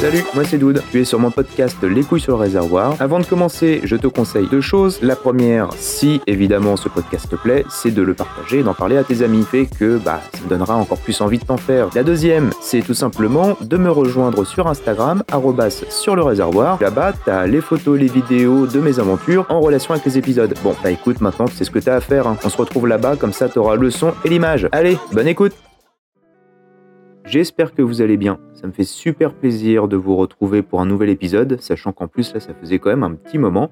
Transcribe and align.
Salut, 0.00 0.24
moi 0.32 0.44
c'est 0.44 0.56
Doud. 0.56 0.82
Tu 0.90 1.02
es 1.02 1.04
sur 1.04 1.18
mon 1.18 1.30
podcast 1.30 1.76
Les 1.82 2.02
couilles 2.02 2.22
sur 2.22 2.32
le 2.32 2.40
réservoir. 2.40 2.96
Avant 3.00 3.18
de 3.18 3.26
commencer, 3.26 3.82
je 3.84 3.96
te 3.96 4.06
conseille 4.06 4.48
deux 4.50 4.62
choses. 4.62 4.98
La 5.02 5.14
première, 5.14 5.68
si 5.76 6.22
évidemment 6.26 6.78
ce 6.78 6.88
podcast 6.88 7.28
te 7.28 7.36
plaît, 7.36 7.66
c'est 7.68 7.90
de 7.90 8.00
le 8.00 8.14
partager 8.14 8.60
et 8.60 8.62
d'en 8.62 8.72
parler 8.72 8.96
à 8.96 9.04
tes 9.04 9.20
amis. 9.20 9.42
Fait 9.42 9.66
que 9.66 9.98
bah, 9.98 10.22
ça 10.32 10.40
donnera 10.48 10.74
encore 10.76 10.96
plus 10.96 11.20
envie 11.20 11.36
de 11.36 11.44
t'en 11.44 11.58
faire. 11.58 11.90
La 11.94 12.02
deuxième, 12.02 12.48
c'est 12.62 12.80
tout 12.80 12.94
simplement 12.94 13.58
de 13.60 13.76
me 13.76 13.90
rejoindre 13.90 14.46
sur 14.46 14.68
Instagram, 14.68 15.22
sur 15.90 16.16
le 16.16 16.22
réservoir. 16.22 16.78
Là-bas, 16.80 17.12
t'as 17.26 17.46
les 17.46 17.60
photos, 17.60 18.00
les 18.00 18.08
vidéos 18.08 18.66
de 18.66 18.80
mes 18.80 19.00
aventures 19.00 19.44
en 19.50 19.60
relation 19.60 19.92
avec 19.92 20.06
les 20.06 20.16
épisodes. 20.16 20.54
Bon, 20.64 20.74
bah 20.82 20.90
écoute, 20.90 21.20
maintenant 21.20 21.44
c'est 21.54 21.64
ce 21.64 21.70
que 21.70 21.78
t'as 21.78 21.96
à 21.96 22.00
faire. 22.00 22.26
Hein. 22.26 22.38
On 22.42 22.48
se 22.48 22.56
retrouve 22.56 22.86
là-bas, 22.86 23.16
comme 23.16 23.34
ça 23.34 23.50
t'auras 23.50 23.76
le 23.76 23.90
son 23.90 24.14
et 24.24 24.30
l'image. 24.30 24.66
Allez, 24.72 24.96
bonne 25.12 25.28
écoute 25.28 25.52
J'espère 27.24 27.74
que 27.74 27.82
vous 27.82 28.00
allez 28.00 28.16
bien. 28.16 28.38
Ça 28.54 28.66
me 28.66 28.72
fait 28.72 28.84
super 28.84 29.34
plaisir 29.34 29.88
de 29.88 29.96
vous 29.96 30.16
retrouver 30.16 30.62
pour 30.62 30.80
un 30.80 30.86
nouvel 30.86 31.10
épisode, 31.10 31.60
sachant 31.60 31.92
qu'en 31.92 32.08
plus 32.08 32.32
là 32.34 32.40
ça 32.40 32.54
faisait 32.54 32.78
quand 32.78 32.90
même 32.90 33.02
un 33.02 33.12
petit 33.12 33.38
moment. 33.38 33.70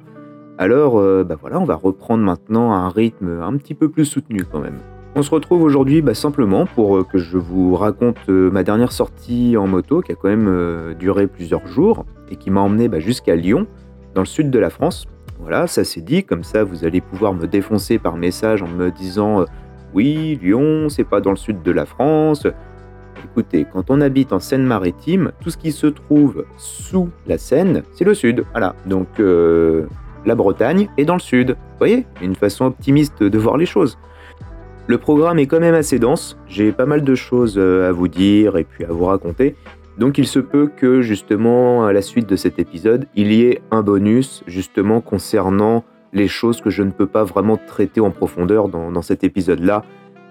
Alors 0.58 0.98
euh, 0.98 1.24
bah 1.24 1.36
voilà, 1.40 1.58
on 1.58 1.64
va 1.64 1.74
reprendre 1.74 2.22
maintenant 2.22 2.72
un 2.72 2.88
rythme 2.88 3.40
un 3.42 3.56
petit 3.56 3.74
peu 3.74 3.88
plus 3.88 4.04
soutenu 4.04 4.44
quand 4.44 4.60
même. 4.60 4.78
On 5.16 5.22
se 5.22 5.30
retrouve 5.30 5.62
aujourd'hui 5.62 6.02
bah, 6.02 6.14
simplement 6.14 6.66
pour 6.66 6.98
euh, 6.98 7.04
que 7.04 7.18
je 7.18 7.38
vous 7.38 7.74
raconte 7.74 8.18
euh, 8.28 8.50
ma 8.50 8.62
dernière 8.62 8.92
sortie 8.92 9.56
en 9.56 9.66
moto 9.66 10.02
qui 10.02 10.12
a 10.12 10.14
quand 10.14 10.28
même 10.28 10.94
duré 10.98 11.26
plusieurs 11.26 11.66
jours 11.66 12.04
et 12.30 12.36
qui 12.36 12.50
m'a 12.50 12.60
emmené 12.60 12.88
bah, 12.88 13.00
jusqu'à 13.00 13.34
Lyon, 13.34 13.66
dans 14.14 14.22
le 14.22 14.26
sud 14.26 14.50
de 14.50 14.58
la 14.58 14.70
France. 14.70 15.06
Voilà, 15.40 15.66
ça 15.66 15.84
c'est 15.84 16.02
dit, 16.02 16.22
comme 16.22 16.44
ça 16.44 16.64
vous 16.64 16.84
allez 16.84 17.00
pouvoir 17.00 17.32
me 17.32 17.46
défoncer 17.46 17.98
par 17.98 18.16
message 18.16 18.62
en 18.62 18.68
me 18.68 18.90
disant 18.90 19.46
oui, 19.94 20.38
Lyon, 20.42 20.88
c'est 20.88 21.04
pas 21.04 21.20
dans 21.20 21.30
le 21.30 21.36
sud 21.36 21.62
de 21.62 21.70
la 21.70 21.86
France, 21.86 22.46
Écoutez, 23.24 23.66
quand 23.70 23.90
on 23.90 24.00
habite 24.00 24.32
en 24.32 24.40
Seine-Maritime, 24.40 25.32
tout 25.40 25.50
ce 25.50 25.56
qui 25.56 25.72
se 25.72 25.86
trouve 25.86 26.44
sous 26.56 27.10
la 27.26 27.38
Seine, 27.38 27.82
c'est 27.92 28.04
le 28.04 28.14
sud. 28.14 28.44
Voilà. 28.52 28.74
Donc 28.86 29.08
euh, 29.20 29.86
la 30.24 30.34
Bretagne 30.34 30.88
est 30.96 31.04
dans 31.04 31.14
le 31.14 31.20
sud. 31.20 31.50
Vous 31.50 31.78
voyez 31.78 32.06
Une 32.22 32.34
façon 32.34 32.66
optimiste 32.66 33.22
de 33.22 33.38
voir 33.38 33.56
les 33.56 33.66
choses. 33.66 33.98
Le 34.86 34.98
programme 34.98 35.38
est 35.38 35.46
quand 35.46 35.60
même 35.60 35.74
assez 35.74 35.98
dense. 35.98 36.38
J'ai 36.46 36.72
pas 36.72 36.86
mal 36.86 37.02
de 37.02 37.14
choses 37.14 37.56
euh, 37.58 37.88
à 37.88 37.92
vous 37.92 38.08
dire 38.08 38.56
et 38.56 38.64
puis 38.64 38.84
à 38.84 38.88
vous 38.88 39.04
raconter. 39.04 39.54
Donc 39.98 40.16
il 40.16 40.26
se 40.26 40.38
peut 40.38 40.70
que 40.74 41.02
justement 41.02 41.84
à 41.84 41.92
la 41.92 42.02
suite 42.02 42.28
de 42.28 42.36
cet 42.36 42.58
épisode, 42.58 43.06
il 43.16 43.32
y 43.32 43.42
ait 43.42 43.60
un 43.70 43.82
bonus 43.82 44.44
justement 44.46 45.00
concernant 45.00 45.84
les 46.12 46.28
choses 46.28 46.60
que 46.60 46.70
je 46.70 46.82
ne 46.82 46.90
peux 46.90 47.06
pas 47.06 47.24
vraiment 47.24 47.58
traiter 47.58 48.00
en 48.00 48.10
profondeur 48.10 48.68
dans, 48.68 48.90
dans 48.90 49.02
cet 49.02 49.24
épisode-là 49.24 49.84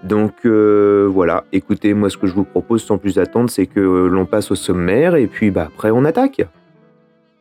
donc 0.04 0.34
euh, 0.44 1.08
voilà, 1.10 1.44
écoutez, 1.52 1.94
moi 1.94 2.10
ce 2.10 2.16
que 2.16 2.26
je 2.26 2.34
vous 2.34 2.44
propose 2.44 2.82
sans 2.82 2.98
plus 2.98 3.18
attendre, 3.18 3.50
c'est 3.50 3.66
que 3.66 3.80
euh, 3.80 4.08
l'on 4.08 4.26
passe 4.26 4.50
au 4.50 4.54
sommaire 4.54 5.16
et 5.16 5.26
puis 5.26 5.50
bah, 5.50 5.68
après 5.68 5.90
on 5.90 6.04
attaque. 6.04 6.42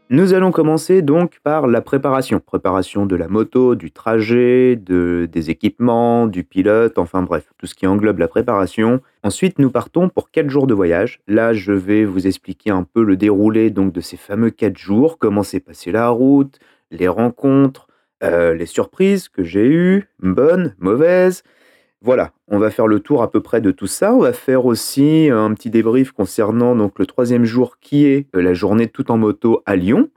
Nous 0.10 0.34
allons 0.34 0.52
commencer 0.52 1.02
donc 1.02 1.40
par 1.44 1.68
la 1.68 1.82
préparation. 1.82 2.40
Préparation 2.40 3.06
de 3.06 3.18
la 3.18 3.28
moto, 3.28 3.76
du 3.76 3.92
trajet, 3.92 4.78
de, 4.78 5.28
des 5.30 5.50
équipements, 5.50 6.28
du 6.28 6.46
pilote, 6.46 6.98
enfin 6.98 7.24
bref, 7.24 7.52
tout 7.58 7.68
ce 7.68 7.76
qui 7.76 7.86
englobe 7.86 8.20
la 8.20 8.30
préparation. 8.30 9.02
Ensuite, 9.24 9.60
nous 9.60 9.70
partons 9.70 10.08
pour 10.08 10.32
4 10.32 10.50
jours 10.50 10.66
de 10.66 10.74
voyage. 10.74 11.20
Là, 11.28 11.52
je 11.52 11.74
vais 11.74 12.06
vous 12.06 12.26
expliquer 12.26 12.70
un 12.70 12.84
peu 12.84 13.04
le 13.04 13.18
déroulé 13.18 13.70
donc 13.70 13.92
de 13.92 14.00
ces 14.00 14.16
fameux 14.16 14.50
4 14.50 14.78
jours, 14.78 15.18
comment 15.18 15.44
s'est 15.44 15.60
passée 15.60 15.92
la 15.92 16.08
route, 16.08 16.58
les 16.90 17.10
rencontres, 17.10 17.88
euh, 18.24 18.54
les 18.54 18.66
surprises 18.66 19.28
que 19.28 19.44
j'ai 19.44 19.68
eues, 19.68 20.06
bonnes, 20.22 20.74
mauvaises, 20.80 21.44
voilà, 22.02 22.32
on 22.48 22.60
va 22.60 22.70
faire 22.70 22.88
le 22.88 23.00
tour 23.00 23.24
à 23.24 23.32
peu 23.32 23.42
près 23.42 23.60
de 23.60 23.72
tout 23.72 23.88
ça. 23.88 24.14
On 24.14 24.20
va 24.20 24.34
faire 24.34 24.66
aussi 24.66 25.30
un 25.32 25.54
petit 25.54 25.70
débrief 25.70 26.12
concernant 26.12 26.76
donc 26.76 27.00
le 27.00 27.08
troisième 27.08 27.46
jour 27.46 27.80
qui 27.80 28.06
est 28.06 28.28
euh, 28.36 28.42
la 28.42 28.54
journée 28.54 28.88
tout 28.88 29.10
en 29.12 29.18
moto 29.18 29.64
à 29.66 29.76
Lyon, 29.76 30.10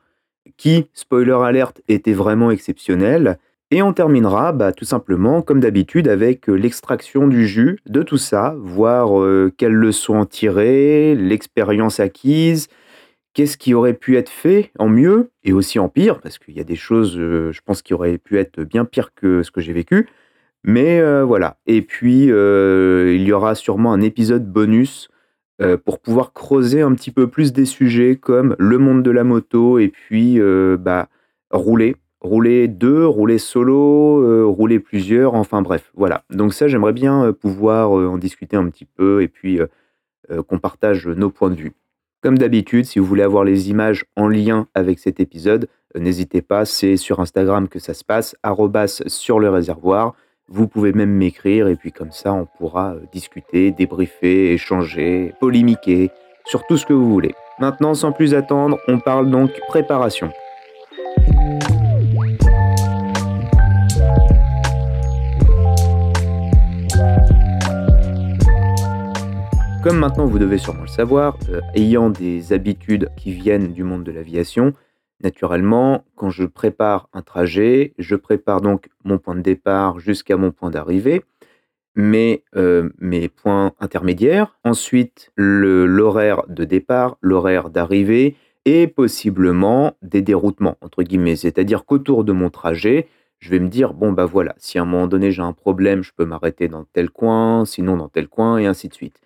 qui, 0.56 0.86
spoiler 0.92 1.32
alerte, 1.32 1.80
était 1.88 2.12
vraiment 2.12 2.50
exceptionnel. 2.50 3.38
Et 3.70 3.82
on 3.82 3.92
terminera 3.92 4.52
bah, 4.52 4.72
tout 4.72 4.84
simplement, 4.84 5.42
comme 5.42 5.60
d'habitude, 5.60 6.08
avec 6.08 6.50
euh, 6.50 6.54
l'extraction 6.54 7.26
du 7.28 7.46
jus 7.46 7.78
de 7.86 8.02
tout 8.02 8.18
ça, 8.18 8.56
voir 8.58 9.18
euh, 9.18 9.50
quelles 9.56 9.72
leçons 9.72 10.16
en 10.16 10.26
tirer, 10.26 11.14
l'expérience 11.14 11.98
acquise, 11.98 12.68
qu'est-ce 13.32 13.56
qui 13.56 13.72
aurait 13.72 13.94
pu 13.94 14.18
être 14.18 14.28
fait 14.28 14.70
en 14.78 14.88
mieux 14.88 15.30
et 15.44 15.52
aussi 15.52 15.78
en 15.78 15.88
pire, 15.88 16.20
parce 16.20 16.38
qu'il 16.38 16.54
y 16.54 16.60
a 16.60 16.64
des 16.64 16.76
choses, 16.76 17.16
je 17.16 17.60
pense, 17.64 17.80
qui 17.80 17.94
auraient 17.94 18.18
pu 18.18 18.38
être 18.38 18.60
bien 18.64 18.84
pire 18.84 19.14
que 19.14 19.42
ce 19.42 19.50
que 19.50 19.60
j'ai 19.60 19.72
vécu. 19.72 20.08
Mais 20.64 21.00
euh, 21.00 21.24
voilà. 21.24 21.56
Et 21.66 21.82
puis, 21.82 22.30
euh, 22.30 23.14
il 23.14 23.22
y 23.22 23.32
aura 23.32 23.54
sûrement 23.54 23.92
un 23.92 24.00
épisode 24.00 24.50
bonus 24.50 25.08
euh, 25.62 25.76
pour 25.76 26.00
pouvoir 26.00 26.32
creuser 26.32 26.82
un 26.82 26.94
petit 26.94 27.10
peu 27.10 27.28
plus 27.28 27.52
des 27.52 27.64
sujets 27.64 28.16
comme 28.16 28.56
le 28.58 28.78
monde 28.78 29.02
de 29.02 29.10
la 29.10 29.24
moto 29.24 29.78
et 29.78 29.88
puis 29.88 30.38
bah, 30.78 31.08
rouler. 31.50 31.96
Rouler 32.22 32.68
deux, 32.68 33.06
rouler 33.06 33.38
solo, 33.38 34.52
rouler 34.52 34.78
plusieurs, 34.78 35.32
enfin 35.32 35.62
bref, 35.62 35.90
voilà. 35.94 36.22
Donc 36.28 36.52
ça, 36.52 36.68
j'aimerais 36.68 36.92
bien 36.92 37.32
pouvoir 37.32 37.92
en 37.92 38.18
discuter 38.18 38.58
un 38.58 38.68
petit 38.68 38.84
peu 38.84 39.22
et 39.22 39.28
puis 39.28 39.58
qu'on 40.46 40.58
partage 40.58 41.06
nos 41.06 41.30
points 41.30 41.48
de 41.48 41.54
vue. 41.54 41.72
Comme 42.22 42.36
d'habitude, 42.36 42.84
si 42.84 42.98
vous 42.98 43.06
voulez 43.06 43.22
avoir 43.22 43.44
les 43.44 43.70
images 43.70 44.04
en 44.16 44.28
lien 44.28 44.68
avec 44.74 44.98
cet 44.98 45.18
épisode, 45.18 45.66
n'hésitez 45.94 46.42
pas, 46.42 46.66
c'est 46.66 46.98
sur 46.98 47.20
Instagram 47.20 47.68
que 47.68 47.78
ça 47.78 47.94
se 47.94 48.04
passe, 48.04 48.36
arrobas 48.42 49.02
sur 49.06 49.40
le 49.40 49.48
réservoir. 49.48 50.14
Vous 50.52 50.66
pouvez 50.66 50.92
même 50.92 51.12
m'écrire 51.12 51.68
et 51.68 51.76
puis 51.76 51.92
comme 51.92 52.10
ça 52.10 52.32
on 52.32 52.44
pourra 52.44 52.94
euh, 52.94 53.02
discuter, 53.12 53.70
débriefer, 53.70 54.52
échanger, 54.52 55.32
polémiquer 55.38 56.10
sur 56.44 56.66
tout 56.66 56.76
ce 56.76 56.84
que 56.84 56.92
vous 56.92 57.08
voulez. 57.08 57.36
Maintenant 57.60 57.94
sans 57.94 58.10
plus 58.10 58.34
attendre, 58.34 58.76
on 58.88 58.98
parle 58.98 59.30
donc 59.30 59.52
préparation. 59.68 60.32
Comme 69.84 69.98
maintenant 69.98 70.26
vous 70.26 70.40
devez 70.40 70.58
sûrement 70.58 70.82
le 70.82 70.88
savoir, 70.88 71.38
euh, 71.50 71.60
ayant 71.76 72.10
des 72.10 72.52
habitudes 72.52 73.08
qui 73.16 73.30
viennent 73.30 73.72
du 73.72 73.84
monde 73.84 74.02
de 74.02 74.10
l'aviation, 74.10 74.74
Naturellement, 75.22 76.04
quand 76.14 76.30
je 76.30 76.44
prépare 76.44 77.08
un 77.12 77.22
trajet, 77.22 77.92
je 77.98 78.16
prépare 78.16 78.62
donc 78.62 78.88
mon 79.04 79.18
point 79.18 79.34
de 79.34 79.42
départ 79.42 79.98
jusqu'à 80.00 80.36
mon 80.38 80.50
point 80.50 80.70
d'arrivée, 80.70 81.22
mes, 81.94 82.42
euh, 82.56 82.88
points 83.36 83.72
intermédiaires, 83.80 84.58
ensuite 84.64 85.30
l'horaire 85.36 86.42
de 86.48 86.64
départ, 86.64 87.18
l'horaire 87.20 87.68
d'arrivée 87.68 88.36
et 88.64 88.86
possiblement 88.86 89.96
des 90.00 90.22
déroutements, 90.22 90.76
entre 90.80 91.02
guillemets. 91.02 91.36
C'est-à-dire 91.36 91.84
qu'autour 91.84 92.24
de 92.24 92.32
mon 92.32 92.48
trajet, 92.48 93.08
je 93.40 93.50
vais 93.50 93.58
me 93.58 93.68
dire, 93.68 93.94
bon, 93.94 94.12
bah 94.12 94.26
voilà, 94.26 94.54
si 94.58 94.78
à 94.78 94.82
un 94.82 94.84
moment 94.84 95.06
donné 95.06 95.32
j'ai 95.32 95.42
un 95.42 95.52
problème, 95.52 96.02
je 96.02 96.12
peux 96.14 96.24
m'arrêter 96.24 96.68
dans 96.68 96.84
tel 96.84 97.10
coin, 97.10 97.64
sinon 97.64 97.96
dans 97.96 98.08
tel 98.08 98.28
coin, 98.28 98.58
et 98.58 98.66
ainsi 98.66 98.88
de 98.88 98.94
suite. 98.94 99.20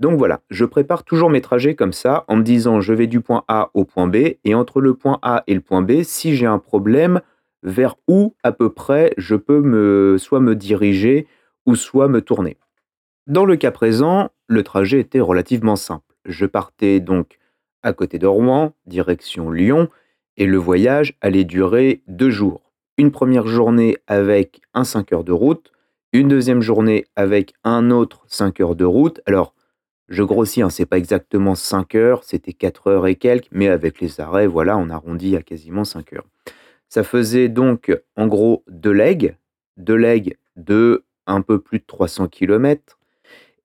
Donc 0.00 0.18
voilà, 0.18 0.40
je 0.48 0.64
prépare 0.64 1.04
toujours 1.04 1.28
mes 1.28 1.42
trajets 1.42 1.74
comme 1.74 1.92
ça, 1.92 2.24
en 2.26 2.36
me 2.36 2.42
disant 2.42 2.80
je 2.80 2.94
vais 2.94 3.06
du 3.06 3.20
point 3.20 3.44
A 3.48 3.70
au 3.74 3.84
point 3.84 4.08
B, 4.08 4.16
et 4.44 4.54
entre 4.54 4.80
le 4.80 4.94
point 4.94 5.18
A 5.20 5.44
et 5.46 5.54
le 5.54 5.60
point 5.60 5.82
B, 5.82 6.02
si 6.02 6.34
j'ai 6.34 6.46
un 6.46 6.58
problème, 6.58 7.20
vers 7.62 7.96
où 8.08 8.34
à 8.42 8.52
peu 8.52 8.70
près 8.70 9.12
je 9.18 9.36
peux 9.36 9.60
me, 9.60 10.16
soit 10.18 10.40
me 10.40 10.56
diriger 10.56 11.26
ou 11.66 11.74
soit 11.74 12.08
me 12.08 12.22
tourner. 12.22 12.56
Dans 13.26 13.44
le 13.44 13.56
cas 13.56 13.70
présent, 13.70 14.30
le 14.48 14.62
trajet 14.62 15.00
était 15.00 15.20
relativement 15.20 15.76
simple. 15.76 16.16
Je 16.24 16.46
partais 16.46 17.00
donc 17.00 17.38
à 17.82 17.92
côté 17.92 18.18
de 18.18 18.26
Rouen, 18.26 18.72
direction 18.86 19.50
Lyon, 19.50 19.88
et 20.38 20.46
le 20.46 20.56
voyage 20.56 21.18
allait 21.20 21.44
durer 21.44 22.02
deux 22.08 22.30
jours. 22.30 22.72
Une 22.96 23.10
première 23.10 23.46
journée 23.46 23.98
avec 24.06 24.62
un 24.72 24.84
5 24.84 25.12
heures 25.12 25.24
de 25.24 25.32
route, 25.32 25.72
une 26.12 26.28
deuxième 26.28 26.62
journée 26.62 27.04
avec 27.16 27.52
un 27.64 27.90
autre 27.90 28.24
5 28.28 28.60
heures 28.60 28.76
de 28.76 28.84
route. 28.84 29.20
Alors, 29.26 29.54
je 30.10 30.24
grossis, 30.24 30.60
hein, 30.60 30.70
c'est 30.70 30.86
pas 30.86 30.98
exactement 30.98 31.54
5 31.54 31.94
heures, 31.94 32.24
c'était 32.24 32.52
4 32.52 32.88
heures 32.88 33.06
et 33.06 33.14
quelques, 33.14 33.48
mais 33.52 33.68
avec 33.68 34.00
les 34.00 34.20
arrêts, 34.20 34.48
voilà, 34.48 34.76
on 34.76 34.90
arrondit 34.90 35.36
à 35.36 35.42
quasiment 35.42 35.84
5 35.84 36.12
heures. 36.14 36.26
Ça 36.88 37.04
faisait 37.04 37.48
donc 37.48 37.96
en 38.16 38.26
gros 38.26 38.64
deux 38.68 38.90
legs, 38.90 39.36
deux 39.76 39.94
legs 39.94 40.36
de 40.56 41.04
un 41.26 41.40
peu 41.42 41.60
plus 41.60 41.78
de 41.78 41.84
300 41.86 42.26
km. 42.26 42.98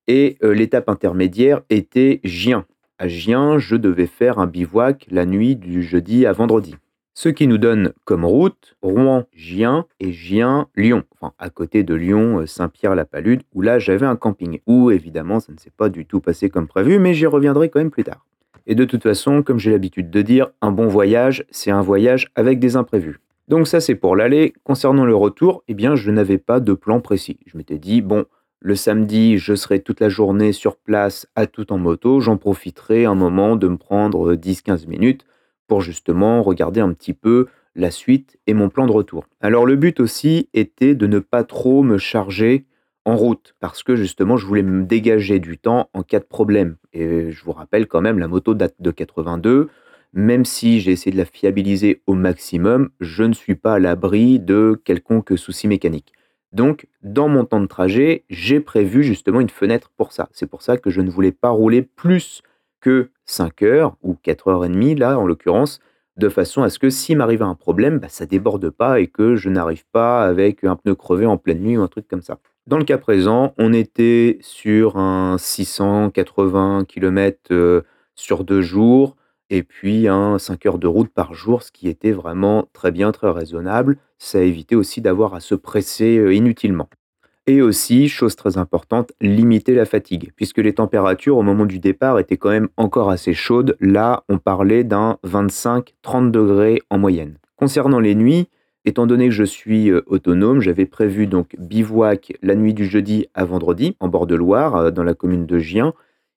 Et 0.07 0.37
euh, 0.43 0.53
l'étape 0.53 0.87
intermédiaire 0.87 1.61
était 1.71 2.21
Gien. 2.23 2.65
À 2.99 3.07
Gien, 3.07 3.57
je 3.57 3.75
devais 3.75 4.05
faire 4.05 4.37
un 4.37 4.45
bivouac 4.45 5.07
la 5.09 5.25
nuit 5.25 5.55
du 5.55 5.81
jeudi 5.81 6.27
à 6.27 6.31
vendredi. 6.31 6.75
Ce 7.17 7.29
qui 7.29 7.47
nous 7.47 7.57
donne 7.57 7.93
comme 8.03 8.25
route 8.25 8.75
Rouen-Gien 8.81 9.85
et 10.01 10.11
Gien-Lyon, 10.11 11.05
enfin 11.13 11.33
à 11.39 11.49
côté 11.49 11.83
de 11.83 11.95
Lyon, 11.95 12.41
euh, 12.41 12.45
Saint-Pierre-la-Palude, 12.45 13.43
où 13.53 13.61
là 13.61 13.79
j'avais 13.79 14.05
un 14.05 14.17
camping, 14.17 14.59
où 14.67 14.91
évidemment 14.91 15.39
ça 15.39 15.53
ne 15.53 15.57
s'est 15.57 15.71
pas 15.75 15.87
du 15.87 16.05
tout 16.05 16.19
passé 16.19 16.49
comme 16.49 16.67
prévu, 16.67 16.99
mais 16.99 17.13
j'y 17.13 17.25
reviendrai 17.25 17.69
quand 17.69 17.79
même 17.79 17.89
plus 17.89 18.03
tard. 18.03 18.25
Et 18.67 18.75
de 18.75 18.83
toute 18.83 19.03
façon, 19.03 19.43
comme 19.43 19.59
j'ai 19.59 19.71
l'habitude 19.71 20.09
de 20.09 20.21
dire, 20.21 20.49
un 20.61 20.73
bon 20.73 20.87
voyage, 20.87 21.45
c'est 21.51 21.71
un 21.71 21.81
voyage 21.81 22.27
avec 22.35 22.59
des 22.59 22.75
imprévus. 22.75 23.21
Donc 23.47 23.69
ça 23.69 23.79
c'est 23.79 23.95
pour 23.95 24.17
l'aller. 24.17 24.53
Concernant 24.65 25.05
le 25.05 25.15
retour, 25.15 25.63
eh 25.69 25.73
bien 25.73 25.95
je 25.95 26.11
n'avais 26.11 26.37
pas 26.37 26.59
de 26.59 26.73
plan 26.73 26.99
précis. 26.99 27.39
Je 27.45 27.57
m'étais 27.57 27.79
dit, 27.79 28.01
bon, 28.01 28.25
Le 28.59 28.75
samedi, 28.75 29.37
je 29.37 29.55
serai 29.55 29.79
toute 29.79 30.01
la 30.01 30.09
journée 30.09 30.51
sur 30.51 30.75
place 30.75 31.27
à 31.35 31.47
tout 31.47 31.71
en 31.71 31.77
moto. 31.77 32.19
J'en 32.19 32.35
profiterai 32.35 33.05
un 33.05 33.15
moment 33.15 33.55
de 33.55 33.69
me 33.69 33.77
prendre 33.77 34.35
10-15 34.35 34.87
minutes 34.87 35.25
pour 35.67 35.81
justement 35.81 36.41
regarder 36.43 36.81
un 36.81 36.93
petit 36.93 37.13
peu 37.13 37.47
la 37.75 37.91
suite 37.91 38.37
et 38.47 38.53
mon 38.53 38.69
plan 38.69 38.85
de 38.85 38.91
retour. 38.91 39.25
Alors 39.41 39.65
le 39.65 39.75
but 39.75 39.99
aussi 39.99 40.49
était 40.53 40.95
de 40.95 41.07
ne 41.07 41.19
pas 41.19 41.43
trop 41.43 41.83
me 41.83 41.97
charger 41.97 42.65
en 43.03 43.15
route 43.15 43.55
parce 43.59 43.83
que 43.83 43.95
justement 43.95 44.37
je 44.37 44.45
voulais 44.45 44.63
me 44.63 44.83
dégager 44.83 45.39
du 45.39 45.57
temps 45.57 45.89
en 45.93 46.03
cas 46.03 46.19
de 46.19 46.25
problème. 46.25 46.77
Et 46.93 47.31
je 47.31 47.43
vous 47.43 47.51
rappelle 47.51 47.87
quand 47.87 48.01
même, 48.01 48.19
la 48.19 48.27
moto 48.27 48.53
date 48.53 48.75
de 48.79 48.91
82. 48.91 49.69
Même 50.13 50.45
si 50.45 50.79
j'ai 50.79 50.91
essayé 50.91 51.11
de 51.11 51.17
la 51.17 51.25
fiabiliser 51.25 52.01
au 52.07 52.13
maximum, 52.13 52.89
je 53.01 53.23
ne 53.23 53.33
suis 53.33 53.55
pas 53.55 53.73
à 53.73 53.79
l'abri 53.79 54.39
de 54.39 54.79
quelconque 54.85 55.37
souci 55.37 55.67
mécanique. 55.67 56.13
Donc, 56.53 56.87
dans 57.03 57.27
mon 57.27 57.43
temps 57.43 57.59
de 57.59 57.65
trajet, 57.65 58.23
j'ai 58.29 58.61
prévu 58.61 59.03
justement 59.03 59.41
une 59.41 59.49
fenêtre 59.49 59.91
pour 59.97 60.13
ça. 60.13 60.29
C'est 60.31 60.49
pour 60.49 60.61
ça 60.61 60.77
que 60.77 60.89
je 60.89 61.01
ne 61.01 61.09
voulais 61.09 61.33
pas 61.33 61.49
rouler 61.49 61.81
plus 61.81 62.43
que 62.85 63.09
5 63.25 63.63
heures 63.63 63.97
ou 64.03 64.13
4 64.13 64.47
heures 64.47 64.63
et 64.63 64.69
demie, 64.69 64.93
là 64.93 65.17
en 65.17 65.25
l'occurrence, 65.25 65.79
de 66.17 66.29
façon 66.29 66.61
à 66.61 66.69
ce 66.69 66.77
que 66.77 66.91
s'il 66.91 67.17
m'arrive 67.17 67.41
un 67.41 67.55
problème, 67.55 67.97
bah, 67.97 68.09
ça 68.09 68.27
déborde 68.27 68.69
pas 68.69 68.99
et 68.99 69.07
que 69.07 69.35
je 69.35 69.49
n'arrive 69.49 69.85
pas 69.91 70.23
avec 70.23 70.63
un 70.63 70.75
pneu 70.75 70.93
crevé 70.93 71.25
en 71.25 71.37
pleine 71.37 71.61
nuit 71.61 71.77
ou 71.77 71.81
un 71.81 71.87
truc 71.87 72.07
comme 72.07 72.21
ça. 72.21 72.37
Dans 72.67 72.77
le 72.77 72.83
cas 72.83 72.99
présent, 72.99 73.55
on 73.57 73.73
était 73.73 74.37
sur 74.41 74.97
un 74.97 75.37
680 75.39 76.85
km 76.87 77.39
euh, 77.49 77.81
sur 78.13 78.43
deux 78.43 78.61
jours 78.61 79.15
et 79.49 79.63
puis 79.63 80.07
un 80.07 80.37
5 80.37 80.63
heures 80.67 80.77
de 80.77 80.87
route 80.87 81.09
par 81.09 81.33
jour, 81.33 81.63
ce 81.63 81.71
qui 81.71 81.89
était 81.89 82.11
vraiment 82.11 82.69
très 82.71 82.91
bien, 82.91 83.11
très 83.11 83.31
raisonnable. 83.31 83.97
Ça 84.19 84.41
évitait 84.41 84.75
aussi 84.75 85.01
d'avoir 85.01 85.33
à 85.33 85.39
se 85.39 85.55
presser 85.55 86.19
euh, 86.19 86.35
inutilement. 86.35 86.87
Et 87.47 87.61
aussi, 87.61 88.09
chose 88.09 88.35
très 88.35 88.57
importante, 88.57 89.11
limiter 89.21 89.75
la 89.75 89.85
fatigue, 89.85 90.31
puisque 90.35 90.57
les 90.57 90.73
températures 90.73 91.37
au 91.37 91.43
moment 91.43 91.67
du 91.67 91.77
départ 91.77 92.17
étaient 92.17 92.37
quand 92.37 92.49
même 92.49 92.69
encore 92.75 93.11
assez 93.11 93.35
chaudes. 93.35 93.77
Là, 93.79 94.23
on 94.29 94.39
parlait 94.39 94.83
d'un 94.83 95.19
25-30 95.23 96.31
degrés 96.31 96.81
en 96.89 96.97
moyenne. 96.97 97.37
Concernant 97.55 97.99
les 97.99 98.15
nuits, 98.15 98.47
étant 98.83 99.05
donné 99.05 99.27
que 99.27 99.33
je 99.35 99.43
suis 99.43 99.91
euh, 99.91 100.01
autonome, 100.07 100.59
j'avais 100.59 100.87
prévu 100.87 101.27
donc 101.27 101.55
bivouac 101.59 102.33
la 102.41 102.55
nuit 102.55 102.73
du 102.73 102.85
jeudi 102.85 103.27
à 103.35 103.45
vendredi 103.45 103.95
en 103.99 104.07
bord 104.07 104.25
de 104.25 104.33
Loire, 104.33 104.75
euh, 104.75 104.91
dans 104.91 105.03
la 105.03 105.13
commune 105.13 105.45
de 105.45 105.59
Gien. 105.59 105.93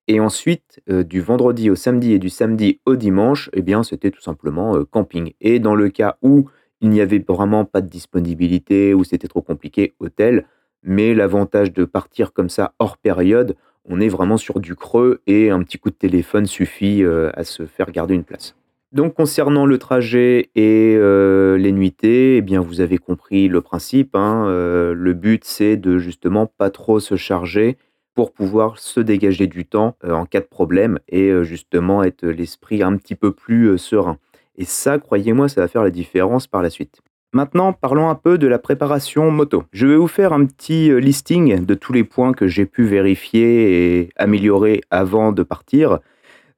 Et 0.09 0.21
ensuite, 0.21 0.83
euh, 0.91 1.05
du 1.05 1.23
vendredi 1.23 1.71
au 1.71 1.75
samedi 1.75 2.13
et 2.13 2.19
du 2.19 2.29
samedi 2.29 2.81
au 2.85 2.97
dimanche, 2.97 3.49
eh 3.55 3.63
bien, 3.63 3.83
c'était 3.83 4.11
tout 4.11 4.21
simplement 4.21 4.85
camping. 4.85 5.33
Et 5.41 5.59
dans 5.59 5.75
le 5.75 5.89
cas 5.89 6.19
où 6.21 6.51
il 6.83 6.91
n'y 6.91 7.01
avait 7.01 7.25
vraiment 7.27 7.65
pas 7.65 7.81
de 7.81 7.89
disponibilité, 7.89 8.93
où 8.93 9.05
c'était 9.05 9.27
trop 9.27 9.43
compliqué, 9.43 9.95
hôtel, 10.01 10.45
mais 10.83 11.15
l'avantage 11.15 11.73
de 11.73 11.85
partir 11.85 12.33
comme 12.33 12.49
ça 12.49 12.75
hors 12.79 12.97
période, 12.97 13.57
on 13.89 14.01
est 14.01 14.09
vraiment 14.09 14.37
sur 14.37 14.61
du 14.61 14.75
creux 14.75 15.21
et 15.27 15.51
un 15.51 15.63
petit 15.63 15.79
coup 15.79 15.91
de 15.91 15.95
téléphone 15.95 16.47
suffit 16.47 17.03
euh, 17.03 17.31
à 17.35 17.45
se 17.45 17.67
faire 17.67 17.91
garder 17.91 18.15
une 18.15 18.25
place. 18.25 18.55
Donc 18.93 19.15
concernant 19.15 19.67
le 19.67 19.79
trajet 19.79 20.51
et 20.55 20.95
euh, 20.97 21.59
les 21.59 21.73
nuitées, 21.73 22.37
eh 22.37 22.43
bien 22.43 22.61
vous 22.61 22.81
avez 22.81 22.99
compris 22.99 23.49
le 23.49 23.61
principe. 23.61 24.15
Hein, 24.15 24.47
euh, 24.47 24.95
le 24.95 25.13
but 25.13 25.45
c'est 25.45 25.77
de 25.77 25.99
justement 25.99 26.47
pas 26.47 26.71
trop 26.71 27.01
se 27.01 27.17
charger 27.17 27.77
pour 28.15 28.33
pouvoir 28.33 28.79
se 28.79 29.01
dégager 29.01 29.47
du 29.47 29.65
temps 29.65 29.97
en 30.03 30.27
cas 30.27 30.41
de 30.41 30.47
problème 30.47 30.99
et 31.09 31.31
justement 31.45 32.03
être 32.03 32.27
l'esprit 32.27 32.83
un 32.83 32.97
petit 32.97 33.15
peu 33.15 33.31
plus 33.31 33.79
serein. 33.79 34.19
Et 34.57 34.65
ça, 34.65 34.99
croyez-moi, 34.99 35.49
ça 35.49 35.61
va 35.61 35.69
faire 35.69 35.85
la 35.85 35.93
différence 35.93 36.49
par 36.49 36.61
la 36.61 36.69
suite. 36.69 37.01
Maintenant, 37.35 37.75
parlons 37.75 38.09
un 38.09 38.15
peu 38.15 38.39
de 38.39 38.47
la 38.47 38.59
préparation 38.59 39.31
moto. 39.31 39.65
Je 39.73 39.87
vais 39.87 39.97
vous 39.97 40.09
faire 40.09 40.33
un 40.33 40.47
petit 40.47 40.91
euh, 40.91 40.97
listing 40.97 41.63
de 41.63 41.75
tous 41.75 41.93
les 41.93 42.03
points 42.03 42.33
que 42.33 42.49
j'ai 42.49 42.65
pu 42.65 42.85
vérifier 42.85 43.99
et 43.99 44.09
améliorer 44.17 44.81
avant 44.91 45.33
de 45.33 45.43
partir. 45.43 45.99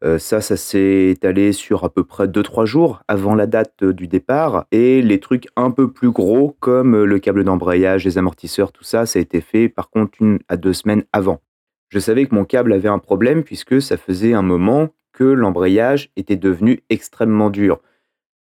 Euh, 0.04 0.20
ça, 0.20 0.40
ça 0.40 0.56
s'est 0.56 1.08
étalé 1.08 1.52
sur 1.52 1.82
à 1.82 1.90
peu 1.90 2.04
près 2.04 2.28
2-3 2.28 2.66
jours 2.66 3.02
avant 3.08 3.34
la 3.34 3.48
date 3.48 3.82
du 3.82 4.06
départ. 4.06 4.66
Et 4.70 5.02
les 5.02 5.18
trucs 5.18 5.48
un 5.56 5.72
peu 5.72 5.90
plus 5.90 6.12
gros, 6.12 6.56
comme 6.60 7.02
le 7.02 7.18
câble 7.18 7.42
d'embrayage, 7.42 8.04
les 8.04 8.16
amortisseurs, 8.16 8.70
tout 8.70 8.84
ça, 8.84 9.06
ça 9.06 9.18
a 9.18 9.22
été 9.22 9.40
fait 9.40 9.68
par 9.68 9.90
contre 9.90 10.18
une 10.20 10.38
à 10.48 10.56
deux 10.56 10.72
semaines 10.72 11.02
avant. 11.12 11.40
Je 11.88 11.98
savais 11.98 12.26
que 12.26 12.34
mon 12.36 12.44
câble 12.44 12.72
avait 12.72 12.88
un 12.88 13.00
problème 13.00 13.42
puisque 13.42 13.82
ça 13.82 13.96
faisait 13.96 14.34
un 14.34 14.42
moment 14.42 14.90
que 15.12 15.24
l'embrayage 15.24 16.10
était 16.16 16.36
devenu 16.36 16.84
extrêmement 16.90 17.50
dur. 17.50 17.80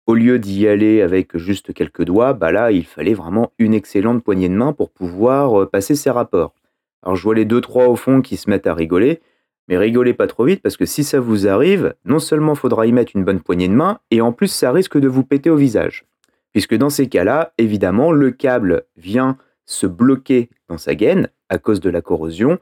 Au 0.07 0.13
lieu 0.13 0.37
d'y 0.37 0.67
aller 0.67 1.01
avec 1.01 1.35
juste 1.35 1.73
quelques 1.73 2.03
doigts, 2.03 2.33
bah 2.33 2.51
là, 2.51 2.71
il 2.71 2.85
fallait 2.85 3.15
vraiment 3.15 3.51
une 3.57 3.73
excellente 3.73 4.23
poignée 4.23 4.49
de 4.49 4.53
main 4.53 4.71
pour 4.71 4.91
pouvoir 4.91 5.63
euh, 5.63 5.65
passer 5.65 5.95
ses 5.95 6.11
rapports. 6.11 6.53
Alors 7.01 7.15
je 7.15 7.23
vois 7.23 7.33
les 7.33 7.45
deux 7.45 7.61
trois 7.61 7.87
au 7.87 7.95
fond 7.95 8.21
qui 8.21 8.37
se 8.37 8.47
mettent 8.47 8.67
à 8.67 8.75
rigoler, 8.75 9.19
mais 9.67 9.77
rigolez 9.77 10.13
pas 10.13 10.27
trop 10.27 10.45
vite 10.45 10.61
parce 10.61 10.77
que 10.77 10.85
si 10.85 11.03
ça 11.03 11.19
vous 11.19 11.47
arrive, 11.47 11.95
non 12.05 12.19
seulement 12.19 12.53
faudra 12.53 12.85
y 12.85 12.91
mettre 12.91 13.15
une 13.15 13.23
bonne 13.23 13.41
poignée 13.41 13.67
de 13.67 13.73
main, 13.73 13.99
et 14.11 14.21
en 14.21 14.31
plus 14.31 14.47
ça 14.47 14.71
risque 14.71 14.99
de 14.99 15.07
vous 15.07 15.23
péter 15.23 15.49
au 15.49 15.55
visage. 15.55 16.05
Puisque 16.51 16.75
dans 16.75 16.91
ces 16.91 17.09
cas-là, 17.09 17.53
évidemment, 17.57 18.11
le 18.11 18.29
câble 18.29 18.83
vient 18.97 19.37
se 19.65 19.87
bloquer 19.87 20.49
dans 20.69 20.77
sa 20.77 20.93
gaine 20.93 21.29
à 21.49 21.57
cause 21.57 21.79
de 21.79 21.89
la 21.89 22.01
corrosion, 22.01 22.59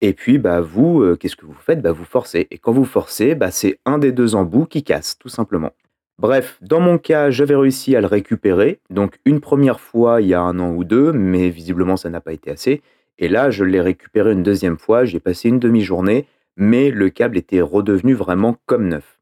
et 0.00 0.12
puis 0.12 0.38
bah 0.38 0.60
vous, 0.60 1.02
euh, 1.02 1.16
qu'est-ce 1.16 1.36
que 1.36 1.46
vous 1.46 1.54
faites? 1.54 1.82
Bah 1.82 1.92
vous 1.92 2.04
forcez. 2.04 2.48
Et 2.50 2.58
quand 2.58 2.72
vous 2.72 2.84
forcez, 2.84 3.36
bah 3.36 3.52
c'est 3.52 3.78
un 3.84 3.98
des 3.98 4.10
deux 4.10 4.34
embouts 4.34 4.66
qui 4.66 4.82
casse, 4.82 5.18
tout 5.18 5.28
simplement. 5.28 5.72
Bref, 6.20 6.58
dans 6.60 6.80
mon 6.80 6.98
cas, 6.98 7.30
j'avais 7.30 7.56
réussi 7.56 7.96
à 7.96 8.02
le 8.02 8.06
récupérer. 8.06 8.80
Donc 8.90 9.18
une 9.24 9.40
première 9.40 9.80
fois 9.80 10.20
il 10.20 10.28
y 10.28 10.34
a 10.34 10.42
un 10.42 10.58
an 10.58 10.70
ou 10.70 10.84
deux, 10.84 11.12
mais 11.12 11.48
visiblement 11.48 11.96
ça 11.96 12.10
n'a 12.10 12.20
pas 12.20 12.34
été 12.34 12.50
assez. 12.50 12.82
Et 13.18 13.26
là, 13.26 13.50
je 13.50 13.64
l'ai 13.64 13.80
récupéré 13.80 14.32
une 14.32 14.42
deuxième 14.42 14.76
fois. 14.76 15.06
J'ai 15.06 15.18
passé 15.18 15.48
une 15.48 15.58
demi-journée, 15.58 16.26
mais 16.58 16.90
le 16.90 17.08
câble 17.08 17.38
était 17.38 17.62
redevenu 17.62 18.12
vraiment 18.12 18.58
comme 18.66 18.88
neuf. 18.88 19.18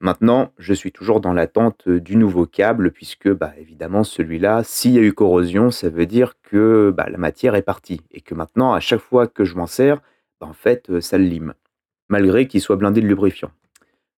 Maintenant, 0.00 0.52
je 0.58 0.72
suis 0.72 0.90
toujours 0.90 1.20
dans 1.20 1.34
l'attente 1.34 1.86
du 1.86 2.16
nouveau 2.16 2.46
câble, 2.46 2.92
puisque 2.92 3.30
bah, 3.30 3.52
évidemment 3.58 4.02
celui-là, 4.02 4.62
s'il 4.64 4.92
y 4.92 4.98
a 4.98 5.02
eu 5.02 5.12
corrosion, 5.12 5.70
ça 5.70 5.90
veut 5.90 6.06
dire 6.06 6.32
que 6.42 6.94
bah, 6.96 7.08
la 7.10 7.18
matière 7.18 7.56
est 7.56 7.62
partie. 7.62 8.00
Et 8.10 8.22
que 8.22 8.34
maintenant, 8.34 8.72
à 8.72 8.80
chaque 8.80 9.00
fois 9.00 9.26
que 9.26 9.44
je 9.44 9.54
m'en 9.54 9.66
sers, 9.66 10.00
bah, 10.40 10.46
en 10.46 10.54
fait, 10.54 11.00
ça 11.00 11.18
le 11.18 11.24
lime. 11.24 11.52
Malgré 12.08 12.46
qu'il 12.46 12.62
soit 12.62 12.76
blindé 12.76 13.02
de 13.02 13.06
lubrifiant. 13.06 13.50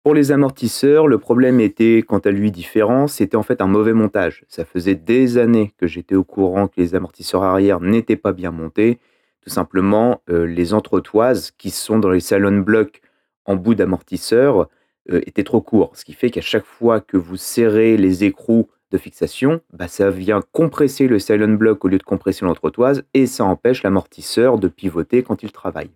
Pour 0.03 0.15
les 0.15 0.33
amortisseurs, 0.33 1.09
le 1.09 1.19
problème 1.19 1.61
était 1.61 2.03
quant 2.07 2.21
à 2.21 2.31
lui 2.31 2.51
différent, 2.51 3.07
c'était 3.07 3.37
en 3.37 3.43
fait 3.43 3.61
un 3.61 3.67
mauvais 3.67 3.93
montage. 3.93 4.45
Ça 4.49 4.65
faisait 4.65 4.95
des 4.95 5.37
années 5.37 5.75
que 5.77 5.87
j'étais 5.87 6.15
au 6.15 6.25
courant 6.25 6.69
que 6.69 6.81
les 6.81 6.95
amortisseurs 6.95 7.43
arrière 7.43 7.81
n'étaient 7.81 8.17
pas 8.17 8.33
bien 8.33 8.51
montés. 8.51 8.99
Tout 9.43 9.51
simplement, 9.51 10.23
euh, 10.31 10.47
les 10.47 10.73
entretoises 10.73 11.51
qui 11.51 11.69
sont 11.69 11.99
dans 11.99 12.09
les 12.09 12.21
salon 12.21 12.61
blocs 12.61 13.03
en 13.45 13.57
bout 13.57 13.75
d'amortisseur 13.75 14.69
euh, 15.11 15.21
étaient 15.27 15.45
trop 15.45 15.61
courts. 15.61 15.93
Ce 15.95 16.07
qui 16.07 16.15
fait 16.15 16.31
qu'à 16.31 16.41
chaque 16.41 16.65
fois 16.65 17.01
que 17.01 17.19
vous 17.19 17.37
serrez 17.37 17.99
les 17.99 18.25
écrous 18.25 18.71
de 18.91 18.97
fixation, 18.97 19.61
bah, 19.71 19.87
ça 19.87 20.09
vient 20.09 20.41
compresser 20.53 21.09
le 21.09 21.19
salon 21.19 21.53
block 21.53 21.85
au 21.85 21.89
lieu 21.89 21.99
de 21.99 22.03
compresser 22.03 22.47
l'entretoise 22.47 23.05
et 23.13 23.27
ça 23.27 23.45
empêche 23.45 23.83
l'amortisseur 23.83 24.59
de 24.59 24.69
pivoter 24.69 25.23
quand 25.23 25.43
il 25.43 25.53
travaille. 25.53 25.91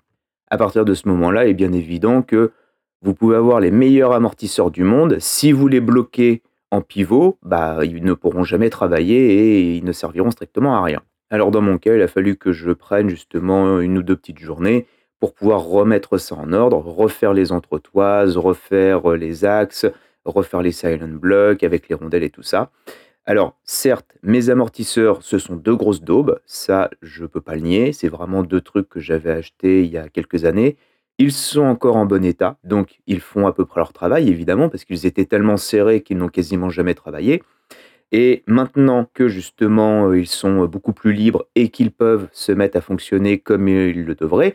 À 0.50 0.58
partir 0.58 0.84
de 0.84 0.92
ce 0.92 1.08
moment-là, 1.08 1.46
il 1.46 1.50
est 1.50 1.54
bien 1.54 1.72
évident 1.72 2.20
que 2.20 2.52
vous 3.04 3.14
pouvez 3.14 3.36
avoir 3.36 3.60
les 3.60 3.70
meilleurs 3.70 4.12
amortisseurs 4.12 4.70
du 4.70 4.82
monde. 4.82 5.18
Si 5.20 5.52
vous 5.52 5.68
les 5.68 5.80
bloquez 5.80 6.42
en 6.70 6.80
pivot, 6.80 7.38
bah, 7.42 7.80
ils 7.84 8.02
ne 8.02 8.14
pourront 8.14 8.44
jamais 8.44 8.70
travailler 8.70 9.34
et 9.34 9.76
ils 9.76 9.84
ne 9.84 9.92
serviront 9.92 10.30
strictement 10.30 10.74
à 10.74 10.82
rien. 10.82 11.02
Alors 11.28 11.50
dans 11.50 11.60
mon 11.60 11.76
cas, 11.76 11.94
il 11.94 12.02
a 12.02 12.08
fallu 12.08 12.36
que 12.36 12.52
je 12.52 12.70
prenne 12.70 13.10
justement 13.10 13.78
une 13.80 13.98
ou 13.98 14.02
deux 14.02 14.16
petites 14.16 14.38
journées 14.38 14.86
pour 15.20 15.34
pouvoir 15.34 15.64
remettre 15.64 16.16
ça 16.16 16.34
en 16.34 16.52
ordre, 16.54 16.78
refaire 16.78 17.34
les 17.34 17.52
entretoises, 17.52 18.38
refaire 18.38 19.10
les 19.10 19.44
axes, 19.44 19.86
refaire 20.24 20.62
les 20.62 20.72
silent 20.72 21.06
blocks 21.08 21.62
avec 21.62 21.90
les 21.90 21.94
rondelles 21.94 22.24
et 22.24 22.30
tout 22.30 22.42
ça. 22.42 22.70
Alors, 23.26 23.56
certes, 23.64 24.16
mes 24.22 24.48
amortisseurs, 24.48 25.22
ce 25.22 25.38
sont 25.38 25.56
deux 25.56 25.76
grosses 25.76 26.02
daubes, 26.02 26.40
ça, 26.46 26.90
je 27.02 27.24
peux 27.24 27.40
pas 27.40 27.54
le 27.54 27.62
nier, 27.62 27.92
c'est 27.92 28.08
vraiment 28.08 28.42
deux 28.42 28.60
trucs 28.60 28.88
que 28.88 29.00
j'avais 29.00 29.30
achetés 29.30 29.82
il 29.82 29.90
y 29.90 29.96
a 29.98 30.08
quelques 30.08 30.44
années. 30.44 30.76
Ils 31.18 31.32
sont 31.32 31.62
encore 31.62 31.96
en 31.96 32.06
bon 32.06 32.24
état, 32.24 32.56
donc 32.64 32.98
ils 33.06 33.20
font 33.20 33.46
à 33.46 33.52
peu 33.52 33.64
près 33.64 33.80
leur 33.80 33.92
travail, 33.92 34.28
évidemment, 34.28 34.68
parce 34.68 34.84
qu'ils 34.84 35.06
étaient 35.06 35.26
tellement 35.26 35.56
serrés 35.56 36.02
qu'ils 36.02 36.18
n'ont 36.18 36.28
quasiment 36.28 36.70
jamais 36.70 36.94
travaillé. 36.94 37.42
Et 38.10 38.42
maintenant 38.46 39.08
que 39.14 39.28
justement 39.28 40.08
euh, 40.08 40.18
ils 40.18 40.26
sont 40.26 40.66
beaucoup 40.66 40.92
plus 40.92 41.12
libres 41.12 41.46
et 41.54 41.68
qu'ils 41.68 41.90
peuvent 41.90 42.28
se 42.32 42.52
mettre 42.52 42.76
à 42.76 42.80
fonctionner 42.80 43.38
comme 43.38 43.68
ils 43.68 44.04
le 44.04 44.14
devraient, 44.14 44.54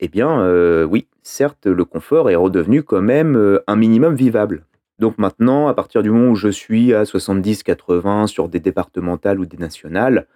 eh 0.00 0.08
bien 0.08 0.40
euh, 0.42 0.84
oui, 0.84 1.06
certes, 1.22 1.66
le 1.66 1.84
confort 1.84 2.30
est 2.30 2.36
redevenu 2.36 2.82
quand 2.82 3.02
même 3.02 3.36
euh, 3.36 3.62
un 3.66 3.76
minimum 3.76 4.14
vivable. 4.14 4.64
Donc 4.98 5.16
maintenant, 5.18 5.68
à 5.68 5.74
partir 5.74 6.02
du 6.02 6.10
moment 6.10 6.32
où 6.32 6.36
je 6.36 6.48
suis 6.48 6.92
à 6.92 7.04
70-80 7.04 8.26
sur 8.26 8.48
des 8.48 8.60
départementales 8.60 9.40
ou 9.40 9.46
des 9.46 9.56
nationales, 9.56 10.26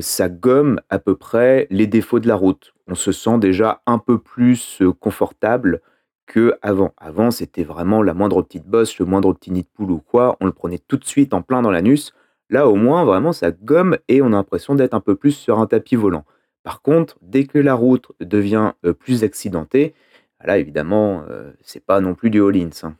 ça 0.00 0.28
gomme 0.28 0.80
à 0.88 0.98
peu 0.98 1.16
près 1.16 1.66
les 1.70 1.86
défauts 1.86 2.20
de 2.20 2.28
la 2.28 2.36
route. 2.36 2.72
On 2.88 2.94
se 2.94 3.12
sent 3.12 3.38
déjà 3.38 3.82
un 3.86 3.98
peu 3.98 4.18
plus 4.18 4.80
euh, 4.82 4.92
confortable 4.92 5.80
qu'avant. 6.26 6.92
Avant, 6.96 7.30
c'était 7.30 7.64
vraiment 7.64 8.02
la 8.02 8.14
moindre 8.14 8.42
petite 8.42 8.66
bosse, 8.66 8.98
le 8.98 9.06
moindre 9.06 9.32
petit 9.32 9.50
nid 9.50 9.62
de 9.62 9.68
poule 9.68 9.90
ou 9.90 9.98
quoi, 9.98 10.36
on 10.40 10.46
le 10.46 10.52
prenait 10.52 10.78
tout 10.78 10.96
de 10.96 11.04
suite 11.04 11.34
en 11.34 11.42
plein 11.42 11.62
dans 11.62 11.70
l'anus. 11.70 12.12
Là, 12.50 12.68
au 12.68 12.74
moins, 12.74 13.04
vraiment, 13.04 13.32
ça 13.32 13.50
gomme 13.50 13.96
et 14.08 14.22
on 14.22 14.26
a 14.26 14.30
l'impression 14.30 14.74
d'être 14.74 14.94
un 14.94 15.00
peu 15.00 15.14
plus 15.14 15.32
sur 15.32 15.58
un 15.58 15.66
tapis 15.66 15.96
volant. 15.96 16.24
Par 16.62 16.82
contre, 16.82 17.18
dès 17.22 17.44
que 17.44 17.58
la 17.58 17.74
route 17.74 18.12
devient 18.20 18.72
euh, 18.84 18.92
plus 18.92 19.24
accidentée, 19.24 19.94
là 20.44 20.58
évidemment, 20.58 21.24
euh, 21.28 21.52
c'est 21.62 21.84
pas 21.84 22.00
non 22.00 22.14
plus 22.14 22.30
du 22.30 22.42
all 22.42 22.56
hein. 22.56 22.94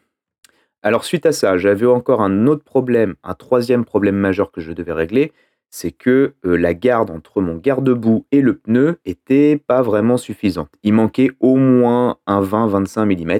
Alors 0.82 1.04
suite 1.04 1.26
à 1.26 1.32
ça, 1.32 1.58
j'avais 1.58 1.86
encore 1.86 2.22
un 2.22 2.46
autre 2.46 2.64
problème, 2.64 3.14
un 3.22 3.34
troisième 3.34 3.84
problème 3.84 4.16
majeur 4.16 4.50
que 4.50 4.60
je 4.60 4.72
devais 4.72 4.92
régler, 4.92 5.32
c'est 5.72 5.90
que 5.90 6.34
euh, 6.44 6.56
la 6.56 6.74
garde 6.74 7.10
entre 7.10 7.40
mon 7.40 7.56
garde-boue 7.56 8.26
et 8.30 8.42
le 8.42 8.58
pneu 8.58 8.98
était 9.06 9.56
pas 9.56 9.80
vraiment 9.80 10.18
suffisante. 10.18 10.70
Il 10.82 10.92
manquait 10.92 11.30
au 11.40 11.56
moins 11.56 12.18
un 12.26 12.42
20-25 12.42 13.06
mm. 13.06 13.38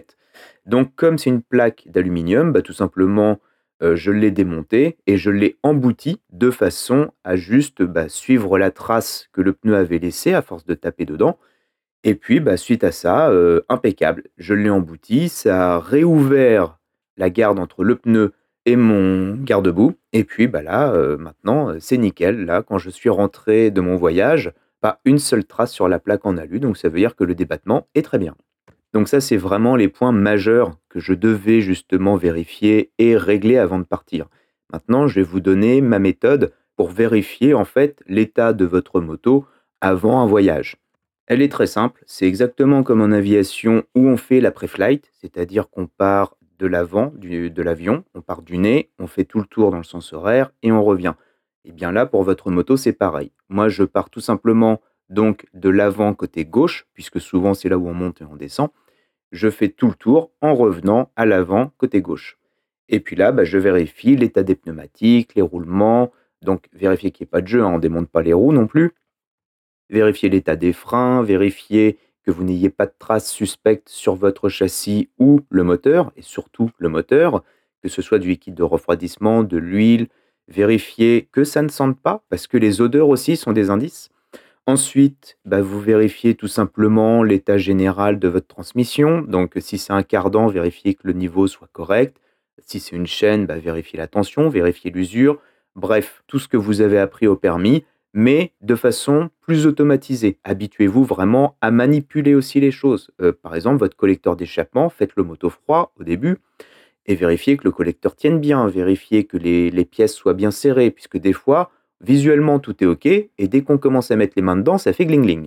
Donc 0.65 0.95
comme 0.97 1.19
c'est 1.19 1.29
une 1.29 1.43
plaque 1.43 1.85
d'aluminium, 1.87 2.51
bah, 2.51 2.63
tout 2.63 2.73
simplement 2.73 3.39
euh, 3.83 3.97
je 3.97 4.11
l'ai 4.11 4.31
démonté 4.31 4.97
et 5.07 5.19
je 5.19 5.31
l'ai 5.31 5.59
embouti 5.63 6.23
de 6.31 6.51
façon 6.51 7.13
à 7.23 7.37
juste 7.37 7.83
bah, 7.83 8.09
suivre 8.09 8.59
la 8.59 8.71
trace 8.71 9.29
que 9.33 9.43
le 9.43 9.53
pneu 9.53 9.77
avait 9.77 9.99
laissée 9.99 10.33
à 10.33 10.41
force 10.41 10.65
de 10.65 10.75
taper 10.75 11.05
dedans. 11.05 11.39
Et 12.03 12.15
puis, 12.15 12.41
bah, 12.41 12.57
suite 12.57 12.83
à 12.83 12.93
ça, 12.93 13.29
euh, 13.29 13.61
impeccable. 13.69 14.25
Je 14.39 14.55
l'ai 14.55 14.71
embouti, 14.71 15.29
ça 15.29 15.75
a 15.75 15.79
réouvert 15.81 16.79
la 17.19 17.29
garde 17.29 17.59
entre 17.59 17.85
le 17.85 17.97
pneu 17.97 18.33
et 18.67 18.77
mon 18.77 19.35
garde-boue. 19.35 19.95
Et 20.13 20.25
puis 20.25 20.47
bah, 20.47 20.63
là, 20.63 20.93
euh, 20.93 21.17
maintenant, 21.17 21.75
c'est 21.81 21.99
nickel. 21.99 22.45
Là, 22.45 22.63
quand 22.63 22.79
je 22.79 22.91
suis 22.91 23.11
rentré 23.11 23.71
de 23.71 23.81
mon 23.81 23.97
voyage, 23.97 24.53
pas 24.81 25.01
une 25.05 25.19
seule 25.19 25.45
trace 25.45 25.73
sur 25.73 25.89
la 25.89 25.99
plaque 25.99 26.27
en 26.27 26.37
alu. 26.37 26.61
Donc 26.61 26.77
ça 26.77 26.89
veut 26.89 26.99
dire 26.99 27.17
que 27.17 27.25
le 27.25 27.35
débattement 27.35 27.87
est 27.95 28.03
très 28.03 28.19
bien. 28.19 28.35
Donc 28.93 29.09
ça, 29.09 29.21
c'est 29.21 29.37
vraiment 29.37 29.77
les 29.77 29.89
points 29.89 30.13
majeurs 30.13 30.77
que 30.91 31.01
je 31.01 31.15
devais 31.15 31.61
justement 31.61 32.17
vérifier 32.17 32.91
et 32.99 33.17
régler 33.17 33.57
avant 33.57 33.79
de 33.79 33.85
partir. 33.85 34.27
Maintenant, 34.73 35.07
je 35.07 35.17
vais 35.17 35.23
vous 35.23 35.41
donner 35.41 35.81
ma 35.81 35.99
méthode 35.99 36.53
pour 36.77 36.91
vérifier 36.91 37.55
en 37.55 37.65
fait 37.65 38.03
l'état 38.07 38.53
de 38.53 38.65
votre 38.65 39.01
moto 39.01 39.47
avant 39.81 40.21
un 40.21 40.27
voyage. 40.27 40.77
Elle 41.27 41.43
est 41.43 41.53
très 41.53 41.67
simple, 41.67 42.03
c'est 42.07 42.27
exactement 42.27 42.83
comme 42.83 43.01
en 43.01 43.13
aviation 43.13 43.85
où 43.95 44.07
on 44.07 44.17
fait 44.17 44.41
la 44.41 44.51
pré-flight, 44.51 45.11
c'est-à-dire 45.13 45.71
qu'on 45.71 45.87
part 45.87 46.37
de 46.59 46.67
l'avant 46.67 47.13
de 47.17 47.63
l'avion, 47.63 48.05
on 48.15 48.21
part 48.21 48.43
du 48.43 48.59
nez, 48.59 48.91
on 48.99 49.07
fait 49.07 49.25
tout 49.25 49.39
le 49.39 49.47
tour 49.47 49.71
dans 49.71 49.79
le 49.79 49.85
sens 49.85 50.13
horaire 50.13 50.53
et 50.63 50.73
on 50.73 50.85
revient. 50.85 51.15
Et 51.65 51.69
eh 51.69 51.73
bien 51.73 51.93
là, 51.93 52.07
pour 52.07 52.25
votre 52.25 52.51
moto, 52.51 52.77
c'est 52.77 52.93
pareil. 52.93 53.31
Moi, 53.49 53.69
je 53.69 53.85
pars 53.85 54.11
tout 54.11 54.21
simplement 54.21 54.81
donc 55.11 55.47
de 55.55 55.69
l'avant 55.69 56.15
côté 56.15 56.45
gauche, 56.45 56.87
puisque 56.95 57.21
souvent 57.21 57.55
c'est 57.55 57.69
là 57.69 57.79
où 57.79 57.89
on 57.89 57.95
monte 57.95 58.21
et 58.21 58.25
on 58.25 58.37
descend, 58.37 58.71
je 59.31 59.49
fais 59.49 59.69
tout 59.69 59.89
le 59.89 59.95
tour 59.95 60.33
en 60.41 60.55
revenant 60.55 61.11
à 61.17 61.27
l'avant 61.27 61.73
côté 61.79 62.01
gauche. 62.01 62.39
Et 62.89 63.01
puis 63.01 63.17
là, 63.17 63.33
bah, 63.33 63.45
je 63.45 63.59
vérifie 63.59 64.17
l'état 64.17 64.43
des 64.43 64.55
pneumatiques, 64.55 65.35
les 65.35 65.43
roulements, 65.43 66.13
donc 66.43 66.69
vérifier 66.73 67.11
qu'il 67.11 67.25
n'y 67.25 67.29
ait 67.29 67.31
pas 67.31 67.41
de 67.41 67.47
jeu, 67.47 67.63
hein, 67.63 67.69
on 67.69 67.77
ne 67.77 67.81
démonte 67.81 68.09
pas 68.09 68.23
les 68.23 68.33
roues 68.33 68.53
non 68.53 68.67
plus, 68.67 68.93
vérifier 69.89 70.29
l'état 70.29 70.57
des 70.57 70.73
freins, 70.73 71.23
vérifier 71.23 71.99
que 72.25 72.31
vous 72.31 72.45
n'ayez 72.45 72.71
pas 72.71 72.87
de 72.87 72.95
traces 72.99 73.31
suspectes 73.31 73.89
sur 73.89 74.15
votre 74.15 74.49
châssis 74.49 75.09
ou 75.19 75.41
le 75.51 75.65
moteur, 75.65 76.13
et 76.17 76.23
surtout 76.23 76.71
le 76.79 76.89
moteur, 76.89 77.43
que 77.83 77.89
ce 77.89 78.03
soit 78.03 78.19
du 78.19 78.29
liquide 78.29 78.55
de 78.55 78.63
refroidissement, 78.63 79.43
de 79.43 79.57
l'huile, 79.57 80.09
vérifier 80.49 81.29
que 81.33 81.45
ça 81.45 81.63
ne 81.63 81.69
sente 81.69 81.99
pas, 82.01 82.23
parce 82.29 82.47
que 82.47 82.57
les 82.57 82.81
odeurs 82.81 83.09
aussi 83.09 83.37
sont 83.37 83.53
des 83.53 83.71
indices. 83.71 84.11
Ensuite, 84.67 85.39
bah, 85.45 85.61
vous 85.61 85.81
vérifiez 85.81 86.37
tout 86.37 86.47
simplement 86.47 87.25
l'état 87.25 87.59
général 87.59 88.21
de 88.21 88.29
votre 88.29 88.47
transmission. 88.47 89.23
Donc, 89.23 89.55
si 89.59 89.77
c'est 89.77 89.93
un 89.93 90.05
cardan, 90.05 90.47
vérifiez 90.47 90.95
que 90.95 91.09
le 91.09 91.15
niveau 91.15 91.49
soit 91.49 91.69
correct. 91.73 92.17
Si 92.65 92.79
c'est 92.79 92.95
une 92.95 93.09
chaîne, 93.09 93.47
bah, 93.47 93.59
vérifiez 93.59 93.99
la 93.99 94.07
tension, 94.07 94.49
vérifiez 94.49 94.93
l'usure. 94.93 95.41
Bref, 95.75 96.23
tout 96.29 96.39
ce 96.39 96.47
que 96.47 96.57
vous 96.57 96.81
avez 96.81 96.99
appris 96.99 97.27
au 97.27 97.35
permis, 97.35 97.85
mais 98.15 98.53
de 98.61 98.75
façon 98.75 99.31
plus 99.41 99.67
automatisée. 99.67 100.39
Habituez-vous 100.45 101.05
vraiment 101.05 101.57
à 101.61 101.71
manipuler 101.71 102.35
aussi 102.35 102.61
les 102.61 102.71
choses. 102.71 103.11
Euh, 103.21 103.33
par 103.33 103.55
exemple, 103.55 103.79
votre 103.79 103.97
collecteur 103.97 104.37
d'échappement, 104.37 104.89
faites-le 104.89 105.23
moto 105.23 105.51
froid 105.51 105.93
au 105.99 106.05
début 106.05 106.39
et 107.07 107.15
vérifiez 107.15 107.57
que 107.57 107.65
le 107.65 107.73
collecteur 107.73 108.15
tienne 108.15 108.39
bien, 108.39 108.67
vérifiez 108.69 109.25
que 109.25 109.37
les 109.37 109.85
pièces 109.85 110.15
soient 110.15 110.35
bien 110.35 110.53
serrées, 110.53 110.93
puisque 110.93 111.17
des 111.17 111.33
fois, 111.33 111.73
Visuellement, 112.03 112.59
tout 112.59 112.83
est 112.83 112.87
OK, 112.87 113.07
et 113.07 113.31
dès 113.39 113.63
qu'on 113.63 113.79
commence 113.79 114.11
à 114.11 114.17
mettre 114.17 114.33
les 114.37 114.43
mains 114.43 114.57
dedans, 114.57 114.77
ça 114.77 114.93
fait 114.93 115.07
gling-gling. 115.07 115.47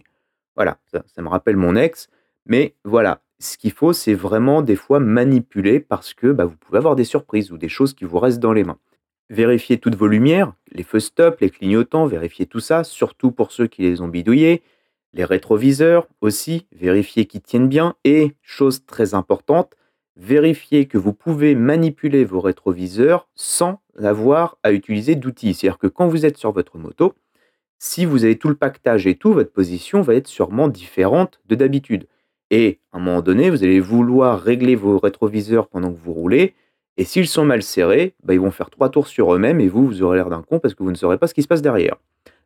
Voilà, 0.56 0.78
ça, 0.88 1.22
me 1.22 1.28
rappelle 1.28 1.58
mon 1.58 1.76
ex, 1.76 2.08
mais 2.46 2.76
voilà, 2.86 3.22
ce 3.40 3.58
qu'il 3.58 3.74
faut, 3.74 3.92
c'est 3.92 4.14
vraiment 4.14 4.62
des 4.62 4.78
fois 4.78 5.02
manipuler 5.02 5.82
parce 5.82 6.14
que 6.14 6.32
bah, 6.32 6.46
vous 6.46 6.56
pouvez 6.56 6.78
avoir 6.78 6.96
des 6.96 7.04
surprises 7.04 7.52
ou 7.52 7.58
des 7.58 7.68
choses 7.68 7.94
qui 7.94 8.06
vous 8.06 8.20
restent 8.20 8.40
dans 8.40 8.54
les 8.54 8.64
mains. 8.64 8.78
Vérifiez 9.30 9.80
toutes 9.80 9.96
vos 9.96 10.08
lumières, 10.08 10.54
les 10.72 10.84
feux 10.84 11.00
stop, 11.00 11.40
les 11.40 11.50
clignotants, 11.50 12.06
vérifiez 12.06 12.46
tout 12.46 12.60
ça, 12.60 12.84
surtout 12.84 13.32
pour 13.32 13.52
ceux 13.52 13.68
qui 13.68 13.82
les 13.82 14.02
ont 14.02 14.08
bidouillés. 14.08 14.62
Les 15.14 15.26
rétroviseurs 15.26 16.08
aussi, 16.22 16.68
vérifiez 16.72 17.26
qu'ils 17.26 17.42
tiennent 17.42 17.70
bien. 17.70 17.96
Et, 18.04 18.34
chose 18.44 18.86
très 18.86 19.16
importante, 19.16 19.76
vérifiez 20.16 20.86
que 20.86 20.98
vous 20.98 21.14
pouvez 21.14 21.56
manipuler 21.56 22.24
vos 22.24 22.40
rétroviseurs 22.40 23.28
sans 23.34 23.82
avoir 23.98 24.58
à 24.62 24.72
utiliser 24.72 25.16
d'outils. 25.16 25.54
C'est-à-dire 25.54 25.80
que 25.80 25.88
quand 25.88 26.08
vous 26.08 26.26
êtes 26.26 26.38
sur 26.38 26.52
votre 26.52 26.78
moto, 26.78 27.14
si 27.80 28.06
vous 28.06 28.26
avez 28.26 28.38
tout 28.38 28.50
le 28.50 28.56
pactage 28.56 29.08
et 29.08 29.16
tout, 29.16 29.34
votre 29.34 29.52
position 29.52 30.02
va 30.02 30.16
être 30.16 30.28
sûrement 30.28 30.68
différente 30.68 31.40
de 31.46 31.56
d'habitude. 31.56 32.08
Et 32.52 32.80
à 32.92 32.98
un 32.98 33.00
moment 33.00 33.22
donné, 33.22 33.50
vous 33.50 33.64
allez 33.64 33.80
vouloir 33.80 34.40
régler 34.40 34.76
vos 34.76 35.00
rétroviseurs 35.00 35.68
pendant 35.68 35.92
que 35.92 35.98
vous 35.98 36.14
roulez. 36.14 36.54
Et 36.98 37.04
s'ils 37.04 37.28
sont 37.28 37.44
mal 37.44 37.62
serrés, 37.62 38.14
bah, 38.24 38.34
ils 38.34 38.40
vont 38.40 38.52
faire 38.52 38.70
trois 38.70 38.90
tours 38.90 39.08
sur 39.08 39.34
eux-mêmes 39.34 39.60
et 39.60 39.68
vous, 39.68 39.86
vous 39.86 40.02
aurez 40.02 40.18
l'air 40.18 40.30
d'un 40.30 40.42
con 40.42 40.60
parce 40.60 40.74
que 40.74 40.84
vous 40.84 40.92
ne 40.92 40.96
saurez 40.96 41.18
pas 41.18 41.28
ce 41.28 41.34
qui 41.34 41.42
se 41.42 41.48
passe 41.48 41.62
derrière. 41.62 41.98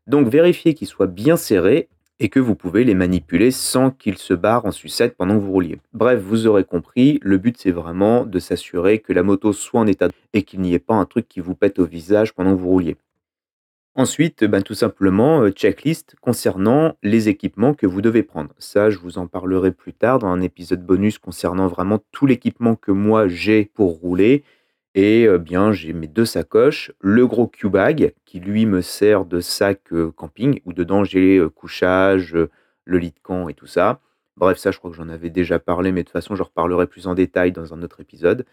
Donc 0.08 0.28
vérifiez 0.28 0.74
qu'ils 0.74 0.88
soient 0.88 1.08
bien 1.08 1.38
serrés 1.38 1.88
et 2.20 2.30
que 2.30 2.40
vous 2.40 2.56
pouvez 2.56 2.84
les 2.84 2.96
manipuler 2.96 3.52
sans 3.52 3.92
qu'ils 3.92 4.18
se 4.18 4.34
barrent 4.34 4.66
en 4.66 4.72
sucette 4.72 5.16
pendant 5.16 5.36
que 5.36 5.44
vous 5.44 5.52
rouliez. 5.52 5.80
Bref, 5.94 6.20
vous 6.20 6.48
aurez 6.48 6.64
compris, 6.64 7.20
le 7.22 7.38
but 7.38 7.58
c'est 7.58 7.72
vraiment 7.72 8.26
de 8.26 8.40
s'assurer 8.40 9.00
que 9.00 9.14
la 9.14 9.24
moto 9.24 9.54
soit 9.54 9.80
en 9.80 9.88
état 9.88 10.10
et 10.34 10.44
qu'il 10.44 10.62
n'y 10.62 10.74
ait 10.74 10.80
pas 10.80 10.96
un 10.96 11.06
truc 11.06 11.28
qui 11.28 11.40
vous 11.40 11.56
pète 11.56 11.80
au 11.80 11.86
visage 11.86 12.34
pendant 12.34 12.56
que 12.56 12.60
vous 12.60 12.70
rouliez. 12.70 12.98
Ensuite, 14.00 14.46
ben, 14.46 14.64
tout 14.64 14.76
simplement, 14.76 15.42
euh, 15.42 15.50
checklist 15.50 16.16
concernant 16.22 16.96
les 17.04 17.28
équipements 17.28 17.74
que 17.74 17.86
vous 17.86 18.02
devez 18.02 18.24
prendre. 18.24 18.52
Ça, 18.58 18.90
je 18.90 18.98
vous 18.98 19.18
en 19.18 19.28
parlerai 19.28 19.74
plus 19.74 19.92
tard 19.92 20.20
dans 20.20 20.30
un 20.30 20.40
épisode 20.40 20.86
bonus 20.86 21.18
concernant 21.18 21.68
vraiment 21.68 22.00
tout 22.14 22.26
l'équipement 22.26 22.78
que 22.78 22.92
moi 22.92 23.28
j'ai 23.28 23.66
pour 23.66 24.00
rouler 24.00 24.46
et 24.96 25.28
euh, 25.28 25.38
bien, 25.38 25.74
j'ai 25.74 25.92
mes 25.92 26.08
deux 26.08 26.24
sacoches, 26.24 26.94
le 27.02 27.28
gros 27.28 27.48
Q-bag 27.48 28.14
qui 28.24 28.40
lui 28.40 28.66
me 28.66 28.80
sert 28.80 29.26
de 29.26 29.42
sac 29.42 29.82
euh, 29.92 30.14
camping 30.16 30.62
où 30.64 30.72
dedans 30.72 31.04
j'ai 31.04 31.46
couchage, 31.54 32.38
le 32.86 32.98
lit 32.98 33.12
de 33.12 33.20
camp 33.22 33.50
et 33.50 33.54
tout 33.54 33.68
ça. 33.68 34.00
Bref, 34.38 34.60
ça, 34.60 34.72
je 34.72 34.78
crois 34.78 34.92
que 34.92 34.96
j'en 34.96 35.10
avais 35.10 35.30
déjà 35.30 35.60
parlé, 35.60 35.92
mais 35.92 36.04
de 36.04 36.08
toute 36.08 36.14
façon, 36.14 36.36
je 36.36 36.44
reparlerai 36.44 36.88
plus 36.88 37.06
en 37.06 37.16
détail 37.16 37.52
dans 37.52 37.74
un 37.74 37.84
autre 37.84 38.00
épisode. 38.00 38.46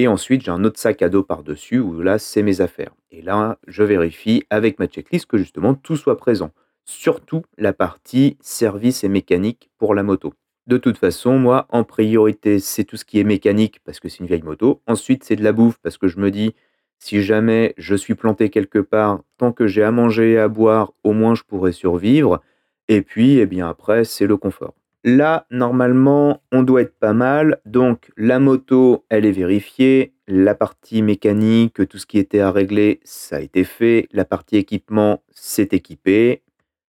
Et 0.00 0.08
ensuite, 0.08 0.42
j'ai 0.42 0.50
un 0.50 0.64
autre 0.64 0.80
sac 0.80 1.02
à 1.02 1.10
dos 1.10 1.22
par-dessus 1.22 1.78
où 1.78 2.00
là, 2.00 2.18
c'est 2.18 2.42
mes 2.42 2.62
affaires. 2.62 2.94
Et 3.10 3.20
là, 3.20 3.58
je 3.66 3.82
vérifie 3.82 4.44
avec 4.48 4.78
ma 4.78 4.86
checklist 4.86 5.26
que 5.26 5.36
justement 5.36 5.74
tout 5.74 5.94
soit 5.94 6.16
présent. 6.16 6.52
Surtout 6.86 7.42
la 7.58 7.74
partie 7.74 8.38
service 8.40 9.04
et 9.04 9.10
mécanique 9.10 9.68
pour 9.76 9.94
la 9.94 10.02
moto. 10.02 10.32
De 10.66 10.78
toute 10.78 10.96
façon, 10.96 11.38
moi, 11.38 11.66
en 11.68 11.84
priorité, 11.84 12.60
c'est 12.60 12.84
tout 12.84 12.96
ce 12.96 13.04
qui 13.04 13.20
est 13.20 13.24
mécanique 13.24 13.80
parce 13.84 14.00
que 14.00 14.08
c'est 14.08 14.20
une 14.20 14.26
vieille 14.26 14.40
moto. 14.42 14.80
Ensuite, 14.86 15.22
c'est 15.22 15.36
de 15.36 15.44
la 15.44 15.52
bouffe 15.52 15.76
parce 15.82 15.98
que 15.98 16.08
je 16.08 16.18
me 16.18 16.30
dis, 16.30 16.54
si 16.98 17.22
jamais 17.22 17.74
je 17.76 17.94
suis 17.94 18.14
planté 18.14 18.48
quelque 18.48 18.78
part, 18.78 19.20
tant 19.36 19.52
que 19.52 19.66
j'ai 19.66 19.82
à 19.82 19.90
manger 19.90 20.32
et 20.32 20.38
à 20.38 20.48
boire, 20.48 20.94
au 21.04 21.12
moins 21.12 21.34
je 21.34 21.42
pourrais 21.42 21.72
survivre. 21.72 22.40
Et 22.88 23.02
puis, 23.02 23.36
eh 23.36 23.44
bien 23.44 23.68
après, 23.68 24.04
c'est 24.04 24.26
le 24.26 24.38
confort. 24.38 24.72
Là, 25.02 25.46
normalement, 25.50 26.42
on 26.52 26.62
doit 26.62 26.82
être 26.82 26.98
pas 26.98 27.14
mal. 27.14 27.60
Donc, 27.64 28.10
la 28.18 28.38
moto, 28.38 29.06
elle 29.08 29.24
est 29.24 29.32
vérifiée. 29.32 30.12
La 30.28 30.54
partie 30.54 31.02
mécanique, 31.02 31.88
tout 31.88 31.98
ce 31.98 32.06
qui 32.06 32.18
était 32.18 32.40
à 32.40 32.52
régler, 32.52 33.00
ça 33.02 33.36
a 33.36 33.40
été 33.40 33.64
fait. 33.64 34.08
La 34.12 34.26
partie 34.26 34.56
équipement, 34.56 35.22
c'est 35.32 35.72
équipé. 35.72 36.42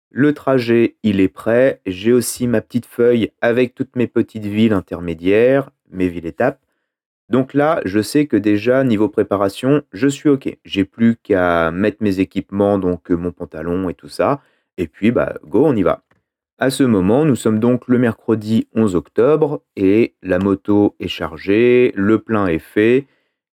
Le 0.09 0.33
trajet, 0.33 0.97
il 1.03 1.21
est 1.21 1.29
prêt. 1.29 1.79
J'ai 1.85 2.11
aussi 2.11 2.47
ma 2.47 2.59
petite 2.59 2.85
feuille 2.85 3.31
avec 3.39 3.73
toutes 3.75 3.95
mes 3.95 4.07
petites 4.07 4.45
villes 4.45 4.73
intermédiaires, 4.73 5.71
mes 5.89 6.09
villes 6.09 6.25
étapes. 6.25 6.59
Donc 7.29 7.53
là, 7.53 7.79
je 7.85 8.01
sais 8.01 8.27
que 8.27 8.35
déjà, 8.35 8.83
niveau 8.83 9.07
préparation, 9.07 9.83
je 9.93 10.09
suis 10.09 10.27
OK. 10.27 10.57
J'ai 10.65 10.83
plus 10.83 11.15
qu'à 11.15 11.71
mettre 11.71 12.03
mes 12.03 12.19
équipements, 12.19 12.77
donc 12.77 13.09
euh, 13.09 13.15
mon 13.15 13.31
pantalon 13.31 13.87
et 13.87 13.93
tout 13.93 14.09
ça. 14.09 14.41
Et 14.77 14.87
puis, 14.87 15.11
bah, 15.11 15.35
go, 15.45 15.65
on 15.65 15.73
y 15.73 15.81
va. 15.81 16.03
À 16.63 16.69
ce 16.69 16.83
moment, 16.83 17.25
nous 17.25 17.35
sommes 17.35 17.57
donc 17.57 17.87
le 17.87 17.97
mercredi 17.97 18.67
11 18.75 18.93
octobre 18.93 19.63
et 19.75 20.13
la 20.21 20.37
moto 20.37 20.95
est 20.99 21.07
chargée, 21.07 21.91
le 21.95 22.19
plein 22.19 22.45
est 22.45 22.59
fait. 22.59 23.07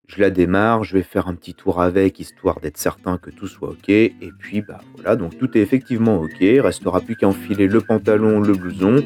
Je 0.07 0.23
la 0.23 0.31
démarre, 0.31 0.85
je 0.85 0.95
vais 0.95 1.03
faire 1.03 1.29
un 1.29 1.35
petit 1.35 1.53
tour 1.53 1.83
avec, 1.83 2.19
histoire 2.19 2.61
d'être 2.61 2.79
certain 2.79 3.19
que 3.19 3.29
tout 3.29 3.47
soit 3.47 3.69
OK. 3.69 3.91
Et 3.91 4.33
puis, 4.39 4.63
bah 4.63 4.81
voilà, 4.95 5.17
donc 5.17 5.37
tout 5.37 5.55
est 5.55 5.61
effectivement 5.61 6.19
OK. 6.19 6.39
Restera 6.41 7.03
plus 7.03 7.15
qu'à 7.15 7.29
enfiler 7.29 7.67
le 7.67 7.83
pantalon, 7.83 8.41
le 8.41 8.55
blouson, 8.55 9.05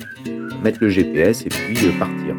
mettre 0.62 0.78
le 0.80 0.90
GPS 0.90 1.44
et 1.44 1.48
puis 1.48 1.76
euh, 1.88 1.98
partir. 1.98 2.36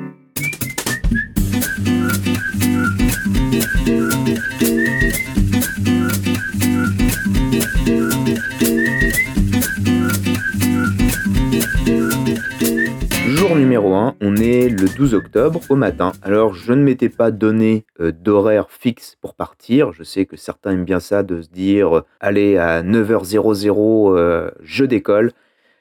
Numéro 13.60 13.94
1, 13.94 14.16
on 14.22 14.38
est 14.38 14.70
le 14.70 14.88
12 14.88 15.14
octobre 15.14 15.60
au 15.68 15.76
matin. 15.76 16.14
Alors 16.22 16.54
je 16.54 16.72
ne 16.72 16.82
m'étais 16.82 17.10
pas 17.10 17.30
donné 17.30 17.86
euh, 18.00 18.14
d'horaire 18.14 18.72
fixe 18.72 19.18
pour 19.20 19.36
partir. 19.36 19.92
Je 19.92 20.04
sais 20.04 20.26
que 20.26 20.38
certains 20.38 20.72
aiment 20.72 20.86
bien 20.86 21.02
ça 21.02 21.24
de 21.24 21.42
se 21.42 21.50
dire 21.50 21.98
euh, 21.98 22.06
allez 22.22 22.58
à 22.58 22.82
9h00 22.84 24.16
euh, 24.16 24.50
je 24.62 24.86
décolle. 24.86 25.34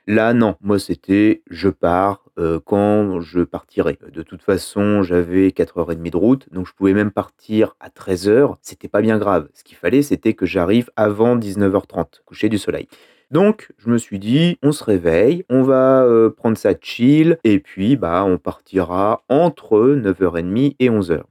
Là 0.09 0.35
non, 0.35 0.57
moi 0.61 0.81
c'était 0.81 1.43
je 1.51 1.69
pars 1.69 2.25
quand 2.65 3.21
je 3.21 3.41
partirai. 3.41 3.99
De 4.13 4.23
toute 4.23 4.43
façon, 4.43 5.03
j'avais 5.03 5.49
4h30 5.49 6.11
de 6.11 6.17
route, 6.17 6.53
donc 6.53 6.69
je 6.69 6.73
pouvais 6.73 6.95
même 6.95 7.11
partir 7.11 7.75
à 7.81 7.89
13h, 7.89 8.57
c'était 8.63 8.87
pas 8.87 9.03
bien 9.03 9.19
grave. 9.19 9.49
Ce 9.55 9.65
qu'il 9.65 9.77
fallait 9.77 10.03
c'était 10.03 10.35
que 10.35 10.47
j'arrive 10.47 10.89
avant 10.97 11.37
19h30, 11.37 12.23
coucher 12.25 12.49
du 12.49 12.59
soleil. 12.59 12.89
Donc, 13.31 13.71
je 13.77 13.91
me 13.91 13.99
suis 13.99 14.19
dit, 14.19 14.59
on 14.63 14.73
se 14.73 14.83
réveille, 14.83 15.45
on 15.51 15.63
va 15.63 16.03
euh, 16.03 16.31
prendre 16.31 16.57
ça 16.57 16.73
chill, 16.81 17.39
et 17.45 17.59
puis 17.59 17.97
bah, 17.97 18.25
on 18.25 18.39
partira 18.39 19.23
entre 19.29 19.95
9h30 19.97 20.77
et 20.79 20.89
11h. 20.89 21.23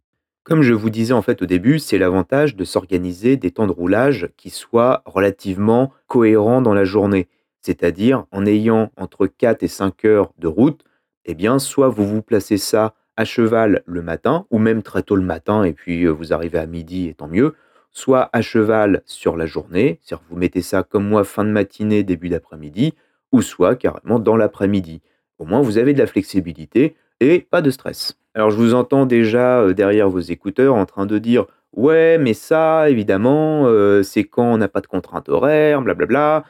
Comme 0.43 0.61
je 0.61 0.73
vous 0.73 0.91
disais 0.91 1.13
en 1.13 1.21
fait 1.21 1.41
au 1.41 1.45
début, 1.45 1.79
c'est 1.79 1.97
l'avantage 1.97 2.55
de 2.55 2.63
s'organiser 2.63 3.35
des 3.35 3.51
temps 3.51 3.67
de 3.67 3.71
roulage 3.71 4.29
qui 4.37 4.49
soient 4.49 5.01
relativement 5.05 5.91
cohérents 6.07 6.61
dans 6.61 6.73
la 6.73 6.85
journée. 6.85 7.27
C'est-à-dire 7.61 8.25
en 8.31 8.45
ayant 8.45 8.91
entre 8.95 9.27
4 9.27 9.63
et 9.63 9.67
5 9.67 10.05
heures 10.05 10.31
de 10.37 10.47
route, 10.47 10.85
eh 11.25 11.33
bien, 11.33 11.59
soit 11.59 11.89
vous 11.89 12.07
vous 12.07 12.21
placez 12.21 12.57
ça 12.57 12.93
à 13.17 13.25
cheval 13.25 13.81
le 13.85 14.01
matin, 14.01 14.45
ou 14.51 14.59
même 14.59 14.83
très 14.83 15.01
tôt 15.01 15.15
le 15.15 15.23
matin, 15.23 15.63
et 15.63 15.73
puis 15.73 16.05
euh, 16.05 16.11
vous 16.11 16.31
arrivez 16.31 16.59
à 16.59 16.67
midi, 16.67 17.07
et 17.07 17.15
tant 17.15 17.27
mieux, 17.27 17.55
soit 17.91 18.29
à 18.33 18.41
cheval 18.41 19.01
sur 19.05 19.37
la 19.37 19.45
journée, 19.45 19.99
c'est-à-dire 20.01 20.25
vous 20.29 20.37
mettez 20.37 20.61
ça 20.61 20.83
comme 20.83 21.07
moi 21.07 21.23
fin 21.23 21.43
de 21.43 21.49
matinée, 21.49 22.03
début 22.03 22.29
d'après-midi, 22.29 22.93
ou 23.31 23.41
soit 23.41 23.75
carrément 23.75 24.19
dans 24.19 24.37
l'après-midi. 24.37 25.01
Au 25.39 25.45
moins 25.45 25.61
vous 25.61 25.77
avez 25.77 25.93
de 25.93 25.99
la 25.99 26.07
flexibilité 26.07 26.95
et 27.19 27.39
pas 27.39 27.61
de 27.61 27.71
stress. 27.71 28.17
Alors 28.35 28.51
je 28.51 28.57
vous 28.57 28.73
entends 28.73 29.05
déjà 29.05 29.61
euh, 29.61 29.73
derrière 29.73 30.09
vos 30.09 30.19
écouteurs 30.19 30.75
en 30.75 30.85
train 30.85 31.05
de 31.05 31.17
dire 31.17 31.45
ouais 31.73 32.17
mais 32.17 32.33
ça 32.33 32.89
évidemment 32.89 33.63
euh, 33.65 34.03
c'est 34.03 34.23
quand 34.23 34.53
on 34.53 34.57
n'a 34.57 34.67
pas 34.67 34.81
de 34.81 34.87
contrainte 34.87 35.29
horaire, 35.29 35.81
blablabla. 35.81 36.43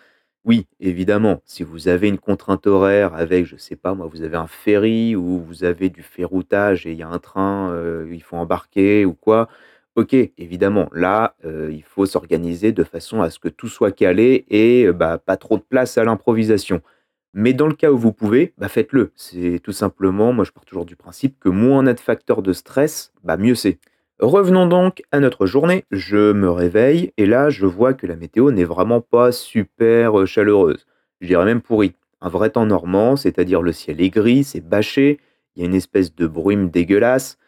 Oui, 0.48 0.66
évidemment, 0.80 1.42
si 1.44 1.64
vous 1.64 1.90
avez 1.90 2.08
une 2.08 2.20
contrainte 2.20 2.68
horaire 2.68 3.14
avec, 3.16 3.46
je 3.46 3.58
sais 3.58 3.76
pas 3.76 3.94
moi, 3.94 4.08
vous 4.08 4.22
avez 4.22 4.38
un 4.38 4.48
ferry 4.48 5.14
ou 5.14 5.40
vous 5.40 5.66
avez 5.66 5.90
du 5.90 6.02
ferroutage 6.02 6.88
et 6.88 6.94
il 6.94 6.98
y 6.98 7.04
a 7.04 7.10
un 7.10 7.20
train, 7.20 7.70
euh, 7.74 8.10
il 8.14 8.24
faut 8.24 8.38
embarquer 8.38 9.04
ou 9.04 9.14
quoi, 9.14 9.50
OK, 9.98 10.14
évidemment, 10.14 10.90
là, 10.94 11.36
euh, 11.44 11.72
il 11.74 11.82
faut 11.82 12.06
s'organiser 12.06 12.72
de 12.72 12.84
façon 12.84 13.24
à 13.24 13.32
ce 13.32 13.40
que 13.40 13.50
tout 13.50 13.68
soit 13.68 13.92
calé 13.92 14.46
et 14.48 14.86
euh, 14.86 14.94
bah, 14.94 15.18
pas 15.18 15.38
trop 15.38 15.58
de 15.58 15.64
place 15.68 15.98
à 15.98 16.04
l'improvisation. 16.04 16.84
Mais 17.34 17.54
dans 17.54 17.66
le 17.66 17.74
cas 17.74 17.90
où 17.92 17.98
vous 17.98 18.14
pouvez, 18.14 18.54
bah, 18.60 18.68
faites-le. 18.68 19.12
C'est 19.16 19.60
tout 19.64 19.72
simplement, 19.72 20.34
moi 20.34 20.46
je 20.46 20.52
pars 20.52 20.66
toujours 20.66 20.86
du 20.86 20.96
principe 20.96 21.40
que 21.40 21.50
moins 21.50 21.80
on 21.80 21.88
a 21.88 21.96
de 21.96 22.00
facteurs 22.00 22.44
de 22.44 22.54
stress, 22.54 23.12
bah, 23.24 23.38
mieux 23.38 23.56
c'est. 23.56 23.80
Revenons 24.20 24.68
donc 24.68 25.02
à 25.12 25.20
notre 25.20 25.48
journée. 25.48 25.84
Je 25.90 26.32
me 26.32 26.52
réveille 26.52 27.12
et 27.18 27.26
là, 27.26 27.50
je 27.50 27.66
vois 27.66 27.96
que 27.96 28.06
la 28.06 28.16
météo 28.16 28.52
n'est 28.52 28.66
vraiment 28.66 29.02
pas 29.02 29.32
super 29.32 30.20
euh, 30.20 30.26
chaleureuse. 30.28 30.86
Je 31.22 31.28
dirais 31.28 31.46
même 31.46 31.62
pourrie. 31.62 31.96
Un 32.22 32.30
vrai 32.30 32.52
temps 32.52 32.68
normand, 32.68 33.16
c'est-à-dire 33.16 33.64
le 33.64 33.72
ciel 33.72 34.00
est 34.00 34.12
gris, 34.12 34.44
c'est 34.44 34.62
bâché, 34.62 35.20
il 35.56 35.64
y 35.64 35.66
a 35.66 35.68
une 35.68 35.74
espèce 35.74 36.14
de 36.14 36.28
brume 36.28 36.70
dégueulasse. 36.70 37.40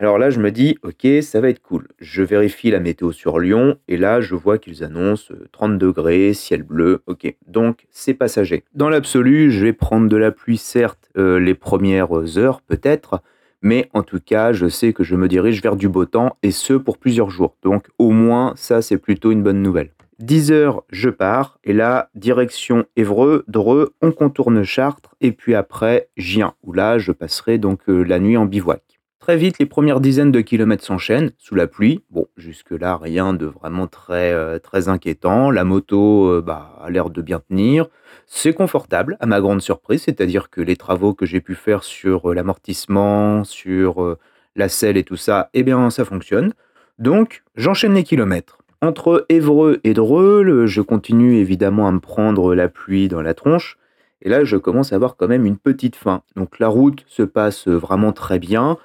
Alors 0.00 0.16
là, 0.16 0.30
je 0.30 0.40
me 0.40 0.50
dis, 0.50 0.78
ok, 0.82 1.06
ça 1.20 1.42
va 1.42 1.50
être 1.50 1.60
cool. 1.60 1.86
Je 1.98 2.22
vérifie 2.22 2.70
la 2.70 2.80
météo 2.80 3.12
sur 3.12 3.38
Lyon 3.38 3.76
et 3.86 3.98
là, 3.98 4.22
je 4.22 4.34
vois 4.34 4.56
qu'ils 4.56 4.82
annoncent 4.82 5.34
30 5.52 5.72
euh, 5.72 5.76
degrés, 5.76 6.32
ciel 6.32 6.62
bleu. 6.62 7.02
Ok, 7.06 7.36
donc 7.46 7.86
c'est 7.90 8.14
passager. 8.14 8.64
Dans 8.72 8.88
l'absolu, 8.88 9.50
je 9.50 9.62
vais 9.62 9.74
prendre 9.74 10.08
de 10.08 10.16
la 10.16 10.30
pluie, 10.32 10.56
certes, 10.56 11.10
euh, 11.18 11.38
les 11.38 11.52
premières 11.52 12.38
heures 12.38 12.62
peut-être, 12.62 13.20
mais 13.60 13.90
en 13.92 14.02
tout 14.02 14.20
cas, 14.24 14.54
je 14.54 14.68
sais 14.68 14.94
que 14.94 15.04
je 15.04 15.16
me 15.16 15.28
dirige 15.28 15.62
vers 15.62 15.76
du 15.76 15.90
beau 15.90 16.06
temps 16.06 16.38
et 16.42 16.50
ce 16.50 16.72
pour 16.72 16.96
plusieurs 16.96 17.28
jours. 17.28 17.58
Donc 17.62 17.88
au 17.98 18.08
moins, 18.08 18.54
ça, 18.56 18.80
c'est 18.80 18.96
plutôt 18.96 19.32
une 19.32 19.42
bonne 19.42 19.60
nouvelle. 19.60 19.90
10 20.20 20.50
heures, 20.50 20.82
je 20.88 21.10
pars 21.10 21.58
et 21.62 21.74
là, 21.74 22.08
direction 22.14 22.86
Évreux, 22.96 23.44
Dreux, 23.48 23.92
on 24.00 24.12
contourne 24.12 24.62
Chartres 24.64 25.14
et 25.20 25.32
puis 25.32 25.54
après 25.54 26.08
Gien, 26.16 26.54
où 26.62 26.72
là, 26.72 26.96
je 26.96 27.12
passerai 27.12 27.58
donc 27.58 27.80
euh, 27.90 28.02
la 28.02 28.18
nuit 28.18 28.38
en 28.38 28.46
bivouac. 28.46 28.99
Très 29.20 29.36
vite, 29.36 29.58
les 29.58 29.66
premières 29.66 30.00
dizaines 30.00 30.32
de 30.32 30.40
kilomètres 30.40 30.82
s'enchaînent 30.82 31.32
sous 31.36 31.54
la 31.54 31.66
pluie. 31.66 32.02
Bon, 32.08 32.26
jusque-là, 32.38 32.96
rien 32.96 33.34
de 33.34 33.44
vraiment 33.44 33.86
très, 33.86 34.32
euh, 34.32 34.58
très 34.58 34.88
inquiétant. 34.88 35.50
La 35.50 35.62
moto 35.64 36.30
euh, 36.30 36.40
bah, 36.40 36.78
a 36.82 36.88
l'air 36.88 37.10
de 37.10 37.20
bien 37.20 37.38
tenir. 37.38 37.86
C'est 38.26 38.54
confortable, 38.54 39.18
à 39.20 39.26
ma 39.26 39.42
grande 39.42 39.60
surprise, 39.60 40.04
c'est-à-dire 40.04 40.48
que 40.48 40.62
les 40.62 40.74
travaux 40.74 41.12
que 41.12 41.26
j'ai 41.26 41.42
pu 41.42 41.54
faire 41.54 41.84
sur 41.84 42.30
euh, 42.30 42.34
l'amortissement, 42.34 43.44
sur 43.44 44.16
la 44.56 44.70
selle 44.70 44.96
et 44.96 45.04
tout 45.04 45.16
ça, 45.16 45.50
eh 45.52 45.64
bien, 45.64 45.90
ça 45.90 46.06
fonctionne. 46.06 46.54
Donc, 46.98 47.42
j'enchaîne 47.56 47.92
les 47.92 48.04
kilomètres. 48.04 48.56
Entre 48.80 49.26
Évreux 49.28 49.80
et 49.84 49.92
Dreux, 49.92 50.64
je 50.64 50.80
continue 50.80 51.34
évidemment 51.36 51.86
à 51.86 51.92
me 51.92 52.00
prendre 52.00 52.54
la 52.54 52.68
pluie 52.70 53.08
dans 53.08 53.20
la 53.20 53.34
tronche. 53.34 53.76
Et 54.22 54.30
là, 54.30 54.44
je 54.44 54.56
commence 54.56 54.94
à 54.94 54.96
avoir 54.96 55.16
quand 55.16 55.28
même 55.28 55.44
une 55.44 55.58
petite 55.58 55.96
faim. 55.96 56.22
Donc, 56.36 56.58
la 56.58 56.68
route 56.68 57.04
se 57.06 57.22
passe 57.22 57.68
vraiment 57.68 58.12
très 58.12 58.38
bien. 58.38 58.78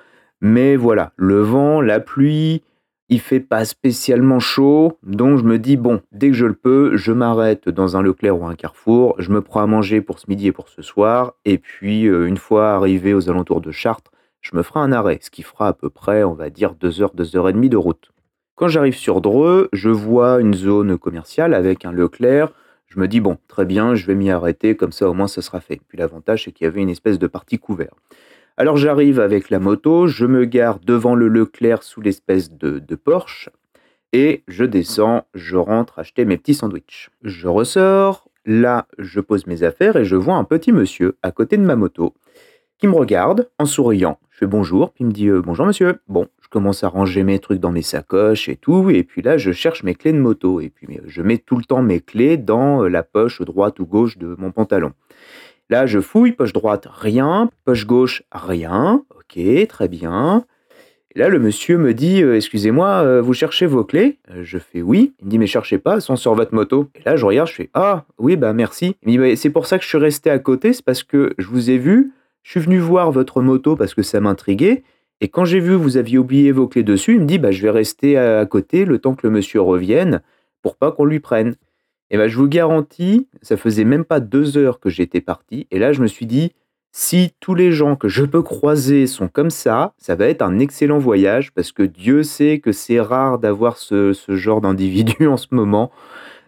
Mais 0.47 0.75
voilà, 0.75 1.11
le 1.15 1.41
vent, 1.41 1.81
la 1.81 1.99
pluie, 1.99 2.61
il 3.09 3.19
fait 3.19 3.39
pas 3.39 3.65
spécialement 3.65 4.39
chaud, 4.39 4.99
donc 5.01 5.39
je 5.39 5.43
me 5.43 5.57
dis 5.57 5.75
bon, 5.75 6.03
dès 6.11 6.27
que 6.27 6.35
je 6.35 6.45
le 6.45 6.53
peux, 6.53 6.95
je 6.95 7.11
m'arrête 7.11 7.67
dans 7.67 7.97
un 7.97 8.03
Leclerc 8.03 8.39
ou 8.39 8.45
un 8.45 8.53
Carrefour, 8.53 9.15
je 9.17 9.31
me 9.31 9.41
prends 9.41 9.61
à 9.61 9.65
manger 9.65 10.01
pour 10.01 10.19
ce 10.19 10.29
midi 10.29 10.45
et 10.45 10.51
pour 10.51 10.69
ce 10.69 10.83
soir, 10.83 11.33
et 11.45 11.57
puis 11.57 12.05
euh, 12.05 12.27
une 12.27 12.37
fois 12.37 12.73
arrivé 12.73 13.15
aux 13.15 13.27
alentours 13.27 13.59
de 13.59 13.71
Chartres, 13.71 14.11
je 14.41 14.55
me 14.55 14.61
ferai 14.61 14.81
un 14.81 14.91
arrêt, 14.91 15.17
ce 15.19 15.31
qui 15.31 15.41
fera 15.41 15.69
à 15.69 15.73
peu 15.73 15.89
près, 15.89 16.23
on 16.23 16.35
va 16.35 16.51
dire, 16.51 16.75
2 16.75 17.01
heures, 17.01 17.15
2 17.15 17.35
heures 17.35 17.49
et 17.49 17.53
demie 17.53 17.69
de 17.69 17.77
route. 17.77 18.11
Quand 18.53 18.67
j'arrive 18.67 18.95
sur 18.95 19.21
Dreux, 19.21 19.67
je 19.73 19.89
vois 19.89 20.39
une 20.41 20.53
zone 20.53 20.99
commerciale 20.99 21.55
avec 21.55 21.85
un 21.85 21.91
Leclerc. 21.91 22.51
Je 22.85 22.99
me 22.99 23.07
dis, 23.07 23.19
bon, 23.19 23.39
très 23.47 23.65
bien, 23.65 23.95
je 23.95 24.05
vais 24.05 24.13
m'y 24.13 24.29
arrêter, 24.29 24.75
comme 24.75 24.91
ça 24.91 25.09
au 25.09 25.15
moins 25.15 25.27
ça 25.27 25.41
sera 25.41 25.59
fait. 25.59 25.81
Puis 25.87 25.97
l'avantage, 25.97 26.43
c'est 26.43 26.51
qu'il 26.51 26.65
y 26.65 26.67
avait 26.67 26.81
une 26.81 26.91
espèce 26.91 27.17
de 27.17 27.25
partie 27.25 27.57
couverte. 27.57 27.97
Alors 28.57 28.77
j'arrive 28.77 29.19
avec 29.19 29.49
la 29.49 29.59
moto, 29.59 30.07
je 30.07 30.25
me 30.25 30.45
gare 30.45 30.79
devant 30.79 31.13
le 31.13 31.27
Leclerc 31.27 31.83
sous 31.83 31.99
l'espèce 31.99 32.53
de, 32.53 32.79
de 32.79 32.95
Porsche 32.95 33.49
et 34.13 34.43
je 34.47 34.63
descends, 34.63 35.25
je 35.33 35.57
rentre 35.57 35.99
acheter 35.99 36.23
mes 36.23 36.37
petits 36.37 36.53
sandwichs. 36.53 37.09
Je 37.21 37.49
ressors, 37.49 38.29
là 38.45 38.87
je 38.97 39.19
pose 39.19 39.45
mes 39.45 39.63
affaires 39.63 39.97
et 39.97 40.05
je 40.05 40.15
vois 40.15 40.35
un 40.35 40.45
petit 40.45 40.71
monsieur 40.71 41.17
à 41.21 41.31
côté 41.31 41.57
de 41.57 41.63
ma 41.63 41.75
moto 41.75 42.13
qui 42.77 42.87
me 42.87 42.95
regarde 42.95 43.49
en 43.59 43.65
souriant. 43.65 44.19
Je 44.31 44.37
fais 44.37 44.47
bonjour, 44.47 44.91
puis 44.91 45.03
il 45.03 45.07
me 45.07 45.11
dit 45.11 45.27
euh, 45.27 45.41
bonjour 45.41 45.65
monsieur. 45.65 45.99
Bon, 46.07 46.27
je 46.41 46.47
commence 46.47 46.81
à 46.85 46.87
ranger 46.87 47.23
mes 47.23 47.39
trucs 47.39 47.59
dans 47.59 47.71
mes 47.71 47.81
sacoches 47.81 48.47
et 48.47 48.55
tout, 48.55 48.89
et 48.89 49.03
puis 49.03 49.21
là 49.21 49.37
je 49.37 49.51
cherche 49.51 49.83
mes 49.83 49.95
clés 49.95 50.13
de 50.13 50.19
moto, 50.19 50.61
et 50.61 50.69
puis 50.69 50.87
je 51.05 51.21
mets 51.21 51.39
tout 51.39 51.57
le 51.57 51.65
temps 51.65 51.81
mes 51.81 51.99
clés 51.99 52.37
dans 52.37 52.83
la 52.83 53.03
poche 53.03 53.41
droite 53.41 53.81
ou 53.81 53.85
gauche 53.85 54.17
de 54.17 54.33
mon 54.37 54.51
pantalon. 54.51 54.93
Là, 55.69 55.87
je 55.87 55.99
fouille, 55.99 56.31
poche 56.31 56.53
droite, 56.53 56.87
rien, 56.91 57.49
poche 57.65 57.87
gauche, 57.87 58.23
rien. 58.31 59.03
Ok, 59.17 59.39
très 59.67 59.87
bien. 59.87 60.45
Là, 61.15 61.29
le 61.29 61.39
monsieur 61.39 61.77
me 61.77 61.93
dit 61.93 62.21
euh, 62.21 62.35
Excusez-moi, 62.35 62.87
euh, 63.03 63.21
vous 63.21 63.33
cherchez 63.33 63.65
vos 63.65 63.83
clés? 63.83 64.19
Euh, 64.29 64.43
Je 64.43 64.57
fais 64.59 64.81
oui. 64.81 65.13
Il 65.19 65.25
me 65.25 65.31
dit 65.31 65.39
Mais 65.39 65.47
cherchez 65.47 65.77
pas, 65.77 65.95
elles 65.95 66.01
sont 66.01 66.17
sur 66.17 66.35
votre 66.35 66.53
moto. 66.53 66.89
Et 66.93 66.99
là, 67.05 67.15
je 67.15 67.25
regarde, 67.25 67.47
je 67.47 67.53
fais 67.53 67.69
Ah, 67.73 68.05
oui, 68.19 68.35
bah 68.35 68.53
merci. 68.53 68.95
Il 69.03 69.19
me 69.19 69.29
dit 69.29 69.37
C'est 69.37 69.49
pour 69.49 69.65
ça 69.65 69.77
que 69.77 69.83
je 69.83 69.89
suis 69.89 69.97
resté 69.97 70.29
à 70.29 70.39
côté, 70.39 70.73
c'est 70.73 70.83
parce 70.83 71.03
que 71.03 71.33
je 71.37 71.47
vous 71.47 71.71
ai 71.71 71.77
vu, 71.77 72.11
je 72.43 72.51
suis 72.51 72.59
venu 72.59 72.77
voir 72.79 73.11
votre 73.11 73.41
moto 73.41 73.75
parce 73.75 73.93
que 73.93 74.03
ça 74.03 74.19
m'intriguait. 74.19 74.83
Et 75.21 75.29
quand 75.29 75.45
j'ai 75.45 75.61
vu 75.61 75.73
vous 75.73 75.95
aviez 75.97 76.17
oublié 76.17 76.51
vos 76.51 76.67
clés 76.67 76.83
dessus, 76.83 77.13
il 77.13 77.21
me 77.21 77.25
dit 77.25 77.39
bah, 77.39 77.51
Je 77.51 77.61
vais 77.61 77.71
rester 77.71 78.17
à 78.17 78.45
côté 78.45 78.83
le 78.85 78.99
temps 78.99 79.15
que 79.15 79.25
le 79.25 79.31
monsieur 79.31 79.61
revienne 79.61 80.21
pour 80.61 80.75
pas 80.75 80.91
qu'on 80.91 81.05
lui 81.05 81.21
prenne. 81.21 81.55
Et 82.15 82.17
ben, 82.17 82.29
je 82.29 82.37
vous 82.37 82.47
garantis, 82.47 83.27
ça 83.41 83.57
faisait 83.57 83.83
même 83.83 84.05
pas 84.05 84.21
deux 84.21 84.57
heures 84.57 84.79
que 84.79 84.89
j'étais 84.89 85.19
parti. 85.19 85.67
Et 85.69 85.79
là, 85.79 85.91
je 85.91 86.01
me 86.01 86.07
suis 86.07 86.25
dit, 86.25 86.53
si 86.93 87.33
tous 87.41 87.55
les 87.55 87.73
gens 87.73 87.97
que 87.97 88.07
je 88.07 88.23
peux 88.23 88.41
croiser 88.41 89.05
sont 89.05 89.27
comme 89.27 89.49
ça, 89.49 89.93
ça 89.97 90.15
va 90.15 90.27
être 90.27 90.41
un 90.41 90.59
excellent 90.59 90.97
voyage 90.97 91.51
parce 91.51 91.73
que 91.73 91.83
Dieu 91.83 92.23
sait 92.23 92.59
que 92.59 92.71
c'est 92.71 93.01
rare 93.01 93.37
d'avoir 93.37 93.77
ce, 93.77 94.13
genre 94.29 94.61
d'individu 94.61 95.27
en 95.27 95.35
ce 95.35 95.47
moment. 95.51 95.91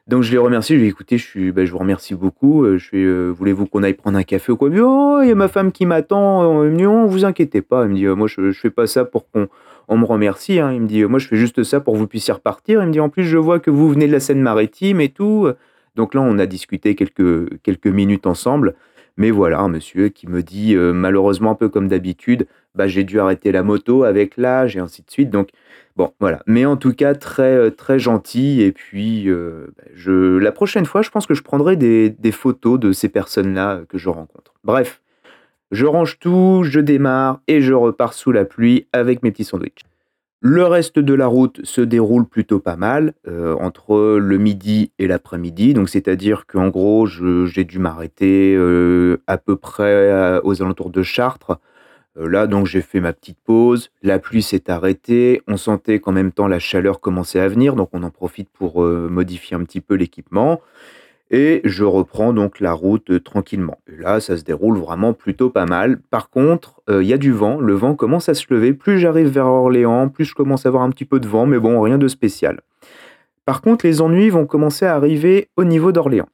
Donc 0.08 0.24
je 0.24 0.32
l'ai 0.32 0.38
remercié, 0.38 0.78
je 0.78 0.80
lui 0.80 0.88
ai 0.88 0.90
écouté, 0.90 1.18
je, 1.18 1.26
suis, 1.26 1.52
ben, 1.52 1.66
je 1.66 1.72
vous 1.72 1.80
remercie 1.80 2.16
beaucoup. 2.16 2.64
Euh, 2.64 2.78
je 2.78 2.96
euh, 2.96 3.30
voulez-vous 3.30 3.66
qu'on 3.66 3.84
aille 3.84 3.94
prendre 3.94 4.18
un 4.18 4.24
café 4.24 4.54
ou 4.54 4.58
quoi? 4.58 4.70
Oh, 4.70 5.20
il 5.22 5.28
y 5.28 5.32
a 5.32 5.36
ma 5.36 5.50
femme 5.50 5.72
qui 5.72 5.86
m'attend. 5.86 6.64
Il 6.64 6.72
me 6.72 6.78
dit, 6.78 6.86
oh, 6.86 7.08
vous 7.08 7.26
inquiétez 7.26 7.62
pas. 7.62 7.84
Il 7.84 7.90
me 7.90 7.96
dit, 7.96 8.06
moi 8.06 8.28
je, 8.28 8.40
ne 8.40 8.52
fais 8.54 8.70
pas 8.70 8.88
ça 8.88 9.04
pour 9.04 9.30
qu'on 9.30 9.50
on 9.90 9.98
me 9.98 10.06
remercie. 10.06 10.60
Hein. 10.60 10.72
Il 10.72 10.82
me 10.82 10.88
dit, 10.88 11.04
moi 11.04 11.20
je 11.20 11.28
fais 11.28 11.36
juste 11.36 11.64
ça 11.64 11.82
pour 11.82 11.94
que 11.94 12.00
vous 12.00 12.08
puissiez 12.08 12.34
repartir. 12.34 12.82
Il 12.82 12.88
me 12.88 12.94
dit, 12.94 13.02
en 13.02 13.10
plus 13.10 13.26
je 13.26 13.38
vois 13.38 13.60
que 13.60 13.70
vous 13.70 13.90
venez 13.90 14.08
de 14.08 14.14
la 14.14 14.22
Seine-Maritime 14.22 15.02
et 15.02 15.10
tout. 15.10 15.50
Donc 15.98 16.14
là, 16.14 16.22
on 16.22 16.38
a 16.40 16.46
discuté 16.46 16.96
quelques, 16.96 17.62
quelques 17.64 17.88
minutes 17.88 18.28
ensemble. 18.28 18.76
Mais 19.18 19.32
voilà, 19.32 19.60
un 19.60 19.68
monsieur 19.70 20.10
qui 20.10 20.28
me 20.28 20.44
dit, 20.44 20.76
euh, 20.76 20.94
malheureusement, 20.94 21.52
un 21.52 21.56
peu 21.56 21.70
comme 21.70 21.88
d'habitude, 21.88 22.48
bah, 22.76 22.88
j'ai 22.88 23.04
dû 23.04 23.20
arrêter 23.20 23.52
la 23.52 23.64
moto 23.64 24.04
avec 24.04 24.38
l'âge 24.38 24.76
et 24.78 24.80
ainsi 24.80 25.02
de 25.04 25.10
suite. 25.12 25.30
Donc, 25.32 25.50
bon, 25.96 26.14
voilà. 26.20 26.44
Mais 26.46 26.66
en 26.66 26.78
tout 26.78 26.94
cas, 26.94 27.16
très, 27.16 27.56
euh, 27.56 27.70
très 27.72 28.00
gentil. 28.00 28.62
Et 28.62 28.72
puis, 28.72 29.28
euh, 29.30 29.68
bah, 29.78 29.84
je, 29.96 30.38
la 30.38 30.52
prochaine 30.52 30.86
fois, 30.86 31.02
je 31.02 31.10
pense 31.10 31.26
que 31.26 31.34
je 31.34 31.42
prendrai 31.44 31.76
des, 31.78 32.10
des 32.12 32.32
photos 32.32 32.80
de 32.80 32.92
ces 32.92 33.10
personnes-là 33.10 33.82
que 33.90 33.98
je 33.98 34.10
rencontre. 34.10 34.54
Bref, 34.64 35.02
Je 35.72 35.86
range 35.86 36.20
tout, 36.20 36.64
je 36.64 36.80
démarre 36.80 37.42
et 37.48 37.62
je 37.62 37.74
repars 37.74 38.14
sous 38.14 38.32
la 38.32 38.46
pluie 38.46 38.88
avec 38.94 39.24
mes 39.24 39.32
petits 39.32 39.44
sandwichs. 39.44 39.84
Le 40.40 40.66
reste 40.66 41.00
de 41.00 41.14
la 41.16 41.26
route 41.26 41.66
se 41.66 41.82
déroule 41.82 42.28
plutôt 42.28 42.60
pas 42.60 42.76
mal, 42.76 43.14
euh, 43.28 43.56
entre 43.56 44.18
le 44.20 44.38
midi 44.38 44.92
et 45.00 45.08
l'après-midi. 45.08 45.74
Donc, 45.74 45.90
c'est-à-dire 45.90 46.46
qu'en 46.46 46.68
gros, 46.68 47.08
j'ai 47.08 47.64
dû 47.64 47.80
m'arrêter 47.80 48.54
euh, 48.56 49.18
à 49.26 49.40
peu 49.40 49.56
près 49.56 50.40
aux 50.44 50.62
alentours 50.62 50.92
de 50.92 51.02
Chartres. 51.02 51.58
Euh, 52.20 52.30
là, 52.30 52.46
donc, 52.46 52.68
j'ai 52.68 52.82
fait 52.82 53.00
ma 53.00 53.14
petite 53.14 53.40
pause. 53.44 53.90
La 54.04 54.20
pluie 54.20 54.44
s'est 54.44 54.70
arrêtée. 54.70 55.42
On 55.48 55.58
sentait 55.58 56.00
qu'en 56.00 56.12
même 56.12 56.32
temps, 56.32 56.48
la 56.48 56.60
chaleur 56.60 57.00
commençait 57.00 57.40
à 57.40 57.48
venir. 57.48 57.76
Donc, 57.76 57.90
on 57.94 58.04
en 58.04 58.12
profite 58.12 58.50
pour 58.50 58.84
modifier 58.84 59.58
un 59.58 59.64
petit 59.64 59.82
peu 59.82 59.96
l'équipement. 59.96 60.62
Et 61.30 61.62
je 61.66 61.84
reprends 61.84 62.32
donc 62.32 62.60
la 62.60 62.72
route 62.72 63.22
tranquillement. 63.24 63.80
Et 63.88 64.02
là, 64.02 64.20
ça 64.20 64.38
se 64.38 64.44
déroule 64.44 64.78
vraiment 64.78 65.14
plutôt 65.14 65.50
pas 65.50 65.66
mal. 65.66 66.00
Par 66.10 66.30
contre, 66.30 66.82
euh, 66.90 67.04
il 67.04 67.10
y 67.10 67.14
a 67.14 67.18
du 67.18 67.34
vent. 67.34 67.60
Le 67.60 67.74
vent 67.74 67.96
commence 67.96 68.30
à 68.30 68.34
se 68.34 68.46
lever. 68.50 68.74
Plus 68.74 69.00
j'arrive 69.00 69.28
vers 69.28 69.48
Orléans, 69.48 70.08
plus 70.08 70.26
je 70.26 70.36
commence 70.36 70.66
à 70.66 70.70
avoir 70.70 70.84
un 70.84 70.90
petit 70.90 71.06
peu 71.06 71.20
de 71.20 71.28
vent, 71.28 71.46
mais 71.46 71.60
bon, 71.60 71.82
rien 71.82 71.98
de 71.98 72.08
spécial. 72.08 72.62
Par 73.44 73.62
contre, 73.62 73.86
les 73.86 74.02
ennuis 74.02 74.30
vont 74.30 74.46
commencer 74.46 74.86
à 74.86 74.96
arriver 74.96 75.50
au 75.58 75.66
niveau 75.66 75.92
d'Orléans. 75.92 76.30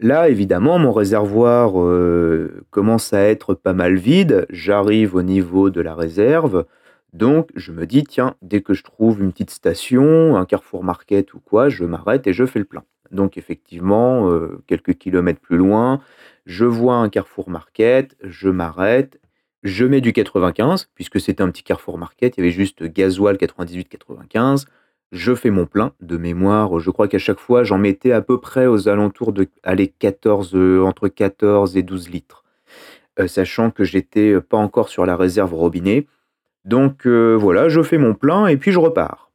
Là, 0.00 0.28
évidemment, 0.28 0.78
mon 0.78 0.92
réservoir 0.92 1.80
euh, 1.80 2.64
commence 2.70 3.12
à 3.12 3.20
être 3.22 3.54
pas 3.54 3.72
mal 3.72 3.96
vide. 3.96 4.46
J'arrive 4.48 5.16
au 5.16 5.22
niveau 5.22 5.70
de 5.70 5.80
la 5.80 5.96
réserve. 5.96 6.66
Donc, 7.12 7.50
je 7.56 7.72
me 7.72 7.86
dis, 7.86 8.04
tiens, 8.04 8.34
dès 8.42 8.60
que 8.60 8.74
je 8.74 8.84
trouve 8.84 9.20
une 9.20 9.32
petite 9.32 9.50
station, 9.50 10.36
un 10.36 10.44
carrefour 10.44 10.84
market 10.84 11.34
ou 11.34 11.40
quoi, 11.40 11.68
je 11.68 11.84
m'arrête 11.84 12.26
et 12.26 12.32
je 12.32 12.46
fais 12.46 12.60
le 12.60 12.64
plein. 12.64 12.84
Donc 13.12 13.38
effectivement, 13.38 14.30
euh, 14.30 14.62
quelques 14.66 14.94
kilomètres 14.94 15.40
plus 15.40 15.56
loin, 15.56 16.00
je 16.46 16.64
vois 16.64 16.96
un 16.96 17.08
carrefour 17.08 17.50
market, 17.50 18.16
je 18.22 18.48
m'arrête, 18.48 19.20
je 19.62 19.84
mets 19.84 20.00
du 20.00 20.12
95, 20.12 20.90
puisque 20.94 21.20
c'était 21.20 21.42
un 21.42 21.50
petit 21.50 21.62
carrefour 21.62 21.98
market, 21.98 22.36
il 22.36 22.40
y 22.40 22.42
avait 22.42 22.52
juste 22.52 22.84
gasoil 22.84 23.36
98-95, 23.36 24.66
je 25.10 25.34
fais 25.34 25.50
mon 25.50 25.66
plein 25.66 25.92
de 26.00 26.16
mémoire, 26.16 26.78
je 26.80 26.90
crois 26.90 27.08
qu'à 27.08 27.18
chaque 27.18 27.40
fois 27.40 27.64
j'en 27.64 27.78
mettais 27.78 28.12
à 28.12 28.20
peu 28.20 28.40
près 28.40 28.66
aux 28.66 28.88
alentours 28.88 29.32
de 29.32 29.48
14, 29.98 30.54
euh, 30.54 30.82
entre 30.82 31.08
14 31.08 31.76
et 31.76 31.82
12 31.82 32.10
litres, 32.10 32.44
euh, 33.18 33.26
sachant 33.26 33.70
que 33.70 33.84
j'étais 33.84 34.40
pas 34.40 34.58
encore 34.58 34.88
sur 34.90 35.06
la 35.06 35.16
réserve 35.16 35.54
robinet. 35.54 36.06
Donc 36.64 37.06
voilà, 37.06 37.70
je 37.70 37.82
fais 37.82 37.96
mon 37.96 38.14
plein 38.14 38.46
et 38.46 38.58
puis 38.58 38.72
je 38.72 38.78
repars. 38.78 39.28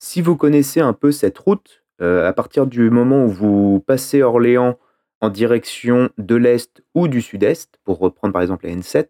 Si 0.00 0.22
vous 0.22 0.34
connaissez 0.34 0.80
un 0.80 0.94
peu 0.94 1.12
cette 1.12 1.38
route, 1.38 1.84
euh, 2.02 2.26
à 2.26 2.32
partir 2.32 2.66
du 2.66 2.90
moment 2.90 3.24
où 3.24 3.28
vous 3.28 3.84
passez 3.86 4.22
Orléans 4.22 4.78
en 5.20 5.28
direction 5.28 6.10
de 6.18 6.34
l'est 6.34 6.82
ou 6.94 7.08
du 7.08 7.20
sud-est, 7.20 7.78
pour 7.84 7.98
reprendre 7.98 8.32
par 8.32 8.42
exemple 8.42 8.66
la 8.66 8.74
N7, 8.74 9.08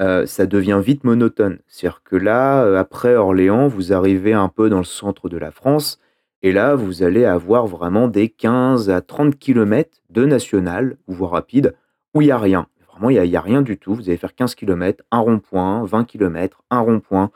euh, 0.00 0.26
ça 0.26 0.46
devient 0.46 0.80
vite 0.82 1.04
monotone. 1.04 1.58
C'est-à-dire 1.68 2.02
que 2.02 2.16
là, 2.16 2.64
euh, 2.64 2.78
après 2.78 3.14
Orléans, 3.14 3.68
vous 3.68 3.92
arrivez 3.92 4.32
un 4.32 4.48
peu 4.48 4.68
dans 4.68 4.78
le 4.78 4.84
centre 4.84 5.28
de 5.28 5.36
la 5.36 5.50
France, 5.50 6.00
et 6.42 6.52
là, 6.52 6.74
vous 6.74 7.02
allez 7.02 7.24
avoir 7.24 7.66
vraiment 7.66 8.08
des 8.08 8.28
15 8.28 8.90
à 8.90 9.00
30 9.00 9.38
km 9.38 10.02
de 10.10 10.24
national, 10.24 10.96
ou 11.06 11.14
voire 11.14 11.30
rapide, 11.32 11.74
où 12.12 12.22
il 12.22 12.26
n'y 12.26 12.32
a 12.32 12.38
rien. 12.38 12.66
Vraiment, 12.90 13.10
il 13.10 13.20
n'y 13.20 13.36
a, 13.36 13.38
a, 13.38 13.42
rien 13.42 13.62
du 13.62 13.78
tout. 13.78 13.94
Vous 13.94 14.08
allez 14.08 14.18
faire 14.18 14.34
15 14.34 14.54
km, 14.54 15.04
un 15.10 15.18
rond-point, 15.20 15.84
20 15.84 16.04
km, 16.04 16.62
un 16.70 16.80
rond-point, 16.80 17.30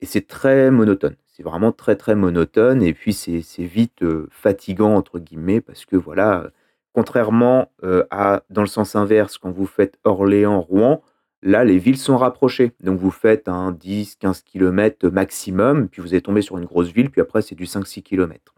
et 0.00 0.06
c'est 0.06 0.26
très 0.26 0.70
monotone 0.70 1.16
c'est 1.36 1.42
vraiment 1.42 1.70
très 1.70 1.96
très 1.96 2.14
monotone 2.14 2.82
et 2.82 2.94
puis 2.94 3.12
c'est 3.12 3.42
vite 3.58 4.02
euh, 4.02 4.26
fatigant 4.30 4.94
entre 4.94 5.18
guillemets 5.18 5.60
parce 5.60 5.84
que 5.84 5.96
voilà, 5.96 6.50
contrairement 6.94 7.70
euh, 7.84 8.04
à 8.10 8.42
dans 8.48 8.62
le 8.62 8.66
sens 8.66 8.96
inverse 8.96 9.36
quand 9.36 9.50
vous 9.50 9.66
faites 9.66 9.98
Orléans-Rouen, 10.04 11.02
là 11.42 11.62
les 11.62 11.76
villes 11.76 11.98
sont 11.98 12.16
rapprochées. 12.16 12.72
Donc 12.82 12.98
vous 12.98 13.10
faites 13.10 13.48
un 13.48 13.72
10-15 13.72 14.44
km 14.44 15.10
maximum, 15.10 15.88
puis 15.88 16.00
vous 16.00 16.14
êtes 16.14 16.24
tombé 16.24 16.40
sur 16.40 16.56
une 16.56 16.64
grosse 16.64 16.88
ville, 16.88 17.10
puis 17.10 17.20
après 17.20 17.42
c'est 17.42 17.54
du 17.54 17.64
5-6 17.64 18.02
km. 18.02 18.54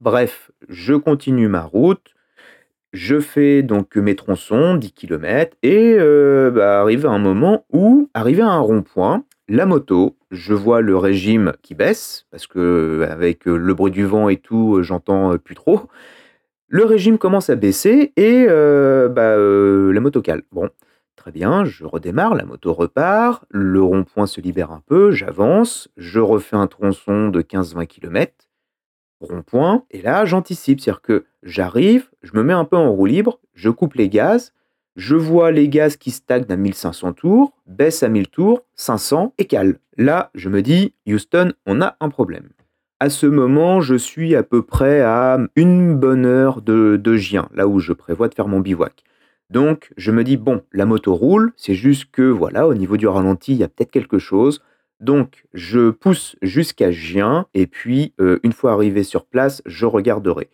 Bref, 0.00 0.52
je 0.70 0.94
continue 0.94 1.48
ma 1.48 1.62
route. 1.62 2.14
Je 2.94 3.18
fais 3.20 3.62
donc 3.62 3.96
mes 3.96 4.14
tronçons, 4.14 4.76
10 4.76 4.92
km, 4.92 5.56
et 5.62 5.96
euh, 5.98 6.52
bah, 6.52 6.80
arrive 6.80 7.06
un 7.06 7.18
moment 7.18 7.66
où, 7.72 8.08
arrivé 8.14 8.40
à 8.40 8.50
un 8.50 8.60
rond-point, 8.60 9.24
la 9.48 9.66
moto, 9.66 10.16
je 10.30 10.54
vois 10.54 10.80
le 10.80 10.96
régime 10.96 11.52
qui 11.62 11.74
baisse, 11.74 12.26
parce 12.30 12.46
que 12.46 13.06
avec 13.10 13.44
le 13.44 13.74
bruit 13.74 13.92
du 13.92 14.04
vent 14.04 14.28
et 14.28 14.36
tout, 14.36 14.82
j'entends 14.82 15.36
plus 15.38 15.54
trop. 15.54 15.82
Le 16.68 16.84
régime 16.84 17.18
commence 17.18 17.50
à 17.50 17.56
baisser 17.56 18.12
et 18.16 18.46
bah, 18.46 19.36
la 19.36 20.00
moto 20.00 20.22
cale. 20.22 20.42
Bon, 20.50 20.70
très 21.24 21.32
bien, 21.32 21.64
je 21.64 21.84
redémarre, 21.84 22.34
la 22.34 22.44
moto 22.44 22.72
repart, 22.74 23.44
le 23.50 23.82
rond-point 23.82 24.26
se 24.26 24.40
libère 24.40 24.72
un 24.72 24.82
peu, 24.86 25.10
j'avance, 25.10 25.88
je 25.96 26.20
refais 26.20 26.56
un 26.56 26.66
tronçon 26.66 27.28
de 27.28 27.40
15-20 27.40 27.86
km, 27.86 28.32
rond-point, 29.20 29.84
et 29.90 30.02
là 30.02 30.26
j'anticipe, 30.26 30.80
c'est-à-dire 30.80 31.00
que 31.00 31.24
j'arrive, 31.42 32.10
je 32.22 32.32
me 32.34 32.42
mets 32.42 32.52
un 32.52 32.66
peu 32.66 32.76
en 32.76 32.90
roue 32.90 33.06
libre, 33.06 33.40
je 33.54 33.70
coupe 33.70 33.94
les 33.94 34.08
gaz, 34.08 34.52
je 34.96 35.16
vois 35.16 35.50
les 35.50 35.68
gaz 35.68 35.96
qui 35.96 36.10
stagnent 36.10 36.50
à 36.50 36.56
1500 36.56 37.14
tours, 37.14 37.52
baissent 37.66 38.02
à 38.02 38.08
1000 38.08 38.28
tours, 38.28 38.62
500 38.76 39.34
et 39.38 39.46
calent. 39.46 39.78
Là, 39.96 40.30
je 40.34 40.48
me 40.48 40.62
dis, 40.62 40.94
Houston, 41.06 41.52
on 41.66 41.80
a 41.80 41.96
un 42.00 42.08
problème. 42.08 42.50
À 43.00 43.10
ce 43.10 43.26
moment, 43.26 43.80
je 43.80 43.96
suis 43.96 44.34
à 44.36 44.42
peu 44.42 44.62
près 44.62 45.00
à 45.00 45.38
une 45.56 45.96
bonne 45.96 46.26
heure 46.26 46.62
de, 46.62 46.96
de 46.96 47.16
Gien, 47.16 47.48
là 47.54 47.66
où 47.66 47.80
je 47.80 47.92
prévois 47.92 48.28
de 48.28 48.34
faire 48.34 48.48
mon 48.48 48.60
bivouac. 48.60 49.02
Donc, 49.50 49.92
je 49.96 50.10
me 50.10 50.24
dis, 50.24 50.36
bon, 50.36 50.62
la 50.72 50.86
moto 50.86 51.14
roule, 51.14 51.52
c'est 51.56 51.74
juste 51.74 52.06
que, 52.10 52.22
voilà, 52.22 52.66
au 52.66 52.74
niveau 52.74 52.96
du 52.96 53.06
ralenti, 53.06 53.52
il 53.52 53.58
y 53.58 53.64
a 53.64 53.68
peut-être 53.68 53.90
quelque 53.90 54.18
chose. 54.18 54.62
Donc, 55.00 55.44
je 55.52 55.90
pousse 55.90 56.36
jusqu'à 56.40 56.90
Gien, 56.90 57.46
et 57.52 57.66
puis, 57.66 58.14
euh, 58.20 58.38
une 58.42 58.52
fois 58.52 58.72
arrivé 58.72 59.02
sur 59.02 59.26
place, 59.26 59.60
je 59.66 59.86
regarderai. 59.86 60.48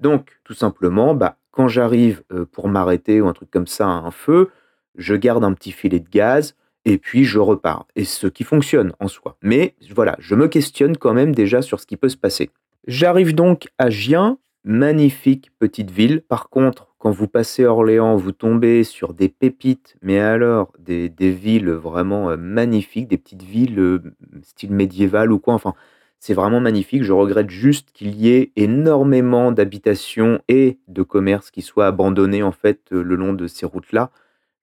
Donc, 0.00 0.38
tout 0.44 0.54
simplement, 0.54 1.14
bah, 1.14 1.38
quand 1.50 1.68
j'arrive 1.68 2.22
pour 2.52 2.68
m'arrêter 2.68 3.20
ou 3.20 3.28
un 3.28 3.32
truc 3.32 3.50
comme 3.50 3.66
ça 3.66 3.86
un 3.86 4.10
feu, 4.10 4.50
je 4.96 5.14
garde 5.14 5.44
un 5.44 5.52
petit 5.52 5.72
filet 5.72 6.00
de 6.00 6.08
gaz 6.08 6.54
et 6.84 6.98
puis 6.98 7.24
je 7.24 7.38
repars. 7.38 7.86
Et 7.96 8.04
ce 8.04 8.26
qui 8.26 8.44
fonctionne 8.44 8.92
en 9.00 9.08
soi. 9.08 9.36
Mais 9.42 9.74
voilà, 9.94 10.16
je 10.18 10.34
me 10.34 10.48
questionne 10.48 10.96
quand 10.96 11.14
même 11.14 11.34
déjà 11.34 11.62
sur 11.62 11.80
ce 11.80 11.86
qui 11.86 11.96
peut 11.96 12.08
se 12.08 12.16
passer. 12.16 12.50
J'arrive 12.86 13.34
donc 13.34 13.68
à 13.78 13.90
Gien, 13.90 14.38
magnifique 14.64 15.50
petite 15.58 15.90
ville. 15.90 16.22
Par 16.22 16.48
contre, 16.48 16.94
quand 16.98 17.10
vous 17.10 17.28
passez 17.28 17.64
Orléans, 17.64 18.16
vous 18.16 18.32
tombez 18.32 18.84
sur 18.84 19.14
des 19.14 19.28
pépites, 19.28 19.96
mais 20.02 20.18
alors 20.18 20.72
des, 20.78 21.08
des 21.08 21.30
villes 21.30 21.70
vraiment 21.70 22.36
magnifiques, 22.36 23.08
des 23.08 23.18
petites 23.18 23.42
villes 23.42 24.00
style 24.42 24.72
médiéval 24.72 25.32
ou 25.32 25.38
quoi. 25.38 25.54
Enfin, 25.54 25.74
c'est 26.18 26.34
vraiment 26.34 26.60
magnifique. 26.60 27.02
Je 27.02 27.12
regrette 27.12 27.50
juste 27.50 27.90
qu'il 27.92 28.14
y 28.14 28.30
ait 28.30 28.52
énormément 28.56 29.52
d'habitations 29.52 30.40
et 30.48 30.78
de 30.88 31.02
commerces 31.02 31.50
qui 31.50 31.62
soient 31.62 31.86
abandonnés 31.86 32.42
en 32.42 32.52
fait 32.52 32.80
euh, 32.92 33.02
le 33.02 33.14
long 33.16 33.32
de 33.32 33.46
ces 33.46 33.66
routes-là. 33.66 34.10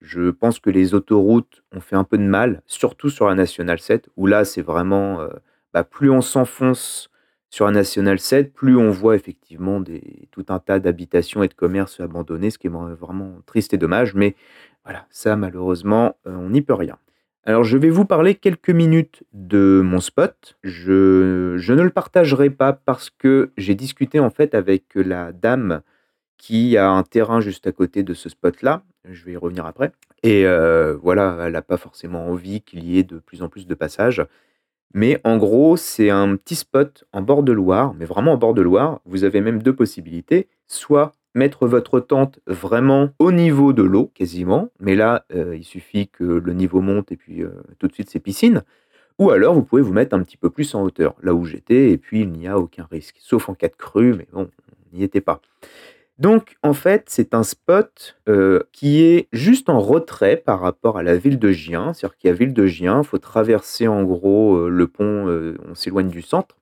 Je 0.01 0.31
pense 0.31 0.59
que 0.59 0.69
les 0.69 0.93
autoroutes 0.93 1.63
ont 1.71 1.79
fait 1.79 1.95
un 1.95 2.03
peu 2.03 2.17
de 2.17 2.23
mal, 2.23 2.61
surtout 2.67 3.09
sur 3.09 3.27
la 3.27 3.35
nationale 3.35 3.79
7, 3.79 4.09
où 4.17 4.27
là 4.27 4.43
c'est 4.43 4.61
vraiment 4.61 5.21
euh, 5.21 5.29
bah, 5.73 5.83
plus 5.83 6.09
on 6.09 6.21
s'enfonce 6.21 7.09
sur 7.49 7.65
la 7.65 7.71
nationale 7.71 8.19
7, 8.19 8.51
plus 8.51 8.75
on 8.75 8.89
voit 8.89 9.15
effectivement 9.15 9.81
tout 10.31 10.45
un 10.49 10.57
tas 10.59 10.79
d'habitations 10.79 11.43
et 11.43 11.47
de 11.47 11.53
commerces 11.53 11.99
abandonnés, 11.99 12.49
ce 12.49 12.57
qui 12.57 12.65
est 12.65 12.71
vraiment 12.71 13.37
triste 13.45 13.75
et 13.75 13.77
dommage. 13.77 14.15
Mais 14.15 14.35
voilà, 14.83 15.05
ça 15.11 15.35
malheureusement, 15.35 16.17
euh, 16.27 16.35
on 16.35 16.49
n'y 16.49 16.61
peut 16.61 16.73
rien. 16.73 16.97
Alors, 17.45 17.65
je 17.65 17.77
vais 17.77 17.89
vous 17.89 18.05
parler 18.05 18.35
quelques 18.35 18.69
minutes 18.69 19.23
de 19.33 19.81
mon 19.83 19.99
spot. 19.99 20.57
Je, 20.63 21.57
ne 21.57 21.81
le 21.81 21.89
partagerai 21.89 22.49
pas 22.49 22.71
parce 22.71 23.09
que 23.09 23.51
j'ai 23.57 23.75
discuté 23.75 24.19
en 24.21 24.29
fait 24.29 24.55
avec 24.55 24.95
la 24.95 25.33
dame 25.33 25.81
qui 26.37 26.77
a 26.77 26.89
un 26.89 27.03
terrain 27.03 27.41
juste 27.41 27.67
à 27.67 27.73
côté 27.73 28.03
de 28.03 28.13
ce 28.13 28.29
spot-là. 28.29 28.83
Je 29.03 29.25
vais 29.25 29.33
y 29.33 29.37
revenir 29.37 29.65
après. 29.65 29.91
Et 30.23 30.45
euh, 30.47 30.95
voilà, 31.01 31.37
elle 31.41 31.51
n'a 31.53 31.61
pas 31.61 31.75
forcément 31.75 32.27
envie 32.27 32.61
qu'il 32.61 32.85
y 32.85 32.97
ait 32.97 33.03
de 33.03 33.19
plus 33.19 33.41
en 33.41 33.49
plus 33.49 33.67
de 33.67 33.75
passages. 33.75 34.25
Mais 34.93 35.19
en 35.25 35.37
gros, 35.37 35.75
c'est 35.75 36.09
un 36.09 36.37
petit 36.37 36.55
spot 36.55 37.03
en 37.11 37.21
bord 37.21 37.43
de 37.43 37.51
Loire, 37.51 37.93
mais 37.95 38.05
vraiment 38.05 38.33
en 38.33 38.37
bord 38.37 38.53
de 38.53 38.61
Loire. 38.61 39.01
Vous 39.05 39.25
avez 39.25 39.41
même 39.41 39.61
deux 39.61 39.75
possibilités. 39.75 40.47
Soit 40.67 41.11
mettre 41.33 41.67
votre 41.67 41.99
tente 41.99 42.39
vraiment 42.47 43.09
au 43.19 43.31
niveau 43.31 43.73
de 43.73 43.83
l'eau, 43.83 44.11
quasiment. 44.13 44.69
Mais 44.79 44.95
là, 44.95 45.25
euh, 45.33 45.55
il 45.55 45.63
suffit 45.63 46.07
que 46.07 46.23
le 46.23 46.53
niveau 46.53 46.81
monte 46.81 47.11
et 47.11 47.17
puis 47.17 47.43
euh, 47.43 47.49
tout 47.79 47.87
de 47.87 47.93
suite 47.93 48.09
c'est 48.09 48.19
piscine. 48.19 48.63
Ou 49.19 49.29
alors 49.29 49.53
vous 49.53 49.63
pouvez 49.63 49.81
vous 49.81 49.93
mettre 49.93 50.15
un 50.15 50.23
petit 50.23 50.37
peu 50.37 50.49
plus 50.49 50.73
en 50.73 50.81
hauteur, 50.81 51.15
là 51.21 51.33
où 51.33 51.45
j'étais, 51.45 51.91
et 51.91 51.97
puis 51.97 52.21
il 52.21 52.31
n'y 52.31 52.47
a 52.47 52.57
aucun 52.57 52.87
risque, 52.89 53.15
sauf 53.19 53.47
en 53.47 53.53
cas 53.53 53.67
de 53.67 53.75
crue, 53.75 54.13
mais 54.13 54.27
bon, 54.33 54.49
on 54.67 54.97
n'y 54.97 55.03
était 55.03 55.21
pas. 55.21 55.39
Donc 56.17 56.55
en 56.63 56.73
fait, 56.73 57.05
c'est 57.07 57.35
un 57.35 57.43
spot 57.43 58.17
euh, 58.27 58.63
qui 58.71 59.03
est 59.03 59.27
juste 59.31 59.69
en 59.69 59.79
retrait 59.79 60.37
par 60.37 60.59
rapport 60.59 60.97
à 60.97 61.03
la 61.03 61.15
ville 61.15 61.37
de 61.37 61.51
Gien. 61.51 61.93
C'est-à-dire 61.93 62.17
qu'il 62.17 62.27
y 62.29 62.31
a 62.31 62.35
ville 62.35 62.53
de 62.53 62.65
Gien, 62.65 63.01
il 63.01 63.05
faut 63.05 63.17
traverser 63.19 63.87
en 63.87 64.03
gros 64.03 64.67
le 64.67 64.87
pont, 64.87 65.55
on 65.67 65.75
s'éloigne 65.75 66.09
du 66.09 66.21
centre. 66.21 66.55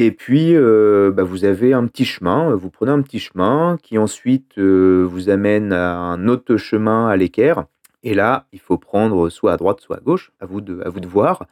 Et 0.00 0.12
puis, 0.12 0.54
euh, 0.54 1.10
bah, 1.12 1.24
vous 1.24 1.44
avez 1.44 1.72
un 1.72 1.84
petit 1.86 2.04
chemin, 2.04 2.54
vous 2.54 2.70
prenez 2.70 2.92
un 2.92 3.02
petit 3.02 3.18
chemin 3.18 3.76
qui 3.82 3.98
ensuite 3.98 4.56
euh, 4.56 5.04
vous 5.04 5.28
amène 5.28 5.72
à 5.72 5.96
un 5.96 6.28
autre 6.28 6.56
chemin 6.56 7.08
à 7.08 7.16
l'équerre. 7.16 7.64
Et 8.04 8.14
là, 8.14 8.46
il 8.52 8.60
faut 8.60 8.78
prendre 8.78 9.28
soit 9.28 9.52
à 9.52 9.56
droite, 9.56 9.80
soit 9.80 9.96
à 9.96 10.00
gauche, 10.00 10.30
à 10.38 10.46
vous 10.46 10.60
de, 10.60 10.80
à 10.84 10.88
vous 10.88 11.00
de 11.00 11.08
voir. 11.08 11.46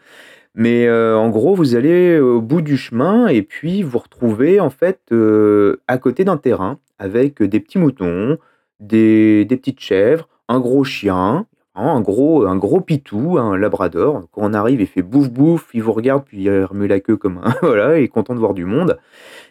Mais 0.54 0.86
euh, 0.86 1.18
en 1.18 1.28
gros, 1.28 1.56
vous 1.56 1.74
allez 1.74 2.20
au 2.20 2.40
bout 2.40 2.62
du 2.62 2.76
chemin 2.76 3.26
et 3.26 3.42
puis 3.42 3.82
vous 3.82 3.98
retrouvez 3.98 4.60
en 4.60 4.70
fait 4.70 5.00
euh, 5.10 5.82
à 5.88 5.98
côté 5.98 6.24
d'un 6.24 6.36
terrain 6.36 6.78
avec 7.00 7.42
des 7.42 7.58
petits 7.58 7.78
moutons, 7.78 8.38
des, 8.78 9.44
petites 9.50 9.80
chèvres, 9.80 10.28
un 10.48 10.60
gros 10.60 10.84
chien, 10.84 11.46
un 11.82 12.00
gros, 12.00 12.46
un 12.46 12.56
gros 12.56 12.80
pitou, 12.80 13.38
un 13.38 13.56
labrador. 13.56 14.28
Quand 14.32 14.42
on 14.42 14.54
arrive, 14.54 14.80
il 14.80 14.86
fait 14.86 15.02
bouffe 15.02 15.30
bouffe, 15.30 15.68
il 15.74 15.82
vous 15.82 15.92
regarde 15.92 16.24
puis 16.24 16.42
il 16.44 16.64
remue 16.64 16.86
la 16.86 17.00
queue 17.00 17.16
comme 17.16 17.38
un 17.44 17.54
voilà, 17.62 17.98
il 17.98 18.04
est 18.04 18.08
content 18.08 18.34
de 18.34 18.40
voir 18.40 18.54
du 18.54 18.64
monde. 18.64 18.98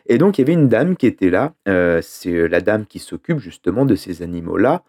Et 0.08 0.18
donc 0.18 0.38
il 0.38 0.42
y 0.42 0.44
avait 0.46 0.54
une 0.54 0.70
dame 0.70 0.96
qui 0.98 1.08
était 1.08 1.30
là. 1.30 1.54
euh, 1.68 2.02
c'est 2.02 2.48
la 2.48 2.62
dame 2.62 2.86
qui 2.86 3.00
s'occupe 3.00 3.40
justement 3.40 3.86
de 3.86 3.96
ces 3.96 4.22
animaux-là. 4.22 4.84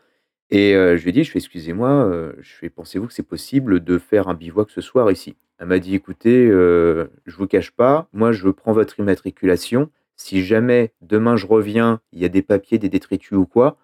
Et 0.51 0.75
euh, 0.77 0.97
je 0.97 1.03
lui 1.03 1.11
ai 1.11 1.13
dit, 1.13 1.25
je 1.25 1.31
fais 1.33 1.39
excusez-moi, 1.39 1.91
euh, 1.91 2.33
je 2.41 2.55
fais 2.55 2.71
pensez-vous 2.71 3.07
que 3.09 3.13
c'est 3.13 3.23
possible 3.25 3.83
de 3.83 3.99
faire 3.99 4.29
un 4.29 4.35
bivouac 4.35 4.71
ce 4.71 4.81
soir 4.81 5.11
ici? 5.11 5.37
Elle 5.59 5.67
m'a 5.69 5.79
dit, 5.79 5.95
écoutez, 5.95 6.47
euh, 6.49 7.09
je 7.27 7.37
vous 7.37 7.47
cache 7.47 7.73
pas, 7.73 8.09
moi 8.13 8.33
je 8.33 8.49
prends 8.49 8.73
votre 8.73 8.99
immatriculation. 9.01 9.91
Si 10.17 10.45
jamais 10.45 10.93
demain 11.01 11.37
je 11.37 11.47
reviens, 11.47 12.01
il 12.13 12.21
y 12.21 12.25
a 12.25 12.29
des 12.29 12.43
papiers, 12.43 12.79
des 12.79 12.89
détritus 12.89 13.33
ou 13.39 13.47
quoi, 13.47 13.77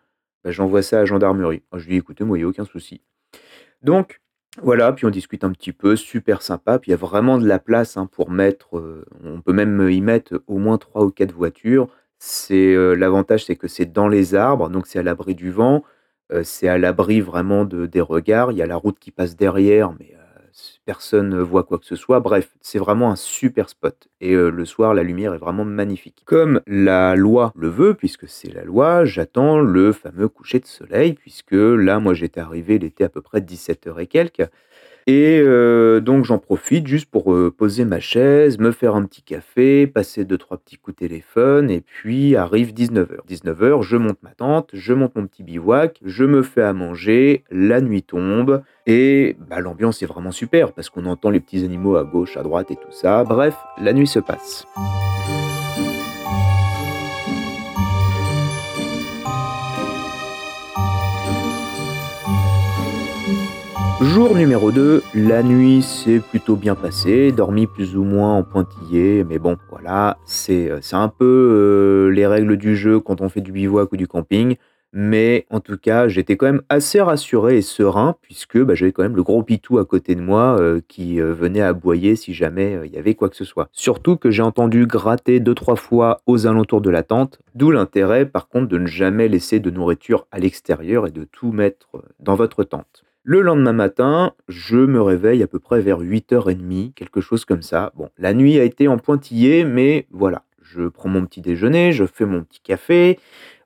bah, 0.45 0.51
j'envoie 0.53 0.83
ça 0.83 0.97
à 0.99 1.01
la 1.01 1.07
gendarmerie. 1.07 1.63
Je 1.75 1.87
lui 1.87 1.93
ai 1.93 1.95
dit, 1.95 1.99
écoutez, 1.99 2.25
moi, 2.25 2.39
il 2.39 2.43
n'y 2.43 2.45
a 2.45 2.49
aucun 2.49 2.65
souci. 2.65 3.03
Donc, 3.83 4.21
voilà, 4.61 4.93
puis 4.93 5.07
on 5.07 5.11
discute 5.11 5.45
un 5.45 5.53
petit 5.53 5.73
peu, 5.73 5.97
super 5.97 6.43
sympa. 6.43 6.79
Puis 6.79 6.91
il 6.91 6.93
y 6.93 6.95
a 6.95 6.99
vraiment 6.99 7.39
de 7.39 7.47
la 7.47 7.59
place 7.59 7.97
hein, 7.97 8.07
pour 8.07 8.31
mettre, 8.31 8.79
euh, 8.79 9.05
on 9.25 9.41
peut 9.41 9.53
même 9.53 9.89
y 9.89 10.01
mettre 10.01 10.43
au 10.47 10.59
moins 10.59 10.79
trois 10.79 11.05
ou 11.05 11.11
quatre 11.11 11.33
voitures. 11.35 11.89
C'est 12.19 12.75
euh, 12.75 12.95
l'avantage, 12.95 13.47
c'est 13.47 13.57
que 13.57 13.69
c'est 13.69 13.87
dans 13.87 14.09
les 14.09 14.35
arbres, 14.35 14.69
donc 14.69 14.87
c'est 14.87 14.99
à 14.99 15.03
l'abri 15.03 15.35
du 15.35 15.51
vent, 15.51 15.83
euh, 16.33 16.43
c'est 16.45 16.69
à 16.69 16.79
l'abri 16.79 17.21
vraiment 17.21 17.65
de, 17.65 17.87
des 17.87 18.01
regards. 18.01 18.53
Il 18.53 18.59
y 18.59 18.63
a 18.63 18.67
la 18.67 18.77
route 18.77 18.99
qui 18.99 19.11
passe 19.11 19.37
derrière, 19.37 19.93
mais 19.99 20.15
personne 20.85 21.29
ne 21.31 21.41
voit 21.41 21.65
quoi 21.65 21.79
que 21.79 21.87
ce 21.87 21.97
soit. 21.97 22.21
Bref, 22.21 22.51
c'est 22.61 22.79
vraiment 22.79 23.11
un 23.11 23.17
super 23.17 23.69
spot. 23.69 24.09
Et 24.21 24.35
euh, 24.35 24.51
le 24.51 24.65
soir, 24.65 24.95
la 24.95 25.03
lumière 25.03 25.35
est 25.35 25.39
vraiment 25.39 25.65
magnifique. 25.65 26.23
Comme 26.25 26.61
la 26.67 27.15
loi 27.17 27.53
le 27.57 27.69
veut, 27.69 27.95
puisque 27.95 28.29
c'est 28.29 28.53
la 28.53 28.65
loi, 28.65 29.05
j'attends 29.05 29.61
le 29.61 29.93
fameux 29.93 30.29
coucher 30.29 30.61
de 30.61 30.67
soleil, 30.67 31.15
puisque 31.15 31.53
là, 31.53 31.99
moi, 32.01 32.15
j'étais 32.15 32.41
arrivé, 32.41 32.77
il 32.77 32.85
était 32.85 33.05
à 33.05 33.09
peu 33.09 33.23
près 33.23 33.41
17h 33.41 34.01
et 34.01 34.07
quelques. 34.07 34.49
Et 35.07 35.41
euh, 35.41 36.01
donc 36.01 36.25
j'en 36.25 36.39
profite 36.39 36.87
juste 36.87 37.11
pour 37.11 37.33
euh, 37.33 37.51
poser 37.51 37.85
ma 37.85 38.01
chaise, 38.01 38.59
me 38.59 38.71
faire 38.71 38.95
un 38.95 39.05
petit 39.05 39.23
café, 39.23 39.87
passer 39.87 40.25
deux 40.25 40.39
trois 40.39 40.59
petits 40.59 40.77
coups 40.77 40.97
de 40.97 41.09
téléphone, 41.09 41.71
et 41.71 41.81
puis 41.81 42.37
arrive 42.37 42.73
19h. 42.73 43.27
19h, 43.29 43.83
je 43.83 43.97
monte 43.97 44.23
ma 44.23 44.31
tente, 44.31 44.71
je 44.73 44.93
monte 44.93 45.17
mon 45.17 45.27
petit 45.27 45.43
bivouac, 45.43 45.99
je 46.05 46.25
me 46.25 46.43
fais 46.43 46.63
à 46.63 46.73
manger, 46.73 47.45
la 47.51 47.81
nuit 47.81 48.03
tombe, 48.03 48.63
et 48.87 49.37
bah, 49.49 49.61
l'ambiance 49.61 50.03
est 50.03 50.07
vraiment 50.07 50.33
super 50.33 50.73
parce 50.73 50.91
qu'on 50.91 51.07
entend 51.07 51.31
les 51.31 51.41
petits 51.41 51.65
animaux 51.65 51.97
à 51.97 52.05
gauche, 52.05 52.37
à 52.37 52.43
droite 52.43 52.71
et 52.71 52.77
tout 52.77 52.93
ça. 52.93 53.25
Bref, 53.25 53.57
la 53.79 53.93
nuit 53.93 54.07
se 54.07 54.21
passe. 54.21 54.67
Jour 64.03 64.35
numéro 64.35 64.73
2, 64.73 65.01
la 65.15 65.45
nuit 65.45 65.81
s'est 65.81 66.19
plutôt 66.19 66.57
bien 66.57 66.75
passée, 66.75 67.31
dormi 67.31 67.69
plus 67.69 67.97
ou 67.97 68.03
moins 68.03 68.35
en 68.35 68.43
pointillé, 68.43 69.23
mais 69.23 69.39
bon, 69.39 69.57
voilà, 69.71 70.19
c'est 70.25 70.69
euh, 70.73 70.81
un 70.91 71.07
peu 71.07 71.25
euh, 71.25 72.09
les 72.09 72.27
règles 72.27 72.57
du 72.57 72.75
jeu 72.75 72.99
quand 72.99 73.21
on 73.21 73.29
fait 73.29 73.41
du 73.41 73.53
bivouac 73.53 73.93
ou 73.93 73.97
du 73.97 74.09
camping, 74.09 74.57
mais 74.93 75.47
en 75.51 75.61
tout 75.61 75.79
cas, 75.79 76.09
j'étais 76.09 76.37
quand 76.37 76.47
même 76.47 76.63
assez 76.69 77.01
rassuré 77.01 77.59
et 77.59 77.63
serein, 77.63 78.17
puisque 78.23 78.59
bah, 78.59 78.75
j'avais 78.75 78.91
quand 78.91 79.05
même 79.05 79.15
le 79.15 79.23
gros 79.23 79.45
pitou 79.45 79.79
à 79.79 79.85
côté 79.85 80.17
de 80.17 80.21
moi 80.21 80.57
euh, 80.59 80.81
qui 80.89 81.21
venait 81.21 81.63
aboyer 81.63 82.17
si 82.17 82.35
jamais 82.35 82.81
il 82.85 82.93
y 82.93 82.99
avait 82.99 83.15
quoi 83.15 83.29
que 83.29 83.37
ce 83.37 83.45
soit. 83.45 83.69
Surtout 83.71 84.17
que 84.17 84.33
j'ai 84.33 84.43
entendu 84.43 84.85
gratter 84.85 85.39
deux 85.39 85.55
trois 85.55 85.77
fois 85.77 86.23
aux 86.27 86.49
alentours 86.49 86.81
de 86.81 86.91
la 86.91 87.05
tente, 87.05 87.39
d'où 87.55 87.71
l'intérêt 87.71 88.27
par 88.27 88.49
contre 88.49 88.67
de 88.67 88.79
ne 88.79 88.87
jamais 88.87 89.29
laisser 89.29 89.61
de 89.61 89.71
nourriture 89.71 90.27
à 90.33 90.41
l'extérieur 90.41 91.07
et 91.07 91.13
de 91.13 91.23
tout 91.23 91.53
mettre 91.53 92.03
dans 92.19 92.35
votre 92.35 92.65
tente. 92.65 93.05
Le 93.25 93.41
lendemain 93.41 93.73
matin, 93.73 94.35
je 94.49 94.77
me 94.77 95.01
réveille 95.01 95.45
à 95.45 95.47
peu 95.47 95.61
près 95.61 95.81
vers 95.81 96.01
8h30, 96.01 96.93
quelque 96.93 97.21
chose 97.21 97.45
comme 97.45 97.63
ça. 97.63 97.93
Bon, 97.95 98.09
la 98.19 98.35
nuit 98.35 98.59
a 98.59 98.65
été 98.65 98.89
en 98.89 98.99
pointillé, 98.99 99.63
mais 99.63 100.09
voilà. 100.11 100.43
Je 100.61 100.89
prends 100.89 101.09
mon 101.09 101.25
petit 101.25 101.41
déjeuner, 101.41 101.93
je 101.93 102.05
fais 102.05 102.25
mon 102.25 102.43
petit 102.43 102.61
café. 102.61 103.21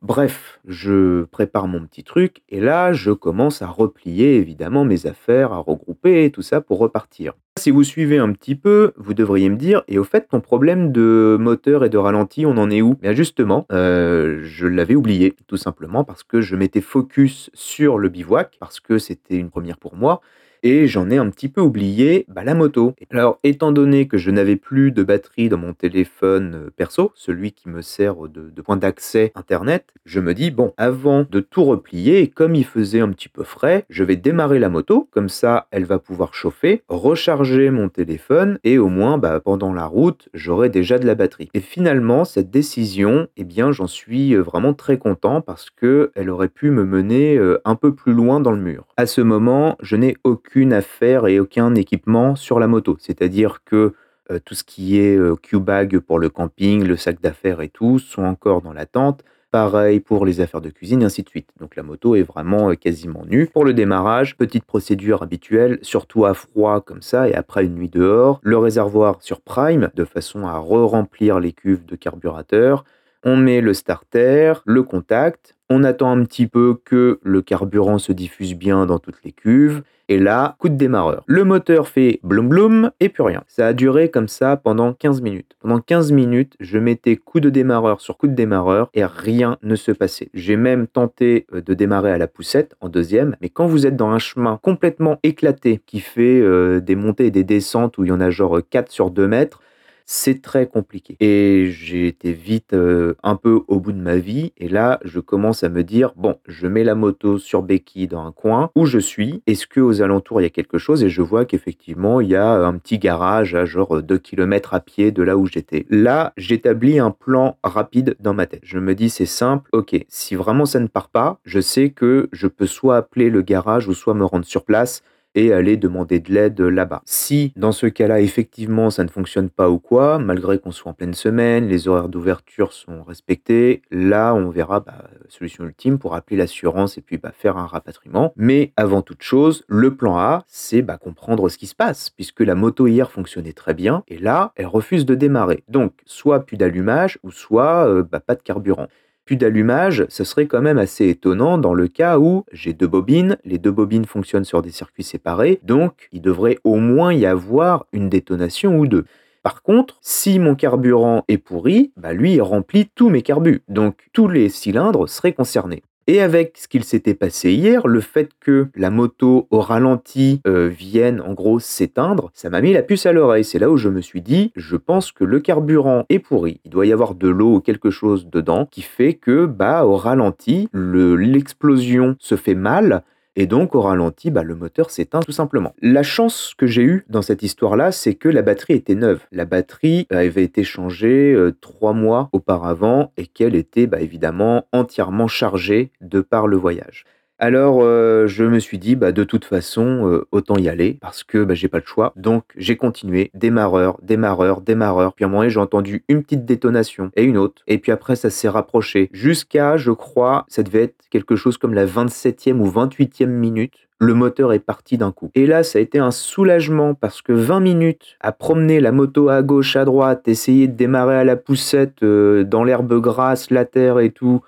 Bref, 0.07 0.61
je 0.69 1.25
prépare 1.25 1.67
mon 1.67 1.85
petit 1.85 2.05
truc 2.05 2.43
et 2.49 2.61
là, 2.61 2.93
je 2.93 3.11
commence 3.11 3.61
à 3.61 3.67
replier 3.67 4.37
évidemment 4.37 4.85
mes 4.85 5.07
affaires, 5.07 5.53
à 5.53 5.59
regrouper 5.59 6.31
tout 6.31 6.43
ça 6.43 6.61
pour 6.61 6.79
repartir. 6.79 7.33
Si 7.59 7.73
vous 7.73 7.83
suivez 7.83 8.19
un 8.19 8.31
petit 8.31 8.55
peu, 8.55 8.93
vous 8.97 9.15
devriez 9.15 9.49
me 9.49 9.57
dire, 9.57 9.83
et 9.89 9.99
au 9.99 10.05
fait, 10.05 10.29
ton 10.29 10.41
problème 10.41 10.93
de 10.93 11.37
moteur 11.41 11.85
et 11.85 11.89
de 11.89 11.99
ralenti, 11.99 12.47
on 12.47 12.57
en 12.57 12.71
est 12.71 12.83
où? 12.83 12.95
Bien 12.95 13.15
justement, 13.15 13.67
euh, 13.73 14.43
je 14.45 14.69
l'avais 14.69 14.95
oublié, 14.95 15.35
tout 15.49 15.57
simplement 15.57 16.05
parce 16.05 16.23
que 16.23 16.41
je 16.41 16.55
m'étais 16.55 16.83
focus 16.83 17.51
sur 17.53 17.99
le 17.99 18.09
bivouac, 18.09 18.59
parce 18.61 18.79
que 18.79 18.99
c'était 18.99 19.35
une 19.35 19.51
première 19.51 19.79
pour 19.79 19.97
moi, 19.97 20.21
et 20.67 20.89
j'en 20.89 21.11
ai 21.11 21.17
un 21.17 21.31
petit 21.31 21.49
peu 21.49 21.61
oublié 21.61 22.27
bah, 22.29 22.43
la 22.43 22.55
moto. 22.55 22.95
Alors, 23.11 23.39
étant 23.45 23.71
donné 23.71 24.09
que 24.09 24.19
je 24.19 24.33
n'avais 24.33 24.57
plus 24.57 24.91
de 24.91 25.05
batterie 25.05 25.49
dans 25.49 25.59
mon 25.59 25.75
téléphone 25.75 26.55
euh, 26.57 26.71
perso, 26.77 27.13
celui 27.15 27.53
qui 27.53 27.69
me 27.69 27.83
sert 27.83 28.17
de, 28.29 28.51
point 28.63 28.77
d'accès 28.77 29.31
Internet, 29.37 29.87
je 30.05 30.19
me 30.19 30.35
dis, 30.35 30.51
bon, 30.51 30.75
avant 30.77 31.25
de 31.31 31.39
tout 31.39 31.63
replier, 31.63 32.27
comme 32.27 32.57
il 32.57 32.65
faisait 32.65 32.99
un 32.99 33.11
petit 33.11 33.29
peu 33.29 33.45
frais, 33.45 33.85
je 33.89 34.03
vais 34.03 34.17
démarrer 34.17 34.59
la 34.59 34.69
moto, 34.69 35.09
comme 35.13 35.29
ça, 35.29 35.69
elle 35.71 35.85
va 35.85 36.01
pouvoir 36.01 36.35
chauffer, 36.35 36.83
recharger 36.89 37.71
mon 37.71 37.89
téléphone, 37.89 38.59
et 38.65 38.79
au 38.79 38.89
moins, 38.89 39.19
bah, 39.19 39.39
pendant 39.39 39.73
la 39.73 39.87
route, 39.87 40.29
j'aurai 40.35 40.69
déjà 40.69 40.99
de 40.99 41.07
la 41.07 41.15
batterie. 41.15 41.49
Et 41.55 41.61
finalement, 41.61 42.25
cette 42.25 42.51
décision, 42.51 43.29
eh 43.37 43.45
bien, 43.45 43.71
j'en 43.71 43.87
suis 43.87 44.35
euh, 44.35 44.41
vraiment 44.41 44.75
très 44.75 44.99
content 44.99 45.41
parce 45.41 45.71
que 45.71 46.11
elle 46.17 46.31
aurait 46.31 46.49
pu 46.49 46.71
me 46.71 46.85
mener 46.85 47.37
euh, 47.37 47.61
un 47.65 47.77
peu 47.77 47.95
plus 47.95 48.15
loin 48.15 48.41
dans 48.41 48.51
le 48.51 48.61
mur. 48.61 48.85
À 48.97 49.07
ce 49.07 49.21
moment, 49.21 49.77
je 49.81 49.95
n'ai 49.95 50.17
aucune 50.25 50.56
affaire 50.65 51.27
et 51.27 51.41
aucun 51.41 51.75
équipement 51.75 52.37
sur 52.37 52.59
la 52.59 52.67
moto. 52.67 52.97
C'est-à-dire 53.01 53.63
que 53.65 53.95
euh, 54.31 54.39
tout 54.45 54.55
ce 54.55 54.65
qui 54.65 54.99
est 54.99 55.17
euh, 55.17 55.37
Q-bag 55.37 55.99
pour 56.01 56.19
le 56.19 56.29
camping, 56.29 56.83
le 56.83 56.97
sac 56.97 57.21
d'affaires 57.21 57.61
et 57.61 57.69
tout 57.69 57.99
sont 57.99 58.25
encore 58.25 58.63
dans 58.63 58.73
la 58.73 58.87
tente. 58.87 59.23
Pareil 59.53 60.01
pour 60.01 60.27
les 60.27 60.41
affaires 60.41 60.61
de 60.61 60.71
cuisine, 60.71 61.05
ainsi 61.05 61.23
de 61.23 61.29
suite. 61.29 61.49
Donc 61.61 61.77
la 61.77 61.83
moto 61.83 62.17
est 62.17 62.23
vraiment 62.23 62.71
euh, 62.71 62.75
quasiment 62.75 63.25
nue. 63.25 63.47
Pour 63.47 63.65
le 63.65 63.73
démarrage, 63.73 64.37
petite 64.37 64.65
procédure 64.65 65.23
habituelle, 65.23 65.79
surtout 65.83 66.25
à 66.25 66.35
froid 66.35 66.81
comme 66.81 67.03
ça 67.03 67.29
et 67.29 67.35
après 67.35 67.65
une 67.65 67.75
nuit 67.75 67.89
dehors. 67.89 68.41
Le 68.43 68.59
réservoir 68.59 69.23
sur 69.23 69.41
prime 69.41 69.91
de 69.95 70.05
façon 70.05 70.47
à 70.47 70.59
re-remplir 70.59 71.39
les 71.39 71.53
cuves 71.53 71.87
de 71.87 71.97
carburateur. 71.97 72.85
On 73.23 73.37
met 73.37 73.61
le 73.61 73.75
starter, 73.75 74.55
le 74.67 74.83
contact, 74.83 75.56
on 75.71 75.85
attend 75.85 76.11
un 76.11 76.25
petit 76.25 76.47
peu 76.47 76.77
que 76.85 77.19
le 77.23 77.43
carburant 77.43 77.99
se 77.99 78.13
diffuse 78.13 78.55
bien 78.55 78.87
dans 78.87 78.99
toutes 78.99 79.23
les 79.25 79.33
cuves, 79.33 79.83
et 80.09 80.19
là, 80.19 80.55
coup 80.61 80.69
de 80.69 80.77
démarreur. 80.77 81.25
Le 81.27 81.43
moteur 81.43 81.89
fait 81.89 82.21
bloum 82.23 82.49
bloum 82.49 82.91
et 83.01 83.09
plus 83.09 83.25
rien. 83.25 83.43
Ça 83.49 83.67
a 83.67 83.73
duré 83.73 84.09
comme 84.09 84.29
ça 84.29 84.57
pendant 84.57 84.93
15 84.93 85.21
minutes. 85.21 85.57
Pendant 85.61 85.81
15 85.81 86.13
minutes, 86.13 86.55
je 86.61 86.79
mettais 86.79 87.17
coup 87.17 87.41
de 87.41 87.51
démarreur 87.51 88.01
sur 88.01 88.17
coup 88.17 88.29
de 88.29 88.35
démarreur 88.35 88.89
et 88.95 89.05
rien 89.05 89.59
ne 89.63 89.75
se 89.75 89.91
passait. 89.91 90.29
J'ai 90.33 90.57
même 90.57 90.87
tenté 90.87 91.47
euh, 91.53 91.61
de 91.61 91.75
démarrer 91.75 92.13
à 92.13 92.19
la 92.19 92.29
poussette 92.29 92.77
en 92.81 92.89
deuxième, 92.89 93.37
mais 93.41 93.49
quand 93.49 93.67
vous 93.67 93.87
êtes 93.87 93.97
dans 93.97 94.11
un 94.11 94.21
chemin 94.21 94.61
complètement 94.63 95.19
éclaté 95.25 95.81
qui 95.87 95.99
fait 95.99 96.41
euh, 96.41 96.81
des 96.81 96.95
montées 96.95 97.27
et 97.27 97.31
des 97.33 97.45
descentes 97.45 97.99
où 97.99 98.05
il 98.05 98.09
y 98.09 98.13
en 98.13 98.21
a 98.21 98.31
genre 98.31 98.61
4 98.71 98.93
sur 98.93 99.11
2 99.11 99.27
mètres, 99.27 99.61
c'est 100.07 100.41
très 100.41 100.67
compliqué. 100.67 101.17
Et 101.21 101.69
j'ai 101.71 102.07
été 102.07 102.33
vite 102.33 102.73
euh, 102.73 103.15
un 103.25 103.35
peu 103.35 103.61
au 103.67 103.81
bout 103.81 103.93
de 103.93 104.01
ma 104.01 104.17
vie. 104.17 104.53
Et 104.57 104.69
là, 104.69 105.01
je 105.05 105.19
commence 105.19 105.65
à 105.65 105.69
me 105.69 105.83
dire, 105.83 106.13
bon, 106.17 106.37
je 106.47 106.69
mets 106.69 106.85
la 106.85 106.95
moto 106.95 107.39
sur 107.39 107.63
béquille 107.63 108.07
dans 108.07 108.25
un 108.25 108.33
coin 108.33 108.71
où 108.77 108.87
je 108.87 108.99
suis. 108.99 109.43
Est-ce 109.47 109.67
que 109.67 109.81
aux 109.81 110.03
alentours, 110.03 110.41
il 110.41 110.45
y 110.45 110.47
a 110.47 110.51
quelque 110.51 110.79
chose? 110.79 111.03
Et 111.03 111.11
je 111.11 111.23
vois 111.23 111.45
qu'effectivement, 111.45 112.21
il 112.21 112.29
y 112.29 112.37
a 112.37 112.49
un 112.49 112.79
petit 112.79 112.99
garage 112.99 113.55
à 113.57 113.65
genre 113.65 114.01
2 114.01 114.19
km 114.19 114.75
à 114.75 114.81
pied 114.81 115.11
de 115.11 115.23
là 115.23 115.37
où 115.37 115.47
j'étais. 115.47 115.87
Là, 115.91 116.33
j'établis 116.37 117.01
un 117.01 117.11
plan 117.11 117.59
rapide 117.65 118.17
dans 118.21 118.35
ma 118.35 118.47
tête. 118.47 118.61
Je 118.63 118.79
me 118.79 118.95
dis, 118.95 119.11
c'est 119.11 119.27
simple, 119.27 119.69
ok, 119.73 119.97
si 120.09 120.37
vraiment 120.37 120.67
ça 120.67 120.79
ne 120.79 120.87
part 120.87 121.09
pas, 121.09 121.41
je 121.45 121.61
sais 121.61 121.91
que 121.91 122.29
je 122.33 122.47
peux 122.47 122.67
soit 122.67 122.97
appeler 122.97 123.29
le 123.29 123.43
garage 123.43 123.89
ou 123.89 123.95
soit 123.95 124.15
me 124.15 124.25
rendre 124.25 124.45
sur 124.45 124.65
place 124.65 125.03
et 125.37 125.53
aller 125.53 125.77
demander 125.77 126.19
de 126.19 126.33
l'aide 126.33 126.61
là-bas. 126.61 127.03
Si 127.05 127.53
dans 127.55 127.71
ce 127.71 127.87
cas-là, 127.87 128.21
effectivement, 128.21 128.91
ça 128.91 129.05
ne 129.05 129.09
fonctionne 129.09 129.51
pas 129.51 129.71
ou 129.71 129.79
quoi, 129.79 130.19
malgré 130.19 130.59
qu'on 130.59 130.73
soit 130.73 130.91
en 130.91 130.95
pleine 130.95 131.15
semaine, 131.15 131.69
les 131.69 131.87
horaires 131.87 132.09
d'ouverture 132.09 132.73
sont 132.73 133.05
respectés, 133.05 133.83
là, 133.91 134.35
on 134.35 134.49
verra 134.49 134.81
bah, 134.81 135.05
solution 135.29 135.65
ultime 135.65 135.99
pour 135.99 136.15
appeler 136.15 136.37
l'assurance 136.37 136.99
et 136.99 137.03
puis 137.03 137.19
bah, 137.19 137.33
faire 137.33 137.57
un 137.59 137.67
rapatriement. 137.67 138.33
Mais 138.37 138.73
avant 138.77 139.03
toute 139.03 139.23
chose, 139.23 139.65
le 139.69 139.95
plan 139.95 140.17
A, 140.17 140.45
c'est 140.49 140.83
bah, 140.83 140.97
comprendre 140.97 141.49
ce 141.49 141.59
qui 141.59 141.67
se 141.67 141.75
passe, 141.75 142.11
puisque 142.11 142.41
la 142.41 142.55
moto 142.55 142.87
hier 142.87 143.11
fonctionnait 143.11 143.53
très 143.53 143.75
bien 143.75 144.03
et 144.09 144.19
là, 144.19 144.53
elle 144.57 144.67
refuse 144.67 145.05
de 145.05 145.15
démarrer. 145.15 145.63
Donc, 145.69 145.93
soit 146.07 146.41
plus 146.41 146.57
d'allumage 146.57 147.19
ou 147.23 147.31
soit 147.31 147.87
euh, 147.87 148.03
pas 148.03 148.35
de 148.35 148.43
carburant. 148.43 148.89
Plus 149.27 149.37
d'allumage, 149.37 150.07
ce 150.09 150.23
serait 150.23 150.47
quand 150.47 150.63
même 150.63 150.79
assez 150.79 151.09
étonnant 151.09 151.59
dans 151.59 151.75
le 151.75 151.89
cas 151.89 152.17
où 152.17 152.45
j'ai 152.53 152.73
deux 152.73 152.87
bobines, 152.87 153.39
les 153.45 153.59
deux 153.59 153.73
bobines 153.73 154.05
fonctionnent 154.05 154.45
sur 154.45 154.63
des 154.63 154.71
circuits 154.71 155.03
séparés, 155.03 155.59
donc 155.65 156.09
il 156.13 156.23
devrait 156.23 156.59
au 156.63 156.77
moins 156.77 157.13
y 157.13 157.27
avoir 157.27 157.87
une 157.93 158.09
détonation 158.09 158.79
ou 158.79 158.87
deux. 158.87 159.05
Par 159.43 159.63
contre, 159.63 159.99
si 160.01 160.39
mon 160.39 160.55
carburant 160.55 161.25
est 161.27 161.39
pourri, 161.39 161.91
bah 161.97 162.13
lui 162.13 162.41
remplit 162.41 162.89
tous 162.95 163.11
mes 163.11 163.23
carbus, 163.23 163.63
donc 163.69 163.99
tous 164.13 164.29
les 164.29 164.49
cylindres 164.49 165.09
seraient 165.09 165.33
concernés. 165.33 165.83
Et 166.09 166.21
avec 166.21 166.57
ce 166.57 166.69
qu'il 166.69 166.85
s'était 166.85 167.15
passé 167.15 167.53
hier, 167.53 167.89
le 167.89 168.01
fait 168.01 168.31
que 168.39 168.69
la 168.77 168.91
moto 168.91 169.49
au 169.51 169.61
ralenti 169.61 170.41
euh, 170.47 170.69
vienne 170.69 171.21
en 171.21 171.33
gros 171.33 171.59
s'éteindre, 171.59 172.31
ça 172.33 172.49
m'a 172.49 172.61
mis 172.61 172.73
la 172.73 172.83
puce 172.83 173.07
à 173.07 173.13
l'oreille. 173.13 173.43
C'est 173.43 173.59
là 173.59 173.71
où 173.71 173.77
je 173.77 173.89
me 173.89 174.01
suis 174.01 174.21
dit, 174.21 174.53
je 174.55 174.77
pense 174.77 175.11
que 175.11 175.25
le 175.25 175.41
carburant 175.41 176.05
est 176.09 176.21
pourri. 176.21 176.61
Il 176.65 176.71
doit 176.71 176.87
y 176.87 176.93
avoir 176.93 177.17
de 177.17 177.27
l'eau 177.27 177.57
ou 177.57 177.61
quelque 177.61 177.91
chose 177.91 178.29
dedans 178.31 178.67
qui 178.71 178.83
fait 178.83 179.15
que 179.15 179.47
bah 179.47 179.85
au 179.85 179.97
ralenti, 179.97 180.69
l'explosion 180.73 182.15
se 182.21 182.37
fait 182.37 182.55
mal 182.55 183.03
et 183.37 183.47
donc, 183.47 183.75
au 183.75 183.83
ralenti, 183.83 184.31
bah, 184.31 184.43
le 184.43 184.55
moteur 184.55 184.91
s'éteint 184.91 185.21
tout 185.21 185.33
simplement. 185.33 185.75
La 185.83 186.03
chance 186.03 186.55
que 186.57 186.67
j'ai 186.67 186.83
eue 186.83 187.05
dans 187.11 187.21
cette 187.21 187.43
histoire-là, 187.43 187.93
c'est 187.93 188.15
que 188.15 188.31
la 188.31 188.41
batterie 188.41 188.73
était 188.73 188.95
neuve. 188.95 189.21
La 189.31 189.45
batterie 189.45 190.07
avait 190.11 190.43
été 190.43 190.65
changée 190.65 191.35
euh, 191.35 191.55
trois 191.61 191.93
mois 191.93 192.31
auparavant 192.33 193.13
et 193.19 193.27
qu'elle 193.27 193.55
était 193.55 193.87
bah, 193.87 194.01
évidemment 194.01 194.67
entièrement 194.73 195.29
chargée 195.29 195.93
de 196.01 196.23
par 196.23 196.47
le 196.47 196.57
voyage. 196.57 197.05
Alors, 197.39 197.81
euh, 197.83 198.27
je 198.27 198.45
me 198.45 198.59
suis 198.59 198.79
dit, 198.79 198.97
bah, 198.97 199.13
de 199.13 199.23
toute 199.23 199.45
façon, 199.45 200.09
euh, 200.09 200.27
autant 200.33 200.57
y 200.57 200.71
aller 200.71 200.97
parce 201.01 201.23
que 201.23 201.45
bah, 201.45 201.55
j'ai 201.55 201.69
pas 201.69 201.79
le 201.79 201.85
choix. 201.85 202.13
Donc, 202.17 202.45
j'ai 202.57 202.77
continué, 202.77 203.31
démarreur, 203.35 203.99
démarreur, 204.03 204.63
démarreur. 204.63 205.13
Puis 205.13 205.25
à 205.25 205.29
un 205.29 205.31
moment 205.31 205.47
j'ai 205.49 205.61
entendu 205.61 206.03
une 206.09 206.23
petite 206.23 206.47
détonation 206.47 207.11
et 207.15 207.25
une 207.25 207.37
autre. 207.37 207.63
Et 207.67 207.79
puis 207.79 207.93
après, 207.93 208.17
ça 208.17 208.31
s'est 208.31 208.49
rapproché 208.49 209.11
jusqu'à, 209.13 209.77
je 209.77 209.91
crois, 209.91 210.47
ça 210.49 210.63
devait 210.63 210.85
être 210.85 210.97
quelque 211.11 211.37
chose 211.37 211.59
comme 211.59 211.75
la 211.75 211.85
27e 211.85 212.59
ou 212.59 212.71
28e 212.71 213.27
minute 213.27 213.87
le 213.99 214.15
moteur 214.15 214.53
est 214.53 214.59
parti 214.59 214.99
d'un 214.99 215.11
coup. 215.11 215.31
Et 215.35 215.47
là, 215.47 215.63
ça 215.63 215.79
a 215.79 215.83
été 215.83 215.99
un 215.99 216.11
soulagement 216.11 216.95
parce 216.95 217.23
que 217.23 217.33
20 217.33 217.61
minutes 217.61 218.17
à 218.21 218.33
promener 218.33 218.81
la 218.81 218.93
moto 218.93 219.29
à 219.29 219.43
gauche, 219.43 219.77
à 219.77 219.85
droite, 219.85 220.29
essayer 220.29 220.69
de 220.69 220.75
démarrer 220.75 221.17
à 221.17 221.25
la 221.25 221.37
poussette 221.37 222.03
euh, 222.03 222.45
dans 222.45 222.63
l'herbe 222.63 223.01
grasse, 223.01 223.51
la 223.51 223.65
terre 223.65 223.99
et 224.01 224.11
tout, 224.11 224.43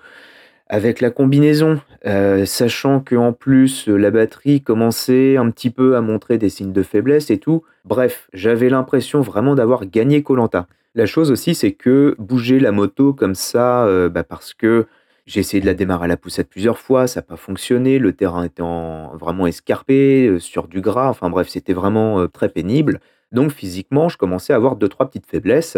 avec 0.69 1.01
la 1.01 1.11
combinaison, 1.11 1.81
euh, 2.07 2.45
sachant 2.45 3.01
qu'en 3.01 3.33
plus 3.33 3.89
la 3.89 4.11
batterie 4.11 4.61
commençait 4.61 5.37
un 5.37 5.51
petit 5.51 5.71
peu 5.71 5.97
à 5.97 6.01
montrer 6.01 6.39
des 6.39 6.49
signes 6.49 6.73
de 6.73 6.83
faiblesse 6.83 7.31
et 7.31 7.39
tout. 7.39 7.63
Bref, 7.85 8.29
j'avais 8.33 8.69
l'impression 8.69 9.21
vraiment 9.21 9.55
d'avoir 9.55 9.87
gagné 9.87 10.23
Colanta. 10.23 10.67
La 10.95 11.07
chose 11.07 11.31
aussi, 11.31 11.55
c'est 11.55 11.73
que 11.73 12.15
bouger 12.19 12.61
la 12.61 12.73
moto 12.73 13.13
comme 13.13 13.35
ça, 13.35 13.85
euh, 13.87 14.09
bah, 14.09 14.25
parce 14.25 14.53
que 14.53 14.87
j'ai 15.27 15.41
essayé 15.41 15.61
de 15.61 15.67
la 15.67 15.75
démarrer 15.75 16.05
à 16.05 16.09
la 16.09 16.17
poussette 16.17 16.49
plusieurs 16.49 16.79
fois, 16.79 17.07
ça 17.07 17.21
n'a 17.21 17.25
pas 17.25 17.37
fonctionné, 17.37 17.99
le 17.99 18.13
terrain 18.13 18.45
était 18.45 18.63
vraiment 18.63 19.47
escarpé, 19.47 20.27
euh, 20.27 20.39
sur 20.39 20.69
du 20.69 20.81
gras, 20.81 21.09
enfin 21.09 21.31
bref, 21.31 21.49
c'était 21.49 21.75
vraiment 21.75 22.27
très 22.29 22.49
pénible. 22.49 23.01
Donc 23.33 23.53
physiquement, 23.53 24.09
je 24.09 24.17
commençais 24.17 24.53
à 24.53 24.57
avoir 24.57 24.77
deux, 24.77 24.89
trois 24.89 25.07
petites 25.07 25.27
faiblesses. 25.27 25.77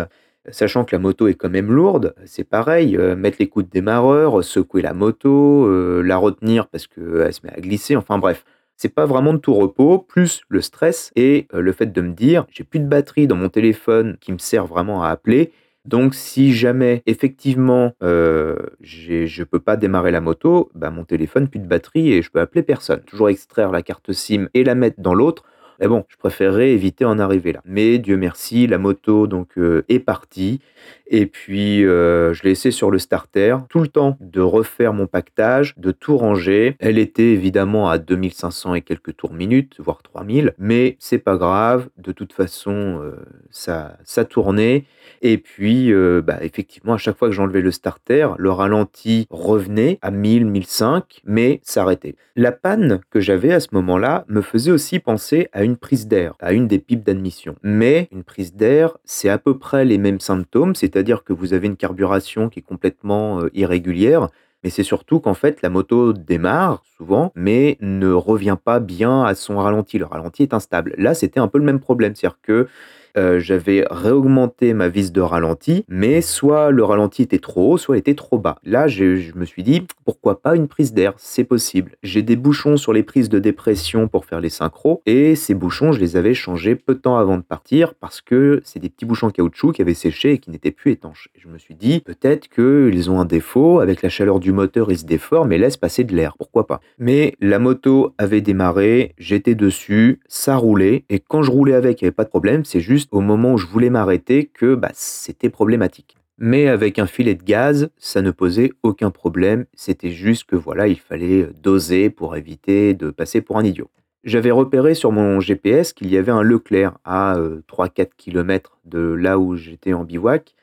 Sachant 0.49 0.85
que 0.85 0.97
la 0.97 0.99
moto 0.99 1.29
est 1.29 1.35
quand 1.35 1.51
même 1.51 1.71
lourde, 1.71 2.15
c'est 2.25 2.45
pareil, 2.45 2.97
euh, 2.97 3.15
mettre 3.15 3.37
les 3.41 3.49
coups 3.49 3.67
de 3.67 3.71
démarreur, 3.71 4.43
secouer 4.43 4.81
la 4.81 4.95
moto, 4.95 5.67
euh, 5.67 6.01
la 6.03 6.17
retenir 6.17 6.67
parce 6.69 6.87
qu'elle 6.87 7.33
se 7.33 7.41
met 7.45 7.53
à 7.53 7.61
glisser, 7.61 7.95
enfin 7.95 8.17
bref, 8.17 8.47
c'est 8.75 8.95
pas 8.95 9.05
vraiment 9.05 9.35
de 9.35 9.39
tout 9.39 9.53
repos, 9.53 9.99
plus 9.99 10.41
le 10.49 10.63
stress 10.63 11.13
et 11.15 11.47
euh, 11.53 11.61
le 11.61 11.73
fait 11.73 11.93
de 11.93 12.01
me 12.01 12.13
dire 12.13 12.47
j'ai 12.51 12.65
plus 12.65 12.81
de 12.81 12.87
batterie 12.87 13.27
dans 13.27 13.37
mon 13.37 13.51
téléphone 13.51 14.17
qui 14.19 14.33
me 14.33 14.39
sert 14.39 14.67
vraiment 14.67 15.03
à 15.03 15.09
appeler. 15.11 15.53
Donc 15.85 16.15
si 16.15 16.55
jamais 16.55 17.03
effectivement 17.05 17.93
je 18.01 19.43
peux 19.45 19.61
pas 19.61 19.77
démarrer 19.77 20.11
la 20.11 20.21
moto, 20.21 20.71
bah, 20.75 20.91
mon 20.91 21.05
téléphone 21.05 21.49
plus 21.49 21.61
de 21.61 21.67
batterie 21.67 22.13
et 22.13 22.23
je 22.23 22.31
peux 22.31 22.41
appeler 22.41 22.63
personne. 22.63 23.01
Toujours 23.03 23.29
extraire 23.29 23.71
la 23.73 23.83
carte 23.83 24.13
SIM 24.13 24.49
et 24.55 24.65
la 24.65 24.75
mettre 24.75 25.01
dans 25.01 25.15
l'autre 25.15 25.45
mais 25.81 25.89
bon, 25.89 26.05
je 26.09 26.17
préférerais 26.17 26.71
éviter 26.71 27.07
en 27.07 27.19
arriver 27.19 27.53
là. 27.53 27.63
Mais 27.65 27.99
Dieu 27.99 28.19
merci, 28.19 28.67
la 28.67 28.77
moto 28.77 29.27
donc 29.27 29.57
euh, 29.57 29.83
est 29.89 29.99
partie. 29.99 30.61
Et 31.07 31.27
puis, 31.27 31.85
euh, 31.85 32.33
je 32.35 32.43
l'ai 32.45 32.51
laissé 32.51 32.71
sur 32.71 32.91
le 32.91 32.99
starter. 32.99 33.57
Tout 33.69 33.81
le 33.81 33.89
temps 33.89 34.17
de 34.21 34.41
refaire 34.41 34.93
mon 34.93 35.07
pactage, 35.07 35.75
de 35.77 35.91
tout 35.91 36.17
ranger. 36.17 36.77
Elle 36.79 36.99
était 36.99 37.33
évidemment 37.33 37.89
à 37.89 37.99
2500 37.99 38.75
et 38.75 38.83
quelques 38.83 39.17
tours 39.17 39.33
minutes, 39.33 39.77
voire 39.79 40.03
3000. 40.03 40.55
Mais 40.59 40.97
c'est 41.01 41.19
pas 41.19 41.37
grave. 41.37 41.89
De 41.99 42.13
toute 42.13 42.33
façon, 42.33 43.01
euh, 43.03 43.17
ça, 43.51 43.97
ça 44.05 44.25
tournait. 44.25 44.85
Et 45.23 45.39
puis, 45.39 45.93
bah, 46.23 46.39
effectivement, 46.41 46.95
à 46.95 46.99
chaque 46.99 47.19
fois 47.19 47.29
que 47.29 47.35
j'enlevais 47.35 47.61
le 47.61 47.73
starter, 47.73 48.29
le 48.39 48.51
ralenti 48.51 49.27
revenait 49.29 49.99
à 50.01 50.11
1000, 50.11 50.47
1005, 50.47 51.21
mais 51.25 51.61
s'arrêtait. 51.63 52.15
La 52.37 52.53
panne 52.53 53.01
que 53.11 53.21
j'avais 53.21 53.53
à 53.53 53.61
ce 53.61 53.69
moment-là 53.73 54.25
me 54.29 54.41
faisait 54.41 54.71
aussi 54.71 54.99
penser 54.99 55.49
à 55.53 55.63
une 55.63 55.70
prise 55.77 56.07
d'air, 56.07 56.35
à 56.41 56.53
une 56.53 56.67
des 56.67 56.79
pipes 56.79 57.05
d'admission. 57.05 57.57
Mais 57.63 58.09
une 58.13 58.25
prise 58.25 58.55
d'air, 58.55 58.97
c'est 59.05 59.29
à 59.29 59.39
peu 59.39 59.59
près 59.59 59.85
les 59.85 59.99
mêmes 59.99 60.21
symptômes, 60.21 60.75
c'est-à-dire 60.75 61.25
que 61.25 61.33
vous 61.33 61.53
avez 61.53 61.67
une 61.67 61.77
carburation 61.77 62.49
qui 62.49 62.61
est 62.61 62.63
complètement 62.63 63.41
euh, 63.41 63.51
irrégulière, 63.55 64.29
mais 64.63 64.71
c'est 64.71 64.83
surtout 64.83 65.21
qu'en 65.21 65.35
fait 65.35 65.63
la 65.63 65.71
moto 65.71 66.13
démarre 66.13 66.83
souvent, 66.97 67.33
mais 67.35 67.79
ne 67.81 68.13
revient 68.13 68.59
pas 68.63 68.81
bien 68.81 69.25
à 69.25 69.35
son 69.35 69.59
ralenti. 69.59 69.99
Le 69.99 70.05
ralenti 70.05 70.43
est 70.43 70.55
instable. 70.55 70.95
Là, 70.99 71.15
c'était 71.15 71.41
un 71.41 71.49
peu 71.49 71.59
le 71.59 71.65
même 71.65 71.81
problème, 71.81 72.15
c'est-à-dire 72.15 72.39
que 72.43 72.69
euh, 73.17 73.41
j'avais 73.41 73.85
réaugmenté 73.91 74.75
ma 74.75 74.89
vis 74.89 75.13
de 75.13 75.21
ralenti, 75.21 75.85
mais 75.89 76.21
soit 76.21 76.71
le 76.71 76.85
ralenti 76.85 77.23
était 77.23 77.39
trop 77.39 77.73
haut, 77.73 77.79
soit 77.79 77.97
il 77.97 78.01
était 78.01 78.15
trop 78.15 78.39
bas. 78.39 78.57
Là, 78.65 78.89
je 78.89 79.37
me 79.37 79.45
suis 79.45 79.63
dit, 79.63 79.87
pourquoi 80.05 80.41
pas 80.41 80.57
une 80.57 80.69
prise 80.69 80.93
d'air? 80.93 81.15
C'est 81.17 81.45
possible. 81.45 81.97
J'ai 82.03 82.23
des 82.23 82.37
bouchons 82.37 82.77
sur 82.77 82.93
les 82.93 83.03
prises 83.03 83.29
de 83.29 83.39
dépression 83.39 84.09
pour 84.09 84.25
faire 84.25 84.41
les 84.41 84.51
synchros, 84.51 85.03
et 85.07 85.35
ces 85.35 85.55
bouchons, 85.55 85.93
je 85.93 86.01
les 86.01 86.17
avais 86.17 86.35
changés 86.35 86.75
peu 86.75 86.95
de 86.95 87.01
temps 87.01 87.17
avant 87.17 87.37
de 87.37 87.43
partir 87.43 87.95
parce 87.95 88.21
que 88.21 88.61
c'est 88.65 88.79
des 88.81 88.89
petits 88.89 89.05
bouchons 89.05 89.31
caoutchouc 89.31 89.73
qui 89.73 89.83
avaient 89.83 89.95
séché 89.95 90.33
et 90.33 90.39
qui 90.39 90.51
n'étaient 90.51 90.71
plus 90.71 90.93
étanches. 90.93 91.29
je 91.39 91.49
me 91.49 91.59
suis 91.59 91.75
dit, 91.75 92.01
peut-être 92.01 92.49
qu'ils 92.49 93.11
ont 93.11 93.21
un 93.21 93.25
défaut, 93.25 93.81
avec 93.81 94.03
la 94.03 94.09
chaleur 94.09 94.41
du 94.41 94.53
moteur, 94.53 94.91
ils 94.91 94.99
se 94.99 95.05
déforment 95.05 95.53
et 95.53 95.59
laissent 95.59 95.77
passer 95.77 96.05
de 96.05 96.15
l'air, 96.15 96.37
pourquoi 96.37 96.67
pas? 96.67 96.81
Mais 96.99 97.35
la 97.41 97.59
moto 97.59 98.15
avait 98.19 98.41
démarré, 98.41 99.15
j'étais 99.19 99.55
dessus, 99.55 100.21
ça 100.29 100.57
roulait, 100.57 101.05
et 101.09 101.21
quand 101.21 101.43
je 101.43 101.51
roulais 101.51 101.75
avec, 101.75 102.01
il 102.01 102.05
n'y 102.05 102.09
avait 102.09 102.15
pas 102.15 102.25
de 102.25 102.29
problème, 102.29 102.65
c'est 102.65 102.81
juste 102.81 103.00
au 103.11 103.21
moment 103.21 103.55
où 103.55 103.59
je 103.59 103.67
voulais 103.67 103.91
m'arrêter 103.91 104.47
que 104.47 104.75
bah, 104.75 104.91
c'était 104.95 105.51
problématique. 105.51 106.17
Mais 106.39 106.69
avec 106.69 106.99
un 106.99 107.07
filet 107.07 107.35
de 107.35 107.43
gaz, 107.43 107.91
ça 107.99 108.23
ne 108.23 108.31
posait 108.31 108.73
aucun 108.83 109.11
problème. 109.11 109.67
C'était 109.75 110.11
juste 110.11 110.45
que 110.45 110.57
voilà, 110.57 110.89
il 110.89 110.99
fallait 110.99 111.49
doser 111.63 112.09
pour 112.09 112.35
éviter 112.37 112.95
de 112.95 113.11
passer 113.11 113.43
pour 113.43 113.59
un 113.59 113.65
idiot. 113.65 113.91
J'avais 114.25 114.51
repéré 114.51 114.95
sur 114.95 115.13
mon 115.13 115.41
GPS 115.41 115.93
qu'il 115.93 116.11
y 116.11 116.17
avait 116.17 116.33
un 116.33 116.43
Leclerc 116.43 116.99
à 117.05 117.37
3-4 117.69 118.01
euh, 118.01 118.05
km 118.17 118.79
de 118.85 119.01
là 119.01 119.39
où 119.39 119.57
j'étais 119.57 119.93
en 119.93 120.05
bivouac. 120.05 120.55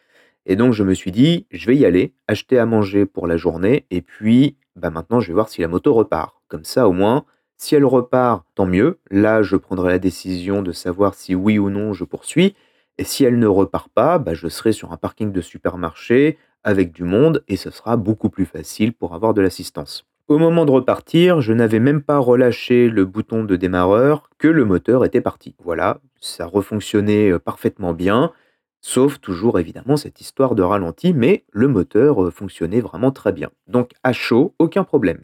Et 0.48 0.56
donc 0.56 0.74
je 0.74 0.84
me 0.84 0.94
suis 0.94 1.12
dit, 1.12 1.46
je 1.52 1.68
vais 1.68 1.76
y 1.76 1.86
aller, 1.86 2.14
acheter 2.28 2.58
à 2.58 2.66
manger 2.66 3.06
pour 3.06 3.28
la 3.28 3.36
journée, 3.36 3.86
et 3.92 4.02
puis 4.02 4.56
bah 4.76 4.90
maintenant 4.92 5.20
je 5.20 5.28
vais 5.28 5.34
voir 5.34 5.50
si 5.50 5.62
la 5.62 5.68
moto 5.68 5.94
repart. 5.94 6.36
Comme 6.48 6.64
ça 6.64 6.88
au 6.88 6.94
moins, 6.94 7.26
si 7.58 7.76
elle 7.76 7.86
repart, 7.86 8.46
tant 8.56 8.66
mieux. 8.66 9.00
Là, 9.10 9.42
je 9.42 9.56
prendrai 9.56 9.90
la 9.90 10.00
décision 10.00 10.62
de 10.62 10.72
savoir 10.72 11.16
si 11.16 11.36
oui 11.36 11.60
ou 11.60 11.70
non 11.70 11.94
je 11.94 12.04
poursuis. 12.04 12.56
Et 12.98 13.04
si 13.04 13.24
elle 13.24 13.40
ne 13.40 13.48
repart 13.48 13.90
pas, 13.90 14.18
bah, 14.18 14.34
je 14.34 14.48
serai 14.48 14.72
sur 14.72 14.92
un 14.92 14.98
parking 14.98 15.32
de 15.32 15.42
supermarché 15.42 16.38
avec 16.64 16.92
du 16.92 17.04
monde 17.04 17.44
et 17.48 17.56
ce 17.56 17.70
sera 17.70 17.98
beaucoup 17.98 18.30
plus 18.30 18.46
facile 18.46 18.94
pour 18.94 19.14
avoir 19.14 19.34
de 19.34 19.42
l'assistance. 19.42 20.06
Au 20.28 20.38
moment 20.40 20.66
de 20.66 20.72
repartir, 20.72 21.40
je 21.40 21.54
n'avais 21.54 21.80
même 21.80 22.02
pas 22.02 22.18
relâché 22.18 22.90
le 22.90 23.06
bouton 23.06 23.46
de 23.46 23.56
démarreur 23.56 24.30
que 24.38 24.50
le 24.50 24.66
moteur 24.66 25.06
était 25.06 25.22
parti. 25.22 25.56
Voilà, 25.64 26.02
ça 26.20 26.46
refonctionnait 26.46 27.32
euh, 27.32 27.40
parfaitement 27.40 27.94
bien, 27.94 28.34
sauf 28.82 29.22
toujours 29.22 29.58
évidemment 29.58 29.96
cette 29.96 30.20
histoire 30.20 30.54
de 30.56 30.64
ralenti, 30.64 31.14
mais 31.14 31.46
le 31.52 31.70
moteur 31.70 32.26
euh, 32.26 32.32
fonctionnait 32.32 32.82
vraiment 32.82 33.12
très 33.12 33.32
bien. 33.32 33.50
Donc 33.68 33.92
à 34.04 34.12
chaud, 34.12 34.54
aucun 34.60 34.84
problème. 34.84 35.22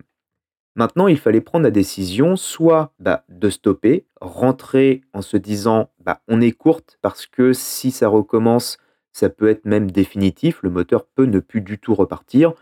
Maintenant, 0.76 1.08
il 1.08 1.20
fallait 1.20 1.42
prendre 1.42 1.64
la 1.64 1.72
décision 1.72 2.36
soit 2.36 2.94
bah, 3.00 3.24
de 3.30 3.50
stopper, 3.50 4.06
rentrer 4.20 5.02
en 5.14 5.22
se 5.22 5.38
disant 5.38 5.92
bah, 6.00 6.22
on 6.28 6.42
est 6.42 6.52
courte 6.52 6.98
parce 7.02 7.28
que 7.28 7.54
si 7.54 7.92
ça 7.92 8.08
recommence, 8.08 8.78
ça 9.12 9.30
peut 9.30 9.50
être 9.50 9.66
même 9.66 9.92
définitif, 9.92 10.64
le 10.64 10.72
moteur 10.72 11.06
peut 11.06 11.26
ne 11.26 11.40
plus 11.40 11.62
du 11.62 11.78
tout 11.78 11.94
repartir, 11.94 12.54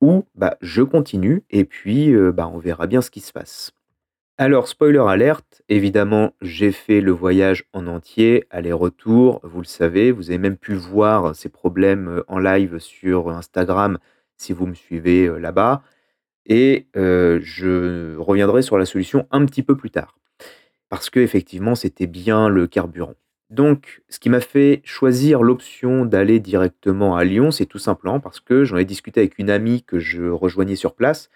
ou 0.00 0.24
bah, 0.34 0.56
je 0.60 0.82
continue 0.82 1.44
et 1.50 1.64
puis 1.64 2.12
euh, 2.12 2.32
bah, 2.32 2.50
on 2.52 2.58
verra 2.58 2.88
bien 2.88 3.02
ce 3.02 3.10
qui 3.10 3.20
se 3.20 3.32
passe. 3.32 3.70
Alors, 4.36 4.68
spoiler 4.68 5.04
alerte, 5.06 5.62
évidemment, 5.68 6.32
j'ai 6.40 6.72
fait 6.72 7.02
le 7.02 7.12
voyage 7.12 7.66
en 7.74 7.86
entier, 7.86 8.46
aller-retour, 8.50 9.40
vous 9.44 9.60
le 9.60 9.66
savez, 9.66 10.12
vous 10.12 10.30
avez 10.30 10.38
même 10.38 10.56
pu 10.56 10.74
voir 10.74 11.36
ces 11.36 11.50
problèmes 11.50 12.08
euh, 12.08 12.24
en 12.26 12.38
live 12.38 12.78
sur 12.78 13.28
Instagram 13.28 13.98
si 14.38 14.52
vous 14.52 14.66
me 14.66 14.74
suivez 14.74 15.26
euh, 15.26 15.38
là-bas 15.38 15.82
et 16.46 16.86
je 16.94 18.16
reviendrai 18.16 18.62
sur 18.62 18.78
la 18.78 18.86
solution 18.86 19.26
un 19.30 19.44
petit 19.46 19.62
peu 19.62 19.76
plus 19.76 19.90
tard. 19.90 20.16
Parce 20.88 21.10
que 21.10 21.20
effectivement, 21.20 21.74
c'était 21.74 22.06
bien 22.08 22.48
le 22.48 22.66
carburant. 22.66 23.14
Donc, 23.50 24.02
ce 24.08 24.20
qui 24.20 24.30
m'a 24.30 24.40
fait 24.40 24.80
choisir 24.84 25.42
l'option 25.42 26.04
d'aller 26.04 26.40
directement 26.40 27.16
à 27.16 27.24
Lyon, 27.24 27.50
c'est 27.50 27.66
tout 27.66 27.78
simplement 27.78 28.20
parce 28.20 28.40
que 28.40 28.64
j'en 28.64 28.76
ai 28.76 28.84
discuté 28.84 29.20
avec 29.20 29.38
une 29.38 29.50
amie 29.50 29.82
que 29.82 29.98
je 29.98 30.24
rejoignais 30.24 30.76
sur 30.76 30.94
place, 30.94 31.30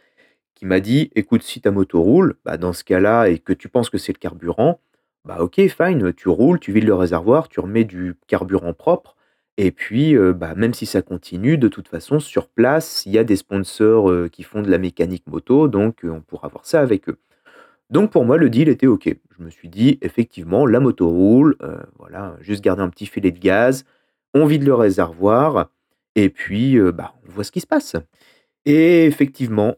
qui 0.55 0.67
m'a 0.67 0.81
dit: 0.81 1.11
«Écoute, 1.17 1.43
si 1.43 1.61
ta 1.61 1.71
moto 1.73 2.01
roule, 2.03 2.37
bah, 2.45 2.57
dans 2.57 2.73
ce 2.73 2.85
cas-là 2.85 3.29
et 3.29 3.39
que 3.39 3.53
tu 3.53 3.69
penses 3.69 3.91
que 3.91 3.99
c'est 3.99 4.13
le 4.13 4.19
carburant, 4.19 4.81
bah, 5.25 5.39
OK, 5.41 5.61
fine, 5.69 6.13
tu 6.15 6.29
roules, 6.29 6.61
tu 6.61 6.73
vides 6.73 6.85
le 6.85 6.95
réservoir, 6.95 7.49
tu 7.49 7.61
remets 7.61 7.85
du 7.85 8.15
carburant 8.29 8.75
propre 8.75 9.17
et 9.59 9.71
puis, 9.73 10.15
heu, 10.17 10.33
bah, 10.33 10.55
même 10.57 10.75
si 10.75 10.87
ça 10.87 11.03
continue, 11.03 11.59
de 11.59 11.69
toute 11.69 11.89
façon, 11.89 12.21
sur 12.21 12.49
place, 12.49 13.05
il 13.07 13.13
y 13.13 13.19
a 13.19 13.25
des 13.25 13.37
sponsors, 13.37 14.11
heu, 14.11 14.29
qui 14.29 14.43
font 14.45 14.63
de 14.63 14.71
la 14.71 14.79
mécanique 14.79 15.25
moto, 15.29 15.69
donc 15.69 16.05
heu, 16.05 16.11
on 16.13 16.21
pourra 16.23 16.49
voir 16.49 16.67
ça 16.67 16.81
avec 16.81 17.09
eux». 17.09 17.19
Donc 17.91 18.11
pour 18.13 18.25
moi, 18.27 18.39
le 18.39 18.51
deal 18.51 18.69
était 18.71 18.87
OK. 18.89 19.09
Je 19.39 19.45
me 19.45 19.51
suis 19.51 19.69
dit: 19.69 19.99
«Effectivement, 20.03 20.67
la 20.67 20.81
moto 20.81 21.09
roule, 21.09 21.57
voilà, 21.99 22.37
juste 22.41 22.65
garder 22.65 22.83
un 22.83 22.91
petit 22.91 23.07
filet 23.07 23.31
de 23.33 23.39
gaz, 23.41 23.85
on 24.35 24.47
vide 24.47 24.65
le 24.65 24.75
réservoir 24.75 25.71
et 26.17 26.31
puis, 26.31 26.79
bah, 26.95 27.15
on 27.29 27.33
voit 27.33 27.45
ce 27.45 27.53
qui 27.53 27.61
se 27.61 27.67
passe». 27.69 27.97
Et 28.67 29.07
effectivement, 29.07 29.77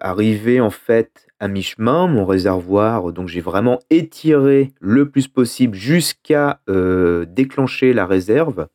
arrivé 0.00 0.60
en 0.60 0.70
fait 0.70 1.26
à 1.40 1.48
mi-chemin, 1.48 2.06
mon 2.08 2.24
réservoir 2.26 3.12
donc 3.12 3.28
j'ai 3.28 3.40
vraiment 3.42 3.80
étiré 3.90 4.72
le 4.80 5.10
plus 5.10 5.28
possible 5.28 5.76
jusqu'à, 5.76 6.60
déclencher 7.28 7.92
la 7.94 8.06
réserve. 8.06 8.68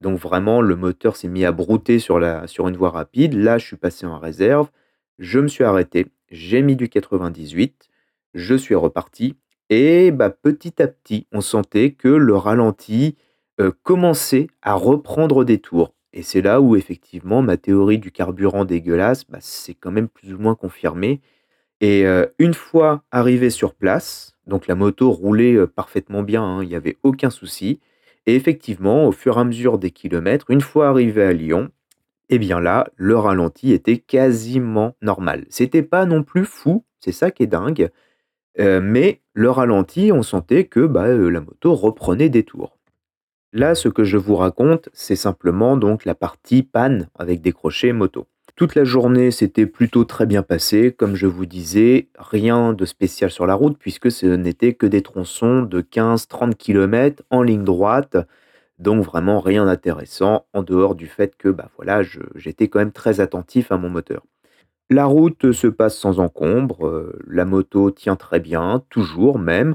Donc 0.00 0.18
vraiment 0.18 0.62
le 0.62 0.76
moteur 0.76 1.16
s'est 1.16 1.28
mis 1.28 1.44
à 1.44 1.52
brouter 1.52 1.98
sur 1.98 2.18
une 2.20 2.76
voie 2.76 2.90
rapide. 2.90 3.34
Là, 3.34 3.58
je 3.58 3.66
suis 3.66 3.76
passé 3.76 4.06
en 4.06 4.18
réserve, 4.18 4.70
je 5.18 5.38
me 5.40 5.48
suis 5.48 5.64
arrêté, 5.64 6.06
j'ai 6.30 6.62
mis 6.62 6.76
du 6.76 6.88
98, 6.88 7.88
je 8.34 8.54
suis 8.54 8.74
reparti. 8.74 9.36
Et 9.68 10.10
bah, 10.10 10.30
petit 10.30 10.82
à 10.82 10.88
petit, 10.88 11.26
on 11.32 11.40
sentait 11.40 11.92
que 11.92 12.08
le 12.08 12.34
ralenti, 12.36 13.16
heu, 13.60 13.72
commençait 13.82 14.48
à 14.62 14.74
reprendre 14.74 15.44
des 15.44 15.58
tours. 15.58 15.94
Et 16.12 16.22
c'est 16.22 16.42
là 16.42 16.60
où 16.60 16.74
effectivement 16.76 17.40
ma 17.42 17.56
théorie 17.56 17.98
du 17.98 18.10
carburant 18.10 18.64
dégueulasse, 18.64 19.24
bah, 19.28 19.38
c'est 19.40 19.74
quand 19.74 19.92
même 19.92 20.08
plus 20.08 20.34
ou 20.34 20.38
moins 20.38 20.54
confirmé 20.56 21.20
et 21.80 22.04
heu, 22.06 22.32
une 22.38 22.54
fois 22.54 23.04
arrivé 23.10 23.50
sur 23.50 23.74
place, 23.74 24.36
donc 24.46 24.66
la 24.66 24.74
moto 24.74 25.10
roulait, 25.10 25.54
heu, 25.54 25.66
parfaitement 25.66 26.22
bien, 26.22 26.42
hein, 26.44 26.62
il 26.62 26.70
y 26.70 26.74
avait 26.76 26.98
aucun 27.02 27.30
souci 27.30 27.80
et 28.30 28.36
effectivement, 28.36 29.06
au 29.06 29.12
fur 29.12 29.36
et 29.38 29.40
à 29.40 29.44
mesure 29.44 29.78
des 29.78 29.90
kilomètres, 29.90 30.50
une 30.50 30.60
fois 30.60 30.88
arrivé 30.88 31.24
à 31.24 31.32
Lyon, 31.32 31.70
et 32.28 32.38
bien 32.38 32.60
là, 32.60 32.86
le 32.96 33.16
ralenti 33.16 33.72
était 33.72 33.98
quasiment 33.98 34.94
normal. 35.02 35.46
C'était 35.50 35.82
pas 35.82 36.06
non 36.06 36.22
plus 36.22 36.44
fou, 36.44 36.84
c'est 37.00 37.12
ça 37.12 37.32
qui 37.32 37.42
est 37.42 37.48
dingue, 37.48 37.90
heu, 38.60 38.80
mais 38.80 39.22
le 39.34 39.50
ralenti, 39.50 40.12
on 40.12 40.22
sentait 40.22 40.64
que, 40.64 40.86
bah, 40.86 41.08
heu, 41.08 41.28
la 41.30 41.40
moto 41.40 41.74
reprenait 41.74 42.28
des 42.30 42.44
tours. 42.44 42.78
Là, 43.52 43.74
ce 43.74 43.88
que 43.88 44.04
je 44.04 44.16
vous 44.18 44.36
raconte, 44.36 44.88
c'est 44.92 45.16
simplement 45.16 45.76
donc 45.76 46.04
la 46.04 46.14
partie 46.14 46.62
panne 46.62 47.08
avec 47.18 47.40
décroché 47.42 47.92
moto. 47.92 48.26
Toute 48.60 48.74
la 48.74 48.84
journée 48.84 49.30
s'était 49.30 49.64
plutôt 49.64 50.04
très 50.04 50.26
bien 50.26 50.42
passée, 50.42 50.92
comme 50.92 51.16
je 51.16 51.26
vous 51.26 51.46
disais, 51.46 52.10
rien 52.18 52.74
de 52.74 52.84
spécial 52.84 53.30
sur 53.30 53.46
la 53.46 53.54
route 53.54 53.78
puisque 53.78 54.10
ce 54.10 54.26
n'était 54.26 54.74
que 54.74 54.84
des 54.84 55.00
tronçons 55.00 55.62
de 55.62 55.80
15-30 55.80 56.56
km 56.56 57.22
en 57.30 57.40
ligne 57.40 57.64
droite, 57.64 58.18
donc 58.78 59.02
vraiment 59.02 59.40
rien 59.40 59.64
d'intéressant 59.64 60.44
en 60.52 60.62
dehors 60.62 60.94
du 60.94 61.06
fait 61.06 61.36
que 61.38 61.48
bah 61.48 61.70
j'étais 62.34 62.68
quand 62.68 62.80
même 62.80 62.92
très 62.92 63.20
attentif 63.20 63.72
à 63.72 63.78
mon 63.78 63.88
moteur. 63.88 64.26
La 64.90 65.06
route 65.06 65.52
se 65.52 65.66
passe 65.66 65.96
sans 65.96 66.20
encombre, 66.20 66.86
euh, 66.86 67.18
la 67.26 67.46
moto 67.46 67.90
tient 67.90 68.16
très 68.16 68.40
bien, 68.40 68.82
toujours 68.90 69.38
même, 69.38 69.74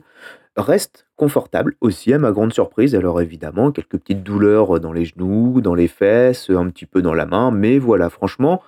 reste 0.57 1.07
confortable 1.15 1.75
aussi 1.81 2.13
à 2.13 2.19
ma 2.19 2.31
grande 2.31 2.53
surprise. 2.53 2.93
Alors 2.93 3.19
évidemment, 3.19 3.71
quelques 3.71 3.97
petites 3.97 4.21
douleurs 4.21 4.79
dans 4.79 4.93
les 4.93 5.05
genoux, 5.05 5.59
dans 5.61 5.73
les 5.73 5.87
fesses, 5.87 6.51
un 6.51 6.69
petit 6.69 6.85
peu 6.85 7.01
dans 7.01 7.15
la 7.15 7.25
main, 7.25 7.49
mais 7.49 7.79
voilà, 7.79 8.11
franchement, 8.11 8.61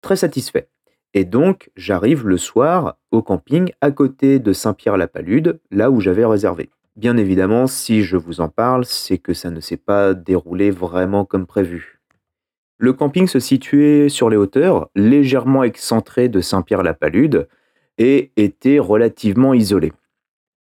Très 0.00 0.16
satisfait. 0.16 0.68
Et 1.14 1.24
donc, 1.24 1.70
j'arrive 1.76 2.26
le 2.26 2.36
soir 2.36 2.96
au 3.10 3.22
camping 3.22 3.72
à 3.80 3.90
côté 3.90 4.38
de 4.38 4.52
Saint-Pierre-la-Palude, 4.52 5.60
là 5.70 5.90
où 5.90 6.00
j'avais 6.00 6.24
réservé. 6.24 6.70
Bien 6.96 7.16
évidemment, 7.16 7.66
si 7.66 8.02
je 8.02 8.16
vous 8.16 8.40
en 8.40 8.48
parle, 8.48 8.84
c'est 8.84 9.18
que 9.18 9.32
ça 9.32 9.50
ne 9.50 9.60
s'est 9.60 9.76
pas 9.76 10.14
déroulé 10.14 10.70
vraiment 10.70 11.24
comme 11.24 11.46
prévu. 11.46 12.00
Le 12.76 12.92
camping 12.92 13.26
se 13.26 13.40
situait 13.40 14.08
sur 14.08 14.30
les 14.30 14.36
hauteurs, 14.36 14.90
légèrement 14.94 15.64
excentré 15.64 16.28
de 16.28 16.40
Saint-Pierre-la-Palude, 16.40 17.48
et 17.98 18.30
était 18.36 18.78
relativement 18.78 19.54
isolé. 19.54 19.92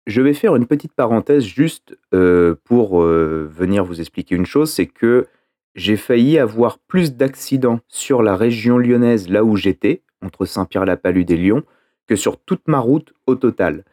Je 0.06 0.22
vais 0.22 0.34
faire 0.34 0.56
une 0.56 0.68
petite 0.68 0.94
parenthèse 0.94 1.44
juste 1.44 1.98
euh, 2.14 2.56
pour 2.66 3.02
euh, 3.02 3.50
venir 3.52 3.86
vous 3.86 4.00
expliquer 4.00 4.36
une 4.36 4.46
chose, 4.46 4.72
c'est 4.72 4.86
que 4.86 5.28
j'ai 5.76 5.98
failli 5.98 6.38
avoir 6.38 6.80
plus 6.80 7.16
d'accidents 7.16 7.80
sur 7.88 8.22
la 8.22 8.36
région 8.36 8.78
lyonnaise, 8.78 9.30
là 9.30 9.44
où 9.44 9.56
j'étais, 9.56 10.02
entre 10.22 10.46
Saint-Pierre-la-Palude 10.46 11.32
et 11.32 11.38
Lyon, 11.38 11.64
que 12.08 12.16
sur 12.16 12.38
toute 12.38 12.68
ma 12.68 12.80
route 12.80 13.14
au 13.28 13.36
total. 13.36 13.84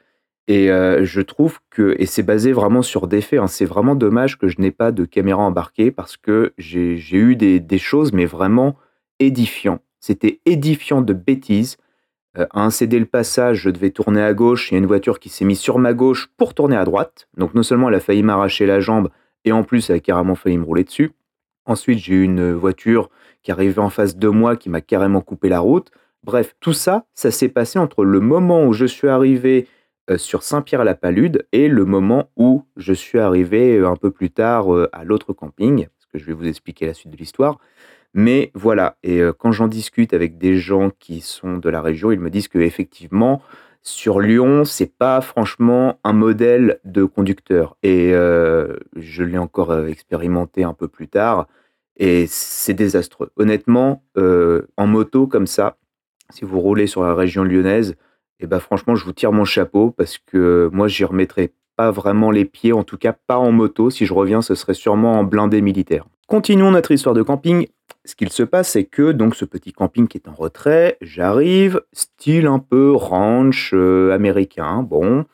Et 0.49 0.71
euh, 0.71 1.05
je 1.05 1.21
trouve 1.21 1.61
que, 1.71 1.95
et 1.99 2.07
c'est 2.07 2.23
basé 2.25 2.53
vraiment 2.53 2.83
sur 2.83 3.07
des 3.07 3.21
faits, 3.21 3.39
hein, 3.39 3.47
c'est 3.47 3.65
vraiment 3.65 3.95
dommage 3.95 4.37
que 4.37 4.49
je 4.49 4.61
n'ai 4.61 4.73
pas 4.73 4.91
de 4.91 5.05
caméra 5.05 5.43
embarquée 5.43 5.91
parce 5.91 6.17
que 6.17 6.53
j'ai 6.59 6.99
eu 7.13 7.37
des, 7.37 7.61
des 7.61 7.79
choses, 7.79 8.13
mais 8.13 8.27
vraiment 8.27 8.77
édifiant. 9.21 9.79
C'était 10.01 10.41
édifiant 10.47 11.03
de 11.03 11.13
bêtises. 11.13 11.77
Euh, 12.37 12.47
à 12.51 12.65
un 12.65 12.71
cédé 12.71 12.99
le 12.99 13.07
passage, 13.07 13.59
je 13.59 13.71
devais 13.71 13.91
tourner 13.91 14.23
à 14.23 14.35
gauche, 14.35 14.71
il 14.71 14.75
y 14.75 14.77
a 14.77 14.79
une 14.79 14.87
voiture 14.87 15.21
qui 15.21 15.29
s'est 15.29 15.45
mise 15.45 15.61
sur 15.61 15.79
ma 15.79 15.95
gauche 15.95 16.31
pour 16.37 16.55
tourner 16.55 16.77
à 16.77 16.85
droite. 16.85 17.29
Donc 17.37 17.55
non 17.55 17.63
seulement 17.63 17.89
elle 17.89 17.95
a 17.97 18.01
failli 18.01 18.23
m'arracher 18.23 18.67
la 18.67 18.81
jambe, 18.81 19.11
et 19.45 19.53
en 19.53 19.63
plus 19.63 19.91
elle 19.91 19.97
a 19.97 20.01
carrément 20.01 20.35
failli 20.35 20.59
me 20.59 20.65
rouler 20.65 20.85
dessus. 20.85 21.13
Ensuite, 21.71 22.01
j'ai 22.01 22.15
eu 22.15 22.25
une 22.25 22.53
voiture 22.53 23.11
qui 23.45 23.53
arrivait 23.53 23.79
en 23.79 23.91
face 23.91 24.17
de 24.17 24.27
moi 24.27 24.57
qui 24.57 24.69
m'a 24.69 24.81
carrément 24.81 25.21
coupé 25.21 25.49
la 25.49 25.61
route. 25.61 25.93
Bref, 26.25 26.57
tout 26.59 26.73
ça, 26.73 27.05
ça 27.15 27.31
s'est 27.31 27.49
passé 27.49 27.79
entre 27.79 28.05
le 28.05 28.19
moment 28.19 28.67
où 28.67 28.73
je 28.73 28.87
suis 28.87 29.07
arrivé 29.07 29.69
euh, 30.11 30.19
sur 30.19 30.43
Saint-Pierre-la-Palude 30.43 31.47
et 31.53 31.69
le 31.69 31.85
moment 31.85 32.29
où 32.37 32.65
je 32.77 32.93
suis 32.93 33.21
arrivé 33.21 33.77
euh, 33.77 33.89
un 33.89 33.95
peu 33.95 34.11
plus 34.11 34.31
tard 34.31 34.75
euh, 34.75 34.89
à 34.93 35.05
l'autre 35.05 35.33
camping, 35.33 35.87
parce 35.87 36.07
que 36.13 36.19
je 36.19 36.25
vais 36.25 36.33
vous 36.33 36.49
expliquer 36.49 36.87
la 36.87 36.93
suite 36.93 37.13
de 37.13 37.17
l'histoire. 37.17 37.61
Mais 38.15 38.51
voilà, 38.55 38.97
et 39.05 39.23
quand 39.39 39.53
j'en 39.53 39.69
discute 39.69 40.13
avec 40.13 40.39
des 40.39 40.57
gens 40.57 40.91
qui 40.99 41.21
sont 41.21 41.59
de 41.59 41.69
la 41.69 41.81
région, 41.81 42.11
ils 42.11 42.19
me 42.19 42.31
disent 42.31 42.49
que 42.49 42.59
effectivement, 42.59 43.41
sur 43.83 44.19
Lyon, 44.19 44.65
c'est 44.65 44.99
pas 44.99 45.21
franchement 45.21 46.01
un 46.03 46.13
modèle 46.13 46.81
de 46.85 47.05
conducteur. 47.05 47.77
Et 47.85 48.11
je 48.11 49.23
l'ai 49.23 49.39
encore 49.39 49.87
expérimenté 49.87 50.65
un 50.65 50.75
peu 50.75 50.89
plus 50.89 51.07
tard, 51.07 51.47
et 52.01 52.27
c'est 52.27 52.75
désastreux. 52.75 53.31
Honnêtement, 53.37 54.03
euh, 54.17 54.63
en 54.77 54.87
moto 54.87 55.27
comme 55.27 55.47
ça, 55.47 55.77
si 56.31 56.45
vous 56.45 56.59
roulez 56.59 56.87
sur 56.87 57.03
la 57.03 57.15
région 57.15 57.45
lyonnaise, 57.45 57.95
et 58.41 58.47
ben 58.47 58.59
franchement, 58.59 58.97
je 58.97 59.05
vous 59.05 59.13
tire 59.13 59.33
mon 59.33 59.45
chapeau 59.45 59.91
parce 59.91 60.17
que 60.17 60.71
moi, 60.73 60.89
j'y 60.89 61.05
remettrai 61.05 61.53
pas 61.77 61.91
vraiment 61.91 62.31
les 62.31 62.47
pieds, 62.47 62.73
en 62.73 62.85
tout 62.85 62.97
cas 62.97 63.13
pas 63.13 63.37
en 63.37 63.53
moto. 63.53 63.91
Si 63.91 64.07
je 64.07 64.15
reviens, 64.15 64.41
ce 64.41 64.55
serait 64.55 64.75
sûrement 64.75 65.21
en 65.21 65.25
blindé 65.25 65.61
militaire. 65.61 66.07
Continuons 66.27 66.71
notre 66.71 66.91
histoire 66.91 67.15
de 67.15 67.23
camping. 67.23 67.67
Ce 68.07 68.15
qu'il 68.15 68.31
se 68.31 68.45
passe, 68.45 68.71
c'est 68.71 68.85
que 68.85 69.13
donc 69.13 69.37
ce 69.37 69.45
petit 69.45 69.73
camping 69.73 70.09
qui 70.09 70.17
est 70.17 70.29
en 70.29 70.33
retrait, 70.33 70.97
j'arrive, 71.03 71.83
style 71.93 72.47
un 72.47 72.61
peu 72.61 72.93
ranch 72.93 73.73
euh, 73.75 74.15
américain. 74.15 74.83
Bon, 74.83 75.27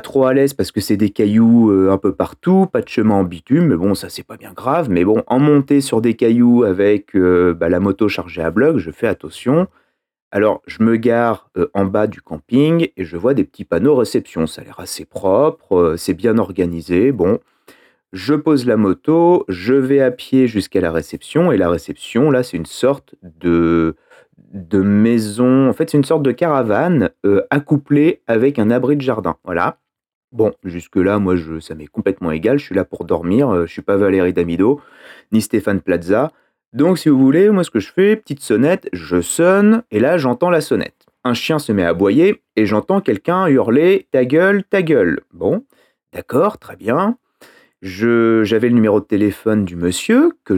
trop 0.00 0.24
à 0.26 0.34
l'aise 0.34 0.54
parce 0.54 0.72
que 0.72 0.80
c'est 0.80 0.96
des 0.96 1.10
cailloux 1.10 1.70
euh, 1.70 1.90
un 1.90 1.98
peu 1.98 2.14
partout, 2.14 2.66
pas 2.66 2.80
de 2.80 2.88
chemin 2.88 3.16
en 3.16 3.24
bitume, 3.24 3.66
mais 3.66 3.76
bon, 3.76 3.94
ça 3.94 4.08
c'est 4.08 4.22
pas 4.22 4.36
bien 4.36 4.52
grave. 4.52 4.88
Mais 4.90 5.04
bon, 5.04 5.22
en 5.26 5.38
montée 5.38 5.80
sur 5.80 6.00
des 6.00 6.14
cailloux 6.14 6.64
avec 6.64 7.14
euh, 7.14 7.54
bah, 7.54 7.68
la 7.68 7.80
moto 7.80 8.08
chargée 8.08 8.42
à 8.42 8.50
bloc, 8.50 8.78
je 8.78 8.90
fais 8.90 9.06
attention. 9.06 9.68
Alors, 10.30 10.62
je 10.66 10.82
me 10.82 10.96
gare 10.96 11.50
euh, 11.56 11.70
en 11.74 11.84
bas 11.84 12.06
du 12.06 12.20
camping 12.20 12.88
et 12.96 13.04
je 13.04 13.16
vois 13.16 13.34
des 13.34 13.44
petits 13.44 13.64
panneaux 13.64 13.94
réception. 13.94 14.46
Ça 14.46 14.62
a 14.62 14.64
l'air 14.64 14.80
assez 14.80 15.04
propre, 15.04 15.94
c'est 15.96 16.14
bien 16.14 16.38
organisé. 16.38 17.12
Bon, 17.12 17.38
je 18.12 18.34
pose 18.34 18.66
la 18.66 18.76
moto, 18.76 19.44
je 19.48 19.74
vais 19.74 20.00
à 20.00 20.10
pied 20.10 20.48
jusqu'à 20.48 20.80
la 20.80 20.92
réception 20.92 21.52
et 21.52 21.56
la 21.56 21.68
réception, 21.68 22.30
là, 22.30 22.42
c'est 22.42 22.56
une 22.56 22.66
sorte 22.66 23.14
de, 23.22 23.94
de 24.52 24.80
maison. 24.80 25.68
En 25.68 25.72
fait, 25.72 25.90
c'est 25.90 25.98
une 25.98 26.04
sorte 26.04 26.22
de 26.22 26.32
caravane 26.32 27.10
accouplée 27.50 28.22
avec 28.26 28.58
un 28.58 28.70
abri 28.70 28.96
de 28.96 29.02
jardin. 29.02 29.36
Voilà. 29.44 29.78
Bon, 30.34 30.52
jusque-là, 30.64 31.20
moi, 31.20 31.36
je, 31.36 31.60
ça 31.60 31.76
m'est 31.76 31.86
complètement 31.86 32.32
égal. 32.32 32.58
Je 32.58 32.64
suis 32.64 32.74
là 32.74 32.84
pour 32.84 33.04
dormir. 33.04 33.48
euh, 33.50 33.66
je 33.66 33.72
suis 33.72 33.82
pas 33.82 33.96
Valérie 33.96 34.32
Damido, 34.32 34.80
ni 35.30 35.40
Stéphane 35.40 35.80
Plaza. 35.80 36.32
Donc, 36.72 36.98
si 36.98 37.08
vous 37.08 37.20
voulez, 37.20 37.50
moi, 37.50 37.62
ce 37.62 37.70
que 37.70 37.78
je 37.78 37.92
fais, 37.92 38.16
petite 38.16 38.40
sonnette, 38.40 38.88
je 38.92 39.20
sonne, 39.20 39.84
et 39.92 40.00
là, 40.00 40.18
j'entends 40.18 40.50
la 40.50 40.60
sonnette. 40.60 41.06
Un 41.22 41.34
chien 41.34 41.60
se 41.60 41.70
met 41.70 41.84
à 41.84 41.90
aboyer, 41.90 42.42
et 42.56 42.66
j'entends 42.66 43.00
quelqu'un 43.00 43.46
hurler 43.46 44.08
Ta 44.10 44.24
gueule, 44.24 44.64
ta 44.64 44.82
gueule. 44.82 45.20
Bon, 45.32 45.64
d'accord, 46.12 46.58
très 46.58 46.74
bien. 46.74 47.16
J'avais 47.80 48.70
le 48.70 48.74
numéro 48.74 48.98
de 48.98 49.04
téléphone 49.04 49.64
du 49.64 49.76
monsieur 49.76 50.32
que 50.44 50.56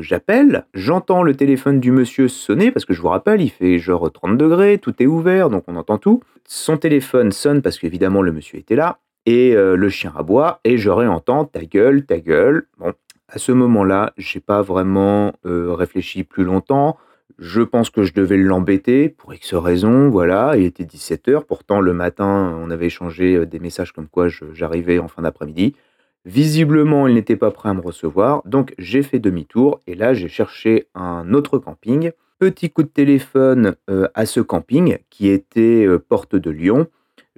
j'appelle. 0.00 0.64
J'entends 0.72 1.22
le 1.22 1.34
téléphone 1.34 1.80
du 1.80 1.90
monsieur 1.90 2.28
sonner 2.28 2.70
parce 2.70 2.84
que 2.86 2.94
je 2.94 3.02
vous 3.02 3.08
rappelle, 3.08 3.42
il 3.42 3.50
fait 3.50 3.78
genre 3.80 4.10
30 4.10 4.38
degrés, 4.38 4.78
tout 4.78 4.94
est 5.02 5.06
ouvert, 5.06 5.50
donc 5.50 5.64
on 5.66 5.74
entend 5.74 5.98
tout. 5.98 6.22
Son 6.46 6.76
téléphone 6.76 7.32
sonne 7.32 7.62
parce 7.62 7.78
qu'évidemment 7.78 8.22
le 8.22 8.30
monsieur 8.30 8.60
était 8.60 8.76
là. 8.76 9.00
Et 9.28 9.54
le 9.54 9.88
chien 9.90 10.12
aboie 10.16 10.60
et 10.64 10.78
je 10.78 10.88
réentends 10.88 11.44
ta 11.44 11.64
gueule, 11.64 12.06
ta 12.06 12.18
gueule. 12.18 12.66
Bon, 12.78 12.94
à 13.28 13.38
ce 13.38 13.52
moment-là, 13.52 14.14
j'ai 14.16 14.40
pas 14.40 14.62
vraiment 14.62 15.34
réfléchi 15.44 16.24
plus 16.24 16.44
longtemps. 16.44 16.96
Je 17.38 17.60
pense 17.60 17.90
que 17.90 18.02
je 18.02 18.14
devais 18.14 18.38
l'embêter 18.38 19.10
pour 19.10 19.34
X 19.34 19.54
raisons, 19.54 20.08
voilà. 20.08 20.56
Il 20.56 20.64
était 20.64 20.84
17h, 20.84 21.44
pourtant 21.44 21.80
le 21.80 21.92
matin, 21.92 22.58
on 22.58 22.70
avait 22.70 22.86
échangé 22.86 23.44
des 23.44 23.58
messages 23.58 23.92
comme 23.92 24.08
quoi 24.08 24.28
j'arrivais 24.54 24.98
en 24.98 25.08
fin 25.08 25.20
d'après-midi. 25.20 25.76
Visiblement, 26.24 27.06
il 27.06 27.14
n'était 27.14 27.36
pas 27.36 27.50
prêt 27.50 27.68
à 27.68 27.74
me 27.74 27.80
recevoir, 27.80 28.42
donc 28.44 28.74
j'ai 28.78 29.02
fait 29.02 29.18
demi-tour 29.18 29.80
et 29.86 29.94
là 29.94 30.14
j'ai 30.14 30.28
cherché 30.28 30.88
un 30.94 31.34
autre 31.34 31.58
camping. 31.58 32.12
Petit 32.38 32.70
coup 32.70 32.82
de 32.82 32.88
téléphone 32.88 33.74
à 34.14 34.24
ce 34.26 34.40
camping 34.40 34.98
qui 35.10 35.28
était 35.28 35.86
porte 36.08 36.34
de 36.34 36.50
Lyon. 36.50 36.86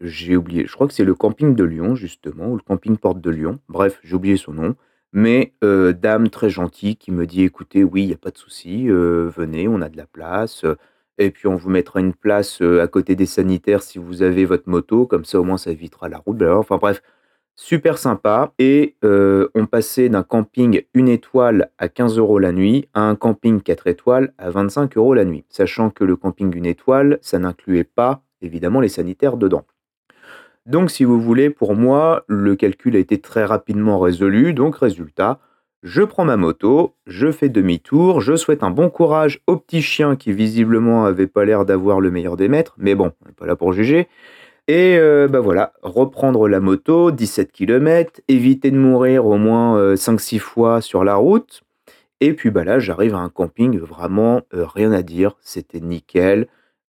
J'ai 0.01 0.37
oublié, 0.37 0.67
je 0.67 0.73
crois 0.73 0.89
que 0.89 0.95
c'est 0.95 1.05
le 1.05 1.15
camping 1.15 1.55
de 1.55 1.65
Lyon 1.65 1.95
justement, 1.95 2.49
ou 2.49 2.57
le 2.57 2.63
camping 2.63 2.97
porte 2.97 3.21
de 3.21 3.31
Lyon. 3.31 3.59
Bref, 3.69 4.01
j'ai 4.03 4.15
oublié 4.15 4.37
son 4.37 4.53
nom. 4.53 4.75
Mais 5.13 5.55
dame 5.61 6.31
très 6.31 6.51
gentille 6.51 6.97
qui 6.97 7.11
me 7.11 7.27
dit 7.27 7.43
«Écoutez, 7.43 7.83
oui, 7.83 8.03
il 8.03 8.07
n'y 8.07 8.15
a 8.15 8.17
pas 8.17 8.31
de 8.31 8.39
souci, 8.39 8.87
venez, 8.89 9.67
on 9.67 9.81
a 9.81 9.89
de 9.89 9.97
la 9.97 10.07
place, 10.07 10.65
et 11.19 11.33
puis 11.33 11.49
on 11.49 11.57
vous 11.57 11.69
mettra 11.69 11.99
une 11.99 12.15
place, 12.15 12.61
à 12.61 12.87
côté 12.87 13.17
des 13.17 13.27
sanitaires 13.27 13.83
si 13.83 13.99
vous 13.99 14.23
avez 14.23 14.45
votre 14.45 14.69
moto, 14.69 15.07
comme 15.07 15.25
ça 15.25 15.41
au 15.41 15.45
moins 15.45 15.59
ça 15.59 15.73
évitera 15.73 16.09
la 16.09 16.19
route». 16.19 16.41
enfin 16.43 16.77
bref, 16.77 17.03
super 17.57 17.99
sympa 17.99 18.53
et 18.61 18.97
on 19.03 19.67
passait 19.67 20.09
d'un 20.09 20.23
camping 20.23 20.83
une 20.95 21.09
étoile 21.09 21.73
à 21.79 21.89
15 21.89 22.17
euros 22.17 22.39
la 22.39 22.53
nuit 22.53 22.89
à 22.95 23.01
un 23.01 23.17
camping 23.17 23.61
4 23.61 23.89
étoiles 23.89 24.33
à 24.39 24.51
25 24.51 24.97
euros 24.97 25.15
la 25.15 25.25
nuit. 25.25 25.45
Sachant 25.49 25.91
que 25.91 26.05
le 26.05 26.15
camping 26.15 26.57
une 26.57 26.67
étoile, 26.67 27.19
ça 27.21 27.41
n'incluait 27.41 27.83
pas 27.83 28.23
évidemment 28.43 28.81
les 28.81 28.89
sanitaires 28.89 29.37
dedans. 29.37 29.67
Donc 30.71 30.93
si 30.93 31.03
vous 31.03 31.21
voulez, 31.21 31.51
pour 31.51 31.75
moi, 31.75 32.23
le 32.29 32.55
calcul 32.55 32.95
a 32.95 33.01
été 33.01 33.19
très 33.19 33.45
rapidement 33.45 33.99
résolu. 33.99 34.55
Donc 34.55 34.77
résultat, 34.77 35.41
je 35.83 36.03
prends 36.03 36.25
ma 36.25 36.37
moto, 36.37 36.95
je 37.09 37.33
fais 37.33 37.49
demi-tour, 37.49 38.21
je 38.21 38.37
souhaite 38.37 38.63
un 38.63 38.71
bon 38.71 38.89
courage 38.89 39.41
au 39.49 39.57
petit 39.57 39.83
chien 39.83 40.15
qui 40.15 40.33
visiblement 40.33 41.07
avait 41.07 41.27
pas 41.27 41.45
l'air 41.45 41.65
d'avoir 41.65 41.99
le 41.99 42.13
meilleur 42.13 42.37
des 42.37 42.47
maîtres, 42.47 42.77
mais 42.79 42.95
bon, 42.95 43.11
on 43.25 43.29
n'est 43.29 43.35
pas 43.35 43.47
là 43.47 43.57
pour 43.57 43.73
juger. 43.73 44.07
Et 44.69 44.97
euh, 44.97 45.27
bah 45.27 45.41
voilà, 45.41 45.73
reprendre 45.83 46.47
la 46.47 46.61
moto, 46.61 47.11
17 47.11 47.51
km, 47.51 48.21
éviter 48.29 48.71
de 48.71 48.77
mourir 48.77 49.27
au 49.27 49.39
moins 49.39 49.95
5-6 49.95 50.37
euh, 50.37 50.39
fois 50.39 50.81
sur 50.81 51.03
la 51.03 51.17
route. 51.17 51.63
Et 52.21 52.33
puis 52.33 52.51
bah 52.51 52.63
là, 52.63 52.79
j'arrive 52.79 53.17
à 53.17 53.19
un 53.19 53.29
camping, 53.29 53.77
vraiment 53.81 54.43
euh, 54.55 54.65
rien 54.67 54.93
à 54.93 55.03
dire, 55.03 55.37
c'était 55.41 55.81
nickel. 55.81 56.47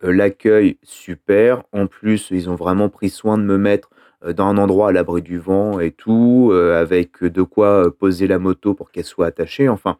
Euh, 0.05 0.13
l'accueil, 0.13 0.79
super. 0.83 1.63
En 1.73 1.87
plus, 1.87 2.29
ils 2.31 2.49
ont 2.51 2.55
vraiment 2.55 2.89
pris 2.89 3.11
soin 3.11 3.39
de 3.39 3.43
me 3.43 3.59
mettre 3.59 3.91
euh, 4.25 4.33
dans 4.33 4.47
un 4.47 4.59
endroit 4.59 4.91
à 4.91 4.93
l'abri 4.93 5.23
du 5.23 5.39
vent 5.39 5.81
et 5.81 5.91
tout, 5.91 6.51
euh, 6.53 6.81
avec 6.81 7.23
de 7.25 7.43
quoi 7.43 7.93
poser 7.97 8.27
la 8.27 8.39
moto 8.39 8.75
pour 8.75 8.91
qu'elle 8.91 9.05
soit 9.05 9.27
attachée. 9.27 9.69
Enfin, 9.69 9.99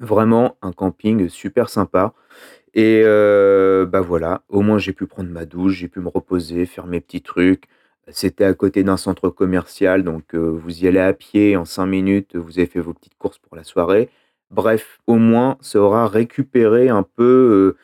vraiment 0.00 0.56
un 0.62 0.72
camping 0.72 1.28
super 1.28 1.68
sympa. 1.68 2.14
Et 2.74 3.02
bah 3.88 4.02
voilà, 4.02 4.42
au 4.50 4.60
moins 4.60 4.78
j'ai 4.78 4.92
pu 4.92 5.06
prendre 5.06 5.30
ma 5.30 5.46
douche, 5.46 5.74
j'ai 5.76 5.88
pu 5.88 6.00
me 6.00 6.08
reposer, 6.08 6.66
faire 6.66 6.86
mes 6.86 7.00
petits 7.00 7.22
trucs. 7.22 7.64
C'était 8.08 8.44
à 8.44 8.54
côté 8.54 8.84
d'un 8.84 8.98
centre 8.98 9.30
commercial, 9.30 10.02
donc 10.04 10.34
vous 10.34 10.84
y 10.84 10.86
allez 10.88 11.00
à 11.00 11.14
pied 11.14 11.56
en 11.56 11.64
5 11.64 11.86
minutes, 11.86 12.36
vous 12.36 12.58
avez 12.58 12.66
fait 12.66 12.80
vos 12.80 12.92
petites 12.92 13.16
courses 13.18 13.38
pour 13.38 13.56
la 13.56 13.64
soirée. 13.64 14.10
Bref, 14.50 15.00
au 15.06 15.16
moins 15.16 15.56
ça 15.62 15.80
aura 15.80 16.06
récupéré 16.06 16.90
un 16.90 17.02
peu 17.02 17.76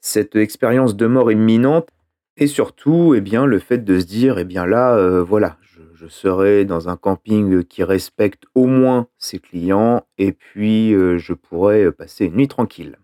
cette 0.00 0.36
expérience 0.36 0.96
de 0.96 1.06
mort 1.06 1.30
imminente 1.30 1.88
et 2.36 2.46
surtout, 2.46 3.14
eh 3.14 3.20
bien, 3.20 3.44
le 3.44 3.58
fait 3.58 3.84
de 3.84 4.00
se 4.00 4.06
dire, 4.06 4.38
eh 4.38 4.44
bien 4.44 4.64
là, 4.64 4.96
euh, 4.96 5.22
voilà, 5.22 5.58
je, 5.94 6.06
serai 6.08 6.64
dans 6.64 6.88
un 6.88 6.96
camping 6.96 7.62
qui 7.62 7.84
respecte 7.84 8.44
au 8.54 8.66
moins 8.66 9.06
ses 9.18 9.38
clients 9.38 10.06
et 10.16 10.32
puis 10.32 10.94
euh, 10.94 11.18
je 11.18 11.34
pourrai 11.34 11.92
passer 11.92 12.24
une 12.24 12.36
nuit 12.36 12.48
tranquille. 12.48 12.96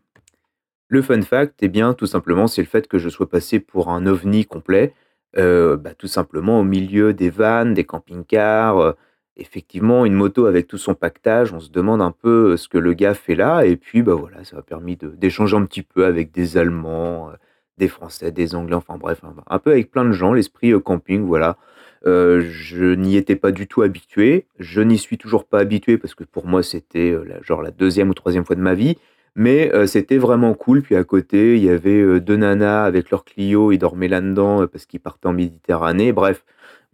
Le 0.88 1.02
fun 1.02 1.20
fact, 1.20 1.56
eh 1.60 1.68
bien, 1.68 1.92
tout 1.92 2.06
simplement, 2.06 2.46
c'est 2.46 2.62
le 2.62 2.66
fait 2.66 2.88
que 2.88 2.96
je 2.96 3.10
sois 3.10 3.28
passé 3.28 3.60
pour 3.60 3.90
un 3.90 4.06
ovni 4.06 4.46
complet, 4.46 4.94
euh, 5.36 5.76
bah, 5.76 5.92
tout 5.92 6.06
simplement 6.06 6.60
au 6.60 6.64
milieu 6.64 7.12
des 7.12 7.28
vannes, 7.28 7.74
des 7.74 7.84
camping-cars, 7.84 8.94
effectivement, 9.36 10.04
une 10.04 10.14
moto 10.14 10.46
avec 10.46 10.66
tout 10.66 10.78
son 10.78 10.94
pactage, 10.94 11.52
on 11.52 11.60
se 11.60 11.70
demande 11.70 12.00
un 12.00 12.10
peu 12.10 12.52
euh, 12.52 12.56
ce 12.56 12.68
que 12.68 12.78
le 12.78 12.92
gars 12.94 13.14
fait 13.14 13.34
là. 13.34 13.64
Et 13.64 13.76
puis, 13.76 14.02
bah 14.02 14.14
voilà, 14.14 14.44
ça 14.44 14.58
a 14.58 14.62
permis 14.62 14.96
d'échanger 14.96 15.56
un 15.56 15.64
petit 15.64 15.82
peu 15.82 16.04
avec 16.06 16.32
des 16.32 16.56
Allemands, 16.56 17.30
euh, 17.30 17.32
des 17.78 17.88
Français, 17.88 18.32
des 18.32 18.54
Anglais, 18.54 18.74
enfin 18.74 18.96
bref, 18.96 19.20
un, 19.46 19.58
peu 19.58 19.72
avec 19.72 19.90
plein 19.90 20.04
de 20.04 20.12
gens, 20.12 20.32
l'esprit 20.32 20.72
euh, 20.72 20.80
camping, 20.80 21.26
voilà. 21.26 21.56
je 22.04 22.94
n'y 22.94 23.16
étais 23.16 23.36
pas 23.36 23.52
du 23.52 23.66
tout 23.66 23.82
habitué. 23.82 24.46
Je 24.58 24.80
n'y 24.80 24.98
suis 24.98 25.18
toujours 25.18 25.44
pas 25.44 25.58
habitué 25.58 25.98
parce 25.98 26.14
que 26.14 26.24
pour 26.24 26.46
moi, 26.46 26.62
c'était 26.62 27.14
genre 27.42 27.62
la 27.62 27.70
deuxième 27.70 28.10
ou 28.10 28.14
troisième 28.14 28.44
fois 28.44 28.56
de 28.56 28.60
ma 28.60 28.74
vie. 28.74 28.96
Mais 29.34 29.70
c'était 29.86 30.16
vraiment 30.16 30.54
cool. 30.54 30.82
Puis 30.82 30.96
à 30.96 31.04
côté, 31.04 31.56
il 31.56 31.64
y 31.64 31.68
avait 31.68 32.20
deux 32.20 32.36
nanas 32.36 32.84
avec 32.84 33.10
leur 33.10 33.24
Clio. 33.24 33.72
Ils 33.72 33.78
dormaient 33.78 34.08
là-dedans 34.08 34.66
parce 34.68 34.86
qu'ils 34.86 35.00
partaient 35.00 35.26
en 35.26 35.32
Méditerranée. 35.32 36.12
Bref, 36.12 36.44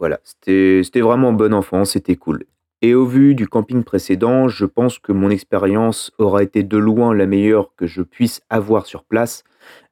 voilà, 0.03 0.19
c'était 0.25 1.01
vraiment 1.01 1.33
bon 1.33 1.55
enfant, 1.55 1.85
c'était 1.85 2.17
cool. 2.17 2.43
Et 2.81 2.93
au 2.93 3.07
vu 3.07 3.37
du 3.37 3.47
camping 3.47 3.85
précédent, 3.85 4.49
je 4.49 4.65
pense 4.65 4.99
que 4.99 5.13
mon 5.13 5.31
expérience 5.31 6.11
aura 6.19 6.43
été 6.43 6.65
de 6.65 6.77
loin 6.77 7.15
la 7.15 7.27
meilleure 7.27 7.73
que 7.77 7.87
je 7.87 8.03
puisse 8.03 8.41
avoir 8.51 8.87
sur 8.87 9.05
place 9.05 9.45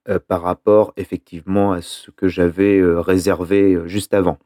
euh, 0.08 0.18
par 0.18 0.42
rapport 0.42 0.92
effectivement 0.96 1.70
à 1.70 1.80
ce 1.80 2.10
que 2.10 2.26
j'avais 2.26 2.80
euh, 2.80 3.00
réservé 3.00 3.74
euh, 3.74 3.86
juste 3.86 4.12
avant. 4.12 4.36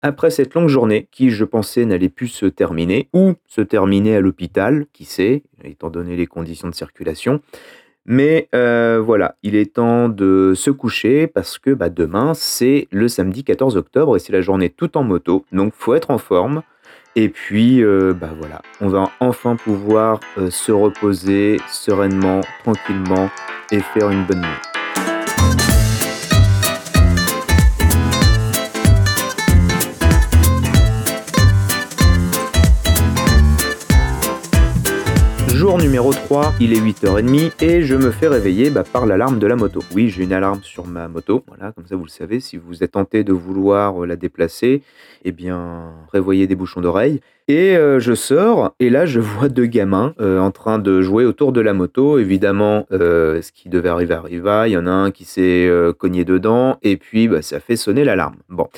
Après 0.00 0.30
cette 0.30 0.54
longue 0.54 0.68
journée, 0.68 1.06
qui 1.10 1.28
je 1.28 1.44
pensais 1.44 1.84
n'allait 1.84 2.08
plus 2.08 2.28
se 2.28 2.46
terminer, 2.46 3.10
ou 3.12 3.34
se 3.46 3.60
terminer 3.60 4.16
à 4.16 4.22
l'hôpital, 4.22 4.86
qui 4.94 5.04
sait, 5.04 5.42
étant 5.62 5.90
donné 5.90 6.16
les 6.16 6.26
conditions 6.26 6.70
de 6.70 6.74
circulation, 6.74 7.42
mais 8.06 8.48
euh, 8.54 9.00
voilà, 9.04 9.36
il 9.42 9.54
est 9.54 9.74
temps 9.74 10.08
de 10.08 10.52
se 10.56 10.70
coucher 10.70 11.26
parce 11.26 11.58
que 11.58 11.70
bah, 11.70 11.90
demain, 11.90 12.32
c'est 12.34 12.88
le 12.90 13.08
samedi 13.08 13.44
14 13.44 13.76
octobre 13.76 14.16
et 14.16 14.18
c'est 14.18 14.32
la 14.32 14.40
journée 14.40 14.70
tout 14.70 14.96
en 14.96 15.02
moto. 15.02 15.44
Donc, 15.52 15.72
faut 15.76 15.94
être 15.94 16.10
en 16.10 16.18
forme. 16.18 16.62
Et 17.16 17.28
puis, 17.28 17.82
euh, 17.82 18.14
bah 18.14 18.30
voilà, 18.38 18.62
on 18.80 18.88
va 18.88 19.10
enfin 19.18 19.56
pouvoir 19.56 20.20
euh, 20.38 20.48
se 20.48 20.70
reposer 20.70 21.58
sereinement, 21.68 22.40
tranquillement 22.62 23.28
et 23.72 23.80
faire 23.80 24.10
une 24.10 24.24
bonne 24.24 24.42
nuit. 24.42 25.79
Numéro 35.78 36.12
3, 36.12 36.54
il 36.60 36.72
est 36.72 36.80
8h30 36.80 37.62
et 37.64 37.82
je 37.82 37.94
me 37.94 38.10
fais 38.10 38.26
réveiller 38.26 38.70
bah, 38.70 38.82
par 38.82 39.06
l'alarme 39.06 39.38
de 39.38 39.46
la 39.46 39.54
moto. 39.54 39.80
Oui, 39.94 40.08
j'ai 40.08 40.24
une 40.24 40.32
alarme 40.32 40.60
sur 40.62 40.86
ma 40.86 41.06
moto, 41.06 41.44
voilà, 41.46 41.72
comme 41.72 41.86
ça 41.86 41.94
vous 41.94 42.04
le 42.04 42.10
savez, 42.10 42.40
si 42.40 42.56
vous 42.56 42.82
êtes 42.82 42.92
tenté 42.92 43.22
de 43.22 43.32
vouloir 43.32 44.02
euh, 44.02 44.06
la 44.06 44.16
déplacer, 44.16 44.82
eh 45.24 45.32
bien, 45.32 45.92
prévoyez 46.08 46.48
des 46.48 46.56
bouchons 46.56 46.80
d'oreille. 46.80 47.20
Et 47.46 47.76
euh, 47.76 48.00
je 48.00 48.14
sors, 48.14 48.74
et 48.80 48.90
là 48.90 49.06
je 49.06 49.20
vois 49.20 49.48
deux 49.48 49.66
gamins 49.66 50.14
euh, 50.20 50.40
en 50.40 50.50
train 50.50 50.78
de 50.78 51.02
jouer 51.02 51.24
autour 51.24 51.52
de 51.52 51.60
la 51.60 51.72
moto. 51.72 52.18
Évidemment, 52.18 52.86
ce 52.90 53.52
qui 53.52 53.68
devait 53.68 53.90
arriver 53.90 54.14
arriva, 54.14 54.66
il 54.66 54.72
y 54.72 54.76
en 54.76 54.86
a 54.86 54.90
un 54.90 55.10
qui 55.12 55.24
s'est 55.24 55.70
cogné 55.98 56.24
dedans, 56.24 56.78
et 56.82 56.96
puis 56.96 57.28
bah, 57.28 57.42
ça 57.42 57.60
fait 57.60 57.76
sonner 57.76 58.04
l'alarme. 58.04 58.36
Bon, 58.48 58.68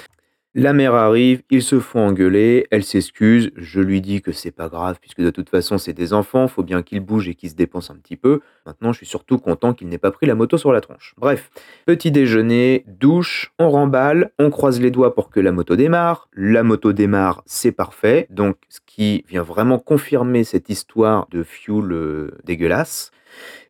la 0.55 0.75
mère 0.75 0.95
arrive, 0.95 1.43
ils 1.51 1.63
se 1.63 1.81
font 1.81 2.01
engueuler, 2.01 2.67
elle 2.71 2.85
s'excuse, 2.85 3.53
je 3.57 3.81
lui 3.81 4.03
dis 4.03 4.21
que 4.21 4.33
c'est 4.33 4.51
pas 4.51 4.69
grave 4.69 4.99
puisque 5.01 5.23
de 5.23 5.31
toute 5.31 5.49
façon 5.49 5.79
c'est 5.79 5.95
des 5.95 6.13
enfants, 6.13 6.47
faut 6.47 6.63
bien 6.63 6.83
qu'ils 6.83 7.01
bougent 7.01 7.29
et 7.29 7.35
qu'ils 7.35 7.51
se 7.51 7.55
dépensent 7.55 7.93
un 7.93 7.97
petit 7.97 8.17
peu. 8.17 8.41
Maintenant, 8.67 8.93
je 8.93 8.99
suis 8.99 9.07
surtout 9.07 9.39
content 9.39 9.73
qu'il 9.73 9.89
n'ait 9.89 9.99
pas 9.99 10.11
pris 10.11 10.27
la 10.27 10.35
moto 10.35 10.59
sur 10.59 10.73
la 10.73 10.83
tronche. 10.83 11.15
Bref, 11.17 11.51
petit 11.87 12.11
déjeuner, 12.11 12.85
douche, 12.87 13.53
on 13.59 13.71
remballe, 13.71 14.31
on 14.39 14.51
croise 14.51 14.81
les 14.81 14.91
doigts 14.91 15.15
pour 15.15 15.31
que 15.31 15.41
la 15.41 15.53
moto 15.53 15.75
démarre. 15.75 16.29
La 16.35 16.63
moto 16.63 16.93
démarre, 16.93 17.43
c'est 17.47 17.73
parfait. 17.73 18.27
Donc 18.29 18.57
ce 18.69 18.81
qui 18.85 19.25
vient 19.29 19.43
vraiment 19.43 19.79
confirmer 19.79 20.45
cette 20.45 20.69
histoire 20.69 21.27
de 21.31 21.43
fuel 21.43 21.93
euh, 21.93 22.31
dégueulasse. 22.45 23.11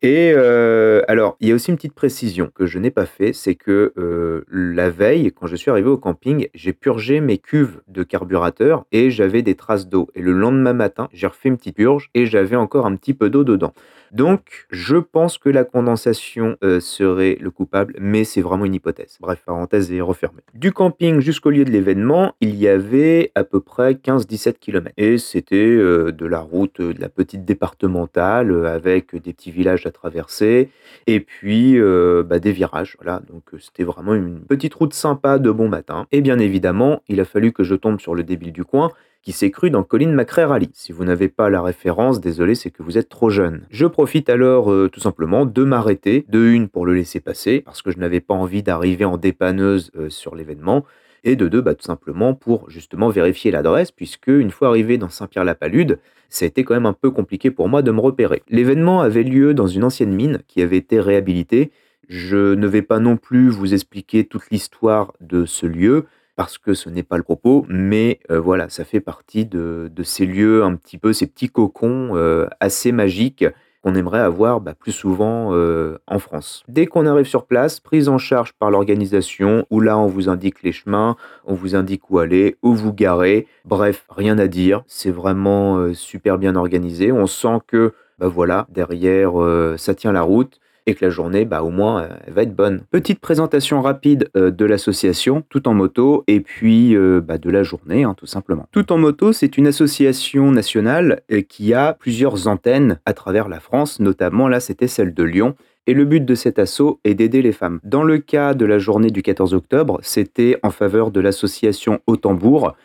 Et 0.02 0.32
euh, 0.34 1.02
alors, 1.06 1.36
il 1.40 1.48
y 1.48 1.52
a 1.52 1.54
aussi 1.54 1.70
une 1.70 1.76
petite 1.76 1.94
précision 1.94 2.50
que 2.54 2.66
je 2.66 2.78
n'ai 2.78 2.90
pas 2.90 3.06
fait, 3.06 3.32
c'est 3.32 3.54
que 3.54 3.92
euh, 3.96 4.44
la 4.50 4.90
veille, 4.90 5.32
quand 5.32 5.46
je 5.46 5.56
suis 5.56 5.70
arrivé 5.70 5.88
au 5.88 5.96
camping, 5.96 6.48
j'ai 6.54 6.72
purgé 6.72 7.20
mes 7.20 7.38
cuves 7.38 7.80
de 7.88 8.02
carburateur 8.02 8.84
et 8.90 9.10
j'avais 9.10 9.42
des 9.42 9.54
traces 9.54 9.88
d'eau. 9.88 10.08
Et 10.14 10.22
le 10.22 10.32
lendemain 10.32 10.72
matin, 10.72 11.08
j'ai 11.12 11.26
refait 11.26 11.48
une 11.48 11.56
petite 11.56 11.76
purge 11.76 12.10
et 12.14 12.26
j'avais 12.26 12.56
encore 12.56 12.86
un 12.86 12.96
petit 12.96 13.14
peu 13.14 13.30
d'eau 13.30 13.44
dedans. 13.44 13.74
Donc, 14.12 14.66
je 14.70 14.98
pense 14.98 15.38
que 15.38 15.48
la 15.48 15.64
condensation 15.64 16.58
euh, 16.62 16.80
serait 16.80 17.38
le 17.40 17.50
coupable, 17.50 17.94
mais 17.98 18.24
c'est 18.24 18.42
vraiment 18.42 18.66
une 18.66 18.74
hypothèse. 18.74 19.16
Bref, 19.20 19.42
parenthèse 19.46 19.90
est 19.90 20.02
refermée. 20.02 20.42
Du 20.52 20.70
camping 20.70 21.20
jusqu'au 21.20 21.48
lieu 21.48 21.64
de 21.64 21.70
l'événement, 21.70 22.34
il 22.42 22.54
y 22.56 22.68
avait 22.68 23.32
à 23.34 23.42
peu 23.42 23.60
près 23.60 23.94
15-17 23.94 24.58
km. 24.58 24.92
Et 24.98 25.16
c'était 25.16 25.56
euh, 25.56 26.12
de 26.12 26.26
la 26.26 26.40
route, 26.40 26.82
de 26.82 27.00
la 27.00 27.08
petite 27.08 27.46
départementale, 27.46 28.66
avec 28.66 29.16
des 29.16 29.32
petits 29.32 29.50
villages 29.50 29.86
à 29.86 29.90
traverser, 29.90 30.68
et 31.06 31.20
puis 31.20 31.78
bah, 31.80 32.38
des 32.38 32.52
virages. 32.52 32.96
Voilà, 33.00 33.20
donc 33.20 33.44
c'était 33.60 33.84
vraiment 33.84 34.14
une 34.14 34.40
petite 34.40 34.74
route 34.74 34.92
sympa 34.92 35.38
de 35.38 35.50
bon 35.50 35.68
matin. 35.68 36.06
Et 36.12 36.20
bien 36.20 36.38
évidemment, 36.38 37.02
il 37.08 37.20
a 37.20 37.24
fallu 37.24 37.52
que 37.52 37.64
je 37.64 37.74
tombe 37.74 37.98
sur 37.98 38.14
le 38.14 38.24
débile 38.24 38.52
du 38.52 38.64
coin 38.64 38.90
qui 39.22 39.32
s'est 39.32 39.50
cru 39.50 39.70
dans 39.70 39.84
Colin 39.84 40.12
McRae 40.12 40.46
Rally. 40.46 40.70
Si 40.74 40.92
vous 40.92 41.04
n'avez 41.04 41.28
pas 41.28 41.48
la 41.48 41.62
référence, 41.62 42.20
désolé, 42.20 42.54
c'est 42.54 42.70
que 42.70 42.82
vous 42.82 42.98
êtes 42.98 43.08
trop 43.08 43.30
jeune. 43.30 43.66
Je 43.70 43.86
profite 43.86 44.28
alors 44.28 44.70
euh, 44.70 44.88
tout 44.88 45.00
simplement 45.00 45.46
de 45.46 45.64
m'arrêter, 45.64 46.26
de 46.28 46.44
une 46.44 46.68
pour 46.68 46.86
le 46.86 46.94
laisser 46.94 47.20
passer, 47.20 47.62
parce 47.64 47.82
que 47.82 47.90
je 47.90 47.98
n'avais 47.98 48.20
pas 48.20 48.34
envie 48.34 48.62
d'arriver 48.62 49.04
en 49.04 49.16
dépanneuse 49.16 49.92
euh, 49.96 50.10
sur 50.10 50.34
l'événement, 50.34 50.84
et 51.24 51.36
de 51.36 51.46
deux, 51.46 51.60
bah, 51.60 51.74
tout 51.74 51.84
simplement 51.84 52.34
pour 52.34 52.68
justement 52.68 53.08
vérifier 53.08 53.52
l'adresse, 53.52 53.92
puisque 53.92 54.26
une 54.26 54.50
fois 54.50 54.68
arrivé 54.68 54.98
dans 54.98 55.08
Saint-Pierre-la-Palude, 55.08 56.00
ça 56.28 56.44
a 56.44 56.48
été 56.48 56.64
quand 56.64 56.74
même 56.74 56.86
un 56.86 56.92
peu 56.92 57.10
compliqué 57.10 57.50
pour 57.50 57.68
moi 57.68 57.82
de 57.82 57.92
me 57.92 58.00
repérer. 58.00 58.42
L'événement 58.48 59.02
avait 59.02 59.22
lieu 59.22 59.54
dans 59.54 59.68
une 59.68 59.84
ancienne 59.84 60.12
mine 60.12 60.40
qui 60.48 60.62
avait 60.62 60.78
été 60.78 60.98
réhabilitée. 60.98 61.70
Je 62.08 62.54
ne 62.54 62.66
vais 62.66 62.82
pas 62.82 62.98
non 62.98 63.16
plus 63.16 63.50
vous 63.50 63.72
expliquer 63.72 64.24
toute 64.24 64.50
l'histoire 64.50 65.12
de 65.20 65.44
ce 65.44 65.66
lieu, 65.66 66.06
parce 66.37 66.59
que 66.59 66.74
ce 66.74 66.89
n'est 66.89 67.03
pas 67.03 67.16
le 67.16 67.22
propos, 67.22 67.64
mais 67.68 68.20
euh, 68.30 68.41
voilà, 68.41 68.68
ça 68.68 68.85
fait 68.85 69.01
partie 69.01 69.45
de, 69.45 69.91
ces 70.03 70.26
lieux 70.26 70.64
un 70.64 70.74
petit 70.74 70.99
peu, 70.99 71.12
ces 71.12 71.26
petits 71.26 71.49
cocons 71.49 72.11
euh, 72.14 72.47
assez 72.61 72.93
magiques 72.93 73.45
qu'on 73.83 73.95
aimerait 73.95 74.20
avoir 74.20 74.61
bah, 74.61 74.74
plus 74.74 74.93
souvent 74.93 75.51
euh, 75.53 75.99
en 76.07 76.18
France. 76.18 76.62
Dès 76.68 76.87
qu'on 76.87 77.05
arrive 77.05 77.26
sur 77.26 77.47
place, 77.47 77.80
prise 77.80 78.09
en 78.09 78.16
charge 78.16 78.53
par 78.53 78.70
l'organisation, 78.70 79.66
où 79.70 79.80
là 79.80 79.99
on 79.99 80.07
vous 80.07 80.28
indique 80.28 80.62
les 80.62 80.72
chemins, 80.72 81.16
on 81.45 81.55
vous 81.55 81.74
indique 81.74 82.09
où 82.11 82.18
aller, 82.18 82.57
où 82.62 82.74
vous 82.74 82.93
garer, 82.93 83.47
bref, 83.64 84.07
rien 84.09 84.39
à 84.39 84.47
dire, 84.47 84.83
c'est 84.87 85.11
vraiment 85.11 85.93
super 85.95 86.39
bien 86.39 86.55
organisé, 86.55 87.11
on 87.11 87.26
sent 87.26 87.59
que 87.66 87.93
bah 88.18 88.28
voilà, 88.28 88.66
derrière 88.70 89.33
ça 89.78 89.95
tient 89.97 90.12
la 90.12 90.22
route, 90.22 90.61
et 90.87 90.95
que 90.95 91.05
la 91.05 91.11
journée, 91.11 91.45
bah, 91.45 91.62
au 91.62 91.70
moins, 91.70 92.03
euh, 92.03 92.09
elle 92.26 92.33
va 92.33 92.43
être 92.43 92.55
bonne. 92.55 92.83
Petite 92.91 93.20
présentation 93.20 93.83
rapide 93.83 94.28
euh, 94.37 94.51
de 94.51 94.64
l'association 94.64 95.43
Tout 95.49 95.68
en 95.68 95.74
moto 95.74 96.24
et 96.26 96.41
puis 96.41 96.97
euh, 96.97 97.20
bah, 97.20 97.39
de 97.39 97.51
la 97.51 97.62
journée, 97.62 98.05
hein, 98.05 98.14
tout 98.16 98.26
simplement. 98.26 98.66
Tout 98.72 98.93
en 98.93 98.99
moto, 98.99 99.33
c'est 99.33 99.57
une 99.57 99.66
association 99.66 100.51
nationale 100.51 101.22
qui 101.49 101.74
a 101.74 101.95
plusieurs 101.95 102.49
antennes 102.49 102.99
à 103.07 103.12
travers 103.12 103.49
la 103.49 103.61
France, 103.61 104.01
notamment 104.01 104.49
là, 104.49 104.61
c'était 104.61 104.89
celle 104.89 105.14
de 105.14 105.22
Lyon 105.22 105.55
et 105.87 105.95
le 105.95 106.05
but 106.05 106.24
de 106.24 106.35
cet 106.35 106.59
assaut 106.59 107.01
est 107.05 107.14
d'aider 107.14 107.43
les 107.43 107.53
femmes. 107.53 107.80
Dans 107.83 108.05
le 108.05 108.18
cas 108.18 108.55
de 108.55 108.64
la 108.64 108.78
journée 108.78 109.11
du 109.11 109.22
14 109.22 109.53
octobre, 109.55 109.99
c'était 110.03 110.59
en 110.62 110.70
faveur 110.70 111.11
de 111.11 111.20
l'association 111.20 112.01
Au 112.07 112.16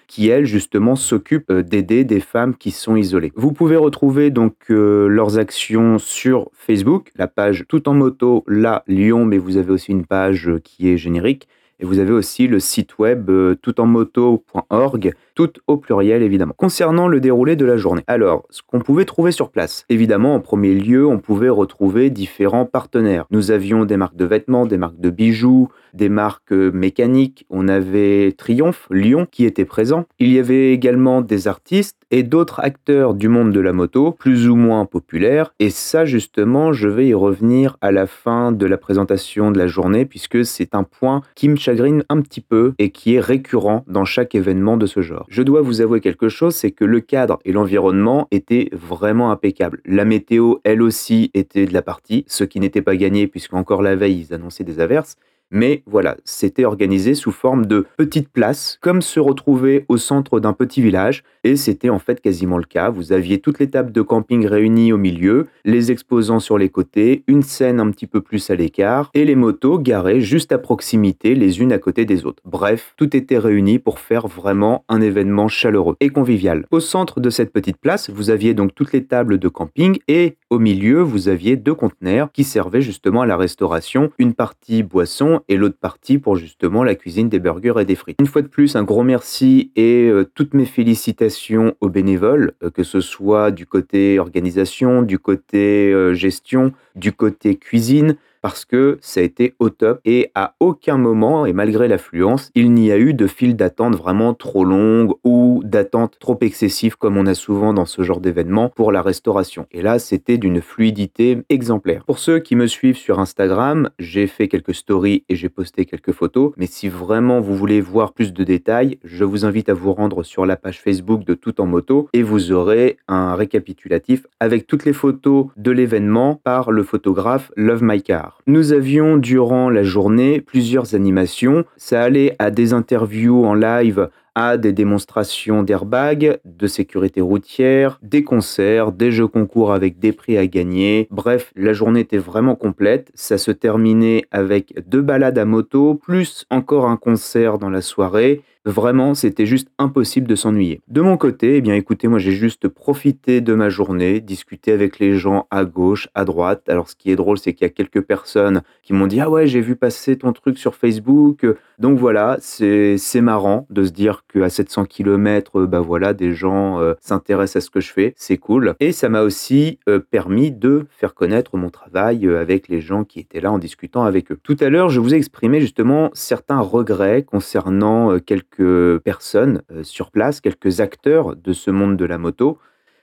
qui 0.08 0.30
elle 0.30 0.46
justement 0.46 0.96
s'occupe 0.96 1.52
euh, 1.52 1.62
d'aider 1.62 2.04
des 2.04 2.20
femmes 2.20 2.56
qui 2.56 2.72
sont 2.72 2.96
isolées. 2.96 3.32
Vous 3.36 3.52
pouvez 3.52 3.76
retrouver 3.76 4.32
donc 4.32 4.56
euh, 4.72 5.08
leurs 5.08 5.38
actions 5.38 6.00
sur 6.00 6.50
Facebook, 6.54 7.12
la 7.16 7.28
page 7.28 7.66
Tout 7.68 7.88
en 7.88 7.94
moto, 7.94 8.44
là 8.48 8.84
Lyon, 8.88 9.26
mais 9.26 9.38
vous 9.38 9.58
avez 9.58 9.72
aussi 9.72 9.92
une 9.92 10.06
page 10.06 10.50
euh, 10.50 10.60
qui 10.60 10.90
est 10.90 10.98
générique. 10.98 11.48
Et 11.80 11.86
vous 11.86 12.00
avez 12.00 12.12
aussi 12.12 12.48
le 12.48 12.60
site 12.60 12.98
web 12.98 13.30
toutenmoto.org 13.62 15.14
tout 15.38 15.52
au 15.68 15.78
pluriel 15.78 16.24
évidemment. 16.24 16.56
Concernant 16.58 17.08
le 17.08 17.20
déroulé 17.20 17.56
de 17.56 17.64
la 17.64 17.78
journée, 17.78 18.02
alors 18.08 18.48
ce 18.50 18.64
qu'on 18.66 18.80
pouvait 18.80 19.06
trouver 19.06 19.32
sur 19.32 19.52
place, 19.52 19.86
évidemment 19.88 20.34
en 20.34 20.40
premier 20.40 20.74
lieu 20.74 21.06
on 21.06 21.20
pouvait 21.20 21.48
retrouver 21.48 22.10
différents 22.10 22.66
partenaires. 22.66 23.26
Nous 23.30 23.52
avions 23.52 23.86
des 23.86 23.98
marques 23.98 24.16
de 24.16 24.26
vêtements, 24.26 24.66
des 24.66 24.80
marques 24.80 25.00
de 25.00 25.12
bijoux, 25.12 25.68
des 25.94 26.10
marques 26.10 26.52
mécaniques, 26.52 27.46
on 27.52 27.68
avait 27.68 28.34
Triomphe, 28.36 28.88
Lyon 28.90 29.28
qui 29.30 29.46
était 29.46 29.66
présent. 29.66 30.06
Il 30.18 30.32
y 30.32 30.40
avait 30.40 30.72
également 30.72 31.22
des 31.22 31.48
artistes 31.48 31.98
et 32.10 32.24
d'autres 32.24 32.60
acteurs 32.62 33.14
du 33.14 33.28
monde 33.28 33.52
de 33.52 33.60
la 33.60 33.74
moto, 33.74 34.14
plus 34.14 34.48
ou 34.50 34.56
moins 34.56 34.86
populaires. 34.86 35.54
Et 35.60 35.70
ça 35.70 36.06
justement, 36.06 36.74
je 36.74 36.88
vais 36.88 37.08
y 37.08 37.14
revenir 37.14 37.78
à 37.82 37.92
la 37.92 38.08
fin 38.08 38.52
de 38.52 38.66
la 38.66 38.78
présentation 38.78 39.52
de 39.52 39.60
la 39.60 39.68
journée 39.68 40.06
puisque 40.06 40.44
c'est 40.44 40.74
un 40.74 40.84
point 40.84 41.22
qui 41.36 41.48
me 41.48 41.58
chagrine 41.58 42.04
un 42.10 42.22
petit 42.22 42.42
peu 42.42 42.74
et 42.80 42.90
qui 42.90 43.14
est 43.14 43.20
récurrent 43.20 43.84
dans 43.88 44.06
chaque 44.06 44.34
événement 44.34 44.78
de 44.78 44.88
ce 44.88 45.02
genre. 45.02 45.27
Je 45.28 45.44
dois 45.44 45.62
vous 45.62 45.82
avouer 45.82 46.00
quelque 46.00 46.30
chose, 46.30 46.56
c'est 46.56 46.72
que 46.72 46.86
le 46.86 47.02
cadre 47.02 47.40
et 47.44 47.52
l'environnement 47.52 48.30
étaient 48.32 48.70
vraiment 48.72 49.30
impeccables. 49.30 49.82
La 49.84 50.06
météo, 50.06 50.56
elle 50.64 50.82
aussi, 50.82 51.32
était 51.34 51.66
de 51.66 51.74
la 51.74 51.82
partie, 51.82 52.24
ce 52.28 52.46
qui 52.46 52.62
n'était 52.62 52.82
pas 52.82 52.96
gagné 52.96 53.28
puisque 53.28 53.54
encore 53.54 53.82
la 53.82 53.98
veille, 53.98 54.22
ils 54.22 54.34
annonçaient 54.34 54.64
des 54.64 54.80
averses. 54.80 55.18
Mais 55.52 55.84
voilà, 55.86 56.18
c'était 56.26 56.66
organisé 56.66 57.14
sous 57.14 57.32
forme 57.32 57.66
de 57.66 57.86
petites 57.98 58.30
places, 58.30 58.78
comme 58.82 59.02
se 59.02 59.20
retrouver 59.20 59.86
au 59.88 59.98
centre 59.98 60.40
d'un 60.40 60.54
petit 60.54 60.82
village. 60.82 61.24
Et 61.44 61.56
c'était 61.56 61.90
en 61.90 62.00
fait 62.00 62.20
quasiment 62.20 62.58
le 62.58 62.66
cas. 62.66 62.90
Vous 62.90 63.14
aviez 63.14 63.40
toutes 63.40 63.60
les 63.60 63.70
tables 63.70 63.92
de 63.92 64.02
camping 64.02 64.46
réunies 64.46 64.92
au 64.92 64.98
milieu, 64.98 65.48
les 65.64 65.92
exposants 65.92 66.40
sur 66.40 66.58
les 66.58 66.70
côtés, 66.70 67.24
une 67.28 67.44
scène 67.44 67.80
un 67.80 67.90
petit 67.92 68.08
peu 68.08 68.22
plus 68.22 68.50
à 68.50 68.56
l'écart, 68.56 69.10
et 69.14 69.24
les 69.24 69.36
motos 69.36 69.80
garées 69.80 70.20
juste 70.20 70.52
à 70.52 70.58
proximité, 70.58 71.36
les 71.36 71.62
unes 71.62 71.72
à 71.72 71.80
côté 71.80 72.06
des 72.06 72.26
autres. 72.26 72.44
Bref, 72.46 72.94
tout 72.98 73.16
était 73.16 73.38
réuni 73.38 73.80
pour 73.80 74.00
faire 74.00 74.28
vraiment 74.28 74.84
un 74.90 75.00
événement 75.02 75.48
chaleureux 75.48 75.96
et 76.00 76.10
convivial. 76.10 76.66
Au 76.72 76.80
centre 76.80 77.20
de 77.22 77.30
cette 77.30 77.54
petite 77.54 77.78
place, 77.78 78.10
vous 78.10 78.30
aviez 78.30 78.54
donc 78.54 78.76
toutes 78.76 78.92
les 78.92 79.06
tables 79.06 79.38
de 79.38 79.48
camping 79.48 80.00
et 80.08 80.36
au 80.50 80.60
milieu, 80.60 81.02
vous 81.02 81.30
aviez 81.30 81.56
deux 81.56 81.76
conteneurs 81.76 82.32
qui 82.32 82.44
servaient 82.44 82.82
justement 82.82 83.22
à 83.22 83.26
la 83.26 83.38
restauration, 83.38 84.12
une 84.18 84.34
partie 84.34 84.84
boisson 84.84 85.37
et 85.48 85.58
l'autre 85.58 85.78
partie 85.80 86.18
pour 86.18 86.36
justement 86.36 86.84
la 86.84 86.96
cuisine 86.96 87.30
des 87.30 87.40
burgers 87.40 87.76
et 87.80 87.86
des 87.86 87.96
frites. 87.96 88.18
Une 88.20 88.28
fois 88.28 88.42
de 88.42 88.48
plus, 88.48 88.76
un 88.76 88.84
gros 88.84 89.04
merci 89.04 89.72
et 89.76 90.10
euh, 90.10 90.26
toutes 90.34 90.54
mes 90.54 90.66
félicitations 90.66 91.76
aux 91.82 91.90
bénévoles, 91.90 92.54
euh, 92.64 92.70
que 92.70 92.84
ce 92.84 93.02
soit 93.02 93.52
du 93.52 93.66
côté 93.66 94.20
organisation, 94.20 95.02
du 95.02 95.20
côté 95.20 95.92
euh, 95.92 96.14
gestion, 96.14 96.74
du 96.96 97.12
côté 97.12 97.56
cuisine 97.56 98.18
parce 98.48 98.64
que 98.64 98.98
ça 99.02 99.20
a 99.20 99.24
été 99.24 99.56
au 99.60 99.70
top 99.70 100.00
et 100.06 100.32
à 100.34 100.56
aucun 100.62 100.98
moment, 100.98 101.46
et 101.46 101.52
malgré 101.52 101.90
l'affluence, 101.90 102.50
il 102.56 102.72
n'y 102.72 102.94
a 102.94 102.98
eu 102.98 103.14
de 103.14 103.28
file 103.28 103.58
d'attente 103.58 103.98
vraiment 103.98 104.34
trop 104.34 104.64
longue 104.64 105.16
ou 105.26 105.62
d'attente 105.66 106.16
trop 106.18 106.38
excessive 106.40 106.96
comme 106.96 107.18
on 107.18 107.26
a 107.26 107.34
souvent 107.34 107.74
dans 107.74 107.84
ce 107.84 108.04
genre 108.04 108.22
d'événement 108.22 108.70
pour 108.70 108.94
la 108.94 109.02
restauration. 109.02 109.68
Et 109.74 109.82
là, 109.82 110.00
c'était 110.00 110.38
d'une 110.38 110.62
fluidité 110.62 111.40
exemplaire. 111.50 112.06
Pour 112.06 112.20
ceux 112.20 112.40
qui 112.40 112.56
me 112.56 112.68
suivent 112.68 112.96
sur 112.96 113.20
Instagram, 113.20 113.90
j'ai 114.00 114.28
fait 114.28 114.48
quelques 114.48 114.76
stories 114.76 115.26
et 115.28 115.36
j'ai 115.36 115.50
posté 115.50 115.84
quelques 115.84 116.14
photos, 116.14 116.54
mais 116.56 116.68
si 116.68 116.88
vraiment 116.88 117.42
vous 117.42 117.54
voulez 117.54 117.82
voir 117.82 118.14
plus 118.14 118.32
de 118.32 118.46
détails, 118.46 118.98
je 119.04 119.26
vous 119.26 119.44
invite 119.44 119.68
à 119.68 119.74
vous 119.74 119.92
rendre 119.92 120.24
sur 120.24 120.46
la 120.46 120.56
page 120.56 120.82
Facebook 120.82 121.26
de 121.26 121.34
Tout 121.34 121.60
en 121.60 121.66
moto 121.66 122.08
et 122.14 122.24
vous 122.24 122.54
aurez 122.54 122.96
un 123.10 123.36
récapitulatif 123.36 124.26
avec 124.40 124.68
toutes 124.68 124.86
les 124.86 124.94
photos 124.94 125.48
de 125.58 125.72
l'événement 125.72 126.36
par 126.36 126.72
le 126.72 126.84
photographe 126.84 127.52
Love 127.58 127.84
My 127.84 128.02
Car. 128.02 128.37
Nous 128.46 128.72
avions 128.72 129.18
durant 129.18 129.70
la 129.70 129.84
journée 129.84 130.42
plusieurs 130.42 130.96
animations. 130.96 131.66
Ça 131.76 132.02
allait 132.02 132.36
à 132.40 132.52
des 132.52 132.74
interviews 132.74 133.46
en 133.46 133.54
live 133.54 134.10
à 134.38 134.58
des 134.58 134.72
démonstrations 134.72 135.64
d'airbags, 135.64 136.38
de 136.46 136.68
sécurité 136.68 137.22
routière, 137.22 138.00
des 138.04 138.24
concerts, 138.24 138.92
des 138.92 139.12
jeux 139.12 139.26
concours 139.26 139.74
avec 139.74 139.98
des 139.98 140.12
prix 140.12 140.38
à 140.38 140.46
gagner. 140.46 141.08
Bref, 141.10 141.52
la 141.56 141.74
journée 141.74 142.02
était 142.02 142.20
vraiment 142.20 142.54
complète. 142.54 143.10
Ça 143.16 143.40
se 143.40 143.50
terminait 143.50 144.26
avec 144.30 144.76
deux 144.88 145.02
balades 145.02 145.40
à 145.40 145.46
moto, 145.46 145.96
plus 145.96 146.46
encore 146.52 146.86
un 146.86 146.98
concert 146.98 147.58
dans 147.58 147.72
la 147.72 147.82
soirée. 147.82 148.44
Vraiment, 148.68 149.14
c'était 149.14 149.46
juste 149.46 149.70
impossible 149.80 150.28
de 150.28 150.36
s'ennuyer. 150.36 150.82
De 150.90 151.00
mon 151.00 151.16
côté, 151.16 151.56
eh 151.56 151.62
bien 151.62 151.74
écoutez, 151.74 152.10
moi 152.10 152.20
j'ai 152.20 152.34
juste 152.34 152.68
profité 152.68 153.40
de 153.40 153.54
ma 153.54 153.70
journée, 153.70 154.20
discuté 154.20 154.74
avec 154.74 155.00
les 155.00 155.16
gens 155.16 155.48
à 155.52 155.64
gauche, 155.64 156.10
à 156.16 156.26
droite. 156.26 156.68
Alors 156.68 156.90
ce 156.90 156.96
qui 156.98 157.10
est 157.10 157.16
drôle, 157.16 157.38
c'est 157.38 157.54
qu'il 157.54 157.66
y 157.66 157.70
a 157.70 157.74
quelques 157.74 158.02
personnes 158.02 158.62
qui 158.84 158.92
m'ont 158.92 159.08
dit 159.08 159.22
"Ah 159.22 159.30
ouais, 159.30 159.48
j'ai 159.48 159.62
vu 159.62 159.78
passer 159.78 160.18
ton 160.18 160.34
truc 160.34 160.58
sur 160.58 160.76
Facebook." 160.76 161.46
Donc 161.80 161.98
voilà, 161.98 162.36
c'est 162.42 162.98
marrant 163.22 163.68
de 163.70 163.86
se 163.86 163.92
dire 163.92 164.26
qu'à 164.28 164.50
700 164.50 164.86
km, 164.86 165.66
bah 165.66 165.80
voilà, 165.80 166.14
des 166.14 166.34
gens 166.34 166.80
euh, 166.80 166.94
s'intéressent 167.00 167.64
à 167.64 167.66
ce 167.66 167.70
que 167.70 167.80
je 167.80 167.92
fais, 167.92 168.14
c'est 168.18 168.38
cool. 168.38 168.76
Et 168.80 168.92
ça 168.92 169.10
m'a 169.10 169.22
aussi 169.22 169.80
euh, 169.88 170.00
permis 170.00 170.52
de 170.52 170.86
faire 170.90 171.14
connaître 171.14 171.58
mon 171.58 171.70
travail 171.70 172.28
euh, 172.28 172.40
avec 172.42 172.68
les 172.68 172.82
gens 172.82 173.04
qui 173.04 173.20
étaient 173.20 173.42
là 173.42 173.52
en 173.52 173.60
discutant 173.60 174.04
avec 174.04 174.32
eux. 174.32 174.40
Tout 174.42 174.58
à 174.60 174.70
l'heure, 174.70 174.90
je 174.90 175.00
vous 175.00 175.14
ai 175.14 175.18
exprimé 175.18 175.62
justement 175.62 176.10
certains 176.14 176.60
regrets 176.60 177.24
concernant 177.24 178.20
quelques 178.20 179.00
personnes 179.00 179.62
sur 179.84 180.12
place, 180.12 180.42
quelques 180.42 180.82
acteurs 180.82 181.36
de 181.36 181.54
ce 181.54 181.72
monde 181.72 181.98
de 181.98 182.06
la 182.06 182.18
moto. 182.18 182.58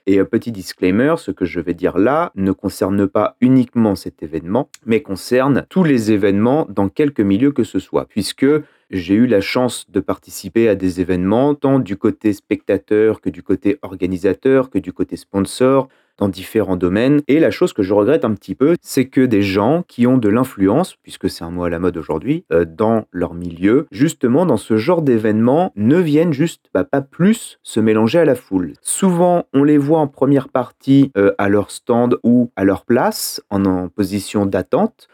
Et 0.07 0.23
petit 0.23 0.51
disclaimer, 0.51 1.15
ce 1.17 1.31
que 1.31 1.45
je 1.45 1.59
vais 1.59 1.73
dire 1.73 1.97
là 1.97 2.31
ne 2.35 2.51
concerne 2.51 3.07
pas 3.07 3.37
uniquement 3.41 3.95
cet 3.95 4.21
événement, 4.21 4.69
mais 4.85 5.01
concerne 5.01 5.65
tous 5.69 5.83
les 5.83 6.11
événements 6.11 6.67
dans 6.69 6.89
quelque 6.89 7.23
milieu 7.23 7.51
que 7.51 7.63
ce 7.63 7.79
soit, 7.79 8.05
puisque 8.05 8.45
J'ai 8.91 9.15
eu 9.15 9.25
la 9.25 9.41
chance 9.41 9.85
de 9.89 9.99
participer 9.99 10.69
à 10.69 10.75
des 10.75 11.01
événements, 11.01 11.55
tant 11.55 11.79
du 11.79 11.97
côté 11.97 12.33
spectateur 12.33 13.19
que 13.19 13.29
du 13.29 13.41
côté 13.41 13.79
organisateur, 13.81 14.69
que 14.69 14.77
du 14.77 14.93
côté 14.93 15.15
sponsor, 15.17 15.87
dans 16.17 16.29
différents 16.29 16.77
domaines. 16.77 17.21
Et 17.27 17.39
la 17.39 17.51
chose 17.51 17.73
que 17.73 17.83
je 17.83 17.93
regrette 17.93 18.25
un 18.25 18.33
petit 18.33 18.55
peu, 18.55 18.75
c'est 18.81 19.05
que 19.05 19.21
des 19.21 19.41
gens 19.41 19.83
qui 19.87 20.07
ont 20.07 20.17
de 20.17 20.29
l'influence, 20.29 20.95
puisque 21.01 21.29
c'est 21.29 21.43
un 21.43 21.51
mot 21.51 21.63
à 21.63 21.69
la 21.69 21.79
mode 21.79 21.97
aujourd'hui, 21.97 22.45
euh, 22.53 22.65
dans 22.65 23.05
leur 23.11 23.33
milieu, 23.33 23.87
justement 23.91 24.45
dans 24.45 24.57
ce 24.57 24.77
genre 24.77 25.01
d'événements, 25.01 25.71
ne 25.75 25.97
viennent 25.97 26.33
juste 26.33 26.67
bah, 26.73 26.83
pas 26.83 27.01
plus 27.01 27.59
se 27.63 27.79
mélanger 27.79 28.19
à 28.19 28.25
la 28.25 28.35
foule. 28.35 28.73
Souvent, 28.81 29.45
on 29.53 29.63
les 29.63 29.77
voit 29.77 29.99
en 29.99 30.07
première 30.07 30.49
partie 30.49 31.11
euh, 31.17 31.33
à 31.37 31.49
leur 31.49 31.71
stand 31.71 32.17
ou 32.23 32.51
à 32.55 32.63
leur 32.63 32.85
place, 32.85 33.41
en, 33.49 33.65
en 33.65 33.89
position 33.89 34.45
d'attente. 34.45 35.07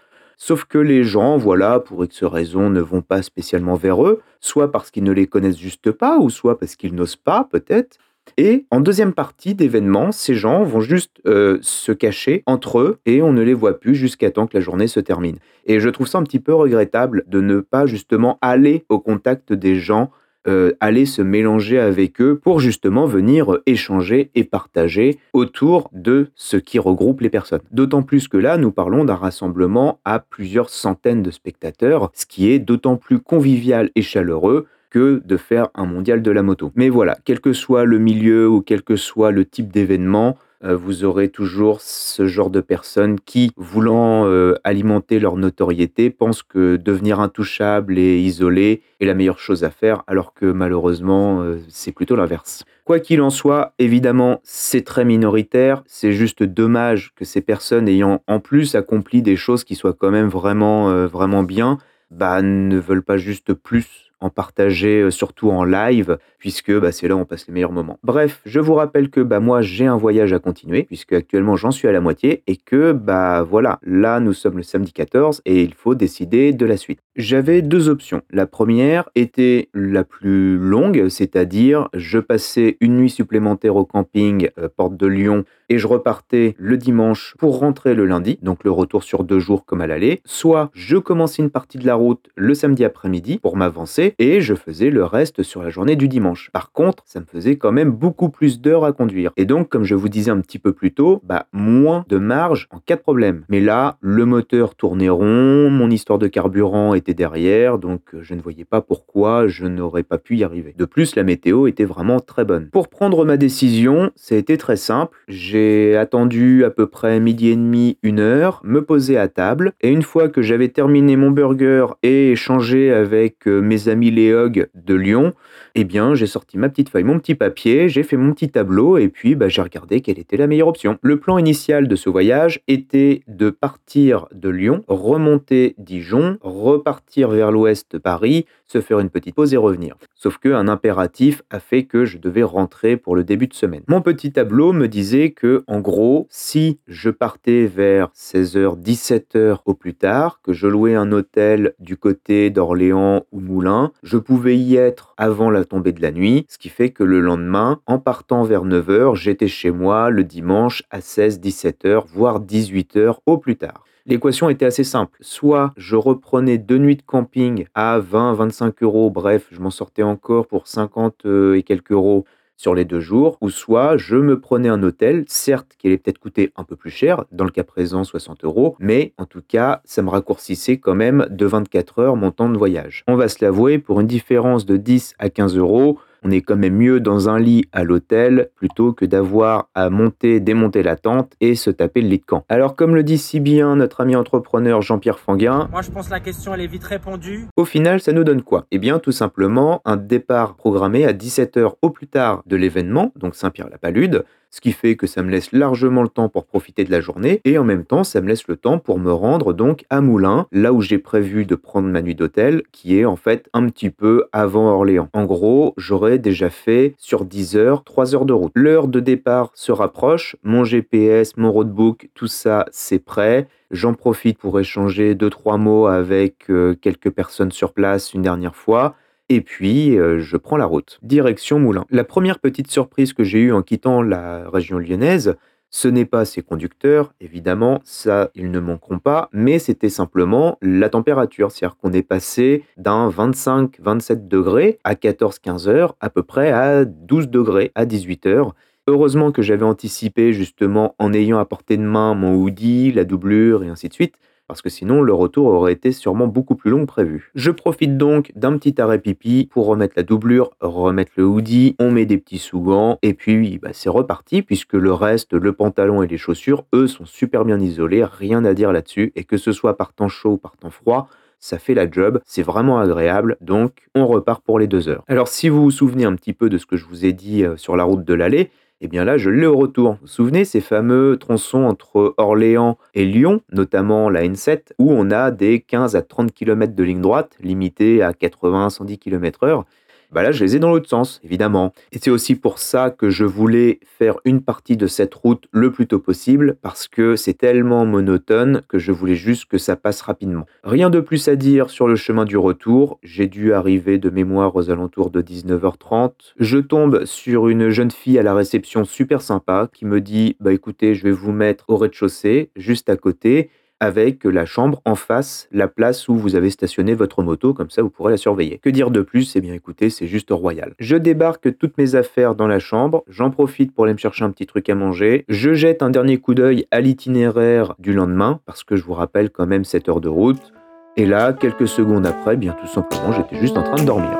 Sauf 0.43 0.65
que 0.65 0.79
les 0.79 1.03
gens, 1.03 1.37
voilà, 1.37 1.79
pour 1.79 2.03
X 2.03 2.23
raisons, 2.23 2.71
ne 2.71 2.81
vont 2.81 3.03
pas 3.03 3.21
spécialement 3.21 3.75
vers 3.75 4.03
eux, 4.03 4.21
soit 4.39 4.71
parce 4.71 4.89
qu'ils 4.89 5.03
ne 5.03 5.11
les 5.11 5.27
connaissent 5.27 5.59
juste 5.59 5.91
pas, 5.91 6.17
ou 6.17 6.31
soit 6.31 6.57
parce 6.57 6.75
qu'ils 6.75 6.95
n'osent 6.95 7.15
pas, 7.15 7.43
peut-être. 7.43 7.99
Et 8.37 8.65
en 8.71 8.79
deuxième 8.79 9.13
partie 9.13 9.53
d'événement, 9.53 10.11
ces 10.11 10.33
gens 10.33 10.63
vont 10.63 10.81
juste 10.81 11.21
euh, 11.27 11.59
se 11.61 11.91
cacher 11.91 12.41
entre 12.47 12.79
eux 12.79 12.97
et 13.05 13.21
on 13.21 13.33
ne 13.33 13.43
les 13.43 13.53
voit 13.53 13.79
plus 13.79 13.93
jusqu'à 13.93 14.31
temps 14.31 14.47
que 14.47 14.57
la 14.57 14.61
journée 14.61 14.87
se 14.87 14.99
termine. 14.99 15.37
Et 15.67 15.79
je 15.79 15.89
trouve 15.89 16.07
ça 16.07 16.17
un 16.17 16.23
petit 16.23 16.39
peu 16.39 16.55
regrettable 16.55 17.23
de 17.27 17.39
ne 17.39 17.59
pas 17.59 17.85
justement 17.85 18.39
aller 18.41 18.83
au 18.89 18.99
contact 18.99 19.53
des 19.53 19.75
gens 19.75 20.09
euh, 20.47 20.71
aller 20.79 21.05
se 21.05 21.21
mélanger 21.21 21.79
avec 21.79 22.19
eux 22.19 22.39
pour 22.41 22.59
justement 22.59 23.05
venir 23.05 23.59
échanger 23.65 24.31
et 24.33 24.43
partager 24.43 25.19
autour 25.33 25.89
de 25.93 26.29
ce 26.35 26.57
qui 26.57 26.79
regroupe 26.79 27.21
les 27.21 27.29
personnes. 27.29 27.61
D'autant 27.71 28.01
plus 28.01 28.27
que 28.27 28.37
là, 28.37 28.57
nous 28.57 28.71
parlons 28.71 29.05
d'un 29.05 29.15
rassemblement 29.15 29.99
à 30.03 30.19
plusieurs 30.19 30.69
centaines 30.69 31.21
de 31.21 31.31
spectateurs, 31.31 32.11
ce 32.13 32.25
qui 32.25 32.49
est 32.51 32.59
d'autant 32.59 32.97
plus 32.97 33.19
convivial 33.19 33.91
et 33.95 34.01
chaleureux 34.01 34.65
que 34.89 35.21
de 35.25 35.37
faire 35.37 35.69
un 35.73 35.85
mondial 35.85 36.21
de 36.21 36.31
la 36.31 36.43
moto. 36.43 36.71
Mais 36.75 36.89
voilà, 36.89 37.17
quel 37.23 37.39
que 37.39 37.53
soit 37.53 37.85
le 37.85 37.97
milieu 37.97 38.49
ou 38.49 38.61
quel 38.61 38.81
que 38.83 38.95
soit 38.95 39.31
le 39.31 39.45
type 39.45 39.71
d'événement, 39.71 40.29
euh, 40.29 40.50
vous 40.63 41.03
aurez 41.03 41.29
toujours 41.29 41.81
ce 41.81 42.27
genre 42.27 42.49
de 42.49 42.61
personnes 42.61 43.19
qui, 43.19 43.51
voulant 43.57 44.25
euh, 44.25 44.55
alimenter 44.63 45.19
leur 45.19 45.35
notoriété, 45.35 46.09
pensent 46.09 46.43
que 46.43 46.75
devenir 46.75 47.19
intouchable 47.19 47.97
et 47.97 48.19
isolé 48.19 48.83
est 48.99 49.05
la 49.05 49.13
meilleure 49.13 49.39
chose 49.39 49.63
à 49.63 49.71
faire, 49.71 50.03
alors 50.07 50.33
que 50.33 50.45
malheureusement, 50.45 51.41
euh, 51.41 51.57
c'est 51.67 51.91
plutôt 51.91 52.15
l'inverse. 52.15 52.63
Quoi 52.85 52.99
qu'il 52.99 53.21
en 53.21 53.29
soit, 53.29 53.73
évidemment, 53.79 54.39
c'est 54.43 54.83
très 54.83 55.05
minoritaire. 55.05 55.83
C'est 55.87 56.13
juste 56.13 56.43
dommage 56.43 57.13
que 57.15 57.25
ces 57.25 57.41
personnes 57.41 57.87
ayant 57.87 58.21
en 58.27 58.39
plus 58.39 58.75
accompli 58.75 59.21
des 59.21 59.35
choses 59.35 59.63
qui 59.63 59.75
soient 59.75 59.93
quand 59.93 60.11
même 60.11 60.27
vraiment, 60.27 61.05
vraiment 61.05 61.43
bien, 61.43 61.77
bah, 62.09 62.41
ne 62.41 62.77
veulent 62.77 63.03
pas 63.03 63.17
juste 63.17 63.53
plus 63.53 64.10
en 64.21 64.29
partager 64.29 65.01
euh, 65.01 65.11
surtout 65.11 65.49
en 65.49 65.63
live, 65.63 66.17
puisque 66.37 66.71
bah, 66.71 66.91
c'est 66.91 67.07
là 67.07 67.15
où 67.15 67.19
on 67.19 67.25
passe 67.25 67.47
les 67.47 67.53
meilleurs 67.53 67.71
moments. 67.71 67.99
Bref, 68.03 68.41
je 68.45 68.59
vous 68.59 68.75
rappelle 68.75 69.09
que 69.09 69.21
bah, 69.21 69.39
moi 69.39 69.61
j'ai 69.61 69.87
un 69.87 69.97
voyage 69.97 70.31
à 70.31 70.39
continuer, 70.39 70.83
puisque 70.83 71.13
actuellement 71.13 71.55
j'en 71.55 71.71
suis 71.71 71.87
à 71.87 71.91
la 71.91 72.01
moitié, 72.01 72.43
et 72.47 72.55
que 72.55 72.93
bah 72.93 73.43
voilà, 73.43 73.79
là 73.83 74.19
nous 74.19 74.33
sommes 74.33 74.57
le 74.57 74.63
samedi 74.63 74.93
14 74.93 75.41
et 75.45 75.63
il 75.63 75.73
faut 75.73 75.95
décider 75.95 76.53
de 76.53 76.65
la 76.65 76.77
suite. 76.77 76.99
J'avais 77.15 77.61
deux 77.61 77.89
options. 77.89 78.21
La 78.31 78.45
première 78.45 79.09
était 79.15 79.69
la 79.73 80.03
plus 80.03 80.57
longue, 80.57 81.09
c'est-à-dire 81.09 81.89
je 81.93 82.19
passais 82.19 82.77
une 82.79 82.97
nuit 82.97 83.09
supplémentaire 83.09 83.75
au 83.75 83.85
camping 83.85 84.49
euh, 84.57 84.69
Porte 84.75 84.95
de 84.95 85.07
Lyon 85.07 85.43
et 85.69 85.77
je 85.77 85.87
repartais 85.87 86.55
le 86.57 86.77
dimanche 86.77 87.35
pour 87.37 87.59
rentrer 87.59 87.93
le 87.93 88.05
lundi, 88.05 88.39
donc 88.41 88.63
le 88.63 88.71
retour 88.71 89.03
sur 89.03 89.23
deux 89.23 89.39
jours 89.39 89.65
comme 89.65 89.81
à 89.81 89.87
l'aller. 89.87 90.21
Soit 90.25 90.69
je 90.73 90.97
commençais 90.97 91.41
une 91.41 91.49
partie 91.49 91.77
de 91.77 91.85
la 91.85 91.95
route 91.95 92.29
le 92.35 92.53
samedi 92.53 92.83
après-midi 92.83 93.39
pour 93.39 93.57
m'avancer 93.57 94.10
et 94.19 94.41
je 94.41 94.55
faisais 94.55 94.89
le 94.89 95.03
reste 95.03 95.43
sur 95.43 95.63
la 95.63 95.69
journée 95.69 95.95
du 95.95 96.07
dimanche. 96.07 96.49
Par 96.53 96.71
contre, 96.71 97.03
ça 97.05 97.19
me 97.19 97.25
faisait 97.25 97.55
quand 97.55 97.71
même 97.71 97.91
beaucoup 97.91 98.29
plus 98.29 98.61
d'heures 98.61 98.85
à 98.85 98.93
conduire. 98.93 99.31
Et 99.37 99.45
donc, 99.45 99.69
comme 99.69 99.83
je 99.83 99.95
vous 99.95 100.09
disais 100.09 100.31
un 100.31 100.41
petit 100.41 100.59
peu 100.59 100.73
plus 100.73 100.93
tôt, 100.93 101.21
bah, 101.23 101.47
moins 101.51 102.05
de 102.07 102.17
marge 102.17 102.67
en 102.71 102.79
cas 102.79 102.95
de 102.95 103.01
problème. 103.01 103.45
Mais 103.49 103.59
là, 103.59 103.97
le 104.01 104.25
moteur 104.25 104.75
tournait 104.75 105.09
rond, 105.09 105.69
mon 105.69 105.89
histoire 105.89 106.19
de 106.19 106.27
carburant 106.27 106.93
était 106.93 107.13
derrière, 107.13 107.77
donc 107.77 108.01
euh, 108.13 108.19
je 108.21 108.33
ne 108.33 108.41
voyais 108.41 108.65
pas 108.65 108.81
pourquoi 108.81 109.47
je 109.47 109.65
n'aurais 109.65 110.03
pas 110.03 110.17
pu 110.17 110.37
y 110.37 110.43
arriver. 110.43 110.73
De 110.77 110.85
plus, 110.85 111.15
la 111.15 111.23
météo 111.23 111.67
était 111.67 111.85
vraiment 111.85 112.19
très 112.19 112.45
bonne. 112.45 112.69
Pour 112.71 112.87
prendre 112.87 113.25
ma 113.25 113.37
décision, 113.37 114.11
ça 114.15 114.35
a 114.35 114.37
été 114.37 114.57
très 114.57 114.75
simple. 114.75 115.17
J'ai 115.27 115.95
attendu 115.97 116.63
à 116.65 116.69
peu 116.69 116.87
près 116.87 117.19
midi 117.19 117.49
et 117.49 117.55
demi, 117.55 117.97
une 118.03 118.19
heure, 118.19 118.61
me 118.63 118.81
poser 118.83 119.17
à 119.17 119.27
table, 119.27 119.73
et 119.81 119.89
une 119.89 120.03
fois 120.03 120.29
que 120.29 120.41
j'avais 120.41 120.69
terminé 120.69 121.15
mon 121.15 121.31
burger 121.31 121.87
et 122.03 122.31
échangé 122.31 122.91
avec 122.91 123.47
euh, 123.47 123.61
mes 123.61 123.87
amis 123.87 124.00
les 124.09 124.31
de 124.73 124.95
Lyon, 124.95 125.33
eh 125.75 125.83
bien, 125.83 126.15
j'ai 126.15 126.27
sorti 126.27 126.57
ma 126.57 126.69
petite 126.69 126.89
feuille, 126.89 127.03
mon 127.03 127.19
petit 127.19 127.35
papier, 127.35 127.89
j'ai 127.89 128.03
fait 128.03 128.17
mon 128.17 128.33
petit 128.33 128.49
tableau 128.49 128.97
et 128.97 129.07
puis 129.07 129.35
bah, 129.35 129.47
j'ai 129.47 129.61
regardé 129.61 130.01
quelle 130.01 130.19
était 130.19 130.37
la 130.37 130.47
meilleure 130.47 130.67
option. 130.67 130.97
Le 131.01 131.19
plan 131.19 131.37
initial 131.37 131.87
de 131.87 131.95
ce 131.95 132.09
voyage 132.09 132.61
était 132.67 133.21
de 133.27 133.49
partir 133.49 134.27
de 134.33 134.49
Lyon, 134.49 134.83
remonter 134.87 135.75
Dijon, 135.77 136.37
repartir 136.41 137.29
vers 137.29 137.51
l'ouest 137.51 137.99
Paris, 137.99 138.45
se 138.67 138.81
faire 138.81 138.99
une 138.99 139.09
petite 139.09 139.35
pause 139.35 139.53
et 139.53 139.57
revenir. 139.57 139.97
Sauf 140.15 140.37
qu'un 140.37 140.67
impératif 140.67 141.41
a 141.49 141.59
fait 141.59 141.83
que 141.83 142.05
je 142.05 142.17
devais 142.17 142.43
rentrer 142.43 142.95
pour 142.95 143.15
le 143.15 143.23
début 143.23 143.47
de 143.47 143.53
semaine. 143.53 143.83
Mon 143.87 144.01
petit 144.01 144.31
tableau 144.31 144.71
me 144.71 144.87
disait 144.87 145.31
que, 145.31 145.63
en 145.67 145.79
gros, 145.79 146.27
si 146.29 146.79
je 146.87 147.09
partais 147.09 147.65
vers 147.65 148.09
16h, 148.15 148.81
17h 148.81 149.59
au 149.65 149.73
plus 149.73 149.93
tard, 149.93 150.39
que 150.41 150.53
je 150.53 150.67
louais 150.67 150.95
un 150.95 151.11
hôtel 151.11 151.73
du 151.79 151.97
côté 151.97 152.49
d'Orléans 152.49 153.25
ou 153.31 153.39
Moulins, 153.39 153.91
je 154.03 154.17
pouvais 154.17 154.57
y 154.57 154.75
être 154.75 155.13
avant 155.17 155.49
la 155.49 155.60
tombée 155.65 155.91
de 155.91 156.01
la 156.01 156.11
nuit, 156.11 156.45
ce 156.49 156.57
qui 156.57 156.69
fait 156.69 156.89
que 156.89 157.03
le 157.03 157.19
lendemain, 157.19 157.79
en 157.85 157.99
partant 157.99 158.43
vers 158.43 158.65
9h, 158.65 159.15
j'étais 159.15 159.47
chez 159.47 159.71
moi 159.71 160.09
le 160.09 160.23
dimanche 160.23 160.83
à 160.89 161.01
16, 161.01 161.39
17h, 161.39 162.03
voire 162.07 162.41
18h 162.41 163.17
au 163.25 163.37
plus 163.37 163.55
tard. 163.55 163.85
L'équation 164.05 164.49
était 164.49 164.65
assez 164.65 164.83
simple. 164.83 165.17
Soit 165.21 165.73
je 165.77 165.95
reprenais 165.95 166.57
deux 166.57 166.79
nuits 166.79 166.95
de 166.95 167.03
camping 167.03 167.65
à 167.75 167.99
20, 167.99 168.33
25 168.33 168.81
euros, 168.83 169.09
bref, 169.11 169.47
je 169.51 169.59
m'en 169.59 169.69
sortais 169.69 170.03
encore 170.03 170.47
pour 170.47 170.67
50 170.67 171.25
euh, 171.25 171.55
et 171.55 171.63
quelques 171.63 171.91
euros 171.91 172.25
sur 172.61 172.75
les 172.75 172.85
deux 172.85 172.99
jours, 172.99 173.39
ou 173.41 173.49
soit 173.49 173.97
je 173.97 174.15
me 174.15 174.39
prenais 174.39 174.69
un 174.69 174.83
hôtel, 174.83 175.25
certes 175.27 175.73
qui 175.79 175.87
allait 175.87 175.97
peut-être 175.97 176.19
coûter 176.19 176.51
un 176.55 176.63
peu 176.63 176.75
plus 176.75 176.91
cher, 176.91 177.25
dans 177.31 177.43
le 177.43 177.49
cas 177.49 177.63
présent 177.63 178.03
60 178.03 178.43
euros, 178.43 178.75
mais 178.77 179.13
en 179.17 179.25
tout 179.25 179.41
cas 179.41 179.81
ça 179.83 180.03
me 180.03 180.09
raccourcissait 180.11 180.77
quand 180.77 180.93
même 180.93 181.25
de 181.31 181.47
24 181.47 181.97
heures 181.97 182.15
mon 182.15 182.29
temps 182.29 182.49
de 182.49 182.57
voyage. 182.59 183.03
On 183.07 183.15
va 183.15 183.29
se 183.29 183.43
l'avouer, 183.43 183.79
pour 183.79 183.99
une 183.99 184.05
différence 184.05 184.67
de 184.67 184.77
10 184.77 185.15
à 185.17 185.31
15 185.31 185.57
euros, 185.57 185.97
on 186.23 186.31
est 186.31 186.41
quand 186.41 186.55
même 186.55 186.75
mieux 186.75 186.99
dans 186.99 187.29
un 187.29 187.39
lit 187.39 187.65
à 187.71 187.83
l'hôtel 187.83 188.49
plutôt 188.55 188.93
que 188.93 189.05
d'avoir 189.05 189.69
à 189.73 189.89
monter, 189.89 190.39
démonter 190.39 190.83
la 190.83 190.95
tente 190.95 191.33
et 191.41 191.55
se 191.55 191.69
taper 191.69 192.01
le 192.01 192.09
lit 192.09 192.19
de 192.19 192.25
camp. 192.25 192.45
Alors 192.49 192.75
comme 192.75 192.95
le 192.95 193.03
dit 193.03 193.17
si 193.17 193.39
bien 193.39 193.75
notre 193.75 194.01
ami 194.01 194.15
entrepreneur 194.15 194.81
Jean-Pierre 194.81 195.19
Fanguin, 195.19 195.67
moi 195.71 195.81
je 195.81 195.91
pense 195.91 196.07
que 196.07 196.11
la 196.11 196.19
question 196.19 196.53
elle 196.53 196.61
est 196.61 196.67
vite 196.67 196.83
répondue. 196.83 197.47
Au 197.57 197.65
final, 197.65 198.01
ça 198.01 198.13
nous 198.13 198.23
donne 198.23 198.41
quoi? 198.43 198.65
Eh 198.71 198.79
bien 198.79 198.99
tout 198.99 199.11
simplement 199.11 199.81
un 199.85 199.97
départ 199.97 200.55
programmé 200.55 201.05
à 201.05 201.13
17h 201.13 201.73
au 201.81 201.89
plus 201.89 202.07
tard 202.07 202.43
de 202.45 202.55
l'événement, 202.55 203.11
donc 203.15 203.35
Saint-Pierre-la-Palude, 203.35 204.23
ce 204.51 204.61
qui 204.61 204.71
fait 204.73 204.95
que 204.95 205.07
ça 205.07 205.23
me 205.23 205.31
laisse 205.31 205.51
largement 205.51 206.03
le 206.03 206.09
temps 206.09 206.29
pour 206.29 206.45
profiter 206.45 206.83
de 206.83 206.91
la 206.91 207.01
journée 207.01 207.41
et 207.45 207.57
en 207.57 207.63
même 207.63 207.85
temps 207.85 208.03
ça 208.03 208.21
me 208.21 208.27
laisse 208.27 208.47
le 208.47 208.57
temps 208.57 208.77
pour 208.77 208.99
me 208.99 209.11
rendre 209.11 209.53
donc 209.53 209.85
à 209.89 210.01
Moulins, 210.01 210.45
là 210.51 210.73
où 210.73 210.81
j'ai 210.81 210.97
prévu 210.99 211.45
de 211.45 211.55
prendre 211.55 211.87
ma 211.87 212.01
nuit 212.01 212.15
d'hôtel, 212.15 212.63
qui 212.71 212.99
est 212.99 213.05
en 213.05 213.15
fait 213.15 213.49
un 213.53 213.67
petit 213.69 213.89
peu 213.89 214.25
avant 214.31 214.69
Orléans. 214.69 215.09
En 215.13 215.25
gros, 215.25 215.73
j'aurais 215.77 216.19
déjà 216.19 216.49
fait 216.49 216.93
sur 216.97 217.25
10 217.25 217.55
heures, 217.55 217.83
3 217.83 218.13
heures 218.13 218.25
de 218.25 218.33
route. 218.33 218.51
L'heure 218.55 218.87
de 218.87 218.99
départ 218.99 219.51
se 219.53 219.71
rapproche, 219.71 220.35
mon 220.43 220.63
GPS, 220.63 221.37
mon 221.37 221.51
roadbook, 221.51 222.09
tout 222.13 222.27
ça 222.27 222.65
c'est 222.71 222.99
prêt. 222.99 223.47
J'en 223.71 223.93
profite 223.93 224.37
pour 224.37 224.59
échanger 224.59 225.15
deux 225.15 225.29
trois 225.29 225.57
mots 225.57 225.87
avec 225.87 226.49
euh, 226.49 226.75
quelques 226.75 227.09
personnes 227.09 227.51
sur 227.51 227.71
place 227.71 228.13
une 228.13 228.21
dernière 228.21 228.55
fois 228.55 228.95
et 229.33 229.39
puis, 229.39 229.97
euh, 229.97 230.19
je 230.19 230.35
prends 230.35 230.57
la 230.57 230.65
route, 230.65 230.99
direction 231.03 231.57
Moulins. 231.57 231.85
La 231.89 232.03
première 232.03 232.37
petite 232.37 232.69
surprise 232.69 233.13
que 233.13 233.23
j'ai 233.23 233.39
eue 233.39 233.53
en 233.53 233.61
quittant 233.61 234.01
la 234.01 234.49
région 234.49 234.77
lyonnaise, 234.77 235.37
ce 235.69 235.87
n'est 235.87 236.03
pas 236.03 236.25
ces 236.25 236.41
conducteurs, 236.41 237.13
évidemment, 237.21 237.79
ça, 237.85 238.29
ils 238.35 238.51
ne 238.51 238.59
manqueront 238.59 238.99
pas, 238.99 239.29
mais 239.31 239.57
c'était 239.57 239.87
simplement 239.87 240.57
la 240.61 240.89
température. 240.89 241.49
C'est-à-dire 241.49 241.77
qu'on 241.77 241.93
est 241.93 242.03
passé 242.03 242.65
d'un 242.75 243.07
25-27 243.07 244.27
degrés 244.27 244.79
à 244.83 244.95
14-15 244.95 245.69
heures, 245.69 245.95
à 246.01 246.09
peu 246.09 246.23
près 246.23 246.51
à 246.51 246.83
12 246.83 247.29
degrés 247.29 247.71
à 247.73 247.85
18 247.85 248.25
heures. 248.25 248.53
Heureusement 248.85 249.31
que 249.31 249.41
j'avais 249.41 249.63
anticipé 249.63 250.33
justement 250.33 250.93
en 250.99 251.13
ayant 251.13 251.39
à 251.39 251.45
portée 251.45 251.77
de 251.77 251.83
main 251.83 252.15
mon 252.15 252.35
hoodie, 252.35 252.91
la 252.91 253.05
doublure 253.05 253.63
et 253.63 253.69
ainsi 253.69 253.87
de 253.87 253.93
suite 253.93 254.15
parce 254.51 254.61
que 254.61 254.69
sinon 254.69 255.01
le 255.01 255.13
retour 255.13 255.45
aurait 255.45 255.71
été 255.71 255.93
sûrement 255.93 256.27
beaucoup 256.27 256.55
plus 256.55 256.71
long 256.71 256.81
que 256.81 256.85
prévu. 256.91 257.31
Je 257.35 257.51
profite 257.51 257.95
donc 257.95 258.33
d'un 258.35 258.57
petit 258.57 258.81
arrêt 258.81 258.99
pipi 258.99 259.47
pour 259.49 259.65
remettre 259.65 259.93
la 259.95 260.03
doublure, 260.03 260.49
remettre 260.59 261.13
le 261.15 261.23
hoodie, 261.23 261.77
on 261.79 261.89
met 261.89 262.05
des 262.05 262.17
petits 262.17 262.37
sous-gants, 262.37 262.99
et 263.01 263.13
puis 263.13 263.59
bah, 263.59 263.69
c'est 263.71 263.87
reparti, 263.89 264.41
puisque 264.41 264.73
le 264.73 264.91
reste, 264.91 265.31
le 265.31 265.53
pantalon 265.53 266.03
et 266.03 266.07
les 266.07 266.17
chaussures, 266.17 266.65
eux, 266.75 266.87
sont 266.87 267.05
super 267.05 267.45
bien 267.45 267.61
isolés, 267.61 268.03
rien 268.03 268.43
à 268.43 268.53
dire 268.53 268.73
là-dessus, 268.73 269.13
et 269.15 269.23
que 269.23 269.37
ce 269.37 269.53
soit 269.53 269.77
par 269.77 269.93
temps 269.93 270.09
chaud 270.09 270.31
ou 270.31 270.37
par 270.37 270.57
temps 270.57 270.69
froid, 270.69 271.07
ça 271.39 271.57
fait 271.57 271.73
la 271.73 271.89
job, 271.89 272.19
c'est 272.25 272.43
vraiment 272.43 272.77
agréable, 272.77 273.37
donc 273.39 273.87
on 273.95 274.05
repart 274.05 274.43
pour 274.43 274.59
les 274.59 274.67
deux 274.67 274.89
heures. 274.89 275.05
Alors 275.07 275.29
si 275.29 275.47
vous 275.47 275.63
vous 275.63 275.71
souvenez 275.71 276.03
un 276.03 276.15
petit 276.15 276.33
peu 276.33 276.49
de 276.49 276.57
ce 276.57 276.65
que 276.65 276.75
je 276.75 276.83
vous 276.83 277.05
ai 277.05 277.13
dit 277.13 277.45
euh, 277.45 277.55
sur 277.55 277.77
la 277.77 277.85
route 277.85 278.03
de 278.03 278.13
l'allée, 278.13 278.51
et 278.81 278.85
eh 278.85 278.87
bien 278.87 279.05
là, 279.05 279.15
je 279.19 279.29
l'ai 279.29 279.45
au 279.45 279.55
retour. 279.55 279.91
Vous 279.91 279.97
vous 280.01 280.07
souvenez 280.07 280.43
ces 280.43 280.59
fameux 280.59 281.15
tronçons 281.17 281.65
entre 281.65 282.15
Orléans 282.17 282.79
et 282.95 283.05
Lyon, 283.05 283.41
notamment 283.51 284.09
la 284.09 284.23
N7, 284.23 284.71
où 284.79 284.91
on 284.91 285.11
a 285.11 285.29
des 285.29 285.59
15 285.59 285.95
à 285.95 286.01
30 286.01 286.33
km 286.33 286.73
de 286.73 286.83
ligne 286.83 286.99
droite, 286.99 287.37
limitée 287.41 288.01
à 288.01 288.11
80-110 288.11 288.97
km/h 288.97 289.65
bah 290.11 290.23
là 290.23 290.31
je 290.31 290.43
les 290.43 290.55
ai 290.55 290.59
dans 290.59 290.69
l'autre 290.69 290.89
sens, 290.89 291.19
évidemment. 291.23 291.73
Et 291.91 291.99
c'est 292.01 292.11
aussi 292.11 292.35
pour 292.35 292.59
ça 292.59 292.89
que 292.89 293.09
je 293.09 293.25
voulais 293.25 293.79
faire 293.97 294.15
une 294.25 294.41
partie 294.41 294.77
de 294.77 294.87
cette 294.87 295.13
route 295.13 295.45
le 295.51 295.71
plus 295.71 295.87
tôt 295.87 295.99
possible, 295.99 296.57
parce 296.61 296.87
que 296.87 297.15
c'est 297.15 297.33
tellement 297.33 297.85
monotone 297.85 298.61
que 298.67 298.79
je 298.79 298.91
voulais 298.91 299.15
juste 299.15 299.45
que 299.45 299.57
ça 299.57 299.75
passe 299.75 300.01
rapidement. 300.01 300.45
Rien 300.63 300.89
de 300.89 300.99
plus 300.99 301.27
à 301.27 301.35
dire 301.35 301.69
sur 301.69 301.87
le 301.87 301.95
chemin 301.95 302.25
du 302.25 302.37
retour, 302.37 302.99
j'ai 303.03 303.27
dû 303.27 303.53
arriver 303.53 303.97
de 303.97 304.09
mémoire 304.09 304.55
aux 304.55 304.69
alentours 304.69 305.09
de 305.09 305.21
19h30. 305.21 306.11
Je 306.39 306.57
tombe 306.57 307.05
sur 307.05 307.47
une 307.47 307.69
jeune 307.69 307.91
fille 307.91 308.19
à 308.19 308.23
la 308.23 308.33
réception 308.33 308.83
super 308.83 309.21
sympa 309.21 309.69
qui 309.71 309.85
me 309.85 310.01
dit 310.01 310.35
Bah 310.39 310.53
écoutez, 310.53 310.95
je 310.95 311.03
vais 311.03 311.11
vous 311.11 311.31
mettre 311.31 311.65
au 311.69 311.77
rez-de-chaussée, 311.77 312.51
juste 312.55 312.89
à 312.89 312.97
côté 312.97 313.49
avec 313.81 314.23
la 314.23 314.45
chambre 314.45 314.79
en 314.85 314.95
face, 314.95 315.49
la 315.51 315.67
place 315.67 316.07
où 316.07 316.15
vous 316.15 316.35
avez 316.35 316.51
stationné 316.51 316.93
votre 316.93 317.23
moto, 317.23 317.53
comme 317.53 317.71
ça 317.71 317.81
vous 317.81 317.89
pourrez 317.89 318.11
la 318.11 318.17
surveiller. 318.17 318.59
Que 318.59 318.69
dire 318.69 318.91
de 318.91 319.01
plus? 319.01 319.35
Eh 319.35 319.41
bien 319.41 319.55
écoutez, 319.55 319.89
c'est 319.89 320.07
juste 320.07 320.29
royal. 320.29 320.73
Je 320.79 320.95
débarque 320.95 321.57
toutes 321.57 321.77
mes 321.79 321.95
affaires 321.95 322.35
dans 322.35 322.47
la 322.47 322.59
chambre, 322.59 323.03
j'en 323.09 323.31
profite 323.31 323.73
pour 323.73 323.85
aller 323.85 323.93
me 323.93 323.97
chercher 323.97 324.23
un 324.23 324.29
petit 324.29 324.45
truc 324.45 324.69
à 324.69 324.75
manger, 324.75 325.25
je 325.27 325.53
jette 325.53 325.81
un 325.81 325.89
dernier 325.89 326.19
coup 326.19 326.35
d'œil 326.35 326.67
à 326.69 326.79
l'itinéraire 326.79 327.73
du 327.79 327.91
lendemain, 327.91 328.39
parce 328.45 328.63
que 328.63 328.75
je 328.75 328.83
vous 328.83 328.93
rappelle 328.93 329.31
quand 329.31 329.47
même 329.47 329.65
cette 329.65 329.89
heure 329.89 329.99
de 329.99 330.09
route, 330.09 330.53
et 330.95 331.07
là, 331.07 331.33
quelques 331.33 331.67
secondes 331.67 332.05
après, 332.05 332.35
eh 332.35 332.37
bien 332.37 332.55
tout 332.61 332.67
simplement, 332.67 333.11
j'étais 333.13 333.37
juste 333.37 333.57
en 333.57 333.63
train 333.63 333.77
de 333.77 333.85
dormir. 333.85 334.15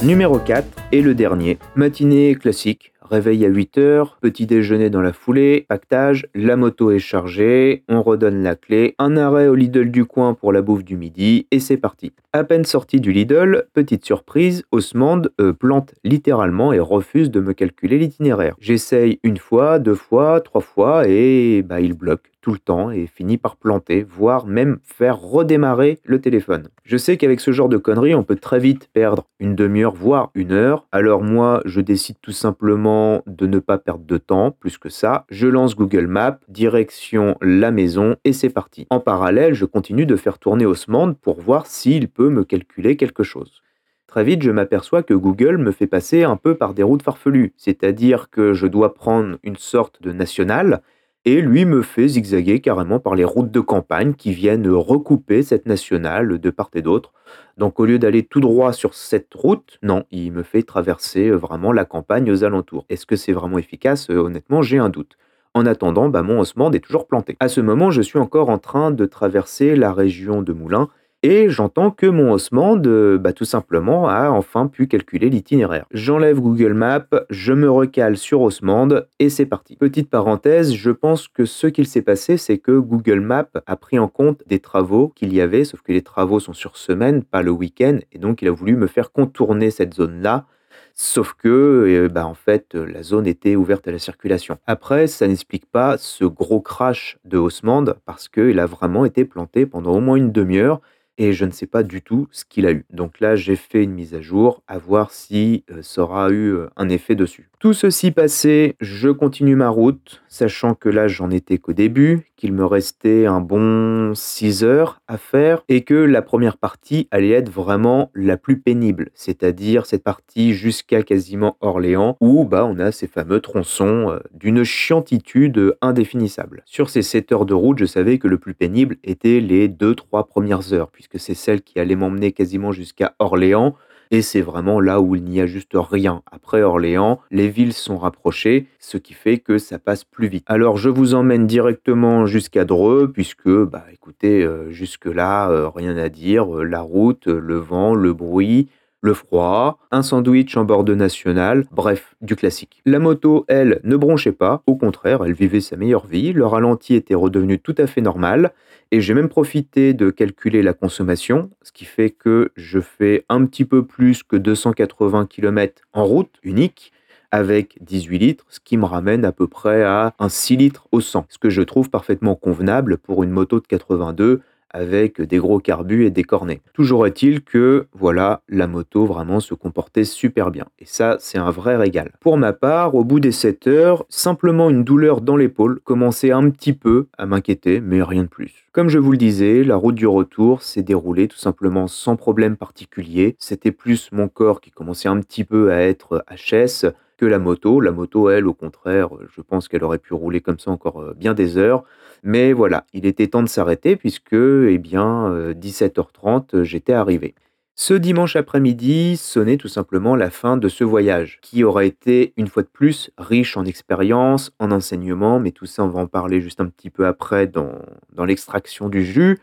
Numéro 0.00 0.38
4 0.38 0.64
et 0.92 1.02
le 1.02 1.12
dernier. 1.12 1.58
Matinée 1.74 2.36
classique, 2.36 2.92
réveil 3.02 3.44
à 3.44 3.50
8h, 3.50 4.10
petit 4.20 4.46
déjeuner 4.46 4.90
dans 4.90 5.00
la 5.00 5.12
foulée, 5.12 5.66
pactage, 5.68 6.28
la 6.36 6.54
moto 6.54 6.92
est 6.92 7.00
chargée, 7.00 7.82
on 7.88 8.02
redonne 8.02 8.44
la 8.44 8.54
clé, 8.54 8.94
un 9.00 9.16
arrêt 9.16 9.48
au 9.48 9.56
Lidl 9.56 9.90
du 9.90 10.04
coin 10.04 10.34
pour 10.34 10.52
la 10.52 10.62
bouffe 10.62 10.84
du 10.84 10.96
midi 10.96 11.48
et 11.50 11.58
c'est 11.58 11.78
parti. 11.78 12.12
À 12.32 12.44
peine 12.44 12.64
sorti 12.64 13.00
du 13.00 13.10
Lidl, 13.10 13.66
petite 13.74 14.04
surprise, 14.04 14.62
Osmond 14.70 15.22
euh, 15.40 15.52
plante 15.52 15.96
littéralement 16.04 16.72
et 16.72 16.78
refuse 16.78 17.32
de 17.32 17.40
me 17.40 17.52
calculer 17.52 17.98
l'itinéraire. 17.98 18.54
J'essaye 18.60 19.18
une 19.24 19.38
fois, 19.38 19.80
deux 19.80 19.96
fois, 19.96 20.40
trois 20.40 20.60
fois 20.60 21.08
et 21.08 21.62
bah 21.62 21.80
il 21.80 21.94
bloque 21.94 22.30
tout 22.40 22.52
le 22.52 22.58
temps 22.58 22.90
et 22.90 23.06
finit 23.06 23.38
par 23.38 23.56
planter, 23.56 24.02
voire 24.02 24.46
même 24.46 24.78
faire 24.82 25.18
redémarrer 25.20 25.98
le 26.04 26.20
téléphone. 26.20 26.68
Je 26.84 26.96
sais 26.96 27.16
qu'avec 27.16 27.40
ce 27.40 27.52
genre 27.52 27.68
de 27.68 27.76
conneries, 27.76 28.14
on 28.14 28.22
peut 28.22 28.36
très 28.36 28.58
vite 28.58 28.88
perdre 28.92 29.26
une 29.40 29.54
demi-heure, 29.54 29.94
voire 29.94 30.30
une 30.34 30.52
heure. 30.52 30.86
Alors 30.92 31.22
moi, 31.22 31.60
je 31.64 31.80
décide 31.80 32.16
tout 32.22 32.32
simplement 32.32 33.22
de 33.26 33.46
ne 33.46 33.58
pas 33.58 33.78
perdre 33.78 34.04
de 34.04 34.18
temps, 34.18 34.50
plus 34.50 34.78
que 34.78 34.88
ça. 34.88 35.26
Je 35.30 35.48
lance 35.48 35.76
Google 35.76 36.06
Maps, 36.06 36.38
direction 36.48 37.36
la 37.40 37.70
maison, 37.70 38.16
et 38.24 38.32
c'est 38.32 38.50
parti. 38.50 38.86
En 38.90 39.00
parallèle, 39.00 39.54
je 39.54 39.64
continue 39.64 40.06
de 40.06 40.16
faire 40.16 40.38
tourner 40.38 40.66
Osmond 40.66 41.14
pour 41.14 41.40
voir 41.40 41.66
s'il 41.66 42.08
peut 42.08 42.30
me 42.30 42.44
calculer 42.44 42.96
quelque 42.96 43.22
chose. 43.22 43.62
Très 44.06 44.24
vite, 44.24 44.42
je 44.42 44.50
m'aperçois 44.50 45.02
que 45.02 45.12
Google 45.12 45.58
me 45.58 45.70
fait 45.70 45.86
passer 45.86 46.22
un 46.22 46.36
peu 46.36 46.54
par 46.54 46.72
des 46.72 46.82
routes 46.82 47.02
farfelues, 47.02 47.52
c'est-à-dire 47.58 48.30
que 48.30 48.54
je 48.54 48.66
dois 48.66 48.94
prendre 48.94 49.36
une 49.42 49.56
sorte 49.56 50.00
de 50.02 50.12
nationale 50.12 50.80
et 51.24 51.40
lui 51.40 51.64
me 51.64 51.82
fait 51.82 52.08
zigzaguer 52.08 52.60
carrément 52.60 53.00
par 53.00 53.14
les 53.14 53.24
routes 53.24 53.50
de 53.50 53.60
campagne 53.60 54.14
qui 54.14 54.32
viennent 54.32 54.68
recouper 54.68 55.42
cette 55.42 55.66
nationale 55.66 56.38
de 56.38 56.50
part 56.50 56.70
et 56.74 56.82
d'autre. 56.82 57.12
Donc 57.56 57.80
au 57.80 57.84
lieu 57.86 57.98
d'aller 57.98 58.22
tout 58.22 58.40
droit 58.40 58.72
sur 58.72 58.94
cette 58.94 59.34
route, 59.34 59.78
non, 59.82 60.04
il 60.10 60.32
me 60.32 60.42
fait 60.42 60.62
traverser 60.62 61.28
euh, 61.28 61.36
vraiment 61.36 61.72
la 61.72 61.84
campagne 61.84 62.30
aux 62.30 62.44
alentours. 62.44 62.86
Est-ce 62.88 63.04
que 63.04 63.16
c'est 63.16 63.32
vraiment 63.32 63.58
efficace? 63.58 64.10
Euh, 64.10 64.18
Honnêtement, 64.18 64.62
j'ai 64.62 64.78
un 64.78 64.88
doute. 64.88 65.16
En 65.54 65.66
attendant, 65.66 66.08
bah, 66.08 66.22
mon 66.22 66.40
Osmond 66.40 66.70
est 66.70 66.80
toujours 66.80 67.06
planté. 67.06 67.36
À 67.40 67.48
ce 67.48 67.60
moment, 67.60 67.90
je 67.90 68.02
suis 68.02 68.18
encore 68.18 68.48
en 68.48 68.58
train 68.58 68.90
de 68.90 69.06
traverser 69.06 69.74
la 69.76 69.92
région 69.92 70.42
de 70.42 70.52
Moulins 70.52 70.88
et 71.22 71.50
j'entends 71.50 71.90
que 71.90 72.06
mon 72.06 72.32
Osmond, 72.32 72.80
bah, 73.18 73.32
tout 73.32 73.44
simplement, 73.44 74.08
a 74.08 74.30
enfin 74.30 74.68
pu 74.68 74.86
calculer 74.86 75.30
l'itinéraire. 75.30 75.86
J'enlève 75.90 76.40
Google 76.40 76.74
Maps, 76.74 77.08
je 77.30 77.52
me 77.52 77.70
recale 77.70 78.16
sur 78.16 78.40
Osmond 78.42 79.02
et 79.18 79.28
c'est 79.28 79.46
parti. 79.46 79.76
Petite 79.76 80.10
parenthèse, 80.10 80.72
je 80.72 80.90
pense 80.90 81.26
que 81.26 81.44
ce 81.44 81.66
qu'il 81.66 81.86
s'est 81.86 82.02
passé, 82.02 82.36
c'est 82.36 82.58
que 82.58 82.78
Google 82.78 83.20
Maps 83.20 83.48
a 83.66 83.76
pris 83.76 83.98
en 83.98 84.08
compte 84.08 84.42
des 84.46 84.60
travaux 84.60 85.08
qu'il 85.08 85.32
y 85.34 85.40
avait, 85.40 85.64
sauf 85.64 85.82
que 85.82 85.92
les 85.92 86.02
travaux 86.02 86.40
sont 86.40 86.52
sur 86.52 86.76
semaine, 86.76 87.24
pas 87.24 87.42
le 87.42 87.50
week-end, 87.50 87.98
et 88.12 88.18
donc 88.18 88.42
il 88.42 88.48
a 88.48 88.52
voulu 88.52 88.76
me 88.76 88.86
faire 88.86 89.10
contourner 89.10 89.70
cette 89.70 89.94
zone-là. 89.94 90.46
Sauf 90.94 91.34
que, 91.34 92.08
bah, 92.12 92.26
en 92.26 92.34
fait, 92.34 92.74
la 92.74 93.04
zone 93.04 93.28
était 93.28 93.54
ouverte 93.54 93.86
à 93.86 93.92
la 93.92 94.00
circulation. 94.00 94.58
Après, 94.66 95.06
ça 95.06 95.28
n'explique 95.28 95.66
pas 95.66 95.96
ce 95.96 96.24
gros 96.24 96.60
crash 96.60 97.18
de 97.24 97.38
Osmond 97.38 97.94
parce 98.04 98.28
qu'il 98.28 98.58
a 98.58 98.66
vraiment 98.66 99.04
été 99.04 99.24
planté 99.24 99.64
pendant 99.64 99.92
au 99.92 100.00
moins 100.00 100.16
une 100.16 100.32
demi-heure 100.32 100.80
et 101.18 101.32
je 101.32 101.44
ne 101.44 101.50
sais 101.50 101.66
pas 101.66 101.82
du 101.82 102.00
tout 102.00 102.28
ce 102.30 102.44
qu'il 102.44 102.64
a 102.66 102.72
eu. 102.72 102.86
Donc 102.90 103.20
là, 103.20 103.36
j'ai 103.36 103.56
fait 103.56 103.82
une 103.82 103.92
mise 103.92 104.14
à 104.14 104.20
jour 104.20 104.62
à 104.68 104.78
voir 104.78 105.10
si 105.10 105.64
euh, 105.70 105.82
ça 105.82 106.02
aura 106.02 106.30
eu 106.30 106.54
euh, 106.54 106.68
un 106.76 106.88
effet 106.88 107.14
dessus. 107.16 107.50
Tout 107.58 107.72
ceci 107.72 108.12
passé, 108.12 108.76
je 108.80 109.08
continue 109.08 109.56
ma 109.56 109.68
route, 109.68 110.22
sachant 110.28 110.74
que 110.74 110.88
là, 110.88 111.08
j'en 111.08 111.28
étais 111.30 111.58
qu'au 111.58 111.72
début, 111.72 112.28
qu'il 112.36 112.52
me 112.52 112.64
restait 112.64 113.26
un 113.26 113.40
bon 113.40 114.14
6 114.14 114.62
heures 114.62 115.00
à 115.08 115.18
faire 115.18 115.64
et 115.68 115.82
que 115.82 115.94
la 115.94 116.22
première 116.22 116.56
partie 116.56 117.08
allait 117.10 117.30
être 117.30 117.50
vraiment 117.50 118.12
la 118.14 118.36
plus 118.36 118.60
pénible, 118.60 119.10
c'est-à-dire 119.14 119.86
cette 119.86 120.04
partie 120.04 120.54
jusqu'à 120.54 121.02
quasiment 121.02 121.56
Orléans 121.60 122.16
où 122.20 122.44
bah, 122.44 122.64
on 122.64 122.78
a 122.78 122.92
ces 122.92 123.08
fameux 123.08 123.40
tronçons 123.40 124.10
euh, 124.10 124.20
d'une 124.32 124.62
chiantitude 124.62 125.76
indéfinissable. 125.82 126.62
Sur 126.64 126.90
ces 126.90 127.02
7 127.02 127.32
heures 127.32 127.46
de 127.46 127.54
route, 127.54 127.78
je 127.78 127.86
savais 127.86 128.18
que 128.18 128.28
le 128.28 128.38
plus 128.38 128.54
pénible 128.54 128.98
était 129.02 129.40
les 129.40 129.68
2-3 129.68 130.28
premières 130.28 130.72
heures, 130.72 130.92
c'est 131.16 131.34
celle 131.34 131.62
qui 131.62 131.78
allait 131.78 131.96
m'emmener 131.96 132.32
quasiment 132.32 132.72
jusqu'à 132.72 133.14
Orléans 133.18 133.74
et 134.10 134.22
c'est 134.22 134.40
vraiment 134.40 134.80
là 134.80 135.00
où 135.00 135.16
il 135.16 135.24
n'y 135.24 135.40
a 135.40 135.46
juste 135.46 135.72
rien. 135.74 136.22
Après 136.30 136.62
Orléans, 136.62 137.20
les 137.30 137.48
villes 137.48 137.72
sont 137.72 137.98
rapprochées, 137.98 138.66
ce 138.78 138.96
qui 138.96 139.12
fait 139.12 139.38
que 139.38 139.58
ça 139.58 139.78
passe 139.78 140.04
plus 140.04 140.28
vite. 140.28 140.44
Alors 140.46 140.78
je 140.78 140.88
vous 140.88 141.14
emmène 141.14 141.46
directement 141.46 142.26
jusqu'à 142.26 142.64
Dreux, 142.64 143.10
puisque, 143.12 143.48
bah 143.48 143.84
écoutez, 143.92 144.42
euh, 144.42 144.70
jusque-là, 144.70 145.50
euh, 145.50 145.68
rien 145.68 145.96
à 145.96 146.08
dire. 146.08 146.58
Euh, 146.58 146.64
la 146.64 146.80
route, 146.80 147.26
le 147.26 147.56
vent, 147.56 147.94
le 147.94 148.12
bruit, 148.12 148.68
le 149.00 149.14
froid, 149.14 149.78
un 149.90 150.02
sandwich 150.02 150.56
en 150.56 150.64
bord 150.64 150.84
de 150.84 150.94
national, 150.94 151.64
bref, 151.70 152.16
du 152.20 152.34
classique. 152.34 152.82
La 152.84 152.98
moto, 152.98 153.44
elle, 153.48 153.80
ne 153.84 153.96
bronchait 153.96 154.32
pas, 154.32 154.62
au 154.66 154.74
contraire, 154.74 155.24
elle 155.24 155.34
vivait 155.34 155.60
sa 155.60 155.76
meilleure 155.76 156.06
vie, 156.06 156.32
le 156.32 156.46
ralenti 156.46 156.94
était 156.94 157.14
redevenu 157.14 157.60
tout 157.60 157.74
à 157.78 157.86
fait 157.86 158.00
normal, 158.00 158.52
et 158.90 159.00
j'ai 159.00 159.14
même 159.14 159.28
profité 159.28 159.92
de 159.94 160.10
calculer 160.10 160.62
la 160.62 160.72
consommation, 160.72 161.50
ce 161.62 161.72
qui 161.72 161.84
fait 161.84 162.10
que 162.10 162.50
je 162.56 162.80
fais 162.80 163.24
un 163.28 163.44
petit 163.44 163.64
peu 163.64 163.84
plus 163.84 164.22
que 164.22 164.36
280 164.36 165.26
km 165.26 165.82
en 165.92 166.04
route 166.04 166.34
unique, 166.42 166.92
avec 167.30 167.76
18 167.82 168.18
litres, 168.18 168.46
ce 168.48 168.60
qui 168.60 168.78
me 168.78 168.86
ramène 168.86 169.24
à 169.24 169.32
peu 169.32 169.46
près 169.46 169.82
à 169.82 170.14
un 170.18 170.28
6 170.30 170.56
litres 170.56 170.88
au 170.92 171.00
100, 171.00 171.26
ce 171.28 171.38
que 171.38 171.50
je 171.50 171.62
trouve 171.62 171.90
parfaitement 171.90 172.34
convenable 172.34 172.96
pour 172.96 173.22
une 173.22 173.30
moto 173.30 173.60
de 173.60 173.66
82 173.66 174.40
avec 174.70 175.20
des 175.20 175.38
gros 175.38 175.60
carbus 175.60 176.06
et 176.06 176.10
des 176.10 176.24
cornets. 176.24 176.60
Toujours 176.72 177.06
est-il 177.06 177.42
que, 177.42 177.86
voilà, 177.92 178.42
la 178.48 178.66
moto 178.66 179.06
vraiment 179.06 179.40
se 179.40 179.54
comportait 179.54 180.04
super 180.04 180.50
bien. 180.50 180.66
Et 180.78 180.84
ça, 180.84 181.16
c'est 181.20 181.38
un 181.38 181.50
vrai 181.50 181.76
régal. 181.76 182.12
Pour 182.20 182.36
ma 182.36 182.52
part, 182.52 182.94
au 182.94 183.04
bout 183.04 183.20
des 183.20 183.32
7 183.32 183.66
heures, 183.66 184.04
simplement 184.08 184.70
une 184.70 184.84
douleur 184.84 185.20
dans 185.20 185.36
l'épaule 185.36 185.80
commençait 185.84 186.32
un 186.32 186.50
petit 186.50 186.72
peu 186.72 187.06
à 187.16 187.26
m'inquiéter, 187.26 187.80
mais 187.80 188.02
rien 188.02 188.24
de 188.24 188.28
plus. 188.28 188.66
Comme 188.72 188.88
je 188.88 188.98
vous 188.98 189.12
le 189.12 189.18
disais, 189.18 189.64
la 189.64 189.76
route 189.76 189.94
du 189.94 190.06
retour 190.06 190.62
s'est 190.62 190.82
déroulée 190.82 191.28
tout 191.28 191.38
simplement 191.38 191.88
sans 191.88 192.16
problème 192.16 192.56
particulier. 192.56 193.36
C'était 193.38 193.72
plus 193.72 194.10
mon 194.12 194.28
corps 194.28 194.60
qui 194.60 194.70
commençait 194.70 195.08
un 195.08 195.20
petit 195.20 195.44
peu 195.44 195.72
à 195.72 195.80
être 195.80 196.24
HS 196.30 196.92
que 197.18 197.26
la 197.26 197.38
moto. 197.38 197.80
La 197.80 197.90
moto, 197.90 198.30
elle, 198.30 198.46
au 198.46 198.54
contraire, 198.54 199.08
je 199.36 199.42
pense 199.42 199.68
qu'elle 199.68 199.84
aurait 199.84 199.98
pu 199.98 200.14
rouler 200.14 200.40
comme 200.40 200.58
ça 200.58 200.70
encore 200.70 201.02
euh, 201.02 201.14
bien 201.14 201.34
des 201.34 201.58
heures. 201.58 201.84
Mais 202.22 202.52
voilà, 202.52 202.84
il 202.92 203.06
était 203.06 203.28
temps 203.28 203.42
de 203.42 203.48
s'arrêter 203.48 203.96
puisque, 203.96 204.32
eh 204.32 204.78
bien, 204.78 205.52
17h30, 205.52 206.54
euh, 206.54 206.64
j'étais 206.64 206.92
arrivé. 206.92 207.34
Ce 207.80 207.94
dimanche 207.94 208.34
après-midi 208.34 209.16
sonnait 209.16 209.56
tout 209.56 209.68
simplement 209.68 210.16
la 210.16 210.30
fin 210.30 210.56
de 210.56 210.68
ce 210.68 210.82
voyage, 210.82 211.38
qui 211.42 211.62
aura 211.62 211.84
été, 211.84 212.32
une 212.36 212.48
fois 212.48 212.64
de 212.64 212.68
plus, 212.68 213.12
riche 213.18 213.56
en 213.56 213.64
expérience, 213.64 214.50
en 214.58 214.72
enseignement, 214.72 215.38
mais 215.38 215.52
tout 215.52 215.66
ça, 215.66 215.84
on 215.84 215.88
va 215.88 216.00
en 216.00 216.08
parler 216.08 216.40
juste 216.40 216.60
un 216.60 216.66
petit 216.66 216.90
peu 216.90 217.06
après 217.06 217.46
dans, 217.46 217.70
dans 218.12 218.24
l'extraction 218.24 218.88
du 218.88 219.04
jus. 219.04 219.38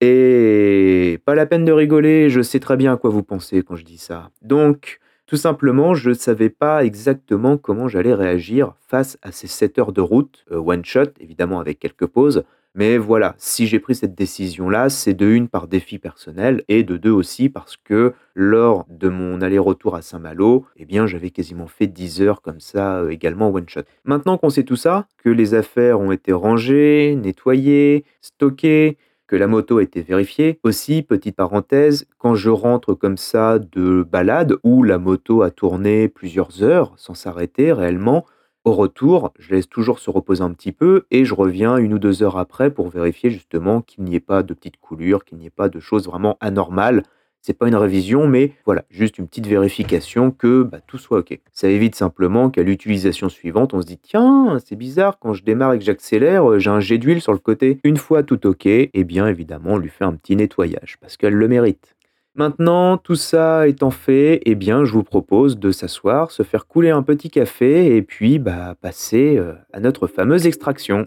Et 0.00 1.20
pas 1.26 1.34
la 1.34 1.44
peine 1.44 1.66
de 1.66 1.72
rigoler, 1.72 2.30
je 2.30 2.40
sais 2.40 2.58
très 2.58 2.78
bien 2.78 2.94
à 2.94 2.96
quoi 2.96 3.10
vous 3.10 3.22
pensez 3.22 3.62
quand 3.62 3.76
je 3.76 3.84
dis 3.84 3.98
ça. 3.98 4.30
Donc, 4.40 4.98
tout 5.26 5.36
simplement, 5.36 5.94
je 5.94 6.10
ne 6.10 6.14
savais 6.14 6.50
pas 6.50 6.84
exactement 6.84 7.56
comment 7.56 7.88
j'allais 7.88 8.14
réagir 8.14 8.74
face 8.86 9.16
à 9.22 9.32
ces 9.32 9.46
7 9.46 9.78
heures 9.78 9.92
de 9.92 10.02
route, 10.02 10.44
euh, 10.52 10.58
one 10.58 10.84
shot, 10.84 11.12
évidemment 11.18 11.60
avec 11.60 11.78
quelques 11.78 12.06
pauses. 12.06 12.44
Mais 12.76 12.98
voilà, 12.98 13.36
si 13.38 13.68
j'ai 13.68 13.78
pris 13.78 13.94
cette 13.94 14.16
décision-là, 14.16 14.90
c'est 14.90 15.14
de 15.14 15.26
une 15.26 15.48
par 15.48 15.68
défi 15.68 15.98
personnel 15.98 16.64
et 16.66 16.82
de 16.82 16.96
deux 16.96 17.12
aussi 17.12 17.48
parce 17.48 17.76
que 17.76 18.14
lors 18.34 18.84
de 18.90 19.08
mon 19.08 19.40
aller-retour 19.40 19.94
à 19.94 20.02
Saint-Malo, 20.02 20.66
eh 20.76 20.84
bien 20.84 21.06
j'avais 21.06 21.30
quasiment 21.30 21.68
fait 21.68 21.86
10 21.86 22.20
heures 22.22 22.42
comme 22.42 22.58
ça 22.58 22.98
euh, 22.98 23.10
également 23.10 23.48
one 23.48 23.68
shot. 23.68 23.82
Maintenant 24.04 24.38
qu'on 24.38 24.50
sait 24.50 24.64
tout 24.64 24.76
ça, 24.76 25.06
que 25.18 25.30
les 25.30 25.54
affaires 25.54 26.00
ont 26.00 26.10
été 26.10 26.32
rangées, 26.32 27.14
nettoyées, 27.14 28.04
stockées, 28.20 28.98
que 29.26 29.36
la 29.36 29.46
moto 29.46 29.78
a 29.78 29.82
été 29.82 30.02
vérifiée. 30.02 30.58
Aussi, 30.62 31.02
petite 31.02 31.36
parenthèse, 31.36 32.06
quand 32.18 32.34
je 32.34 32.50
rentre 32.50 32.94
comme 32.94 33.16
ça 33.16 33.58
de 33.58 34.02
balade 34.02 34.56
où 34.64 34.82
la 34.82 34.98
moto 34.98 35.42
a 35.42 35.50
tourné 35.50 36.08
plusieurs 36.08 36.62
heures 36.62 36.92
sans 36.96 37.14
s'arrêter 37.14 37.72
réellement, 37.72 38.24
au 38.64 38.72
retour, 38.72 39.32
je 39.38 39.54
laisse 39.54 39.68
toujours 39.68 39.98
se 39.98 40.08
reposer 40.08 40.42
un 40.42 40.52
petit 40.52 40.72
peu 40.72 41.04
et 41.10 41.26
je 41.26 41.34
reviens 41.34 41.76
une 41.76 41.92
ou 41.94 41.98
deux 41.98 42.22
heures 42.22 42.38
après 42.38 42.70
pour 42.70 42.88
vérifier 42.88 43.30
justement 43.30 43.82
qu'il 43.82 44.04
n'y 44.04 44.14
ait 44.14 44.20
pas 44.20 44.42
de 44.42 44.54
petites 44.54 44.78
coulures, 44.78 45.24
qu'il 45.26 45.36
n'y 45.36 45.46
ait 45.46 45.50
pas 45.50 45.68
de 45.68 45.80
choses 45.80 46.06
vraiment 46.06 46.38
anormales 46.40 47.02
c'est 47.46 47.52
pas 47.52 47.68
une 47.68 47.76
révision, 47.76 48.26
mais 48.26 48.52
voilà, 48.64 48.84
juste 48.88 49.18
une 49.18 49.28
petite 49.28 49.46
vérification 49.46 50.30
que 50.30 50.62
bah, 50.62 50.78
tout 50.86 50.96
soit 50.96 51.18
OK. 51.18 51.38
Ça 51.52 51.68
évite 51.68 51.94
simplement 51.94 52.48
qu'à 52.48 52.62
l'utilisation 52.62 53.28
suivante, 53.28 53.74
on 53.74 53.82
se 53.82 53.86
dit 53.86 53.98
tiens, 53.98 54.56
c'est 54.64 54.76
bizarre, 54.76 55.18
quand 55.18 55.34
je 55.34 55.44
démarre 55.44 55.74
et 55.74 55.78
que 55.78 55.84
j'accélère, 55.84 56.50
euh, 56.50 56.58
j'ai 56.58 56.70
un 56.70 56.80
jet 56.80 56.96
d'huile 56.96 57.20
sur 57.20 57.32
le 57.32 57.38
côté. 57.38 57.80
Une 57.84 57.98
fois 57.98 58.22
tout 58.22 58.46
OK, 58.46 58.64
et 58.64 58.90
eh 58.94 59.04
bien 59.04 59.26
évidemment, 59.26 59.72
on 59.72 59.76
lui 59.76 59.90
fait 59.90 60.04
un 60.04 60.14
petit 60.14 60.36
nettoyage 60.36 60.96
parce 61.02 61.18
qu'elle 61.18 61.34
le 61.34 61.46
mérite. 61.46 61.94
Maintenant, 62.34 62.96
tout 62.96 63.14
ça 63.14 63.68
étant 63.68 63.90
fait, 63.90 64.40
eh 64.46 64.54
bien, 64.54 64.86
je 64.86 64.92
vous 64.94 65.04
propose 65.04 65.58
de 65.58 65.70
s'asseoir, 65.70 66.30
se 66.30 66.44
faire 66.44 66.66
couler 66.66 66.90
un 66.90 67.02
petit 67.02 67.28
café 67.28 67.94
et 67.94 68.00
puis 68.00 68.38
bah, 68.38 68.74
passer 68.80 69.36
euh, 69.36 69.52
à 69.74 69.80
notre 69.80 70.06
fameuse 70.06 70.46
extraction. 70.46 71.06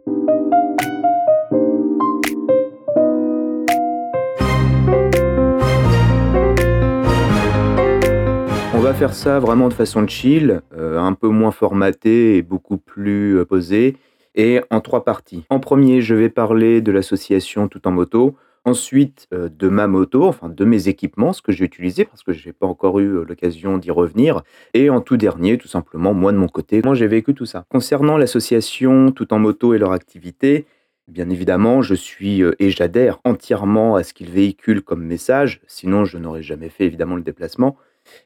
Va 8.87 8.93
faire 8.93 9.13
ça 9.13 9.39
vraiment 9.39 9.67
de 9.67 9.73
façon 9.73 10.07
chill, 10.07 10.61
euh, 10.77 10.97
un 10.97 11.11
peu 11.11 11.27
moins 11.27 11.51
formaté 11.51 12.37
et 12.37 12.41
beaucoup 12.41 12.77
plus 12.77 13.37
euh, 13.37 13.43
posé, 13.43 13.97
et 14.33 14.61
en 14.69 14.79
trois 14.79 15.03
parties. 15.03 15.43
En 15.49 15.59
premier, 15.59 15.99
je 15.99 16.15
vais 16.15 16.29
parler 16.29 16.79
de 16.79 16.93
l'association 16.93 17.67
Tout 17.67 17.85
en 17.85 17.91
moto. 17.91 18.37
Ensuite, 18.63 19.27
euh, 19.33 19.49
de 19.49 19.67
ma 19.67 19.87
moto, 19.87 20.23
enfin 20.23 20.47
de 20.47 20.63
mes 20.63 20.87
équipements, 20.87 21.33
ce 21.33 21.41
que 21.41 21.51
j'ai 21.51 21.65
utilisé, 21.65 22.05
parce 22.05 22.23
que 22.23 22.31
je 22.31 22.47
n'ai 22.47 22.53
pas 22.53 22.65
encore 22.65 22.99
eu 22.99 23.25
l'occasion 23.25 23.77
d'y 23.77 23.91
revenir. 23.91 24.41
Et 24.73 24.89
en 24.89 25.01
tout 25.01 25.17
dernier, 25.17 25.57
tout 25.57 25.67
simplement, 25.67 26.13
moi 26.13 26.31
de 26.31 26.37
mon 26.37 26.47
côté, 26.47 26.81
moi 26.81 26.95
j'ai 26.95 27.07
vécu 27.07 27.33
tout 27.33 27.45
ça. 27.45 27.65
Concernant 27.67 28.17
l'association 28.17 29.11
Tout 29.11 29.33
en 29.33 29.39
moto 29.39 29.73
et 29.73 29.79
leur 29.79 29.91
activité, 29.91 30.65
Bien 31.09 31.29
évidemment, 31.29 31.81
je 31.81 31.95
suis 31.95 32.41
et 32.59 32.69
j'adhère 32.69 33.19
entièrement 33.23 33.95
à 33.95 34.03
ce 34.03 34.13
qu'ils 34.13 34.29
véhiculent 34.29 34.81
comme 34.81 35.05
message, 35.05 35.61
sinon 35.65 36.03
je 36.03 36.17
n'aurais 36.17 36.43
jamais 36.43 36.67
fait 36.67 36.83
évidemment 36.83 37.15
le 37.15 37.21
déplacement. 37.21 37.77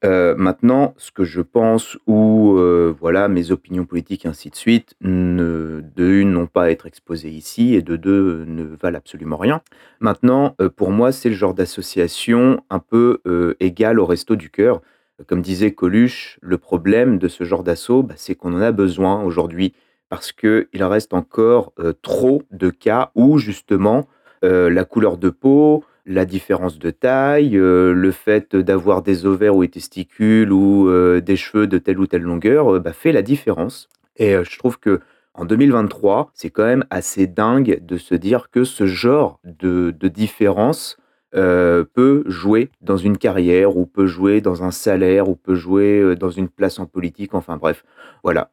Euh, 0.03 0.35
maintenant, 0.35 0.93
ce 0.97 1.11
que 1.11 1.23
je 1.23 1.41
pense 1.41 1.97
ou 2.07 2.57
euh, 2.57 2.93
voilà 2.99 3.27
mes 3.27 3.51
opinions 3.51 3.85
politiques 3.85 4.25
ainsi 4.25 4.49
de 4.49 4.55
suite, 4.55 4.95
de 5.01 5.83
une, 5.97 6.31
n'ont 6.31 6.47
pas 6.47 6.63
à 6.63 6.69
être 6.69 6.87
exposées 6.87 7.29
ici 7.29 7.75
et 7.75 7.81
de 7.81 7.95
deux, 7.95 8.45
ne 8.45 8.63
valent 8.63 8.97
absolument 8.97 9.37
rien. 9.37 9.61
Maintenant, 9.99 10.55
euh, 10.59 10.69
pour 10.69 10.91
moi, 10.91 11.11
c'est 11.11 11.29
le 11.29 11.35
genre 11.35 11.53
d'association 11.53 12.63
un 12.69 12.79
peu 12.79 13.19
égal 13.59 13.99
au 13.99 14.05
resto 14.05 14.35
du 14.35 14.49
cœur. 14.49 14.81
Comme 15.27 15.41
disait 15.41 15.71
Coluche, 15.71 16.39
le 16.41 16.57
problème 16.57 17.19
de 17.19 17.27
ce 17.27 17.43
genre 17.43 17.63
d'assaut, 17.63 18.01
bah, 18.01 18.15
c'est 18.17 18.33
qu'on 18.33 18.53
en 18.55 18.61
a 18.61 18.71
besoin 18.71 19.23
aujourd'hui 19.23 19.73
parce 20.09 20.31
qu'il 20.31 20.67
reste 20.73 21.13
encore 21.13 21.73
trop 22.01 22.41
de 22.51 22.69
cas 22.69 23.11
où 23.15 23.37
justement 23.37 24.07
la 24.41 24.83
couleur 24.83 25.17
de 25.17 25.29
peau, 25.29 25.83
la 26.05 26.25
différence 26.25 26.79
de 26.79 26.89
taille, 26.91 27.57
euh, 27.57 27.93
le 27.93 28.11
fait 28.11 28.55
d'avoir 28.55 29.01
des 29.01 29.25
ovaires 29.25 29.55
ou 29.55 29.61
des 29.63 29.69
testicules 29.69 30.51
ou 30.51 30.89
euh, 30.89 31.21
des 31.21 31.35
cheveux 31.35 31.67
de 31.67 31.77
telle 31.77 31.99
ou 31.99 32.07
telle 32.07 32.23
longueur, 32.23 32.75
euh, 32.75 32.79
bah, 32.79 32.93
fait 32.93 33.11
la 33.11 33.21
différence. 33.21 33.89
Et 34.17 34.35
je 34.43 34.59
trouve 34.59 34.77
que 34.77 34.99
en 35.33 35.45
2023, 35.45 36.31
c'est 36.33 36.49
quand 36.49 36.65
même 36.65 36.83
assez 36.89 37.25
dingue 37.25 37.79
de 37.83 37.97
se 37.97 38.13
dire 38.13 38.49
que 38.51 38.63
ce 38.65 38.85
genre 38.85 39.39
de, 39.45 39.91
différence 40.07 40.97
peut 41.31 42.23
jouer 42.25 42.69
dans 42.81 42.97
une 42.97 43.17
carrière 43.17 43.77
ou 43.77 43.85
peut 43.85 44.05
jouer 44.05 44.41
dans 44.41 44.63
un 44.63 44.71
salaire 44.71 45.29
ou 45.29 45.35
peut 45.35 45.55
jouer 45.55 46.17
dans 46.17 46.29
une 46.29 46.49
place 46.49 46.77
en 46.77 46.85
politique. 46.85 47.33
Enfin 47.33 47.55
bref, 47.55 47.85
voilà. 48.21 48.51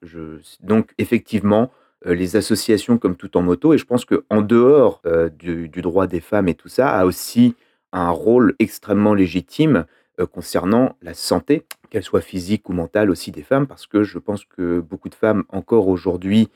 donc 0.63 0.93
effectivement, 0.97 1.73
les 2.05 2.37
associations 2.37 2.99
comme 2.99 3.17
Tout 3.17 3.37
en 3.37 3.43
moto. 3.43 3.75
Et 3.75 3.79
je 3.79 3.85
pense 3.85 4.05
qu'en 4.05 4.43
dehors 4.43 5.01
euh, 5.07 5.29
du, 5.29 5.69
droit 5.69 6.07
des 6.07 6.21
femmes 6.21 6.49
et 6.49 6.55
tout 6.55 6.69
ça, 6.69 6.91
a 6.91 7.05
aussi 7.05 7.55
un 7.93 8.11
rôle 8.11 8.55
extrêmement 8.59 9.15
légitime 9.15 9.87
euh, 10.21 10.27
concernant 10.27 10.97
la 11.03 11.15
santé, 11.15 11.65
qu'elle 11.91 12.03
soit 12.03 12.21
physique 12.21 12.69
ou 12.69 12.73
mentale 12.73 13.11
aussi 13.11 13.31
des 13.31 13.43
femmes, 13.43 13.67
parce 13.67 13.87
que 13.87 14.03
je 14.05 14.19
pense 14.19 14.45
que 14.45 14.81
beaucoup 14.81 15.09
de 15.09 15.15
femmes, 15.15 15.45
encore 15.49 15.89
aujourd'hui, 15.89 16.49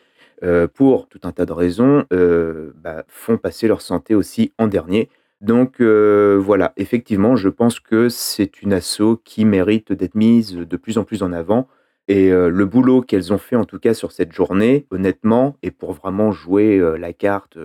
pour 0.74 1.06
tout 1.06 1.20
un 1.22 1.30
tas 1.30 1.46
de 1.46 1.52
raisons, 1.52 2.04
bah, 2.10 3.04
font 3.06 3.38
passer 3.38 3.68
leur 3.68 3.80
santé 3.80 4.16
aussi 4.16 4.52
en 4.58 4.66
dernier. 4.66 5.08
Donc 5.40 5.80
voilà, 5.80 6.72
effectivement, 6.76 7.36
je 7.36 7.48
pense 7.48 7.78
que 7.78 8.08
c'est 8.08 8.60
une 8.60 8.72
asso 8.72 9.20
qui 9.24 9.44
mérite 9.44 9.92
d'être 9.92 10.16
mise 10.16 10.56
de 10.56 10.76
plus 10.76 10.98
en 10.98 11.04
plus 11.04 11.22
en 11.22 11.32
avant 11.32 11.68
et 12.08 12.30
le 12.30 12.64
boulot 12.64 13.00
qu'elles 13.00 13.32
ont 13.32 13.38
fait 13.38 13.56
en 13.56 13.64
tout 13.64 13.78
cas 13.78 13.94
sur 13.94 14.12
cette 14.12 14.32
journée, 14.32 14.86
honnêtement, 14.90 15.56
et 15.62 15.70
pour 15.70 15.92
vraiment 15.92 16.32
jouer 16.32 16.80
la 16.98 17.12
carte 17.12 17.58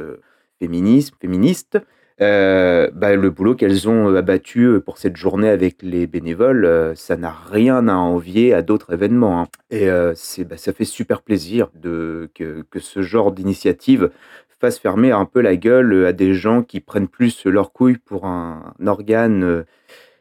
féminisme, 0.60 1.16
féministe, 1.20 1.80
bah, 2.20 3.16
le 3.16 3.30
boulot 3.30 3.56
qu'elles 3.56 3.90
ont 3.90 4.16
abattu 4.16 4.80
pour 4.86 4.98
cette 4.98 5.18
journée 5.18 5.50
avec 5.50 5.82
les 5.82 6.08
bénévoles, 6.08 6.94
ça 6.96 7.18
n'a 7.18 7.32
rien 7.32 7.88
à 7.88 7.96
envier 7.96 8.54
à 8.54 8.62
d'autres 8.62 8.94
événements. 8.94 9.42
Hein. 9.42 9.48
Et 9.70 9.88
c'est, 10.16 10.44
bah, 10.46 10.58
ça 10.58 10.72
fait 10.72 10.86
super 10.86 11.22
plaisir 11.22 11.70
de, 11.76 12.30
que 12.36 12.80
ce 12.80 13.02
genre 13.02 13.32
d'initiative 13.32 14.12
fasse 14.60 14.80
fermer 14.80 15.12
un 15.12 15.26
peu 15.26 15.42
la 15.42 15.56
gueule 15.56 16.06
à 16.06 16.14
des 16.14 16.34
gens 16.34 16.64
qui 16.64 16.80
prennent 16.80 17.08
plus 17.08 17.46
leur 17.46 17.72
couille 17.72 17.98
pour 17.98 18.26
un 18.26 18.74
organe 18.86 19.66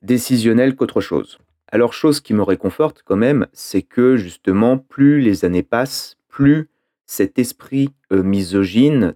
décisionnel 0.02 0.76
qu'autre 0.76 1.00
chose. 1.00 1.38
Alors, 1.68 1.92
chose 1.92 2.20
qui 2.20 2.32
me 2.32 2.42
réconforte 2.42 3.02
quand 3.04 3.16
même, 3.16 3.46
c'est 3.52 3.82
que 3.82 4.16
justement, 4.16 4.78
plus 4.78 5.20
les 5.20 5.44
années 5.44 5.64
passent, 5.64 6.16
plus 6.28 6.68
cet 7.06 7.38
esprit 7.38 7.90
euh, 8.12 8.22
misogyne 8.22 9.14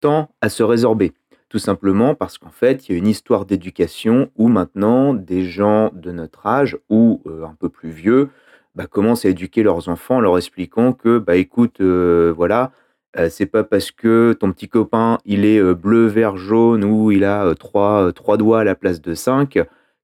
tend 0.00 0.30
à 0.40 0.48
se 0.48 0.62
résorber. 0.62 1.12
Tout 1.48 1.58
simplement 1.58 2.14
parce 2.14 2.38
qu'en 2.38 2.50
fait, 2.50 2.88
il 2.88 2.92
y 2.92 2.94
a 2.94 2.98
une 2.98 3.06
histoire 3.06 3.44
d'éducation 3.44 4.30
où 4.36 4.48
maintenant 4.48 5.14
des 5.14 5.44
gens 5.44 5.90
de 5.92 6.10
notre 6.10 6.46
âge 6.46 6.78
ou 6.88 7.22
euh, 7.26 7.44
un 7.44 7.54
peu 7.58 7.68
plus 7.68 7.90
vieux 7.90 8.30
bah, 8.74 8.86
commencent 8.86 9.24
à 9.24 9.28
éduquer 9.28 9.62
leurs 9.62 9.88
enfants 9.88 10.16
en 10.16 10.20
leur 10.20 10.38
expliquant 10.38 10.94
que, 10.94 11.18
bah 11.18 11.36
écoute, 11.36 11.80
euh, 11.82 12.32
voilà, 12.34 12.72
c'est 13.28 13.44
pas 13.44 13.62
parce 13.62 13.90
que 13.90 14.32
ton 14.32 14.50
petit 14.52 14.70
copain 14.70 15.18
il 15.26 15.44
est 15.44 15.62
bleu, 15.74 16.06
vert, 16.06 16.38
jaune 16.38 16.82
ou 16.82 17.10
il 17.10 17.24
a 17.24 17.54
trois, 17.54 18.10
trois 18.14 18.38
doigts 18.38 18.60
à 18.60 18.64
la 18.64 18.74
place 18.74 19.02
de 19.02 19.12
cinq 19.12 19.58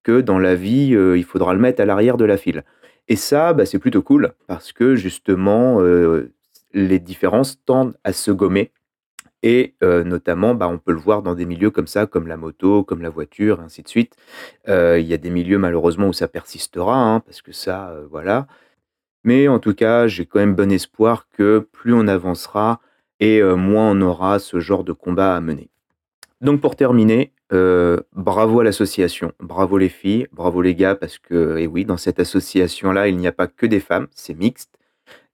que 0.08 0.22
dans 0.22 0.38
la 0.38 0.54
vie, 0.54 0.94
euh, 0.94 1.18
il 1.18 1.24
faudra 1.24 1.52
le 1.52 1.60
mettre 1.60 1.82
à 1.82 1.84
l'arrière 1.84 2.16
de 2.16 2.24
la 2.24 2.38
file. 2.38 2.64
Et 3.08 3.16
ça, 3.16 3.52
bah, 3.52 3.66
c'est 3.66 3.78
plutôt 3.78 4.00
cool 4.00 4.32
parce 4.46 4.72
que 4.72 4.96
justement, 4.96 5.82
euh, 5.82 6.32
les 6.72 6.98
différences 6.98 7.62
tendent 7.66 7.94
à 8.04 8.14
se 8.14 8.30
gommer. 8.30 8.72
Et 9.42 9.74
euh, 9.82 10.04
notamment, 10.04 10.54
bah, 10.54 10.66
on 10.66 10.78
peut 10.78 10.92
le 10.92 10.98
voir 10.98 11.20
dans 11.20 11.34
des 11.34 11.44
milieux 11.44 11.70
comme 11.70 11.86
ça, 11.86 12.06
comme 12.06 12.26
la 12.26 12.38
moto, 12.38 12.84
comme 12.84 13.02
la 13.02 13.10
voiture, 13.10 13.60
ainsi 13.60 13.82
de 13.82 13.88
suite. 13.88 14.16
Il 14.66 15.06
y 15.06 15.12
a 15.12 15.18
des 15.18 15.28
milieux 15.28 15.58
malheureusement 15.58 16.08
où 16.08 16.14
ça 16.14 16.26
persistera, 16.26 16.96
hein, 16.96 17.20
parce 17.20 17.42
que 17.42 17.52
ça, 17.52 17.94
voilà. 18.10 18.46
Mais 19.24 19.46
en 19.46 19.58
tout 19.58 19.74
cas, 19.74 20.06
j'ai 20.06 20.24
quand 20.24 20.38
même 20.38 20.54
bon 20.54 20.72
espoir 20.72 21.28
que 21.36 21.58
plus 21.58 21.92
on 21.92 22.08
avancera 22.08 22.80
et 23.20 23.42
moins 23.42 23.90
on 23.90 24.00
aura 24.00 24.38
ce 24.38 24.58
genre 24.58 24.84
de 24.84 24.92
combat 24.94 25.36
à 25.36 25.40
mener. 25.42 25.68
Donc 26.40 26.60
pour 26.60 26.76
terminer, 26.76 27.32
euh, 27.52 27.98
bravo 28.12 28.60
à 28.60 28.64
l'association, 28.64 29.32
bravo 29.40 29.76
les 29.78 29.88
filles, 29.88 30.28
bravo 30.32 30.62
les 30.62 30.74
gars, 30.74 30.94
parce 30.94 31.18
que, 31.18 31.56
et 31.58 31.66
oui, 31.66 31.84
dans 31.84 31.96
cette 31.96 32.20
association-là, 32.20 33.08
il 33.08 33.16
n'y 33.16 33.26
a 33.26 33.32
pas 33.32 33.48
que 33.48 33.66
des 33.66 33.80
femmes, 33.80 34.06
c'est 34.14 34.34
mixte. 34.34 34.78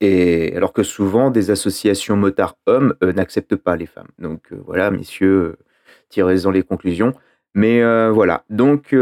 Et 0.01 0.55
alors 0.57 0.73
que 0.73 0.83
souvent, 0.83 1.31
des 1.31 1.51
associations 1.51 2.17
motards 2.17 2.57
hommes 2.67 2.95
euh, 3.03 3.13
n'acceptent 3.13 3.57
pas 3.57 3.77
les 3.77 3.87
femmes. 3.87 4.09
Donc 4.19 4.53
euh, 4.53 4.57
voilà, 4.67 4.91
messieurs, 4.91 5.59
tirez-en 6.09 6.51
les 6.51 6.63
conclusions. 6.63 7.13
Mais 7.57 7.83
voilà, 8.11 8.45
donc 8.51 8.97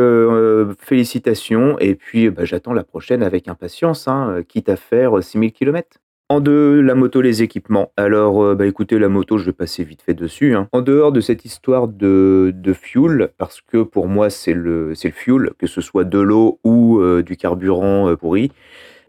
félicitations, 0.79 1.79
et 1.79 1.95
puis 1.95 2.29
bah, 2.29 2.45
j'attends 2.45 2.75
la 2.75 2.85
prochaine 2.85 3.23
avec 3.23 3.49
impatience, 3.49 4.09
hein, 4.09 4.43
quitte 4.47 4.69
à 4.69 4.77
faire 4.77 5.23
6000 5.23 5.53
km. 5.55 6.02
En 6.33 6.41
la 6.47 6.95
moto, 6.95 7.21
les 7.21 7.43
équipements. 7.43 7.93
Alors, 7.99 8.43
euh, 8.43 8.55
bah 8.55 8.65
écoutez, 8.65 8.99
la 8.99 9.11
moto, 9.11 9.37
je 9.37 9.45
vais 9.45 9.53
passer 9.53 9.85
vite 9.85 10.01
fait 10.01 10.15
dessus. 10.15 10.55
hein. 10.55 10.67
En 10.73 10.81
dehors 10.81 11.13
de 11.13 11.21
cette 11.21 11.45
histoire 11.45 11.89
de, 11.89 12.55
fuel, 12.73 13.29
parce 13.37 13.61
que 13.61 13.83
pour 13.83 14.09
moi, 14.09 14.31
c'est 14.31 14.55
le, 14.55 14.95
fuel, 14.95 15.51
que 15.59 15.67
ce 15.67 15.83
soit 15.83 16.05
de 16.05 16.19
l'eau 16.19 16.59
ou 16.65 17.01
euh, 17.01 17.23
du 17.23 17.37
carburant 17.37 18.09
euh, 18.09 18.17
pourri. 18.17 18.51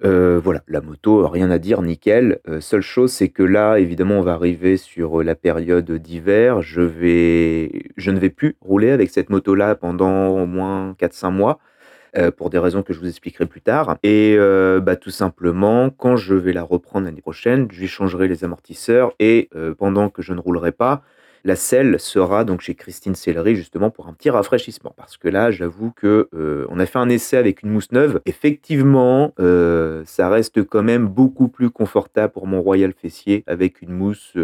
Voilà, 0.01 0.63
la 0.67 0.81
moto, 0.81 1.25
rien 1.29 1.49
à 1.49 1.59
dire, 1.59 1.81
nickel. 1.81 2.39
Seule 2.59 2.81
chose, 2.81 3.13
c'est 3.13 3.29
que 3.29 3.43
là, 3.43 3.79
évidemment, 3.79 4.15
on 4.15 4.21
va 4.21 4.33
arriver 4.33 4.75
sur 4.75 5.23
la 5.23 5.33
période 5.33 5.89
d'hiver. 5.89 6.61
Je, 6.61 6.81
vais... 6.81 7.83
je 7.95 8.11
ne 8.11 8.19
vais 8.19 8.31
plus 8.31 8.57
rouler 8.59 8.91
avec 8.91 9.11
cette 9.11 9.29
moto-là 9.29 9.75
pendant 9.75 10.27
au 10.27 10.45
moins 10.45 10.93
4-5 10.99 11.31
mois. 11.31 11.59
Euh, 12.15 12.29
pour 12.29 12.51
des 12.51 12.59
raisons 12.59 12.83
que 12.83 12.93
je 12.93 12.99
vous 12.99 13.07
expliquerai 13.07 13.47
plus 13.47 13.61
tard. 13.61 13.97
Et 14.03 14.35
euh, 14.37 14.79
bah, 14.79 14.95
tout 14.95 15.09
simplement, 15.09 15.89
quand 15.89 16.15
je 16.15 16.35
vais 16.35 16.53
la 16.53 16.61
reprendre 16.61 17.05
l'année 17.05 17.21
prochaine, 17.21 17.67
je 17.71 17.79
lui 17.79 17.87
changerai 17.87 18.27
les 18.27 18.43
amortisseurs 18.43 19.13
et 19.19 19.49
euh, 19.55 19.73
pendant 19.73 20.09
que 20.09 20.21
je 20.21 20.33
ne 20.33 20.39
roulerai 20.39 20.73
pas, 20.73 21.01
la 21.43 21.55
selle 21.55 21.99
sera 21.99 22.45
donc 22.45 22.61
chez 22.61 22.75
Christine 22.75 23.15
Sellery 23.15 23.55
justement 23.55 23.89
pour 23.89 24.07
un 24.07 24.13
petit 24.13 24.29
rafraîchissement. 24.29 24.93
Parce 24.95 25.17
que 25.17 25.27
là, 25.27 25.49
j'avoue 25.49 25.91
que 25.91 26.29
on 26.69 26.79
a 26.79 26.85
fait 26.85 26.99
un 26.99 27.09
essai 27.09 27.35
avec 27.35 27.63
une 27.63 27.69
mousse 27.69 27.91
neuve. 27.91 28.21
Effectivement, 28.25 29.33
ça 30.05 30.29
reste 30.29 30.63
quand 30.63 30.83
même 30.83 31.05
beaucoup 31.07 31.49
plus 31.49 31.69
confortable 31.69 32.31
pour 32.31 32.47
mon 32.47 32.61
Royal 32.61 32.93
Fessier 32.93 33.43
avec 33.45 33.81
une 33.81 33.91
mousse 33.91 34.37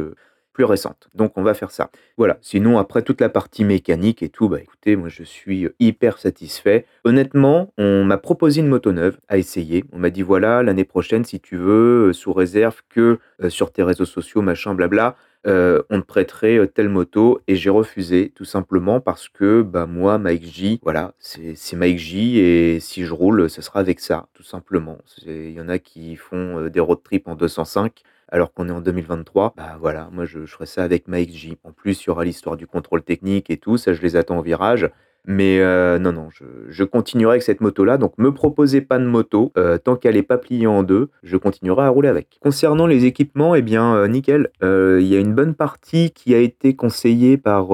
récente. 0.64 1.10
Donc 1.16 1.38
on 1.38 1.43
va 1.43 1.53
faire 1.53 1.72
ça. 1.72 1.89
Voilà. 2.18 2.38
Sinon, 2.41 2.78
après 2.78 3.01
toute 3.01 3.22
la 3.22 3.30
partie 3.30 3.64
mécanique 3.64 4.24
et 4.24 4.30
tout, 4.30 4.49
bah 4.49 4.60
écoutez, 4.60 4.95
moi 4.95 5.10
je 5.10 5.24
suis 5.24 5.68
hyper 5.80 6.18
satisfait. 6.18 6.86
Honnêtement, 7.03 7.74
on 7.78 8.03
m'a 8.03 8.18
proposé 8.18 8.62
une 8.62 8.68
moto 8.68 8.91
neuve 8.91 9.18
à 9.28 9.38
essayer. 9.38 9.84
On 9.91 9.99
m'a 9.99 10.10
dit 10.10 10.22
voilà, 10.22 10.64
l'année 10.64 10.86
prochaine, 10.86 11.26
si 11.26 11.39
tu 11.39 11.57
veux, 11.57 12.10
euh, 12.10 12.14
sous 12.14 12.34
réserve 12.34 12.82
que 12.89 13.20
euh, 13.43 13.49
sur 13.49 13.72
tes 13.72 13.84
réseaux 13.84 14.05
sociaux, 14.05 14.41
machin, 14.41 14.74
blabla, 14.74 15.16
euh, 15.47 15.82
on 15.89 16.01
te 16.01 16.05
prêterait 16.05 16.57
euh, 16.57 16.68
telle 16.68 16.89
moto 16.89 17.39
et 17.47 17.55
j'ai 17.55 17.70
refusé 17.70 18.34
tout 18.36 18.43
simplement 18.43 18.99
parce 18.99 19.30
que 19.30 19.62
bah 19.62 19.86
moi 19.86 20.18
Mike 20.18 20.43
J 20.43 20.82
voilà 20.84 21.14
c'est 21.18 21.78
Mike 21.78 21.97
J 21.97 22.39
et 22.39 22.82
si 22.82 23.05
je 23.05 23.14
roule 23.14 23.49
ce 23.49 23.62
sera 23.62 23.80
avec 23.80 24.01
ça 24.01 24.28
tout 24.34 24.43
simplement 24.43 24.97
il 25.26 25.51
y 25.51 25.62
en 25.62 25.70
a 25.70 25.80
qui 25.80 26.18
font 26.18 26.60
euh, 26.60 26.70
des 26.70 26.82
road 26.82 26.99
trips 27.01 27.30
en 27.30 27.36
205 27.36 28.03
alors 28.32 28.53
qu'on 28.53 28.69
est 28.69 28.71
en 28.71 28.82
2023 28.82 29.53
bah 29.57 29.77
voilà 29.80 30.09
moi 30.11 30.25
je, 30.25 30.45
ferai 30.45 30.65
ça 30.65 30.84
avec 30.84 31.07
Mike 31.07 31.32
J 31.32 31.57
en 31.63 31.71
plus 31.71 32.03
il 32.03 32.07
y 32.07 32.09
aura 32.09 32.23
l'histoire 32.23 32.57
du 32.57 32.67
contrôle 32.67 33.03
technique 33.03 33.49
et 33.49 33.57
tout 33.57 33.77
ça 33.77 33.93
je 33.93 34.01
les 34.01 34.15
attends 34.15 34.38
au 34.38 34.43
virage 34.43 34.89
mais 35.25 35.59
euh, 35.59 35.99
non, 35.99 36.11
non, 36.11 36.30
je, 36.32 36.84
continuerai 36.84 37.34
avec 37.34 37.43
cette 37.43 37.61
moto-là. 37.61 37.97
Donc, 37.97 38.13
me 38.17 38.34
proposez 38.34 38.82
pas 38.82 38.97
de 38.97 39.05
moto. 39.05 39.51
euh, 39.57 39.77
tant 39.77 39.95
qu'elle 39.95 40.15
n'est 40.15 40.23
pas 40.23 40.38
pliée 40.38 40.67
en 40.67 40.84
deux, 40.84 41.09
je 41.23 41.38
continuerai 41.38 41.84
à 41.84 41.89
rouler 41.89 42.09
avec. 42.09 42.39
Concernant 42.41 42.88
les 42.88 43.05
équipements, 43.05 43.53
eh 43.53 43.61
bien, 43.61 43.95
euh, 43.95 44.07
nickel. 44.07 44.49
Il 44.61 45.05
y 45.05 45.15
a 45.15 45.19
une 45.19 45.34
bonne 45.36 45.53
partie 45.53 46.11
qui 46.11 46.34
a 46.34 46.39
été 46.39 46.75
conseillée 46.75 47.38
par 47.38 47.67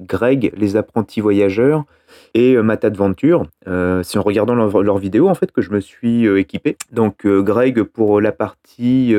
Greg, 0.00 0.52
les 0.56 0.76
apprentis 0.76 1.20
voyageurs, 1.20 1.84
et 2.34 2.54
euh, 2.54 2.62
Matt 2.62 2.84
Adventure. 2.84 3.44
Euh, 3.68 4.02
C'est 4.02 4.18
en 4.18 4.22
regardant 4.22 4.54
leur, 4.54 4.82
leur 4.82 4.98
vidéo, 4.98 5.28
en 5.28 5.34
fait, 5.34 5.52
que 5.52 5.62
je 5.62 5.70
me 5.70 5.80
suis 5.80 6.26
euh, 6.26 6.38
équipé. 6.38 6.76
Donc, 6.92 7.26
Greg 7.26 7.82
pour 7.82 8.20
la 8.20 8.32
partie 8.32 9.14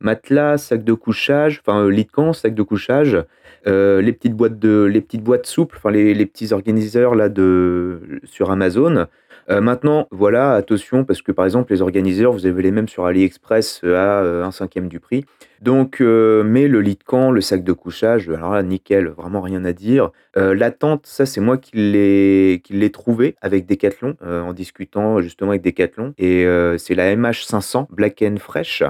matelas, 0.00 0.58
sac 0.58 0.84
de 0.84 0.92
couchage, 0.92 1.62
enfin, 1.66 1.88
lit 1.88 2.06
de 2.06 2.32
sac 2.32 2.54
de 2.54 2.62
couchage. 2.62 3.24
Les 3.66 4.12
petites 4.12 4.34
boîtes 4.34 4.58
de 4.58 4.84
les 4.84 5.00
petites 5.00 5.22
boîtes 5.22 5.46
souples, 5.46 5.76
enfin 5.76 5.90
les, 5.90 6.26
petits 6.26 6.52
organiseurs 6.52 7.14
là 7.14 7.28
de 7.28 8.20
sur 8.24 8.50
Amazon. 8.50 9.06
Maintenant, 9.48 10.06
voilà, 10.10 10.54
attention 10.54 11.04
parce 11.04 11.22
que 11.22 11.32
par 11.32 11.44
exemple 11.44 11.72
les 11.72 11.82
organiseurs, 11.82 12.32
vous 12.32 12.46
avez 12.46 12.62
les 12.62 12.70
mêmes 12.70 12.88
sur 12.88 13.06
AliExpress 13.06 13.82
à 13.84 14.20
un 14.20 14.50
cinquième 14.52 14.88
du 14.88 15.00
prix. 15.00 15.24
Donc, 15.62 16.00
euh, 16.00 16.42
mais 16.44 16.68
le 16.68 16.80
lit 16.80 16.96
de 16.96 17.04
camp, 17.04 17.30
le 17.30 17.40
sac 17.40 17.64
de 17.64 17.72
couchage, 17.72 18.28
alors 18.28 18.52
là, 18.52 18.62
nickel, 18.62 19.08
vraiment 19.08 19.40
rien 19.40 19.64
à 19.64 19.72
dire. 19.72 20.10
Euh, 20.36 20.54
la 20.54 20.70
tente, 20.70 21.06
ça 21.06 21.24
c'est 21.24 21.40
moi 21.40 21.56
qui 21.56 21.76
l'ai 21.76 22.90
trouvé 22.92 23.36
avec 23.40 23.66
Decathlon 23.66 24.16
euh, 24.22 24.42
en 24.42 24.52
discutant 24.52 25.20
justement 25.20 25.50
avec 25.50 25.62
Decathlon 25.62 26.14
et 26.18 26.46
c'est 26.78 26.94
la 26.94 27.14
MH500 27.16 27.86
Black 27.90 28.22
and 28.22 28.36
Fresh. 28.38 28.82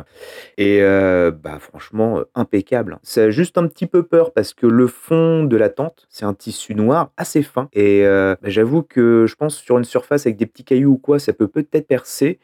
Et 0.58 0.80
bah, 0.80 1.58
franchement, 1.60 2.20
impeccable. 2.34 2.98
Ça 3.02 3.24
a 3.24 3.30
juste 3.30 3.58
un 3.58 3.66
petit 3.68 3.86
peu 3.86 4.02
peur 4.02 4.32
parce 4.32 4.54
que 4.54 4.66
le 4.66 4.86
fond 4.86 5.44
de 5.44 5.56
la 5.56 5.68
tente, 5.68 6.06
c'est 6.10 6.24
un 6.24 6.34
tissu 6.34 6.74
noir 6.74 7.10
assez 7.16 7.42
fin. 7.42 7.68
Et 7.72 8.02
bah, 8.04 8.36
j'avoue 8.44 8.82
que 8.82 9.26
je 9.26 9.34
pense 9.34 9.56
sur 9.56 9.78
une 9.78 9.84
surface 9.84 10.26
avec 10.26 10.36
des 10.36 10.46
petits 10.46 10.64
cailloux 10.64 10.92
ou 10.92 10.98
quoi, 10.98 11.18
ça 11.18 11.32
peut 11.32 11.48
peut-être 11.48 11.86
percer. 11.86 12.38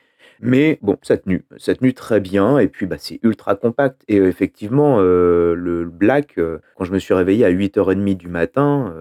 Mais 0.45 0.81
bon, 0.83 0.99
ça 1.03 1.15
a 1.15 1.17
tenu, 1.19 1.45
ça 1.57 1.73
tenu 1.77 1.95
très 1.95 2.19
bien. 2.19 2.59
Et 2.59 2.67
puis, 2.67 2.87
bah, 2.87 2.97
c'est 2.99 3.21
ultra 3.23 3.55
compact. 3.55 4.03
Et 4.09 4.19
euh, 4.19 4.27
effectivement, 4.27 4.97
euh, 4.99 5.55
le 5.55 5.85
black, 5.85 6.37
euh, 6.37 6.59
quand 6.77 6.85
je 6.85 6.93
me 6.93 6.99
suis 6.99 7.15
réveillé 7.15 7.45
à 7.45 7.51
8h30 7.51 8.17
du 8.17 8.27
matin, 8.27 8.93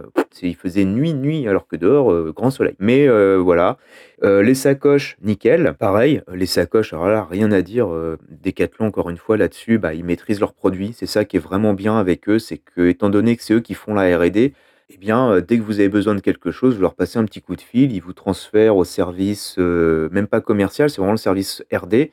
il 0.43 0.55
faisait 0.55 0.85
nuit, 0.85 1.15
nuit, 1.15 1.47
alors 1.47 1.67
que 1.67 1.75
dehors, 1.75 2.31
grand 2.31 2.51
soleil. 2.51 2.75
Mais 2.79 3.07
voilà. 3.37 3.77
Les 4.23 4.53
sacoches, 4.53 5.17
nickel. 5.23 5.73
Pareil, 5.79 6.21
les 6.31 6.45
sacoches, 6.45 6.93
alors 6.93 7.07
là, 7.07 7.27
rien 7.29 7.51
à 7.51 7.63
dire. 7.63 7.89
Decathlon, 8.29 8.85
encore 8.85 9.09
une 9.09 9.17
fois, 9.17 9.35
là-dessus, 9.35 9.79
bah, 9.79 9.95
ils 9.95 10.05
maîtrisent 10.05 10.39
leurs 10.39 10.53
produits. 10.53 10.93
C'est 10.95 11.07
ça 11.07 11.25
qui 11.25 11.37
est 11.37 11.39
vraiment 11.41 11.73
bien 11.73 11.97
avec 11.97 12.29
eux. 12.29 12.37
C'est 12.37 12.59
que, 12.59 12.87
étant 12.87 13.09
donné 13.09 13.35
que 13.35 13.43
c'est 13.43 13.55
eux 13.55 13.61
qui 13.61 13.73
font 13.73 13.95
la 13.95 14.15
R&D, 14.15 14.53
eh 14.93 14.97
bien, 14.97 15.31
euh, 15.31 15.41
dès 15.41 15.57
que 15.57 15.63
vous 15.63 15.79
avez 15.79 15.89
besoin 15.89 16.15
de 16.15 16.19
quelque 16.19 16.51
chose, 16.51 16.75
vous 16.75 16.81
leur 16.81 16.95
passez 16.95 17.17
un 17.17 17.25
petit 17.25 17.41
coup 17.41 17.55
de 17.55 17.61
fil, 17.61 17.93
ils 17.93 18.01
vous 18.01 18.13
transfèrent 18.13 18.75
au 18.75 18.83
service, 18.83 19.55
euh, 19.57 20.09
même 20.11 20.27
pas 20.27 20.41
commercial, 20.41 20.89
c'est 20.89 20.97
vraiment 20.97 21.13
le 21.13 21.17
service 21.17 21.63
RD. 21.71 22.09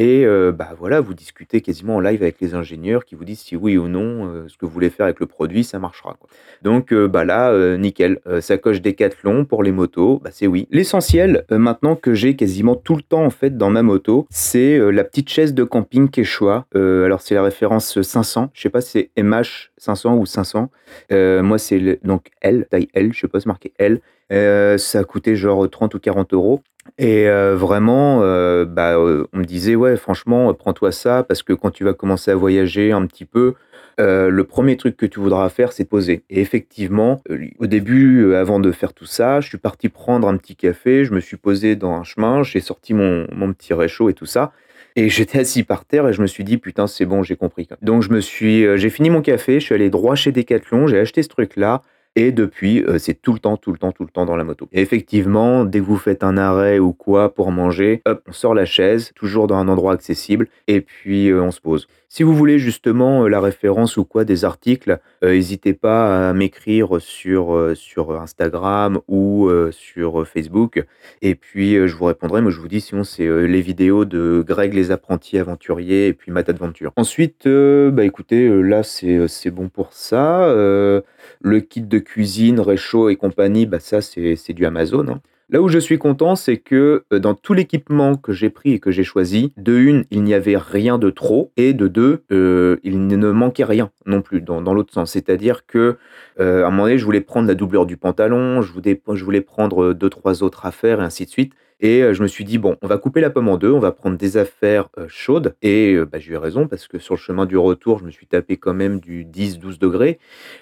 Et 0.00 0.24
euh, 0.24 0.50
bah 0.50 0.70
voilà, 0.78 1.02
vous 1.02 1.12
discutez 1.12 1.60
quasiment 1.60 1.96
en 1.96 2.00
live 2.00 2.22
avec 2.22 2.40
les 2.40 2.54
ingénieurs 2.54 3.04
qui 3.04 3.16
vous 3.16 3.26
disent 3.26 3.40
si 3.40 3.54
oui 3.54 3.76
ou 3.76 3.86
non 3.86 4.26
euh, 4.26 4.48
ce 4.48 4.56
que 4.56 4.64
vous 4.64 4.72
voulez 4.72 4.88
faire 4.88 5.04
avec 5.04 5.20
le 5.20 5.26
produit, 5.26 5.62
ça 5.62 5.78
marchera. 5.78 6.16
Donc 6.62 6.90
euh, 6.90 7.06
bah 7.06 7.26
là, 7.26 7.76
nickel. 7.76 8.18
Euh, 8.26 8.40
sacoche 8.40 8.80
Decathlon 8.80 9.44
pour 9.44 9.62
les 9.62 9.72
motos, 9.72 10.18
bah 10.24 10.30
c'est 10.32 10.46
oui. 10.46 10.66
L'essentiel 10.70 11.44
maintenant 11.50 11.96
que 11.96 12.14
j'ai 12.14 12.34
quasiment 12.34 12.76
tout 12.76 12.96
le 12.96 13.02
temps 13.02 13.22
en 13.22 13.28
fait 13.28 13.58
dans 13.58 13.68
ma 13.68 13.82
moto, 13.82 14.26
c'est 14.30 14.78
la 14.90 15.04
petite 15.04 15.28
chaise 15.28 15.52
de 15.52 15.64
camping 15.64 16.08
Quechua. 16.08 16.64
Alors 16.74 17.20
c'est 17.20 17.34
la 17.34 17.42
référence 17.42 18.00
500. 18.00 18.52
Je 18.54 18.62
sais 18.62 18.70
pas 18.70 18.80
si 18.80 19.10
c'est 19.14 19.22
MH 19.22 19.70
500 19.76 20.16
ou 20.16 20.24
500. 20.24 20.70
Euh, 21.12 21.42
moi 21.42 21.58
c'est 21.58 22.00
donc 22.04 22.30
L, 22.40 22.66
taille 22.70 22.88
L. 22.94 23.12
Je 23.12 23.20
sais 23.20 23.28
pas, 23.28 23.38
c'est 23.38 23.48
marqué 23.48 23.74
L. 23.78 24.00
Ça 24.30 25.00
a 25.00 25.04
coûté 25.04 25.36
genre 25.36 25.68
30 25.68 25.94
ou 25.94 25.98
40 25.98 26.32
euros. 26.32 26.62
Et 26.98 27.28
euh, 27.28 27.56
vraiment, 27.56 28.20
euh, 28.22 28.64
bah, 28.64 28.96
euh, 28.96 29.26
on 29.32 29.38
me 29.38 29.44
disait, 29.44 29.74
ouais, 29.74 29.96
franchement, 29.96 30.52
prends-toi 30.54 30.92
ça, 30.92 31.22
parce 31.22 31.42
que 31.42 31.52
quand 31.52 31.70
tu 31.70 31.84
vas 31.84 31.94
commencer 31.94 32.30
à 32.30 32.34
voyager 32.34 32.92
un 32.92 33.06
petit 33.06 33.24
peu, 33.24 33.54
le 34.02 34.44
premier 34.44 34.78
truc 34.78 34.96
que 34.96 35.04
tu 35.04 35.20
voudras 35.20 35.46
faire, 35.50 35.72
c'est 35.72 35.84
poser. 35.84 36.22
Et 36.30 36.40
effectivement, 36.40 37.20
au 37.58 37.66
début, 37.66 38.34
avant 38.34 38.58
de 38.58 38.72
faire 38.72 38.94
tout 38.94 39.04
ça, 39.04 39.42
je 39.42 39.48
suis 39.50 39.58
parti 39.58 39.90
prendre 39.90 40.26
un 40.26 40.38
petit 40.38 40.56
café, 40.56 41.04
je 41.04 41.12
me 41.12 41.20
suis 41.20 41.36
posé 41.36 41.76
dans 41.76 41.92
un 41.92 42.02
chemin, 42.02 42.42
j'ai 42.42 42.60
sorti 42.60 42.94
mon, 42.94 43.26
mon 43.30 43.52
petit 43.52 43.74
réchaud 43.74 44.08
et 44.08 44.14
tout 44.14 44.24
ça. 44.24 44.52
Et 44.96 45.08
j'étais 45.10 45.40
assis 45.40 45.64
par 45.64 45.84
terre 45.84 46.08
et 46.08 46.14
je 46.14 46.22
me 46.22 46.26
suis 46.26 46.44
dit, 46.44 46.56
putain, 46.56 46.86
c'est 46.86 47.04
bon, 47.04 47.22
j'ai 47.22 47.36
compris. 47.36 47.68
Donc, 47.82 48.02
je 48.02 48.08
me 48.08 48.22
suis, 48.22 48.64
j'ai 48.78 48.88
fini 48.88 49.10
mon 49.10 49.20
café, 49.20 49.60
je 49.60 49.66
suis 49.66 49.74
allé 49.74 49.90
droit 49.90 50.14
chez 50.14 50.32
Decathlon, 50.32 50.86
j'ai 50.86 50.98
acheté 50.98 51.22
ce 51.22 51.28
truc-là. 51.28 51.82
Et 52.16 52.32
depuis, 52.32 52.82
euh, 52.84 52.98
c'est 52.98 53.14
tout 53.14 53.32
le 53.32 53.38
temps, 53.38 53.56
tout 53.56 53.70
le 53.70 53.78
temps, 53.78 53.92
tout 53.92 54.02
le 54.02 54.10
temps 54.10 54.26
dans 54.26 54.36
la 54.36 54.42
moto. 54.42 54.68
Et 54.72 54.82
effectivement, 54.82 55.64
dès 55.64 55.78
que 55.78 55.84
vous 55.84 55.96
faites 55.96 56.24
un 56.24 56.36
arrêt 56.36 56.80
ou 56.80 56.92
quoi 56.92 57.32
pour 57.32 57.52
manger, 57.52 58.02
hop, 58.04 58.22
on 58.26 58.32
sort 58.32 58.52
la 58.52 58.64
chaise, 58.64 59.12
toujours 59.14 59.46
dans 59.46 59.54
un 59.54 59.68
endroit 59.68 59.92
accessible, 59.92 60.48
et 60.66 60.80
puis 60.80 61.28
euh, 61.28 61.40
on 61.40 61.52
se 61.52 61.60
pose. 61.60 61.86
Si 62.08 62.24
vous 62.24 62.34
voulez 62.34 62.58
justement 62.58 63.22
euh, 63.22 63.28
la 63.28 63.40
référence 63.40 63.96
ou 63.96 64.04
quoi 64.04 64.24
des 64.24 64.44
articles, 64.44 64.98
n'hésitez 65.22 65.72
pas 65.72 66.30
à 66.30 66.32
m'écrire 66.32 67.00
sur, 67.00 67.72
sur 67.74 68.20
Instagram 68.20 68.98
ou 69.06 69.48
sur 69.70 70.26
Facebook. 70.26 70.84
Et 71.22 71.34
puis 71.36 71.74
je 71.86 71.94
vous 71.94 72.06
répondrai, 72.06 72.42
mais 72.42 72.50
je 72.50 72.58
vous 72.58 72.68
dis 72.68 72.80
sinon 72.80 73.04
c'est 73.04 73.28
les 73.46 73.60
vidéos 73.60 74.04
de 74.04 74.42
Greg 74.46 74.74
les 74.74 74.90
apprentis 74.90 75.38
aventuriers 75.38 76.08
et 76.08 76.12
puis 76.14 76.32
Matt 76.32 76.48
Adventure. 76.48 76.92
Ensuite, 76.96 77.46
bah 77.46 78.04
écoutez, 78.04 78.48
là 78.62 78.82
c'est 78.82 79.50
bon 79.50 79.68
pour 79.68 79.92
ça. 79.92 80.52
Le 80.52 81.60
kit 81.60 81.82
de 81.82 81.99
cuisine, 82.00 82.60
réchaud 82.60 83.08
et 83.08 83.16
compagnie, 83.16 83.66
bah 83.66 83.80
ça 83.80 84.00
c'est 84.00 84.52
du 84.52 84.66
Amazon. 84.66 85.06
hein. 85.08 85.20
Là 85.52 85.60
où 85.60 85.68
je 85.68 85.80
suis 85.80 85.98
content, 85.98 86.36
c'est 86.36 86.58
que 86.58 87.02
euh, 87.12 87.18
dans 87.18 87.34
tout 87.34 87.54
l'équipement 87.54 88.14
que 88.14 88.32
j'ai 88.32 88.50
pris 88.50 88.74
et 88.74 88.78
que 88.78 88.92
j'ai 88.92 89.02
choisi, 89.02 89.52
de 89.56 89.76
une, 89.76 90.04
il 90.12 90.22
n'y 90.22 90.32
avait 90.32 90.56
rien 90.56 90.96
de 90.96 91.10
trop, 91.10 91.50
et 91.56 91.72
de 91.72 91.88
deux, 91.88 92.22
euh, 92.30 92.76
il 92.84 93.08
ne 93.08 93.30
manquait 93.32 93.64
rien 93.64 93.90
non 94.06 94.22
plus 94.22 94.40
dans, 94.42 94.62
dans 94.62 94.74
l'autre 94.74 94.92
sens. 94.94 95.10
C'est-à-dire 95.10 95.66
que 95.66 95.96
euh, 96.38 96.62
à 96.62 96.68
un 96.68 96.70
moment 96.70 96.84
donné, 96.84 96.98
je 96.98 97.04
voulais 97.04 97.20
prendre 97.20 97.48
la 97.48 97.56
doubleur 97.56 97.84
du 97.84 97.96
pantalon, 97.96 98.62
je 98.62 98.72
voulais, 98.72 99.02
je 99.12 99.24
voulais 99.24 99.40
prendre 99.40 99.92
deux, 99.92 100.08
trois 100.08 100.44
autres 100.44 100.66
affaires, 100.66 101.00
et 101.00 101.04
ainsi 101.04 101.24
de 101.24 101.30
suite. 101.30 101.52
Et 101.82 102.02
euh, 102.02 102.12
je 102.12 102.22
me 102.22 102.28
suis 102.28 102.44
dit, 102.44 102.58
bon, 102.58 102.76
on 102.82 102.86
va 102.86 102.98
couper 102.98 103.20
la 103.20 103.30
pomme 103.30 103.48
en 103.48 103.56
deux, 103.56 103.72
on 103.72 103.78
va 103.78 103.92
prendre 103.92 104.18
des 104.18 104.36
affaires 104.36 104.88
euh, 104.98 105.06
chaudes. 105.08 105.54
Et 105.62 105.94
euh, 105.94 106.04
bah, 106.04 106.18
j'ai 106.18 106.32
eu 106.32 106.36
raison 106.36 106.68
parce 106.68 106.86
que 106.86 106.98
sur 106.98 107.14
le 107.14 107.18
chemin 107.20 107.46
du 107.46 107.56
retour, 107.56 107.98
je 107.98 108.04
me 108.04 108.10
suis 108.10 108.26
tapé 108.26 108.58
quand 108.58 108.74
même 108.74 109.00
du 109.00 109.24
10-12 109.24 109.78
degrés. 109.78 110.18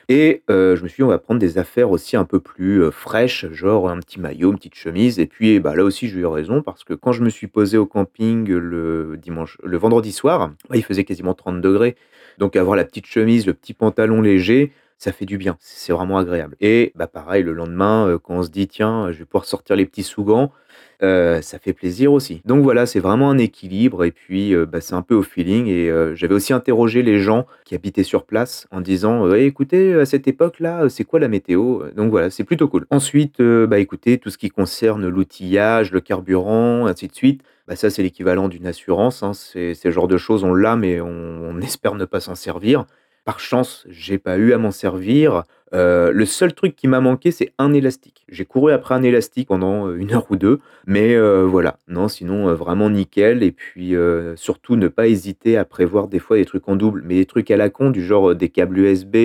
Et 0.08 0.42
je 0.48 0.80
me 0.82 0.88
suis 0.88 1.02
dit, 1.02 1.02
on 1.02 1.08
va 1.08 1.18
prendre 1.18 1.40
des 1.40 1.58
affaires 1.58 1.90
aussi 1.90 2.16
un 2.16 2.24
peu 2.24 2.40
plus 2.40 2.90
fraîches, 2.92 3.46
genre 3.50 3.88
un 3.90 3.98
petit 3.98 4.20
maillot, 4.20 4.52
une 4.52 4.56
petite 4.56 4.76
chemise. 4.76 5.18
Et 5.18 5.26
puis 5.26 5.58
bah, 5.60 5.74
là 5.74 5.82
aussi, 5.84 6.08
j'ai 6.08 6.20
eu 6.20 6.26
raison 6.26 6.62
parce 6.62 6.84
que 6.84 6.94
quand 6.94 7.12
je 7.12 7.22
me 7.22 7.30
suis 7.30 7.48
posé 7.48 7.76
au 7.76 7.86
camping 7.86 8.48
le 8.48 9.18
dimanche, 9.20 9.58
le 9.62 9.76
vendredi 9.76 10.12
soir, 10.12 10.52
bah, 10.70 10.76
il 10.76 10.84
faisait 10.84 11.04
quasiment 11.04 11.34
30 11.34 11.60
degrés. 11.60 11.96
Donc 12.38 12.54
avoir 12.54 12.76
la 12.76 12.84
petite 12.84 13.06
chemise, 13.06 13.46
le 13.46 13.54
petit 13.54 13.74
pantalon 13.74 14.22
léger, 14.22 14.72
ça 14.98 15.12
fait 15.12 15.26
du 15.26 15.38
bien, 15.38 15.56
c'est 15.60 15.92
vraiment 15.92 16.18
agréable. 16.18 16.56
Et 16.60 16.92
bah 16.94 17.06
pareil, 17.06 17.42
le 17.42 17.52
lendemain, 17.52 18.18
quand 18.22 18.34
on 18.34 18.42
se 18.42 18.50
dit 18.50 18.68
tiens, 18.68 19.10
je 19.12 19.18
vais 19.18 19.24
pouvoir 19.24 19.44
sortir 19.44 19.76
les 19.76 19.86
petits 19.86 20.02
sous-gants, 20.02 20.52
euh, 21.02 21.40
ça 21.42 21.58
fait 21.58 21.72
plaisir 21.72 22.12
aussi. 22.12 22.42
Donc 22.44 22.64
voilà, 22.64 22.84
c'est 22.84 22.98
vraiment 22.98 23.30
un 23.30 23.38
équilibre 23.38 24.02
et 24.04 24.10
puis 24.10 24.52
euh, 24.52 24.66
bah, 24.66 24.80
c'est 24.80 24.94
un 24.94 25.02
peu 25.02 25.14
au 25.14 25.22
feeling. 25.22 25.66
Et 25.68 25.90
euh, 25.90 26.14
j'avais 26.16 26.34
aussi 26.34 26.52
interrogé 26.52 27.02
les 27.02 27.20
gens 27.20 27.46
qui 27.64 27.74
habitaient 27.76 28.02
sur 28.02 28.24
place 28.24 28.66
en 28.72 28.80
disant 28.80 29.32
Eh, 29.32 29.44
écoutez, 29.46 29.94
à 29.94 30.06
cette 30.06 30.26
époque-là, 30.26 30.88
c'est 30.88 31.04
quoi 31.04 31.20
la 31.20 31.28
météo? 31.28 31.84
Donc 31.96 32.10
voilà, 32.10 32.30
c'est 32.30 32.44
plutôt 32.44 32.68
cool. 32.68 32.86
Ensuite, 32.90 33.40
bah 33.40 33.78
écoutez, 33.78 34.18
tout 34.18 34.30
ce 34.30 34.38
qui 34.38 34.48
concerne 34.48 35.06
l'outillage, 35.06 35.92
le 35.92 36.00
carburant, 36.00 36.86
ainsi 36.86 37.06
de 37.06 37.14
suite, 37.14 37.42
bah 37.68 37.76
ça 37.76 37.90
c'est 37.90 38.02
l'équivalent 38.02 38.48
d'une 38.48 38.66
assurance. 38.66 39.22
Hein. 39.22 39.34
C'est 39.34 39.74
c'est 39.74 39.88
le 39.88 39.92
genre 39.92 40.08
de 40.08 40.16
choses, 40.16 40.42
on 40.42 40.54
l'a, 40.54 40.74
mais 40.74 41.00
on, 41.00 41.08
on 41.08 41.60
espère 41.60 41.94
ne 41.94 42.06
pas 42.06 42.20
s'en 42.20 42.34
servir. 42.34 42.86
Par 43.28 43.40
chance, 43.40 43.84
j'ai 43.90 44.16
pas 44.16 44.38
eu 44.38 44.54
à 44.54 44.56
m'en 44.56 44.70
servir. 44.70 45.42
Euh, 45.74 46.12
le 46.12 46.24
seul 46.24 46.54
truc 46.54 46.74
qui 46.74 46.88
m'a 46.88 47.00
manqué, 47.02 47.30
c'est 47.30 47.52
un 47.58 47.74
élastique. 47.74 48.24
J'ai 48.30 48.46
couru 48.46 48.72
après 48.72 48.94
un 48.94 49.02
élastique 49.02 49.48
pendant 49.48 49.86
euh, 49.86 49.96
une 49.96 50.14
heure 50.14 50.24
ou 50.30 50.36
deux, 50.36 50.60
mais 50.86 51.14
euh, 51.14 51.42
voilà. 51.44 51.76
Non, 51.88 52.08
sinon 52.08 52.54
vraiment 52.54 52.88
nickel. 52.88 53.42
Et 53.42 53.52
puis 53.52 53.94
surtout 54.36 54.76
ne 54.76 54.88
pas 54.88 55.08
hésiter 55.08 55.58
à 55.58 55.66
prévoir 55.66 56.08
des 56.08 56.20
fois 56.20 56.38
des 56.38 56.46
trucs 56.46 56.66
en 56.70 56.76
double, 56.76 57.02
mais 57.04 57.16
des 57.16 57.26
trucs 57.26 57.50
à 57.50 57.58
la 57.58 57.68
con 57.68 57.90
du 57.90 58.02
genre 58.02 58.34
des 58.34 58.48
câbles 58.48 58.78
USB. 58.78 59.16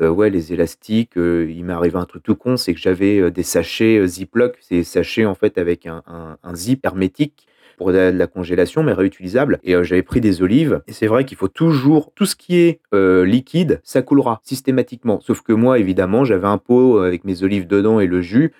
ouais, 0.00 0.30
les 0.30 0.54
élastiques. 0.54 1.16
il 1.16 1.62
m'est 1.62 1.74
arrivé 1.74 1.98
un 1.98 2.06
truc 2.06 2.22
tout 2.22 2.36
con, 2.36 2.56
c'est 2.56 2.72
que 2.72 2.80
j'avais 2.80 3.30
des 3.30 3.42
sachets 3.42 4.06
Ziploc, 4.06 4.56
des 4.70 4.82
sachets 4.82 5.26
en 5.26 5.34
fait 5.34 5.58
avec 5.58 5.84
un- 5.84 6.02
un 6.42 6.54
zip 6.54 6.86
hermétique 6.86 7.46
pour 7.76 7.92
de 7.92 7.98
la, 7.98 8.26
congélation, 8.26 8.82
mais 8.82 8.92
réutilisable. 8.92 9.58
Et 9.64 9.74
euh, 9.74 9.82
j'avais 9.82 10.02
pris 10.02 10.20
des 10.20 10.42
olives. 10.42 10.82
Et 10.86 10.92
c'est 10.92 11.06
vrai 11.06 11.24
qu'il 11.24 11.36
faut 11.36 11.48
toujours, 11.48 12.12
tout 12.14 12.26
ce 12.26 12.36
qui 12.36 12.58
est 12.58 12.80
euh, 12.94 13.24
liquide, 13.24 13.80
ça 13.84 14.02
coulera 14.02 14.40
systématiquement. 14.42 15.20
Sauf 15.20 15.42
que 15.42 15.52
moi, 15.52 15.78
évidemment, 15.78 16.24
j'avais 16.24 16.48
un 16.48 16.58
pot 16.58 16.98
avec 16.98 17.24
mes 17.24 17.42
olives 17.42 17.66
dedans 17.66 18.00
et 18.00 18.06
le 18.06 18.20
jus. 18.22 18.52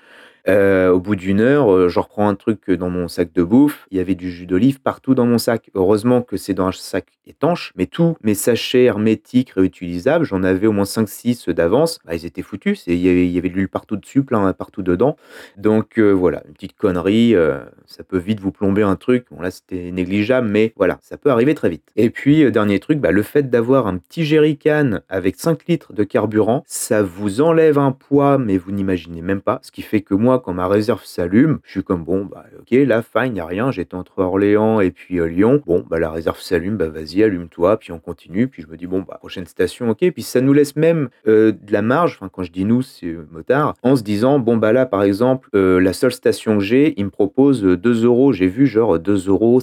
Euh, 0.48 0.90
au 0.90 1.00
bout 1.00 1.16
d'une 1.16 1.40
heure, 1.40 1.72
euh, 1.72 1.88
je 1.88 1.98
reprends 1.98 2.28
un 2.28 2.34
truc 2.34 2.70
dans 2.70 2.88
mon 2.88 3.08
sac 3.08 3.32
de 3.32 3.42
bouffe. 3.42 3.86
Il 3.90 3.98
y 3.98 4.00
avait 4.00 4.14
du 4.14 4.30
jus 4.30 4.46
d'olive 4.46 4.80
partout 4.80 5.14
dans 5.14 5.26
mon 5.26 5.38
sac. 5.38 5.70
Heureusement 5.74 6.22
que 6.22 6.36
c'est 6.36 6.54
dans 6.54 6.66
un 6.68 6.72
sac 6.72 7.06
étanche, 7.26 7.72
mais 7.76 7.86
tous 7.86 8.16
mes 8.22 8.34
sachets 8.34 8.84
hermétiques 8.84 9.50
réutilisables, 9.50 10.24
j'en 10.24 10.42
avais 10.42 10.66
au 10.66 10.72
moins 10.72 10.84
5-6 10.84 11.50
d'avance. 11.50 11.98
Bah, 12.04 12.14
ils 12.14 12.24
étaient 12.26 12.42
foutus. 12.42 12.84
Il 12.86 12.98
y, 12.98 13.38
avait, 13.38 13.48
de 13.48 13.54
l'huile 13.54 13.68
partout 13.68 13.96
dessus, 13.96 14.22
plein 14.22 14.52
partout 14.52 14.82
dedans. 14.82 15.16
Donc 15.56 15.98
euh, 15.98 16.12
voilà, 16.12 16.42
une 16.46 16.54
petite 16.54 16.76
connerie. 16.76 17.34
euh, 17.34 17.58
ça 17.86 18.04
peut 18.04 18.18
vite 18.18 18.40
vous 18.40 18.52
plomber 18.52 18.82
un 18.82 18.96
truc. 18.96 19.26
Bon, 19.30 19.40
là, 19.40 19.50
c'était 19.50 19.90
négligeable, 19.90 20.48
mais 20.48 20.72
voilà, 20.76 20.98
ça 21.02 21.16
peut 21.16 21.30
arriver 21.30 21.54
très 21.54 21.68
vite. 21.68 21.84
Et 21.96 22.10
puis, 22.10 22.44
euh, 22.44 22.50
dernier 22.50 22.78
truc, 22.80 22.98
bah, 22.98 23.10
le 23.10 23.22
fait 23.22 23.48
d'avoir 23.48 23.86
un 23.86 23.98
petit 23.98 24.24
jerrycan 24.24 25.00
avec 25.08 25.36
5 25.36 25.66
litres 25.66 25.92
de 25.92 26.04
carburant, 26.04 26.62
ça 26.66 27.02
vous 27.02 27.40
enlève 27.40 27.78
un 27.78 27.92
poids, 27.92 28.38
mais 28.38 28.58
vous 28.58 28.72
n'imaginez 28.72 29.22
même 29.22 29.40
pas. 29.40 29.60
Ce 29.62 29.70
qui 29.70 29.82
fait 29.82 30.00
que 30.00 30.14
moi, 30.14 30.35
quand 30.38 30.52
ma 30.52 30.68
réserve 30.68 31.04
s'allume, 31.04 31.58
je 31.64 31.70
suis 31.72 31.82
comme 31.84 32.04
bon, 32.04 32.24
bah 32.24 32.44
ok, 32.58 32.70
là, 32.86 33.02
fine, 33.02 33.36
y 33.36 33.40
a 33.40 33.46
rien. 33.46 33.70
J'étais 33.70 33.94
entre 33.94 34.18
Orléans 34.18 34.80
et 34.80 34.90
puis 34.90 35.18
euh, 35.18 35.26
Lyon. 35.26 35.62
Bon, 35.66 35.84
bah 35.88 35.98
la 35.98 36.10
réserve 36.10 36.40
s'allume, 36.40 36.76
bah 36.76 36.88
vas-y, 36.88 37.22
allume-toi, 37.22 37.78
puis 37.78 37.92
on 37.92 37.98
continue. 37.98 38.48
Puis 38.48 38.62
je 38.62 38.68
me 38.68 38.76
dis 38.76 38.86
bon, 38.86 39.00
bah 39.00 39.16
prochaine 39.18 39.46
station, 39.46 39.90
ok. 39.90 40.10
Puis 40.12 40.22
ça 40.22 40.40
nous 40.40 40.52
laisse 40.52 40.76
même 40.76 41.08
euh, 41.26 41.52
de 41.52 41.72
la 41.72 41.82
marge. 41.82 42.16
Enfin, 42.16 42.30
quand 42.32 42.42
je 42.42 42.52
dis 42.52 42.64
nous, 42.64 42.82
c'est 42.82 43.06
euh, 43.06 43.26
motard, 43.30 43.74
en 43.82 43.96
se 43.96 44.02
disant 44.02 44.38
bon 44.38 44.56
bah 44.56 44.72
là, 44.72 44.86
par 44.86 45.02
exemple, 45.02 45.48
euh, 45.54 45.80
la 45.80 45.92
seule 45.92 46.12
station 46.12 46.58
que 46.58 46.64
j'ai, 46.64 46.94
il 46.96 47.04
me 47.06 47.10
propose 47.10 47.64
euh, 47.64 47.76
2 47.76 48.04
euros. 48.04 48.32
J'ai 48.32 48.46
vu 48.46 48.66
genre 48.66 48.98
2,50 48.98 49.28
euros 49.28 49.60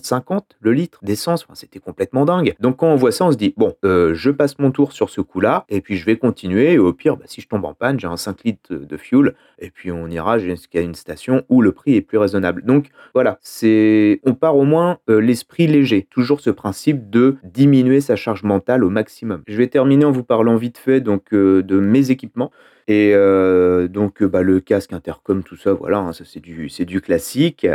le 0.61 0.73
litre 0.73 0.99
d'essence. 1.01 1.43
Enfin, 1.43 1.55
c'était 1.55 1.79
complètement 1.79 2.25
dingue. 2.25 2.55
Donc 2.59 2.77
quand 2.77 2.87
on 2.87 2.95
voit 2.95 3.11
ça, 3.11 3.25
on 3.25 3.31
se 3.31 3.37
dit 3.37 3.53
bon, 3.57 3.75
je 3.83 4.29
passe 4.29 4.59
mon 4.59 4.71
tour 4.71 4.93
sur 4.93 5.09
ce 5.09 5.21
coup-là, 5.21 5.65
et 5.69 5.81
puis 5.81 5.97
je 5.97 6.05
vais 6.05 6.17
continuer. 6.17 6.73
Et 6.73 6.77
au 6.77 6.93
pire, 6.93 7.17
bah, 7.17 7.25
si 7.27 7.41
je 7.41 7.47
tombe 7.47 7.65
en 7.65 7.73
panne, 7.73 7.99
j'ai 7.99 8.07
un 8.07 8.17
5 8.17 8.43
litres 8.43 8.73
de 8.73 8.97
fuel, 8.97 9.35
et 9.59 9.69
puis 9.69 9.91
on 9.91 10.07
ira 10.07 10.37
jusqu'à 10.63 10.81
une 10.81 10.95
station 10.95 11.43
où 11.49 11.61
le 11.61 11.73
prix 11.73 11.95
est 11.95 12.01
plus 12.01 12.17
raisonnable. 12.17 12.63
Donc 12.63 12.87
voilà, 13.13 13.37
c'est 13.41 14.21
on 14.23 14.33
part 14.33 14.55
au 14.55 14.63
moins 14.63 14.99
euh, 15.09 15.19
l'esprit 15.19 15.67
léger. 15.67 16.07
Toujours 16.09 16.39
ce 16.39 16.49
principe 16.49 17.09
de 17.09 17.35
diminuer 17.43 17.99
sa 17.99 18.15
charge 18.15 18.43
mentale 18.43 18.83
au 18.83 18.89
maximum. 18.89 19.43
Je 19.47 19.57
vais 19.57 19.67
terminer 19.67 20.05
en 20.05 20.11
vous 20.11 20.23
parlant 20.23 20.55
vite 20.55 20.77
fait 20.77 21.01
donc 21.01 21.33
euh, 21.33 21.61
de 21.61 21.79
mes 21.79 22.11
équipements. 22.11 22.51
Et 22.87 23.11
euh, 23.13 23.87
donc 23.87 24.23
bah, 24.23 24.41
le 24.41 24.59
casque 24.59 24.91
intercom, 24.91 25.41
tout 25.43 25.55
ça, 25.55 25.71
voilà, 25.71 25.99
hein, 25.99 26.11
ça 26.11 26.25
c'est 26.25 26.41
du, 26.41 26.67
c'est 26.67 26.83
du 26.83 26.99
classique. 26.99 27.65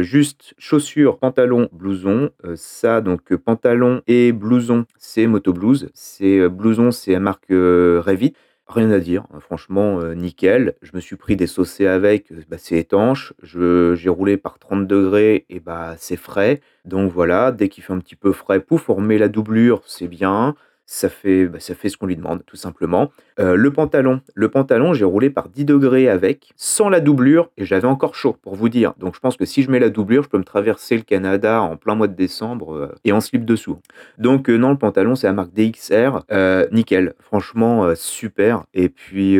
Juste 0.00 0.54
chaussures, 0.58 1.18
pantalon, 1.18 1.68
blouson. 1.72 2.30
Ça, 2.54 3.00
donc 3.00 3.34
pantalon 3.34 4.02
et 4.06 4.30
blouson, 4.32 4.86
c'est 4.98 5.26
Moto 5.26 5.52
Blues. 5.52 5.90
C'est 5.94 6.48
blouson, 6.48 6.92
c'est 6.92 7.12
la 7.12 7.20
marque 7.20 7.50
Revit. 7.50 8.34
Rien 8.74 8.90
à 8.92 9.00
dire, 9.00 9.24
hein, 9.34 9.40
franchement, 9.40 10.00
euh, 10.00 10.14
nickel. 10.14 10.74
Je 10.82 10.92
me 10.94 11.00
suis 11.00 11.16
pris 11.16 11.36
des 11.36 11.46
saucés 11.48 11.86
avec, 11.86 12.30
euh, 12.32 12.42
bah, 12.48 12.58
c'est 12.58 12.78
étanche. 12.78 13.32
Je- 13.42 13.94
J'ai 13.96 14.08
roulé 14.08 14.36
par 14.36 14.58
30 14.58 14.86
degrés 14.86 15.44
et 15.50 15.58
bah 15.60 15.94
c'est 15.98 16.16
frais. 16.16 16.60
Donc 16.84 17.12
voilà, 17.12 17.50
dès 17.52 17.68
qu'il 17.68 17.82
fait 17.84 17.92
un 17.92 17.98
petit 17.98 18.16
peu 18.16 18.32
frais, 18.32 18.60
pouf, 18.60 18.88
on 18.88 18.94
remet 18.94 19.18
la 19.18 19.28
doublure, 19.28 19.82
c'est 19.86 20.08
bien. 20.08 20.54
Ça 20.86 21.08
fait, 21.08 21.46
bah, 21.46 21.60
ça 21.60 21.74
fait 21.74 21.88
ce 21.88 21.96
qu'on 21.96 22.06
lui 22.06 22.16
demande, 22.16 22.44
tout 22.44 22.56
simplement. 22.56 23.10
Euh, 23.38 23.54
le 23.54 23.72
pantalon, 23.72 24.20
le 24.34 24.50
pantalon, 24.50 24.92
j'ai 24.92 25.04
roulé 25.04 25.30
par 25.30 25.48
10 25.48 25.64
degrés 25.64 26.08
avec, 26.08 26.52
sans 26.56 26.88
la 26.88 27.00
doublure, 27.00 27.50
et 27.56 27.64
j'avais 27.64 27.86
encore 27.86 28.14
chaud, 28.14 28.36
pour 28.42 28.56
vous 28.56 28.68
dire. 28.68 28.92
Donc 28.98 29.14
je 29.14 29.20
pense 29.20 29.36
que 29.36 29.44
si 29.44 29.62
je 29.62 29.70
mets 29.70 29.78
la 29.78 29.90
doublure, 29.90 30.24
je 30.24 30.28
peux 30.28 30.38
me 30.38 30.44
traverser 30.44 30.96
le 30.96 31.02
Canada 31.02 31.62
en 31.62 31.76
plein 31.76 31.94
mois 31.94 32.08
de 32.08 32.14
décembre 32.14 32.74
euh, 32.74 32.94
et 33.04 33.12
en 33.12 33.20
slip 33.20 33.44
dessous. 33.44 33.78
Donc 34.18 34.50
euh, 34.50 34.56
non, 34.56 34.70
le 34.70 34.76
pantalon, 34.76 35.14
c'est 35.14 35.26
la 35.26 35.32
marque 35.32 35.52
DXR, 35.54 36.24
nickel, 36.72 37.14
franchement 37.20 37.94
super. 37.94 38.64
Et 38.74 38.88
puis 38.88 39.38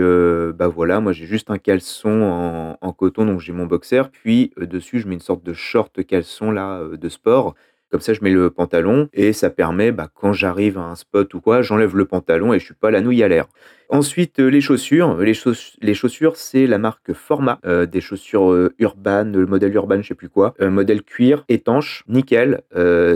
bah 0.54 0.68
voilà, 0.68 1.00
moi 1.00 1.12
j'ai 1.12 1.26
juste 1.26 1.50
un 1.50 1.58
caleçon 1.58 2.22
en, 2.22 2.78
en 2.80 2.92
coton, 2.92 3.26
donc 3.26 3.40
j'ai 3.40 3.52
mon 3.52 3.66
boxer, 3.66 4.10
puis 4.10 4.52
dessus 4.56 5.00
je 5.00 5.08
mets 5.08 5.14
une 5.14 5.20
sorte 5.20 5.44
de 5.44 5.52
short 5.52 6.04
caleçon 6.04 6.50
là 6.50 6.82
de 6.92 7.08
sport. 7.08 7.54
Comme 7.92 8.00
ça, 8.00 8.14
je 8.14 8.20
mets 8.22 8.30
le 8.30 8.48
pantalon 8.48 9.10
et 9.12 9.34
ça 9.34 9.50
permet, 9.50 9.92
bah, 9.92 10.08
quand 10.14 10.32
j'arrive 10.32 10.78
à 10.78 10.80
un 10.80 10.94
spot 10.94 11.34
ou 11.34 11.42
quoi, 11.42 11.60
j'enlève 11.60 11.94
le 11.94 12.06
pantalon 12.06 12.54
et 12.54 12.58
je 12.58 12.64
suis 12.64 12.74
pas 12.74 12.90
la 12.90 13.02
nouille 13.02 13.22
à 13.22 13.28
l'air. 13.28 13.48
Ensuite, 13.90 14.40
euh, 14.40 14.48
les 14.48 14.62
chaussures. 14.62 15.18
Les, 15.18 15.34
les 15.82 15.92
chaussures, 15.92 16.36
c'est 16.36 16.66
la 16.66 16.78
marque 16.78 17.12
Forma, 17.12 17.60
euh, 17.66 17.84
des 17.84 18.00
chaussures 18.00 18.50
euh, 18.50 18.72
Urban, 18.78 19.24
le 19.24 19.44
modèle 19.44 19.74
Urban, 19.74 20.00
je 20.00 20.08
sais 20.08 20.14
plus 20.14 20.30
quoi, 20.30 20.54
euh, 20.62 20.70
modèle 20.70 21.02
cuir, 21.02 21.44
étanche, 21.50 22.02
nickel. 22.08 22.62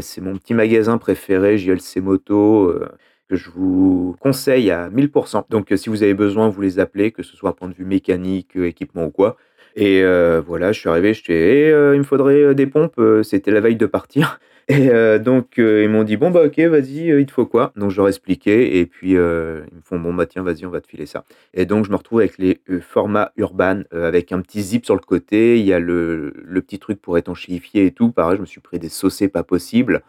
C'est 0.03 0.20
mon 0.20 0.36
petit 0.36 0.53
magasin 0.53 0.98
préféré, 0.98 1.57
JLC 1.57 2.03
Moto. 2.03 2.74
que 3.31 3.36
je 3.36 3.48
vous 3.48 4.15
conseille 4.20 4.70
à 4.70 4.90
1000%. 4.90 5.47
Donc 5.48 5.73
si 5.74 5.89
vous 5.89 6.03
avez 6.03 6.12
besoin, 6.12 6.51
vous 6.51 6.61
les 6.61 6.78
appelez, 6.78 7.12
que 7.12 7.23
ce 7.23 7.35
soit 7.35 7.48
un 7.48 7.55
point 7.55 7.69
de 7.69 7.74
vue 7.74 7.86
mécanique, 7.86 8.57
équipement 8.57 9.07
ou 9.07 9.11
quoi. 9.11 9.39
Et 9.74 10.03
voilà, 10.47 10.73
je 10.73 10.81
suis 10.81 10.90
arrivé, 10.90 11.15
je 11.15 11.23
eh, 11.28 11.73
euh, 11.73 11.94
il 11.94 11.98
me 12.01 12.05
faudrait 12.05 12.55
des 12.55 12.66
pompes, 12.66 13.01
c'était 13.23 13.51
la 13.51 13.61
veille 13.61 13.77
de 13.77 13.86
partir. 13.86 14.39
Et 14.69 14.91
euh, 14.91 15.21
donc 15.21 15.61
euh, 15.61 15.85
ils 15.85 15.89
m'ont 15.89 16.03
dit 16.03 16.17
bon 16.17 16.33
bah 16.33 16.43
ok 16.45 16.59
vas-y 16.59 17.13
euh, 17.13 17.21
il 17.21 17.27
te 17.27 17.31
faut 17.31 17.47
quoi? 17.47 17.73
Donc 17.77 17.93
je 17.93 17.99
leur 17.99 18.09
ai 18.09 18.11
expliqué 18.11 18.81
et 18.81 18.87
puis 18.87 19.11
ils 19.13 19.17
me 19.17 19.63
font 19.85 20.01
bon 20.01 20.13
bah 20.13 20.27
tiens 20.27 20.43
vas-y 20.43 20.67
on 20.67 20.71
va 20.71 20.81
te 20.81 20.89
filer 20.89 21.07
ça 21.07 21.25
et 21.55 21.67
donc 21.67 21.85
je 21.85 21.91
me 21.91 21.97
retrouve 21.97 22.19
avec 22.19 22.37
les 22.37 22.61
formats 22.81 23.31
urban 23.37 23.83
euh, 23.95 24.09
avec 24.09 24.33
un 24.33 24.41
petit 24.41 24.63
zip 24.63 24.85
sur 24.85 24.95
le 24.97 25.01
côté 25.01 25.61
il 25.61 25.65
y 25.65 25.73
a 25.73 25.79
le, 25.79 26.33
le 26.45 26.63
petit 26.63 26.81
truc 26.81 27.01
pour 27.01 27.17
étanchéifier 27.17 27.87
et 27.87 27.93
tout 27.93 28.11
pareil 28.11 28.39
je 28.39 28.41
me 28.41 28.47
suis 28.47 28.61
pris 28.61 28.81
des 28.81 28.89
saucés 28.89 29.29
pas 29.29 29.45
possibles 29.45 30.03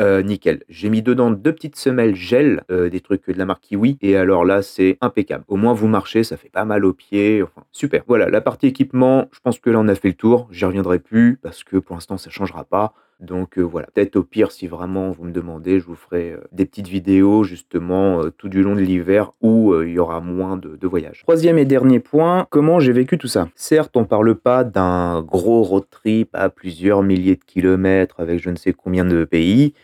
nickel. 0.00 0.62
J'ai 0.68 0.90
mis 0.90 1.02
dedans 1.02 1.32
deux 1.32 1.52
petites 1.52 1.74
semelles 1.74 2.14
gel, 2.14 2.62
des 2.68 3.00
trucs 3.00 3.26
de 3.28 3.36
la 3.36 3.44
marque 3.44 3.64
Kiwi, 3.64 3.98
et 4.00 4.16
alors 4.16 4.44
là, 4.44 4.62
c'est 4.62 4.96
impeccable. 5.00 5.42
Au 5.48 5.56
moins, 5.56 5.72
vous 5.72 5.88
marchez, 5.88 6.22
ça 6.22 6.36
fait 6.36 6.50
pas 6.50 6.64
mal 6.64 6.84
aux 6.84 6.92
pieds, 6.92 7.42
enfin, 7.42 7.64
super. 7.72 8.04
Voilà, 8.06 8.30
la 8.30 8.40
partie 8.40 8.68
équipement, 8.68 9.28
je 9.32 9.40
pense 9.40 9.58
que 9.58 9.70
là, 9.70 9.80
on 9.80 9.88
a 9.88 9.96
fait 9.96 10.06
le 10.06 10.14
tour. 10.14 10.46
J'y 10.52 10.64
reviendrai 10.64 11.00
plus, 11.00 11.36
parce 11.42 11.64
que 11.64 11.78
pour 11.78 11.96
l'instant, 11.96 12.16
ça 12.16 12.30
changera 12.30 12.62
pas. 12.62 12.94
Donc 13.20 13.58
voilà, 13.58 13.88
peut-être 13.92 14.16
au 14.16 14.22
pire, 14.22 14.52
si 14.52 14.66
vraiment 14.66 15.10
vous 15.10 15.24
me 15.24 15.32
demandez, 15.32 15.80
je 15.80 15.86
vous 15.86 15.96
ferai 15.96 16.36
des 16.52 16.66
petites 16.66 16.88
vidéos 16.88 17.42
justement 17.42 18.22
tout 18.36 18.48
du 18.48 18.62
long 18.62 18.76
de 18.76 18.80
l'hiver 18.80 19.32
où 19.40 19.74
il 19.82 19.92
y 19.92 19.98
aura 19.98 20.20
moins 20.20 20.56
de, 20.56 20.86
voyages. 20.86 21.22
Troisième 21.22 21.58
et 21.58 21.64
dernier 21.64 21.98
point, 21.98 22.46
comment 22.50 22.78
j'ai 22.80 22.92
vécu 22.92 23.18
tout 23.18 23.26
ça? 23.26 23.48
Certes, 23.54 23.96
on 23.96 24.04
parle 24.04 24.36
pas 24.36 24.62
d'un 24.64 25.22
gros 25.22 25.62
road 25.62 25.84
trip 25.90 26.30
à 26.32 26.48
plusieurs 26.48 27.02
milliers 27.02 27.36
de 27.36 27.44
kilomètres 27.44 28.20
avec 28.20 28.40
je 28.40 28.50
ne 28.50 28.56
sais 28.56 28.72
combien 28.72 29.04
de 29.04 29.24
pays, 29.24 29.74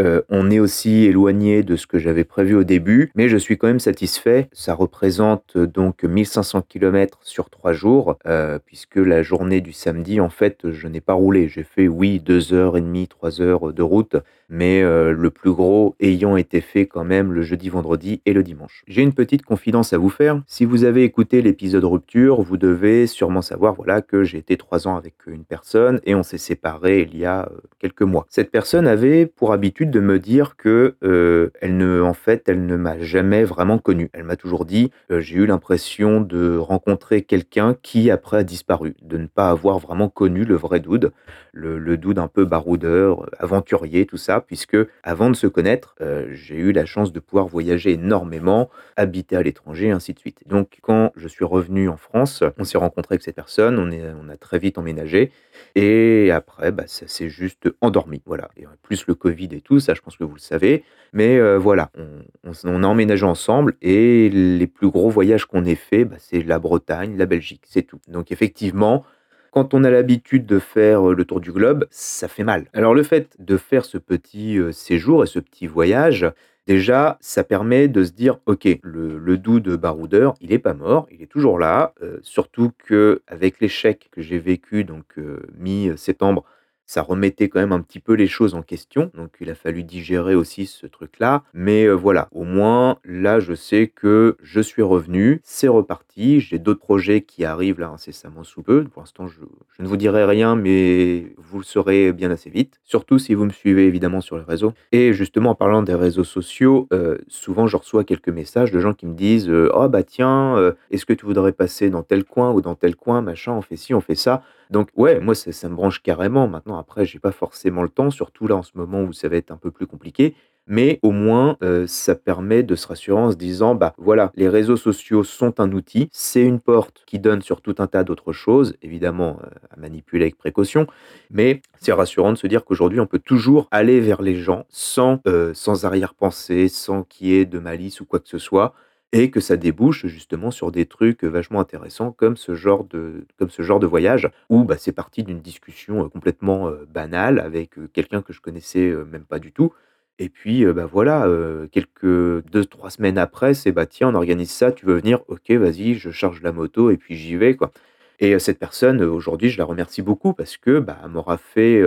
Euh, 0.00 0.22
on 0.28 0.50
est 0.50 0.58
aussi 0.58 1.04
éloigné 1.04 1.62
de 1.62 1.76
ce 1.76 1.86
que 1.86 1.98
j'avais 1.98 2.24
prévu 2.24 2.54
au 2.54 2.64
début, 2.64 3.10
mais 3.14 3.28
je 3.28 3.36
suis 3.36 3.58
quand 3.58 3.66
même 3.66 3.80
satisfait. 3.80 4.48
Ça 4.52 4.74
représente 4.74 5.58
donc 5.58 6.04
1500 6.04 6.62
km 6.62 7.18
sur 7.22 7.50
trois 7.50 7.72
jours, 7.72 8.16
euh, 8.26 8.58
puisque 8.64 8.96
la 8.96 9.22
journée 9.22 9.60
du 9.60 9.72
samedi, 9.72 10.20
en 10.20 10.30
fait, 10.30 10.70
je 10.70 10.88
n'ai 10.88 11.00
pas 11.00 11.12
roulé. 11.12 11.48
J'ai 11.48 11.64
fait, 11.64 11.88
oui, 11.88 12.20
deux 12.20 12.52
heures 12.54 12.76
et 12.76 12.80
demie, 12.80 13.06
trois 13.08 13.40
heures 13.40 13.72
de 13.72 13.82
route, 13.82 14.16
mais 14.52 14.82
euh, 14.82 15.12
le 15.12 15.30
plus 15.30 15.50
gros 15.50 15.96
ayant 15.98 16.36
été 16.36 16.60
fait 16.60 16.84
quand 16.84 17.04
même 17.04 17.32
le 17.32 17.40
jeudi, 17.40 17.70
vendredi 17.70 18.20
et 18.26 18.34
le 18.34 18.42
dimanche. 18.42 18.84
J'ai 18.86 19.00
une 19.00 19.14
petite 19.14 19.42
confidence 19.42 19.94
à 19.94 19.98
vous 19.98 20.10
faire. 20.10 20.42
Si 20.46 20.66
vous 20.66 20.84
avez 20.84 21.04
écouté 21.04 21.40
l'épisode 21.40 21.84
rupture, 21.84 22.42
vous 22.42 22.58
devez 22.58 23.06
sûrement 23.06 23.40
savoir 23.40 23.72
voilà 23.72 24.02
que 24.02 24.24
j'ai 24.24 24.36
été 24.36 24.58
trois 24.58 24.86
ans 24.86 24.96
avec 24.96 25.14
une 25.26 25.44
personne 25.44 26.00
et 26.04 26.14
on 26.14 26.22
s'est 26.22 26.36
séparés 26.36 27.08
il 27.10 27.18
y 27.18 27.24
a 27.24 27.48
quelques 27.78 28.02
mois. 28.02 28.26
Cette 28.28 28.50
personne 28.50 28.86
avait 28.86 29.24
pour 29.24 29.54
habitude 29.54 29.90
de 29.90 30.00
me 30.00 30.18
dire 30.18 30.56
que 30.56 30.96
euh, 31.02 31.48
elle 31.62 31.78
ne, 31.78 32.02
en 32.02 32.12
fait, 32.12 32.46
elle 32.46 32.66
ne 32.66 32.76
m'a 32.76 32.98
jamais 32.98 33.44
vraiment 33.44 33.78
connu. 33.78 34.10
Elle 34.12 34.24
m'a 34.24 34.36
toujours 34.36 34.66
dit, 34.66 34.90
euh, 35.10 35.20
j'ai 35.20 35.36
eu 35.36 35.46
l'impression 35.46 36.20
de 36.20 36.58
rencontrer 36.58 37.22
quelqu'un 37.22 37.74
qui 37.80 38.10
après 38.10 38.36
a 38.36 38.44
disparu, 38.44 38.96
de 39.00 39.16
ne 39.16 39.26
pas 39.26 39.48
avoir 39.48 39.78
vraiment 39.78 40.10
connu 40.10 40.44
le 40.44 40.56
vrai 40.56 40.80
Doud, 40.80 41.10
le, 41.52 41.78
le 41.78 41.96
Doud 41.96 42.18
un 42.18 42.28
peu 42.28 42.44
baroudeur, 42.44 43.30
aventurier, 43.38 44.04
tout 44.04 44.18
ça, 44.18 44.41
puisque 44.46 44.76
avant 45.02 45.30
de 45.30 45.36
se 45.36 45.46
connaître, 45.46 45.94
euh, 46.00 46.28
j'ai 46.32 46.56
eu 46.56 46.72
la 46.72 46.86
chance 46.86 47.12
de 47.12 47.20
pouvoir 47.20 47.46
voyager 47.46 47.92
énormément, 47.92 48.70
habiter 48.96 49.36
à 49.36 49.42
l'étranger, 49.42 49.90
ainsi 49.90 50.12
de 50.12 50.18
suite. 50.18 50.40
Donc 50.46 50.78
quand 50.82 51.12
je 51.16 51.28
suis 51.28 51.44
revenu 51.44 51.88
en 51.88 51.96
France, 51.96 52.42
on 52.58 52.64
s'est 52.64 52.78
rencontré 52.78 53.14
avec 53.14 53.22
cette 53.22 53.36
personne, 53.36 53.78
on, 53.78 54.28
a 54.28 54.36
très 54.36 54.58
vite 54.58 54.78
emménagé, 54.78 55.30
et 55.74 56.30
après, 56.30 56.72
bah, 56.72 56.84
ça 56.86 57.06
s'est 57.08 57.28
juste 57.28 57.70
endormi. 57.80 58.22
Voilà. 58.26 58.48
Et 58.56 58.64
plus 58.82 59.06
le 59.06 59.14
Covid 59.14 59.48
et 59.52 59.60
tout, 59.60 59.80
ça 59.80 59.94
je 59.94 60.00
pense 60.00 60.16
que 60.16 60.24
vous 60.24 60.34
le 60.34 60.40
savez. 60.40 60.84
Mais 61.12 61.38
euh, 61.38 61.58
voilà, 61.58 61.90
on, 61.96 62.52
on, 62.64 62.82
a 62.82 62.86
emménagé 62.86 63.26
ensemble 63.26 63.74
et 63.82 64.30
les 64.30 64.66
plus 64.66 64.88
gros 64.88 65.10
voyages 65.10 65.44
qu'on 65.44 65.64
ait 65.64 65.74
fait, 65.74 66.04
bah, 66.04 66.16
c'est 66.18 66.42
la 66.42 66.58
Bretagne, 66.58 67.16
la 67.16 67.26
Belgique, 67.26 67.62
c'est 67.66 67.82
tout. 67.82 68.00
Donc 68.08 68.32
effectivement, 68.32 69.04
quand 69.52 69.74
on 69.74 69.84
a 69.84 69.90
l'habitude 69.90 70.46
de 70.46 70.58
faire 70.58 71.10
euh, 71.10 71.14
le 71.14 71.24
tour 71.24 71.38
du 71.38 71.52
globe, 71.52 71.86
ça 71.90 72.26
fait 72.26 72.42
mal. 72.42 72.66
Alors 72.72 72.94
le 72.94 73.02
fait 73.04 73.36
de 73.38 73.56
faire 73.56 73.84
ce 73.84 73.98
petit 73.98 74.58
euh, 74.58 74.72
séjour 74.72 75.22
et 75.22 75.26
ce 75.26 75.38
petit 75.38 75.66
voyage, 75.66 76.26
déjà, 76.66 77.18
ça 77.20 77.44
permet 77.44 77.86
de 77.86 78.02
se 78.02 78.12
dire, 78.12 78.38
ok, 78.46 78.66
le, 78.82 79.36
doux 79.36 79.60
de 79.60 79.76
baroudeur, 79.76 80.34
il 80.40 80.52
est 80.52 80.58
pas 80.58 80.74
mort, 80.74 81.06
il 81.10 81.22
est 81.22 81.26
toujours 81.26 81.58
là. 81.58 81.92
surtout 82.22 82.72
que 82.86 83.20
avec 83.26 83.60
l'échec 83.60 84.08
que 84.10 84.22
j'ai 84.22 84.38
vécu 84.38 84.84
donc 84.84 85.16
mi-septembre 85.58 86.44
ça 86.86 87.02
remettait 87.02 87.48
quand 87.48 87.60
même 87.60 87.72
un 87.72 87.80
petit 87.80 88.00
peu 88.00 88.14
les 88.14 88.26
choses 88.26 88.54
en 88.54 88.62
question. 88.62 89.10
Donc 89.14 89.30
il 89.40 89.50
a 89.50 89.54
fallu 89.54 89.84
digérer 89.84 90.34
aussi 90.34 90.66
ce 90.66 90.86
truc-là. 90.86 91.42
Mais 91.54 91.84
euh, 91.84 91.92
voilà, 91.92 92.28
au 92.32 92.44
moins 92.44 92.98
là, 93.04 93.40
je 93.40 93.54
sais 93.54 93.88
que 93.88 94.36
je 94.42 94.60
suis 94.60 94.82
revenu, 94.82 95.40
c'est 95.44 95.68
reparti. 95.68 96.40
J'ai 96.40 96.58
d'autres 96.58 96.80
projets 96.80 97.22
qui 97.22 97.44
arrivent 97.44 97.80
là 97.80 97.88
incessamment 97.88 98.44
sous 98.44 98.62
peu. 98.62 98.84
Pour 98.84 99.02
l'instant, 99.02 99.26
je, 99.26 99.40
ne 99.78 99.88
vous 99.88 99.96
dirai 99.96 100.24
rien, 100.24 100.56
mais 100.56 101.34
vous 101.38 101.58
le 101.58 101.64
saurez 101.64 102.12
bien 102.12 102.30
assez 102.30 102.50
vite. 102.50 102.80
Surtout 102.84 103.18
si 103.18 103.34
vous 103.34 103.44
me 103.44 103.50
suivez 103.50 103.86
évidemment 103.86 104.20
sur 104.20 104.36
les 104.36 104.44
réseaux. 104.44 104.72
Et 104.92 105.12
justement, 105.12 105.50
en 105.50 105.54
parlant 105.54 105.82
des 105.82 105.94
réseaux 105.94 106.24
sociaux, 106.24 106.88
euh, 106.92 107.18
souvent 107.28 107.66
je 107.66 107.76
reçois 107.76 108.04
quelques 108.04 108.28
messages 108.28 108.70
de 108.70 108.80
gens 108.80 108.94
qui 108.94 109.06
me 109.06 109.14
disent 109.14 109.48
euh, 109.48 109.70
Oh 109.74 109.88
bah 109.88 110.02
tiens, 110.02 110.72
est-ce 110.90 111.06
que 111.06 111.12
tu 111.12 111.24
voudrais 111.24 111.52
passer 111.52 111.90
dans 111.90 112.02
tel 112.02 112.24
coin 112.24 112.52
ou 112.52 112.60
dans 112.60 112.74
tel 112.74 112.96
coin, 112.96 113.22
machin, 113.22 113.52
on 113.52 113.62
fait 113.62 113.76
ci, 113.76 113.94
on 113.94 114.00
fait 114.00 114.14
ça. 114.14 114.42
Donc 114.72 114.88
ouais, 114.96 115.20
moi 115.20 115.34
ça, 115.34 115.52
ça 115.52 115.68
me 115.68 115.74
branche 115.76 116.02
carrément. 116.02 116.48
Maintenant, 116.48 116.78
après, 116.78 117.04
j'ai 117.04 117.18
pas 117.18 117.30
forcément 117.30 117.82
le 117.82 117.90
temps, 117.90 118.10
surtout 118.10 118.46
là 118.46 118.56
en 118.56 118.62
ce 118.62 118.72
moment 118.74 119.02
où 119.02 119.12
ça 119.12 119.28
va 119.28 119.36
être 119.36 119.50
un 119.50 119.58
peu 119.58 119.70
plus 119.70 119.86
compliqué. 119.86 120.34
Mais 120.68 120.98
au 121.02 121.10
moins, 121.10 121.56
euh, 121.62 121.86
ça 121.88 122.14
permet 122.14 122.62
de 122.62 122.76
se 122.76 122.86
rassurer 122.86 123.20
en 123.20 123.32
se 123.32 123.36
disant, 123.36 123.74
bah 123.74 123.94
voilà, 123.98 124.30
les 124.36 124.48
réseaux 124.48 124.76
sociaux 124.76 125.24
sont 125.24 125.60
un 125.60 125.72
outil, 125.72 126.08
c'est 126.12 126.42
une 126.42 126.60
porte 126.60 127.02
qui 127.04 127.18
donne 127.18 127.42
sur 127.42 127.60
tout 127.60 127.74
un 127.78 127.88
tas 127.88 128.04
d'autres 128.04 128.32
choses, 128.32 128.76
évidemment 128.80 129.38
euh, 129.42 129.48
à 129.70 129.76
manipuler 129.80 130.26
avec 130.26 130.38
précaution, 130.38 130.86
mais 131.30 131.62
c'est 131.80 131.92
rassurant 131.92 132.32
de 132.32 132.38
se 132.38 132.46
dire 132.46 132.64
qu'aujourd'hui, 132.64 133.00
on 133.00 133.06
peut 133.06 133.18
toujours 133.18 133.66
aller 133.72 134.00
vers 134.00 134.22
les 134.22 134.36
gens 134.36 134.64
sans, 134.68 135.18
euh, 135.26 135.52
sans 135.52 135.84
arrière-pensée, 135.84 136.68
sans 136.68 137.02
qu'il 137.02 137.26
y 137.26 137.34
ait 137.34 137.44
de 137.44 137.58
malice 137.58 138.00
ou 138.00 138.06
quoi 138.06 138.20
que 138.20 138.28
ce 138.28 138.38
soit 138.38 138.72
et 139.12 139.30
que 139.30 139.40
ça 139.40 139.56
débouche 139.56 140.06
justement 140.06 140.50
sur 140.50 140.72
des 140.72 140.86
trucs 140.86 141.24
vachement 141.24 141.60
intéressants 141.60 142.12
comme 142.12 142.36
ce 142.36 142.54
genre 142.54 142.84
de, 142.84 143.26
comme 143.38 143.50
ce 143.50 143.62
genre 143.62 143.80
de 143.80 143.86
voyage 143.86 144.30
où 144.48 144.64
bah, 144.64 144.76
c'est 144.78 144.92
parti 144.92 145.22
d'une 145.22 145.40
discussion 145.40 146.08
complètement 146.08 146.70
banale 146.92 147.38
avec 147.40 147.72
quelqu'un 147.92 148.22
que 148.22 148.32
je 148.32 148.40
connaissais 148.40 148.92
même 149.10 149.24
pas 149.24 149.38
du 149.38 149.52
tout. 149.52 149.72
Et 150.18 150.28
puis, 150.28 150.64
bah 150.66 150.86
voilà, 150.86 151.26
quelques 151.72 152.44
deux, 152.46 152.64
trois 152.64 152.90
semaines 152.90 153.18
après, 153.18 153.54
c'est 153.54 153.72
bah 153.72 153.86
tiens, 153.86 154.08
on 154.10 154.14
organise 154.14 154.50
ça, 154.50 154.70
tu 154.70 154.86
veux 154.86 154.94
venir? 154.96 155.20
Ok, 155.28 155.50
vas-y, 155.50 155.94
je 155.94 156.10
charge 156.10 156.42
la 156.42 156.52
moto 156.52 156.90
et 156.90 156.96
puis 156.96 157.16
j'y 157.16 157.36
vais. 157.36 157.56
quoi. 157.56 157.72
Et 158.20 158.38
cette 158.38 158.58
personne, 158.58 159.02
aujourd'hui, 159.02 159.48
je 159.50 159.58
la 159.58 159.64
remercie 159.64 160.02
beaucoup 160.02 160.32
parce 160.32 160.56
que 160.56 160.78
bah, 160.78 160.98
m'aura 161.08 161.38
fait 161.38 161.82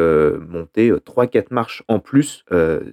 monter 0.49 0.91
trois, 1.06 1.27
quatre 1.27 1.52
marches 1.52 1.84
en 1.88 1.99
plus 1.99 2.43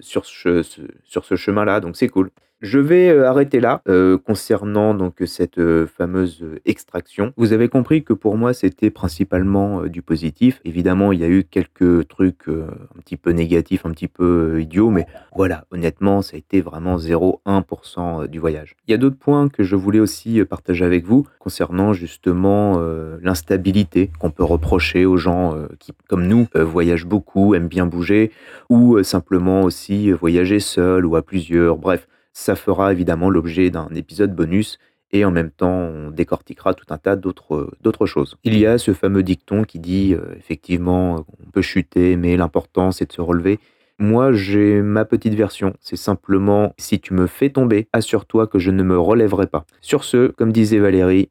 sur 0.01 0.25
sur 0.25 1.25
ce 1.25 1.35
chemin-là. 1.35 1.79
Donc 1.81 1.97
c'est 1.97 2.09
cool. 2.09 2.29
Je 2.63 2.79
vais 2.79 3.09
euh, 3.09 3.27
arrêter 3.27 3.59
là 3.59 3.81
euh, 3.89 4.17
concernant 4.17 4.93
donc 4.93 5.15
cette 5.25 5.57
euh, 5.57 5.85
fameuse 5.85 6.45
extraction. 6.63 7.33
Vous 7.35 7.51
avez 7.51 7.67
compris 7.67 8.05
que 8.05 8.13
pour 8.13 8.37
moi 8.37 8.53
c'était 8.53 8.89
principalement 8.89 9.81
du 9.87 10.01
positif. 10.01 10.61
Évidemment, 10.63 11.11
il 11.11 11.19
y 11.19 11.25
a 11.25 11.27
eu 11.27 11.43
quelques 11.43 12.07
trucs 12.07 12.47
un 12.47 13.01
petit 13.01 13.17
peu 13.17 13.31
négatifs, 13.31 13.85
un 13.85 13.91
petit 13.91 14.07
peu 14.07 14.61
idiots, 14.61 14.91
mais 14.91 15.05
voilà, 15.35 15.65
honnêtement, 15.71 16.21
ça 16.21 16.35
a 16.35 16.37
été 16.37 16.61
vraiment 16.61 16.95
0,1% 16.95 18.27
du 18.27 18.39
voyage. 18.39 18.77
Il 18.87 18.91
y 18.91 18.93
a 18.93 18.97
d'autres 18.97 19.17
points 19.17 19.49
que 19.49 19.63
je 19.63 19.75
voulais 19.75 19.99
aussi 19.99 20.41
partager 20.45 20.85
avec 20.85 21.03
vous 21.03 21.27
concernant 21.39 21.91
justement 21.91 22.81
l'instabilité 23.21 24.09
qu'on 24.19 24.31
peut 24.31 24.43
reprocher 24.43 25.05
aux 25.05 25.17
gens 25.17 25.55
qui, 25.79 25.91
comme 26.07 26.27
nous, 26.27 26.47
voyagent 26.55 27.07
beaucoup, 27.07 27.55
aiment 27.55 27.67
bien 27.67 27.85
bouger, 27.85 28.31
ou 28.69 29.03
simplement 29.03 29.63
aussi 29.63 30.11
voyager 30.11 30.61
seul 30.61 31.05
ou 31.05 31.17
à 31.17 31.21
plusieurs. 31.21 31.77
Bref, 31.77 32.07
ça 32.33 32.55
fera 32.55 32.91
évidemment 32.91 33.29
l'objet 33.29 33.69
d'un 33.69 33.89
épisode 33.95 34.35
bonus 34.35 34.79
et 35.11 35.23
en 35.25 35.31
même 35.31 35.51
temps 35.51 35.69
on 35.69 36.11
décortiquera 36.11 36.73
tout 36.73 36.87
un 36.89 36.97
tas 36.97 37.15
d'autres 37.15 38.05
choses. 38.05 38.35
Il 38.43 38.57
y 38.57 38.65
a 38.65 38.77
ce 38.77 38.93
fameux 38.93 39.23
dicton 39.23 39.63
qui 39.63 39.79
dit 39.79 40.13
euh, 40.13 40.35
effectivement 40.37 41.25
on 41.45 41.51
peut 41.51 41.61
chuter 41.61 42.15
mais 42.17 42.35
l'important 42.35 42.91
c'est 42.91 43.05
de 43.05 43.13
se 43.13 43.21
relever. 43.21 43.59
Moi 43.99 44.33
j'ai 44.33 44.81
ma 44.81 45.05
petite 45.05 45.35
version, 45.35 45.73
c'est 45.79 45.95
simplement 45.95 46.73
si 46.79 46.99
tu 46.99 47.13
me 47.13 47.27
fais 47.27 47.51
tomber, 47.51 47.87
assure-toi 47.93 48.47
que 48.47 48.57
je 48.57 48.71
ne 48.71 48.83
me 48.83 48.97
relèverai 48.97 49.47
pas. 49.47 49.65
Sur 49.81 50.03
ce, 50.03 50.27
comme 50.27 50.51
disait 50.51 50.79
Valérie, 50.79 51.29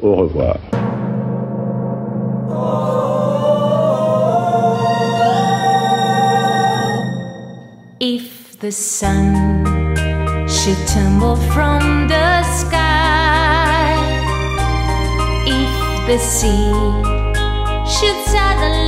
au 0.00 0.14
revoir. 0.14 0.58
should 10.62 10.86
tumble 10.86 11.34
from 11.34 12.06
the 12.06 12.44
sky. 12.44 13.98
If 15.44 16.06
the 16.06 16.18
sea 16.18 16.70
should 17.84 18.18
suddenly 18.30 18.81